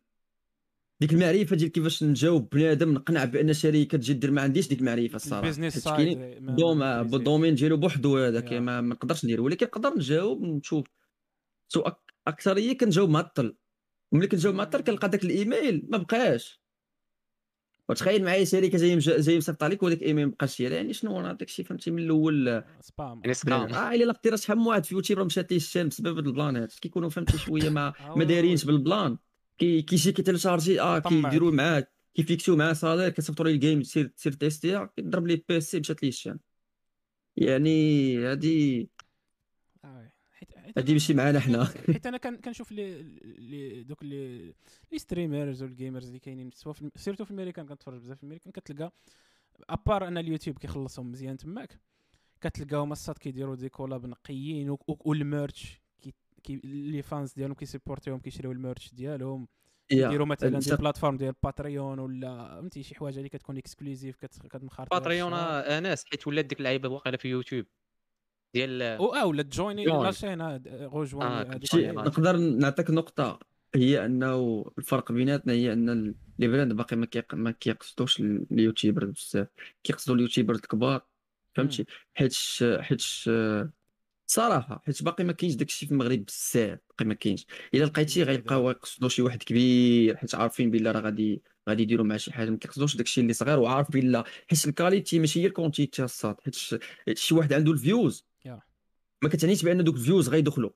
[1.00, 5.16] ديك المعرفة ديال كيفاش نجاوب بنادم نقنع بأن شركة تجي دير ما عنديش ديك المعرفة
[5.16, 5.40] الصراحة.
[5.40, 7.10] البيزنس سايد كاينين ما- دوم ما كيزيد.
[7.14, 8.52] بالدومين ديالو بوحدو هذاك.
[8.52, 10.86] ما, نقدرش ندير ولكن نقدر نجاوب ونشوف.
[11.72, 11.96] سو أك...
[12.26, 13.56] أكثرية كنجاوب معطل
[14.12, 16.60] ملي كنجاوب معطل كنلقى داك الإيميل ما بقاش.
[17.88, 21.32] وتخيل معايا شركة جاي جاي مصيفط عليك وداك الإيميل ما بقاش ديالها يعني شنو أنا
[21.32, 24.84] داك الشيء فهمتي من الأول؟ سبام يعني سكام آه إلا لقيتي راه شحال من واحد
[24.84, 28.64] في يوتيوب راه مشات ليه الشام بسبب هاد البلانات كيكونوا فهمتي شوية ما ما دايرينش
[28.66, 28.72] وي.
[28.72, 29.18] بالبلان.
[29.58, 30.98] كيجي كيتيليشارجي آه.
[30.98, 35.80] كيديروا معاك كيفيكسيو معاه salaire كيصيفطوا ليه ال game تسير تسير تيستيها كيضرب ليه PC
[35.80, 36.40] مشات ليه الشام
[37.36, 38.90] يعني هادي
[40.76, 44.54] هادي ماشي معانا حنا حيت أنا كنشوف لي لي دوك لي
[44.92, 48.52] les streamers و ال gamers اللي كاينين soit surtout في الميريكان كنتفرج بزاف في الميريكان
[48.52, 48.92] كتلقى
[49.70, 51.80] à part ان اليوتيوب كيخلصهم مزيان تماك
[52.40, 55.80] كتلقاهم الصاد كيديروا des collabs نقيين و- و- و ال merch
[56.44, 59.48] كي les fans ديالهم كيسيبورتيهم كيشريو ال merch ديالهم
[59.88, 60.76] كيديروا مثلا des.
[60.76, 66.44] plateformes ديال Patreon ولا فهمتي شي حوايج اللي كتكون exclusives كتمخرط Patreon اناس حيت ولات
[66.44, 67.66] ديك اللعيبة واقيلا في يوتيوب
[68.54, 70.02] ديال أو آه ولا تجويني join.
[70.02, 70.42] لا شين
[70.86, 71.80] rejoins هذيك شي طيب.
[71.90, 72.02] اللعيبة.
[72.02, 73.38] نقدر نعطيك نقطة
[73.74, 79.04] هي أنه الفرق بيناتنا هي أن les brands باقي ما ما كيقصدوش ال- ال YouTuber
[79.04, 79.48] بزاف
[79.82, 81.06] كيقصدوا ال YouTuber الكبار
[81.54, 81.84] فهمتي
[82.14, 82.34] حيت
[82.80, 83.02] حيت
[84.30, 87.46] صراحة حيت باقي ما كاينش داكشي في المغرب بزاف باقي ما كاينش.
[87.74, 92.16] إلا لقيتيه غيبقاو يقصدوا شي واحد كبير حيت عارفين بلا راه غادي غادي يديروا مع
[92.16, 95.52] شي حاجة ما كيقصدوش داكشي اللي صغير وعارف بلا حيت ال qualité ماشي هي ال
[95.52, 98.24] quantité الصاد حيت شي واحد عنده ال views.
[99.22, 100.70] ما كتعنيش بأن دوك ال views غيدخلوا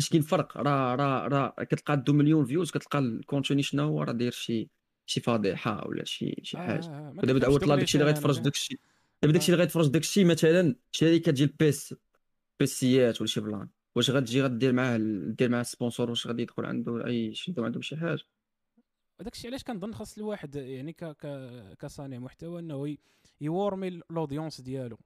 [0.00, 4.02] اش كاين فرق راه راه راه كتلقى دو مليون views كتلقى ال contenu شنو هو؟
[4.02, 4.68] راه داير شي
[5.06, 6.86] شي فضيحة ولا شي شي آه، حاجة.
[6.86, 8.78] آه، كنفهمش دعوت داكشي اللي لي غيتفرج شي- داكشي
[9.22, 11.94] دابا داكشي اللي غيتفرج داكشي مثلا شركة ديال بيس
[12.60, 13.68] بيسيات ولا شي plan.
[13.96, 14.98] واش غتجي غدير معاه
[15.38, 18.22] دير معاه sponsor واش غادي يدخل عنده أي يشدوا عندهم شي حاجة.
[19.20, 21.26] داك الشيء علاش كنظن خاص الواحد يعني ك ك
[21.78, 22.98] كصانع محتوى إنه ي-
[23.40, 24.98] يورمي ال audience ديالو.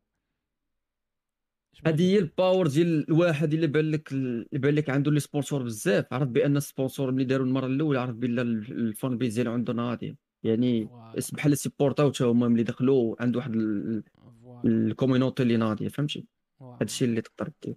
[1.87, 5.63] هذه هي ال power ديال الواحد اللي بان لك اللي بان لك عنده les sponsors
[5.63, 6.13] بزاف.
[6.13, 9.73] عرف بأن ال sponsor ملي داروا المرة الأولى عرف بان ال fan base ديالو عنده
[9.73, 14.03] ناضيه يعني voilà، بحال سيبورتاو حتى هما ملي دخلوا عنده واحد ال-
[14.43, 16.27] voilà، ال community اللي ناضية فهمتي.
[16.61, 17.77] هادشي اللي تقدر دير.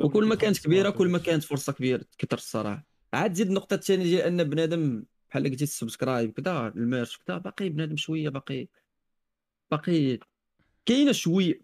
[0.00, 1.18] وكل ما كانت كبيرة كل ما.
[1.18, 2.86] كانت فرصة كبيرة كثر الصراحة.
[3.12, 7.38] عاد زيد النقطة الثانية ديال أن بنادم بحال قلتي ال subscribe كذا ال merch كذا
[7.38, 8.68] باقي بنادم شوية باقي
[9.70, 10.18] باقي
[10.86, 11.60] كاينة شوية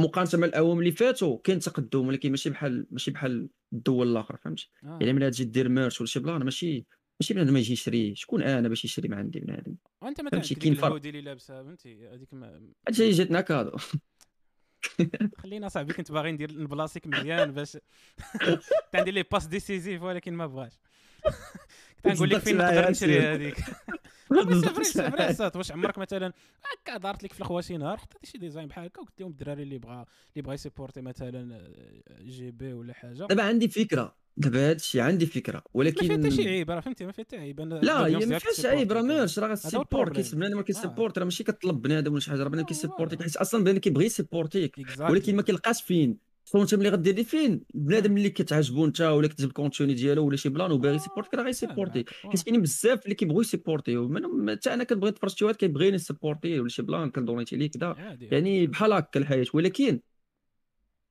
[0.00, 4.70] مقارنة مع الاعوام اللي فاتوا كاين تقدم ولكن ماشي بحال ماشي بحال الدول الاخرى فهمتي؟
[4.84, 4.98] آه.
[5.00, 6.84] يعني ملي تجي دير merch ولا شي plan ماشي
[7.20, 8.14] ماشي بنادم يجي يشري.
[8.14, 11.06] شكون أنا باش يشري من عندي بنادم؟ وأنت مثلا كاين فرق.
[11.06, 12.60] اللي لابسها فهمتي؟ هذيك ما...
[12.88, 13.76] هادشي جاتنا كادو.
[15.42, 17.78] خلينا صاحبي كنت باغي ندير نبلاصيك مزيان باش
[18.94, 20.72] عندي لي باس ديسيزيف ولكن ما بغاش.
[22.14, 23.20] نقول لك فين نقدر نشري.
[23.20, 23.56] هذيك
[24.28, 26.32] فري صات واش عمرك مثلا
[26.64, 29.78] هكا دارت لك في الخواتي نهار حطيتي شي ديزاين بحال هكا وقلت لهم الدراري اللي
[29.78, 35.00] بغا اللي بغا يسيبورتي مثلا آه، جي بي ولا حاجة دابا عندي فكرة دابا هادشي
[35.00, 38.06] عندي فكرة ما ولكن فيها حتى شي عيب راه فهمتي ما فيها حتى عيب لا
[38.06, 39.02] هي ما فيهاش عيب راه.
[39.02, 40.14] ماشي راه ال problème.
[40.14, 40.62] كيسب بنادم آه.
[40.62, 43.22] كيسيبورت راه ماشي كطلب بنادم ولا شي حاجة راه بنادم كيسيبورتيك voilà.
[43.32, 45.00] حيت أصلا بنادم كيبغي يسيبورتيك Exactly.
[45.00, 46.18] ولكن ما كيلقاش فين
[46.54, 50.36] انت ملي غدير لي فين؟ بنادم اللي كتعجبو انت ولا كتجيب ال contenu ديالو ولا
[50.36, 52.30] شي plan وباغي آه، يسيبورتيك راه غيسيبورتي فاهم.
[52.30, 54.14] حيت كاينين بزاف اللي كيبغيو يسيبورتيو
[54.50, 58.66] حتى أنا كنبغي نتفرج شي واحد كيبغيني يسيبورتي ولا شي plan كندونيتي ليه كذا يعني
[58.66, 59.46] بحال هكا الحياة.
[59.54, 60.00] ولكن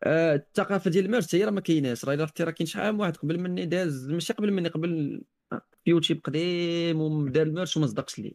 [0.04, 2.06] آه الثقافة ديال ال merch هي راه ما كايناش.
[2.06, 5.22] راه الا راه كاين شحال من واحد قبل مني داز ماشي قبل مني قبل
[5.52, 8.34] آه، يوتيوب قديم ودار ال merch وما صدقش ليه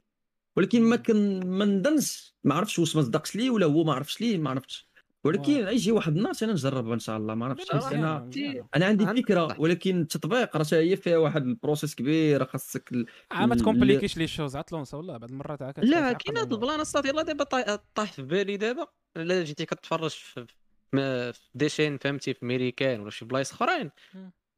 [0.56, 0.97] ولكن ما.
[0.97, 4.51] كن ما نظنش ما عرفتش واش ما صدقش ليه ولا هو ما عرفش ليه ما
[4.51, 4.90] عرفتش.
[5.25, 8.31] ولكن يجي واحد النهار أنا نجربها إن شاء الله ما عرفتش أنا.
[8.77, 9.61] أنا عندي فكرة.
[9.61, 14.27] ولكن التطبيق راه هي فيها واحد ال process كبير خاصك ال- آه، ما تكومبليكيش les
[14.27, 16.53] choses عطلونسا والله بعض المرات عا كتعقد لا كاين هاد.
[16.53, 18.87] ال plan الصاد يلاه دابا طا- طاح في بالي دابا
[19.17, 20.47] إلا جيتي كتفرج في
[21.55, 23.91] des chaînes فهمتي في ميريكان ولا شي بلايص أخرين.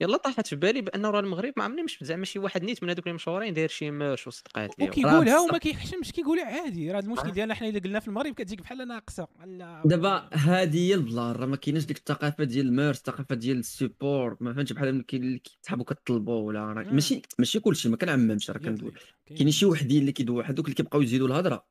[0.02, 2.90] يلا طاحت في بالي بانه راه المغرب ما عمرني مش زعما شي واحد نيت من
[2.90, 5.58] هذوك اللي مشهورين داير شي merch وصدقات ليهم وكيقولها وما.
[5.58, 7.32] كيحشمش كيقولها عادي راه المشكل آه.
[7.32, 11.32] ديالنا حنا إلا قلنا في المغرب كتجيك بحال ناقصة لا دابا هذه هي ال plan
[11.32, 14.94] راه ما كايناش ديك الثقافة ديال ال merch الثقافة ديال ال support ما فهمتش بحال
[14.94, 16.94] ملي كاين اللي كيتحبوا كطلبوا ولا راه مم.
[16.94, 18.92] ماشي ماشي كلشي ما كنعممش راه كندوي
[19.26, 21.66] كاينين شي وحدين اللي كيدوي هذوك اللي كيبقاو يزيدوا الهضرة.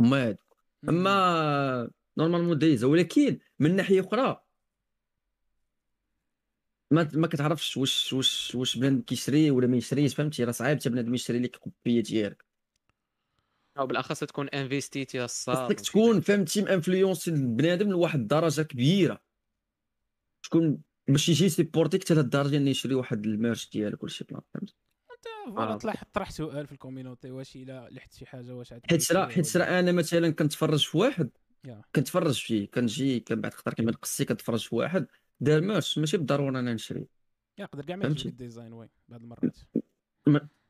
[0.00, 0.36] هما.
[0.88, 4.45] أما normalement دايزه ولكن من ناحية أخرى
[6.90, 10.90] ما ما كتعرفش واش واش واش بنادم كيشري ولا ما يشريش فهمتي؟ راه صعيب حتى
[10.90, 12.44] بنادم يشري لك قبيه ديالك.
[13.78, 19.22] أو بالأخص تكون انفيستيتي الصاد خاصك تكون فهمتي؟ مانفلونسي البنادم لواحد الدرجه كبيرة.
[20.42, 24.42] تكون باش يجي سيبورتيك حتى الدرجه انه يشري واحد ال merch ديالك ولا شي plan
[24.54, 24.74] فهمت
[25.10, 25.76] انت voilà آه.
[25.76, 29.28] طلع طرح سؤال في ال community واش إلا لحت شي حاجة واش عاد حيت راه
[29.28, 31.30] حيت راه أنا مثلا كنتفرج في واحد
[31.64, 31.82] يا.
[31.94, 35.06] كنتفرج فيه كنجي كنبعد خطر كيما نقصي كنتفرج في واحد
[35.40, 37.06] دار merch ماشي بالضرورة أنا نشري.
[37.58, 38.04] يقدر كاع ما.
[38.04, 39.58] يعجبك ال design oui بعض المرات.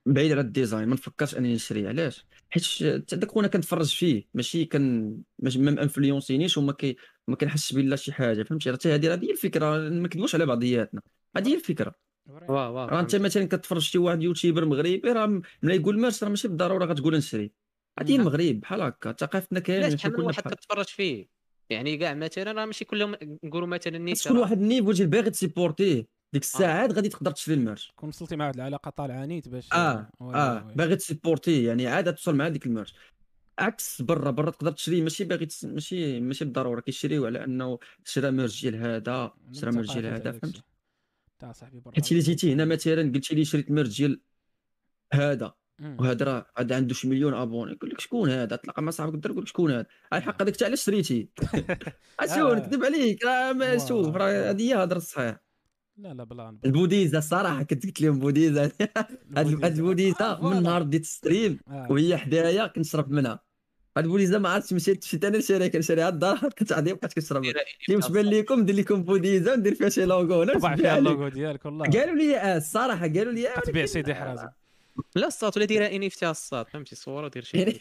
[0.07, 2.83] بعيد على ال design ما نفكرش انني نشري علاش؟ حيت
[3.15, 6.97] داك خونا كنتفرج فيه ماشي كان ماشي ما انفلونسينيش وما كي
[7.29, 10.47] ما كنحسش بلا شي حاجة فهمتي؟ راه حتى هذه هذه هي الفكرة ما نكذبوش على
[10.47, 11.03] بعضياتنا.
[11.37, 11.95] هذه هي الفكرة.
[12.27, 13.17] واه واه راه أنت.
[13.17, 17.53] مثلا كتفرج شي واحد YouTuber مغربي راه ملي يقول merch راه ماشي بالضرورة غتقول نشري.
[17.99, 18.17] هذه هي.
[18.17, 21.36] المغرب بحال هكا ثقافتنا كاملة علاش ماشي شحال من واحد كتفرج فيه.
[21.71, 25.31] يعني كاع مثلا راه ماشي كلهم نقولوا مثلا نيت تكون واحد ال niveau ديال باغي
[25.31, 26.17] تسيبورتيه.
[26.33, 26.47] ديك آه.
[26.47, 30.11] الساعات غادي تقدر تشري ال merch كون وصلتي مع واحد العلاقة طالعة نيت باش آه
[30.21, 30.59] oui آه.
[30.59, 32.95] باغي تسيبورتيه يعني عاد توصل مع ديك ال merch
[33.59, 35.65] عكس برا برا تقدر تشري ماشي باغي تس...
[35.65, 36.81] ماشي ماشي بالضرورة.
[36.81, 40.63] كيشريو على أنه شرا merch ديال هذا شرا merch ديال هذا فهمت؟ داكشي.
[41.39, 44.21] تا صاحبي برا حيت إلا جيتي هنا مثلا قلتي لي شريت merch ديال
[45.13, 45.55] هذا.
[45.79, 45.97] مم.
[46.01, 49.33] وهذا راه هذا عنده شي مليون abonné يقول لك شكون هذا تلقى مع صاحبك الدرب
[49.33, 51.29] يقول لك شكون هذا الحق هذاك علاش شريتي
[52.21, 52.55] اشو آه.
[52.55, 54.51] نكذب عليك راه ما شوف راه.
[54.51, 55.37] هذه هي هضره الصحيح
[55.99, 56.59] لا لا plan.
[56.65, 58.73] البوديزة الصراحه كنت قلت لهم هاد.
[59.37, 60.63] هاد البوديزة آه، من.
[60.63, 61.87] نهار بديت stream آه.
[61.91, 63.41] وهي حدايا كنشرب منها
[63.97, 67.97] هاد بوديزا ما عرفتش مشيت مشيت أنا نشريها كنشريها الدار كتعطي بقات كتشرب دايرة اللي
[67.97, 70.99] واش بان لكم ندير لكم بوديزا وندير فيها شي لوغو طبع فيها.
[70.99, 74.49] اللوغو ديالك والله قالوا لي آه الصراحه قالوا لي آه تبيع سيدي حرازي
[75.17, 77.65] لا الصات ولا ديرها NFT الصات فهمتي صورة ودير شي.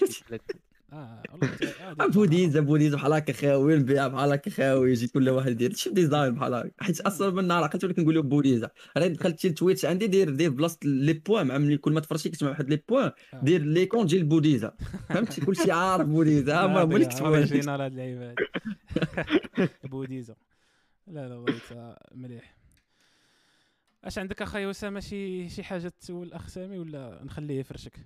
[0.93, 1.49] آه والله
[1.81, 5.73] آه، آه، بوديزا بوديزا بحال هكا خاوي نبيعها بحال هكا خاوي يجي كل واحد يدير.
[5.73, 6.71] شي design بحال هكا.
[6.79, 10.29] حيت أصلا من نهار عقلت ولا كنقول له بوديزا أنا دخلت شي Twitch عندي دير
[10.29, 11.47] دير بلاصة les points.
[11.47, 13.11] مع ملي كل ما تفرشي كتسمع واحد les points.
[13.33, 13.41] آه.
[13.43, 14.73] دير l'icône تجي البوديزا
[15.09, 18.35] فهمتي؟ كلشي عارف بوديزا ها هو اللي كتبوا هاد اللعيبة.
[19.91, 20.35] بوديزا
[21.07, 22.54] لا لا والله مليح.
[24.05, 27.99] اش عندك اخاي اسامه شي شي حاجة تسول الاخ سامي ولا نخليه يفرشك؟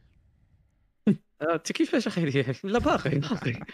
[1.42, 3.54] آه، انت كيفاش أخي؟ ديالي لا باقي باقي.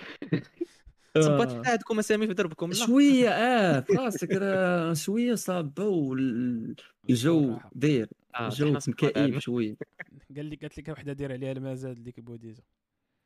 [1.20, 2.74] صبات في عندكم اسامي في دربكم.
[2.74, 7.58] شوية آه في راسك راه شوية صابه والجو.
[7.76, 8.10] داير.
[8.36, 9.40] آه، الجو كئيب.
[9.40, 9.76] شوية.
[10.36, 12.64] قال لي قالت لك وحدة دير عليها المزاد ديك بوديزا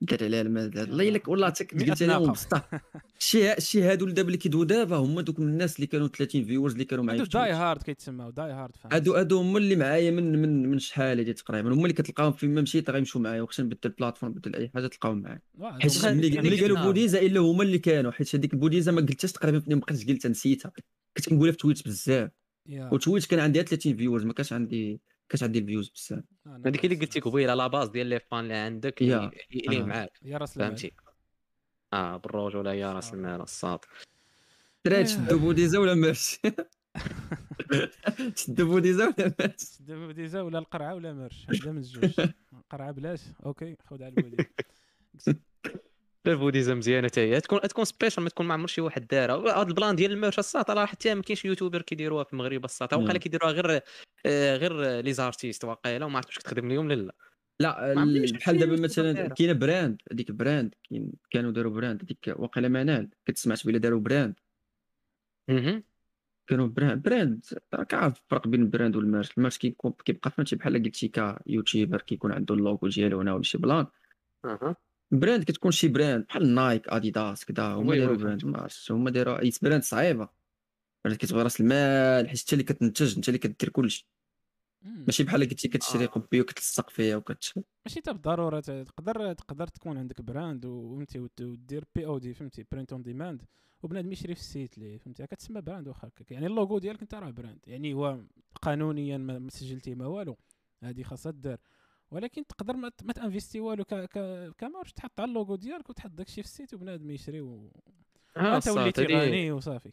[0.02, 2.18] دار عليها المال الله يلك والله مئة قلت أنا.
[2.18, 2.82] بسطح
[3.20, 6.74] شي شي هادو اللي دابا اللي كيدوي دابا هما دوك الناس اللي كانوا 30 viewers
[6.74, 7.52] اللي كانوا معايا die.
[7.52, 11.34] hard كيتسماو die hard فاهم هادو هادو هما اللي معايا من من من شحال هادي
[11.34, 11.74] تقريبا.
[11.74, 14.88] هما اللي كتلقاهم فين ما مشيت غيمشوا معايا وخصني نبدل ال platform نبدل أي حاجة
[14.88, 15.42] تلقاهم معايا.
[15.62, 16.84] حيت ملي قالوا.
[16.86, 18.12] بوديزا إلا هما اللي كانوا.
[18.12, 20.72] حيت هذيك البوديزا ما قلتهاش تقريبا ما بقيتش قلت نسيتها.
[21.18, 22.30] كنت كنقولها في Twitch بزاف.
[22.68, 22.90] yeah.
[22.94, 26.24] و Twitch كان عندي 30 viewers ما كانش عندي كانش عندي ال views بزاف.
[26.66, 29.32] هذيك اللي نفس- قلتي قبيلة la base ديال les fans اللي عندك yeah.
[29.54, 29.84] اللي آه.
[29.86, 30.12] معاك.
[30.22, 30.68] يا راس المال.
[30.70, 30.92] فهمتي؟
[31.94, 33.80] آه بالرجوله يا راس المال الصاد.
[34.84, 35.04] ترى آه.
[35.04, 36.42] تشدوا بوديزا ولا ماشي
[38.36, 42.20] تشدوا بوديزا ولا ماشي دابا بوديزا ولا القرعة ولا merch هذا من الجوج.
[42.54, 43.22] القرعة بلاش.
[43.46, 44.46] OK خذ على البوديزا
[46.30, 49.62] لا البوديزا مزيانه حتى هي تكون تكون special ما تكون ما عمر شي واحد دارها.
[49.62, 52.66] هذا ال plan ديال ال merch الساط راه حتى ما كاينش YouTuber كيديروها في المغرب
[52.66, 53.04] الساط مم.
[53.04, 53.82] وقيلا كيديروها غير
[54.26, 57.14] آه، غير les artistes واقيلا وما عرفتش واش كتخدم لهم لا
[57.60, 57.94] لا.
[57.94, 59.28] ال- بحال دابا مثلا.
[59.28, 60.76] كاينة brand هذيك brand
[61.32, 63.10] كانوا داروا brand هذيك واقيلا منال.
[63.28, 64.36] كنت سمعت بلا داروا brand.
[66.48, 70.32] كانوا brand brand راك عارف الفرق بين ال brand وال merch ال merch كيكون كيبقى
[70.32, 73.86] فهمتي بحال قلتي ك YouTuber كيكون عنده اللوغو ديالو هنا ولا شي plan.
[75.12, 78.92] brand كتكون شي brand بحال نايك اديداس كذا هما oui داروا oui brand ما عرفتش
[78.92, 80.30] هما داروا اي brand صعيبه
[81.06, 84.08] brand كتبغي راس المال حيت انت اللي كتنتج انت اللي كدير كلشي.
[84.82, 86.08] ماشي بحال قلتي كتشري آه.
[86.08, 87.54] copy وكتلصق فيها وكت
[87.86, 93.02] ماشي حتى بالضروره ت- تقدر تقدر تكون عندك brand وت- ودير POD فهمتي print on
[93.02, 93.42] demand
[93.84, 97.16] وبنادم يشري في ال site ليه فهمتي كتسمى brand واخا هكاك يعني اللوغو ديالك انت
[97.16, 98.20] راه brand يعني هو
[98.62, 100.38] قانونيا ما ما سجلتيه ما والو
[100.84, 101.58] هذه خاصها دار
[102.12, 104.18] ولكن تقدر ما, ما تانفيستي والو ك ك
[104.58, 107.72] ك merch تحط على اللوغو ديالك وتحط داكشي في ال site وبنادم يشري و...
[108.38, 109.92] آه، انت وليتي غني وصافي.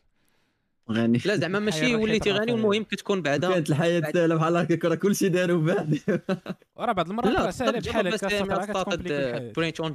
[0.91, 3.49] غني لا زعما ماشي وليتي غني راه المهم كتكون بعدا.
[3.53, 5.99] كانت الحياة سهله بحال هكاك راه كلشي داروا بعد.
[6.77, 9.95] وراه بعض المرات راه ساهلة بحال هكا print on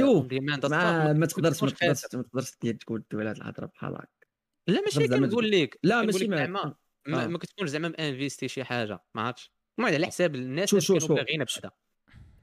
[0.00, 3.94] شوف، demand ما ما تقدرش ما تقدرش ما تقدرش دير تقول على هاد الهضرة بحال
[3.94, 4.06] هكا.
[4.66, 5.78] لا ماشي كنقول لك.
[5.82, 6.74] لا ماشي ما زعما
[7.06, 7.26] ما, آه.
[7.26, 11.12] ما كتكونش زعما مانفيستي شي حاجة ما عرفتش؟ المهم على حساب الناس شوف- كانوا شوف.
[11.12, 11.70] باغيين بحدا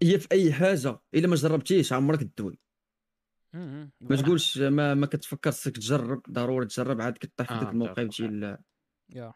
[0.03, 2.59] هي في أي حاجة إلا ما جربتيش عمرك تدوي.
[3.53, 7.99] ما تقولش ما ما كتفكرش خصك تجرب ضروري تجرب عاد كطيح في آه، ذاك الموقف
[7.99, 8.57] متفق ديال
[9.09, 9.33] يا.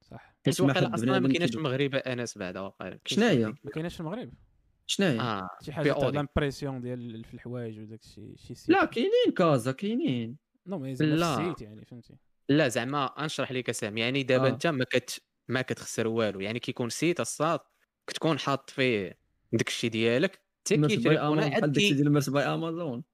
[0.00, 0.34] صح.
[0.46, 1.54] حيت واقيلا أصلا ما كايناش.
[1.56, 2.98] المغرب آنس بعدا واقيلا.
[3.06, 4.32] شناهي ما كايناش في المغرب.
[4.86, 6.08] شناهي آه شي حاجة تاع.
[6.08, 8.68] l'impression ديال في الحوايج وداك الشيء شي site.
[8.70, 10.36] لا كاينين كازا كاينين.
[10.66, 11.36] non mais زعما لا.
[11.36, 12.14] في ال site يعني فهمتي.
[12.48, 14.00] لا زعما نشرح لك سامي.
[14.00, 14.50] يعني دابا آه.
[14.50, 16.40] أنت ما كت ما كتخسر والو.
[16.40, 17.60] يعني كيكون site الصاد
[18.06, 19.18] كتكون حاط فيه
[19.52, 23.04] داك الشيء ديالك حتى بحال عاد كي ديال merch by أمازون.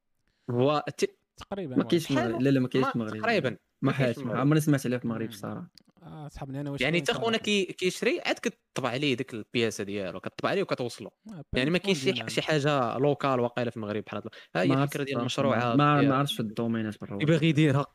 [0.50, 1.84] هو ت- تقريبا ما.
[1.84, 2.12] كاينش.
[2.12, 4.18] لا لا ما كاينش في المغرب تقريبا ما حاش.
[4.18, 5.28] عمرني سمعت عليها في المغرب.
[5.28, 5.70] الصراحه
[6.02, 10.50] آه صحابني أنا واش يعني حتى خونا كيشري عاد كتطبع عليه ديك البياسة ديالو كتطبع
[10.50, 11.10] عليه وكتوصلو.
[11.32, 14.22] آه، يعني ما كاينش شي حاجة local واقيلا في المغرب بحال
[14.56, 17.18] ها هي الفكرة ديال المشروع ما ما عرفتش في الدومينات برا.
[17.22, 17.86] يبغي يديرها.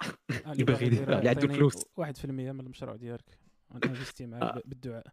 [0.45, 1.19] آه، يبغي باغي يدير- يديرها.
[1.19, 1.85] اللي عنده فلوس.
[1.97, 3.40] 1% من المشروع ديالك.
[3.75, 4.61] انفيستي معاك آه.
[4.65, 5.05] بالدعاء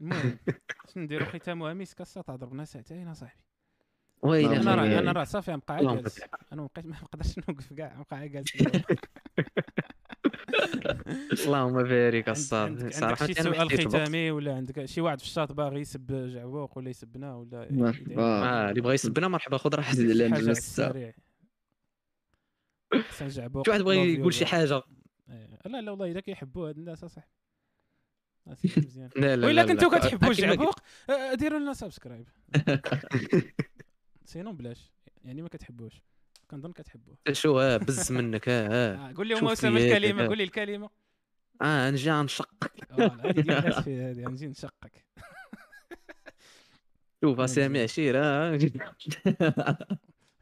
[0.00, 0.38] المهم
[0.94, 3.42] شنو نديرو ختامها مسك كاسه ضربنا ساعتين اصاحبي
[4.22, 6.20] ويلي أنا يعني- راه أنا راه صافي غنبقى اللهم جالس.
[6.52, 8.52] أنا ما بقيت ما نقدرش نوقف كاع نبقى جالس
[11.46, 13.70] اللهم بارك الصاد عندك صراحة شي سؤال.
[13.88, 18.18] ختامي ولا عندك شي واحد في الشاط باغي يسب جعبوق ولا يسبنا ولا مرحبا.
[18.22, 19.98] آه اللي بغى يسبنا مرحبا خذ راحتك.
[20.00, 21.12] السريع
[23.08, 24.46] حسن جعبوق شي واحد بغى يقول شي.
[24.46, 24.82] حاجة
[25.30, 25.58] إيه.
[25.66, 27.45] لا لا والله الا كيحبوا هاد الناس أصاحبي آه،
[28.46, 29.10] مزيان.
[29.16, 29.90] لا لا وإلا لا، كنتو.
[29.90, 30.78] كتحبوا الجعبوق
[31.10, 32.28] آه، ديروا لنا subscribe
[34.24, 34.92] sinon بلاش.
[35.24, 36.02] يعني ما كتحبوش.
[36.50, 37.18] كنظن كتحبوه.
[37.32, 40.26] شو ها بز منك ها ها آه، قول لهم اسامه الكلمة.
[40.26, 40.90] قول لي الكلمة.
[41.62, 45.06] آه نجي نشق آه، هذه غنجي نشقك.
[47.20, 48.56] شوف سامي عشيرة.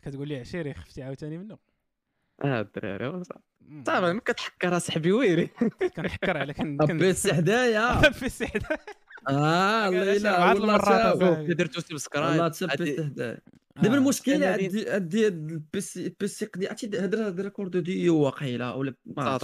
[0.03, 1.59] كتقول لي عشيري خفتي عاوتاني منه.
[2.45, 3.23] آه الدراري.
[3.87, 5.49] صافي ما كتحكر اصاحبي ويلي.
[5.97, 8.69] كنحكر على كن كن بيس حدايا في السحدة
[9.29, 11.47] آه الله يلا بعض والله.
[11.55, 13.13] درتو سبسكرايب والله تبيس حدايا
[13.77, 13.95] دابا.
[13.97, 19.39] المشكلة أنا عندي عندي البيسي البيسي قدي عرفتي هضره هاد ريكورد ديو واقيلا ولا ما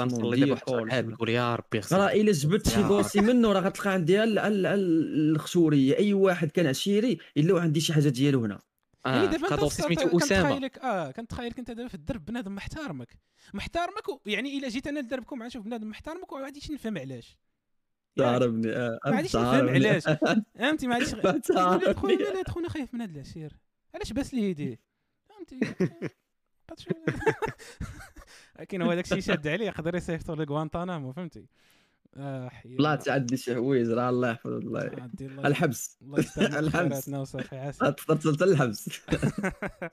[1.12, 1.80] نقول يا ربي.
[1.92, 5.96] راه إلا جبت شي دوسي منه راه غتلقى عندي ال- ال- ال- الخشورية.
[5.98, 8.58] أي واحد كان عشيري إلا عندي شي حاجة ديالو هنا.
[9.06, 10.48] يعني آه دابا سميتو أسامة.
[10.48, 13.18] كنتخيلك آه كنتخيلك أنت دابا في الدرب بنادم محترمك.
[13.54, 17.38] محترمك يعني إلا جيت أنا لدربكم مع نشوف بنادم محترمك وما غاديش نفهم علاش.
[18.16, 19.68] ياك؟ تعرفني آه ما غاديش نفهم.
[19.68, 20.02] علاش.
[20.58, 21.10] فهمتي؟ ما غاديش
[21.48, 21.94] تعرفني.
[21.94, 23.52] خويا مالات خونا خايف من هاد العشير
[23.94, 24.80] علاش باس لي يديه
[25.28, 25.60] فهمتي؟
[28.60, 31.46] لكن هو داك الشيء شاد عليه يقدر يصيفطو لغوانتانامو فهمتي؟
[32.64, 34.80] لا تعدي شي حوايج راه الله يحفظ الله
[35.44, 35.98] الحبس.
[36.38, 37.08] الحبس.
[38.42, 38.90] للحبس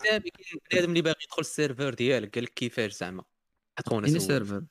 [0.03, 3.23] سامي كاين بنادم اللي باغي يدخل ال server ديالك قال لك كيفاش زعما؟
[3.77, 4.63] اخونا سول server.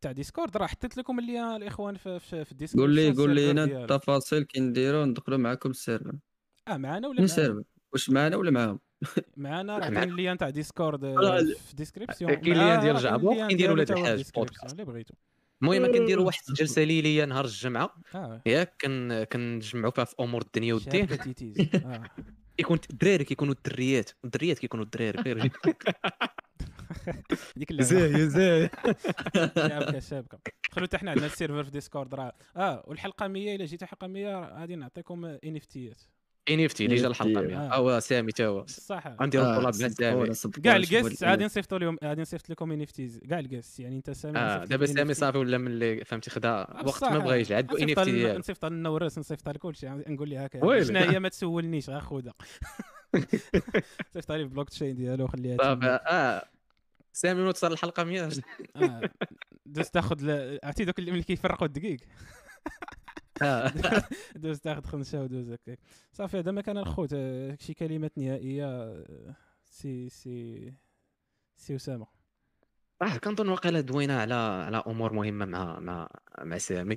[0.00, 3.50] تاع Discord راه حطيت لكم اللي الإخوان في في, ال Discord قول لي قول لي
[3.50, 6.12] هنا التفاصيل كي نديرو ندخلوا معاكم ال server.
[6.68, 7.62] آه معنا ولا من معاهم؟ سيرفر.
[7.92, 8.80] واش معنا ولا معاهم؟
[9.36, 9.88] معنا راه.
[9.88, 13.56] كاين ال lien تاع Discord آه، في ال description كاين ال lien ديال جعبوق، كاين
[13.56, 14.72] ديال ولاد الحاج بودكاست.
[14.72, 15.14] اللي بغيتو.
[15.62, 17.94] المهم كنديروا واحد الجلسة ليلية نهار الجمعة.
[18.14, 18.42] آه.
[18.46, 21.06] ياك كن كنجمعوا فيها في أمور الدنيا والدين.
[22.56, 24.10] كيكون الدراري كيكونوا الدريات.
[24.22, 25.18] والدريات كيكونوا الدراري.
[25.22, 25.50] غير
[27.56, 27.82] ديك اللعبة.
[27.90, 28.70] زاهي زاهي.
[29.66, 30.38] شابكة شابكة.
[30.70, 32.32] دخلوا حتى حنا عندنا ال serveur في ديسكورد راه.
[32.56, 36.02] آه والحلقة 100 إلا جيتوا حلقة 100 غادي نعطيكم NFT ات.
[36.48, 37.44] NFT اللي جا الحلقة NFT.
[37.46, 37.68] 100 آه.
[37.68, 41.44] أو سامي تا هو صح غنديروا آه، مع صدقونا، سامي كاع ال guests ال- غادي
[41.44, 45.14] نصيفطوا لهم غادي نصيفط لكم NFTs كاع ال guests يعني أنت سامي نصيفط دابا سامي.
[45.14, 48.10] صافي ولا من اللي فهمتي خدا آه، وقت ما بغا يجي عندو ان اف تي
[48.10, 50.82] لنا- ديالو نصيفطها للنورس نصيفطها لكلشي نقول لها هكا.
[50.82, 52.34] شنو هي ما تسولنيش غا خذها
[54.14, 55.86] صيفطها لي في البلوك تشين ديالو خليها صافي.
[55.86, 56.48] آه
[57.12, 58.28] سامي من توصل الحلقة 100
[58.76, 59.00] آه.
[59.66, 60.30] دوز تاخذ
[60.64, 62.10] عرفتي دوك اللي كيفرقوا الدقيق آه.
[64.36, 65.78] دوز تاخذ خمسه ودوز هكاك
[66.12, 67.10] صافي هذا ما كان الخوت.
[67.12, 70.74] آه، شي كلمات نهائية آه، سي سي
[71.56, 72.06] سي أسامة.
[73.02, 76.08] آه، كنظن واقيلا دوينا على على أمور مهمة مع مع
[76.42, 76.96] مع سامي.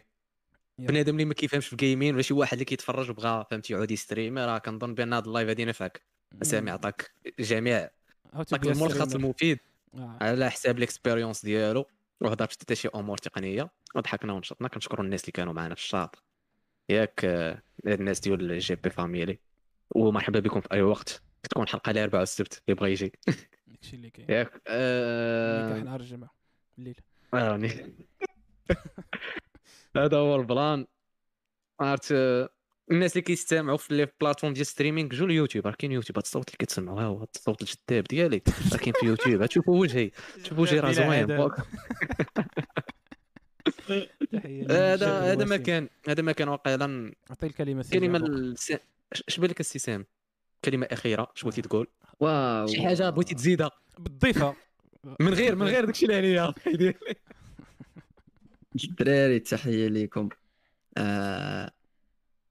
[0.79, 3.91] بنادم اللي ما كيفهمش في ال gaming ولا شي واحد اللي كيتفرج وبغى فهمتي يعود
[3.91, 6.01] ي streamي راه كنظن بأن هذا ال live غادي ينفعك
[6.41, 7.89] سامي عطاك جميع
[8.33, 9.15] عطاك الملخص.
[9.15, 9.59] المفيد.
[9.95, 10.17] آه.
[10.21, 11.85] على حساب ال expérience ديالو.
[12.21, 13.71] وهضر في حتى شي أمور تقنية.
[13.95, 14.67] وضحكنا ونشطنا.
[14.67, 16.23] كنشكروا الناس اللي كانوا معنا في الشاط.
[16.89, 17.25] ياك
[17.87, 19.39] الناس ديال ال JB family.
[19.95, 21.23] ومرحبا بكم في أي وقت.
[21.43, 23.11] تكون حلقة الاربعاء والسبت اللي بغى يجي.
[23.67, 24.31] داكشي اللي كاين.
[24.31, 26.29] ياك آه، نهار الجمعه
[26.77, 26.95] الليل
[27.33, 27.95] راني.
[29.97, 30.85] هذا هو ال plan.
[31.79, 32.49] عرفت آه،
[32.91, 35.67] الناس اللي كيستمعوا في les plateformes ديال streaming جو اليوتيوب.
[35.67, 38.41] راه كاين يوتيوب هاد الصوت اللي كتسمعوا ها هو الصوت الجذاب ديالي.
[38.71, 39.45] راه كاين في يوتيوب.
[39.45, 40.11] تشوفوا وجهي
[40.43, 41.49] شوفوا وجهي راه زوين.
[44.33, 45.57] تحية هذا هذا ما.
[45.57, 48.17] كان هذا ما كان واقيلا عطي الكلمة سي كلمه.
[48.17, 48.73] الس...
[49.29, 50.05] اش بالك السي سام
[50.65, 51.87] كلمه اخيره اش بغيتي تقول
[52.19, 54.55] واو شي حاجة بغيتي تزيدها بالضيفه
[55.19, 56.53] من غير من غير داكشي اللي عليا
[58.83, 60.29] الدراري تحيه ليكم
[60.97, 61.71] آه...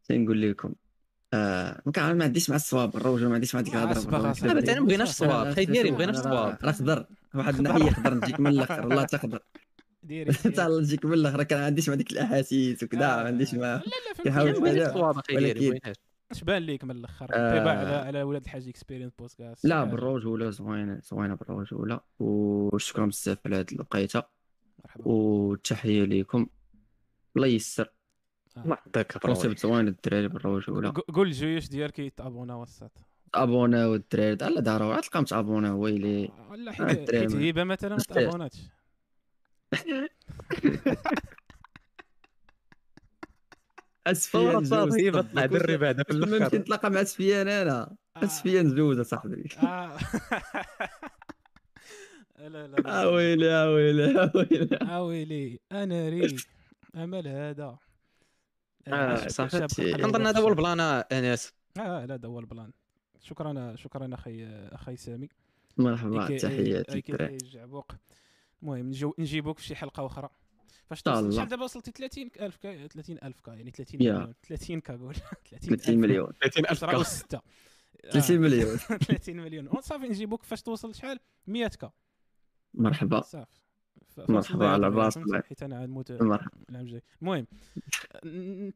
[0.08, 0.72] شنو نقول لكم
[1.34, 1.82] آه...
[1.86, 4.32] ما كان- ما عنديش مع الصواب الروجه ما عنديش مع ديك آه، الهضره.
[4.32, 8.14] دابا أنا ما بغيناش الصواب خاي ديالي ما بغيناش الصواب راه خضر واحد الناحيه خضر
[8.14, 9.42] نجيك من الآخر والله حتى خضر
[10.02, 13.60] ديري حتى نجيك من الآخر كان ما عنديش مع ديك الأحاسيس وكذا ما عنديش مع
[13.60, 13.82] لا
[14.24, 15.96] لا ما ما بغيناش
[16.30, 17.50] اش بان ليك من الآخر آه.
[17.58, 23.56] طيبه على على ولاد الحاج اكسبيرينس بودكاست لا بالرجوله زوينة زوينة بالرجوله وشكرا بزاف على
[23.56, 24.22] هذه الوقيته
[24.84, 25.08] مرحبا.
[25.08, 26.46] وتحية ليكم.
[27.36, 27.92] الله ييسر.
[28.56, 32.92] الله يحفظك كونسيبت زوين الدراري بالرجوله قول الجيوش ديالك يتابونا وسط.
[33.34, 34.34] ابونا والدراري.
[34.34, 36.30] لا داروا تلقاهم تابونا ويلي.
[36.56, 38.02] لا آه، حيت ما- هبة مثلا ما.
[38.02, 38.58] تابوناتش.
[44.06, 46.42] اسفيان صافي جوج بطلع دري بعدا في ما الأخر.
[46.44, 49.96] يمكن نتلاقى مع اسفيان أنا اسفيان جوج اصاحبي آه.
[52.38, 53.02] لا لا لا.
[53.02, 54.78] آه ويلي آه ويلي آه ويلي.
[54.82, 56.36] آه ويلي أنا ري
[56.96, 57.78] أمل هذا.
[58.88, 59.16] آه،.
[59.16, 59.66] قلب
[59.96, 60.48] كنظن هذا هو.
[60.48, 62.70] البلان آه، انس آه لا هذا هو البلان
[63.20, 65.28] شكرا شكرا أخي أخي سامي.
[65.78, 67.02] مرحبا تحياتي.
[68.62, 70.28] المهم نجو نجيبوك في شي حلقة أخرى.
[70.86, 71.36] فاش توصل الله.
[71.36, 74.12] شحال دابا وصلتي 30000 كا 30000 كا يعني 30 يا.
[74.12, 74.34] مليون.
[74.42, 75.14] 30 كا قول
[75.60, 76.32] 30 مليون.
[76.40, 77.40] 30000 10 و6
[78.12, 78.76] 30 مليون.
[79.08, 79.68] 30 مليون.
[79.80, 80.42] صافي نجيبوك.
[80.42, 81.92] فاش توصل شحال؟ 100 كا
[82.74, 83.20] مرحبا.
[83.20, 83.61] صافي.
[84.18, 85.18] مرحبا على الرأس.
[85.48, 87.46] حيت أنا عاد موت العام الجاي المهم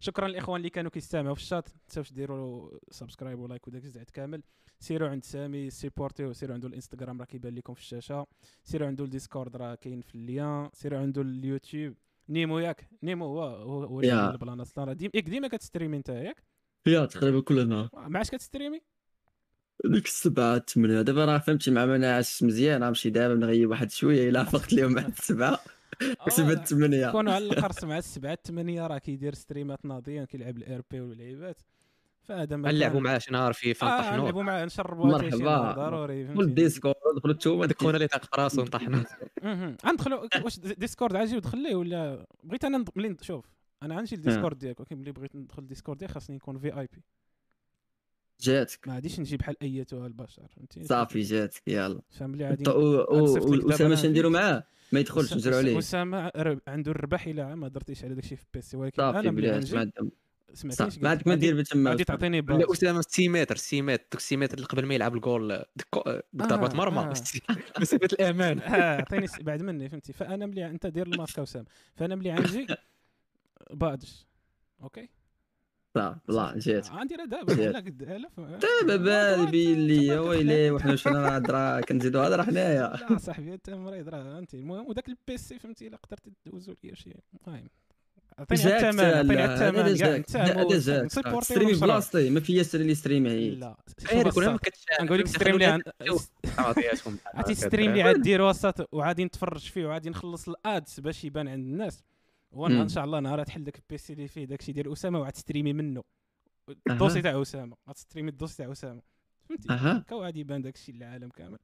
[0.00, 1.68] شكرا الاخوان اللي كانوا كيستمعوا في الشات.
[1.68, 4.42] تنساوش ديروا subscribe و like وداك الزعت كامل.
[4.80, 8.26] سيروا عند سامي supportيو سيروا عنده الإنستغرام راه كيبان لكم في الشاشة.
[8.64, 11.94] سيروا عنده الديسكورد راه كاين في ال lien سيروا عنده اليوتيوب.
[12.28, 12.88] نيمو ياك.
[13.02, 13.42] نيمو هو
[13.84, 14.84] هو ال plan أصلا.
[14.84, 16.42] راه ديما كت streamي أنت ياك؟
[16.86, 18.80] يا تقريبا كل نهار ما عادش كت streamي؟
[19.84, 24.28] ديك السبعة الثمانية دابا راه فهمتي مع ما نعس مزيان غنمشي دابا نغيب واحد شوية
[24.28, 25.58] إلا فقت اليوم بعد السبعة.
[26.28, 30.82] سبعة آه، الثمانية كونوا على القرص مع السبعة الثمانية راه كيدير ستريمات ناضية كيلعب الار
[30.90, 31.60] بي واللعيبات.
[32.22, 35.72] فهذا ما نلعبوا معاه شي نهار في فان آه طحنوا نلعبوا معاه نشربوا مرحبا.
[35.72, 39.04] ضروري فهمتي؟ الديسكورد دخلوا انتوما هذاك خونا اللي تاق راسو نطحنا
[39.42, 39.76] مهم.
[39.86, 43.44] غندخلوا واش ديسكورد عاجي ودخل ليه ولا؟ بغيت أنا ملي شوف
[43.82, 47.02] أنا عندي الديسكورد ديالك ولكن ملي بغيت ندخل الديسكورد ديالك خاصني نكون في اي بي
[48.40, 48.88] جاتك.
[48.88, 52.00] ما غاديش نجي بحال ايتها البشر فهمتي صافي جاتك يلا.
[52.10, 52.70] فملي غادي
[53.84, 54.30] أنا شنو نديرو.
[54.30, 56.32] معاه؟ ما يدخلش نجرو عليه اسامه
[56.68, 59.60] عنده الربح إلى ما درتيش على داكشي في بيسي ولكن صافي أنا ملي
[60.52, 64.20] سمعتيش ما عندك ما دير تما غادي تعطيني باج أسامة 6 متر 6 متر دوك
[64.20, 65.62] 6 متر اللي قبل ما يلعب الجول
[66.36, 66.98] ضربات آه، مرمى.
[66.98, 67.12] آه.
[67.80, 68.58] مسافه الأمان.
[68.62, 71.64] آه عطيني بعد مني فهمتي؟ فأنا ملي أنت دير الماسك وسام
[71.96, 72.66] فأنا ملي غنجي
[73.70, 74.24] باج
[74.82, 75.08] أوكي؟
[75.98, 77.74] صافي لا جاتك غنديرها دابا جات.
[77.74, 78.40] لا قد الاف
[78.86, 82.96] دابا بالي بين لي ويلي وحنا شنو هضره كنزيدو هضره حنايا.
[83.10, 87.14] لا صاحبي أنت مريض راه فهمتي المهم وداك البيسي فهمتي؟ الا قدرتي دوزو ليا شي.
[87.46, 87.68] المهم
[88.38, 90.72] عطيني الثمن عطيني الثمن كاع انت
[91.44, 91.72] ستريمي.
[91.72, 93.76] بلاصتي ما فيا لي ستريمي عيد لا
[95.00, 95.82] نقول لك ستريم اللي
[97.34, 101.66] عرفتي ستريم اللي عاد دير وسط وعادي نتفرج فيه وعادي نخلص الادس باش يبان عند
[101.66, 102.04] الناس.
[102.50, 102.82] وأنا.
[102.82, 106.02] ان شاء الله نهار تحل داك البيسي اللي فيه داكشي ديال أسامة وعاد تستريمي منه.
[106.90, 107.76] الدوسي تاع أسامة.
[107.88, 109.02] غتستريمي الدوسي تاع أسامة.
[109.48, 111.58] فهمتي؟ هكا وعاد يبان داكشي للعالم كامل.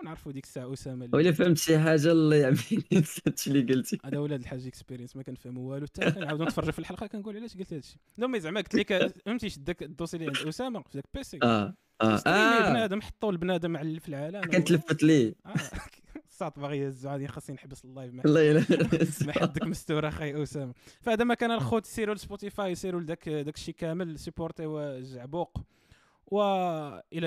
[0.00, 2.84] ونعرفوا ديك الساعة أسامة ولا فهمت شي حاجة الله يعافيني
[3.26, 3.98] هادشي اللي قلتي.
[4.04, 5.86] هذا ولاد الحاج اكسبيرينس ما كنفهموا والو.
[5.86, 9.06] حتى كنعاودوا نتفرجوا في الحلقة كنقول علاش قلت هذا الشيء لا مي زعما قلت لك
[9.26, 12.70] فهمتي شد داك الدوسي اللي عند أسامة في داك البيسي آه آه آه.
[12.70, 14.40] بنادم حطوا البنادم على في العالم.
[14.40, 15.52] كنت لفت ليه؟ آه،
[16.38, 18.64] الساط باغي يهزو غادي خاصني نحبس اللايف ما الله يلا.
[19.26, 20.74] ما حدك مستور أخي أسامة.
[21.00, 25.58] فهذا ما كان الخوت سيروا لسبوتيفاي سيروا لداك داك الشيء كامل سيبورتي والزعبوق
[26.26, 27.26] والى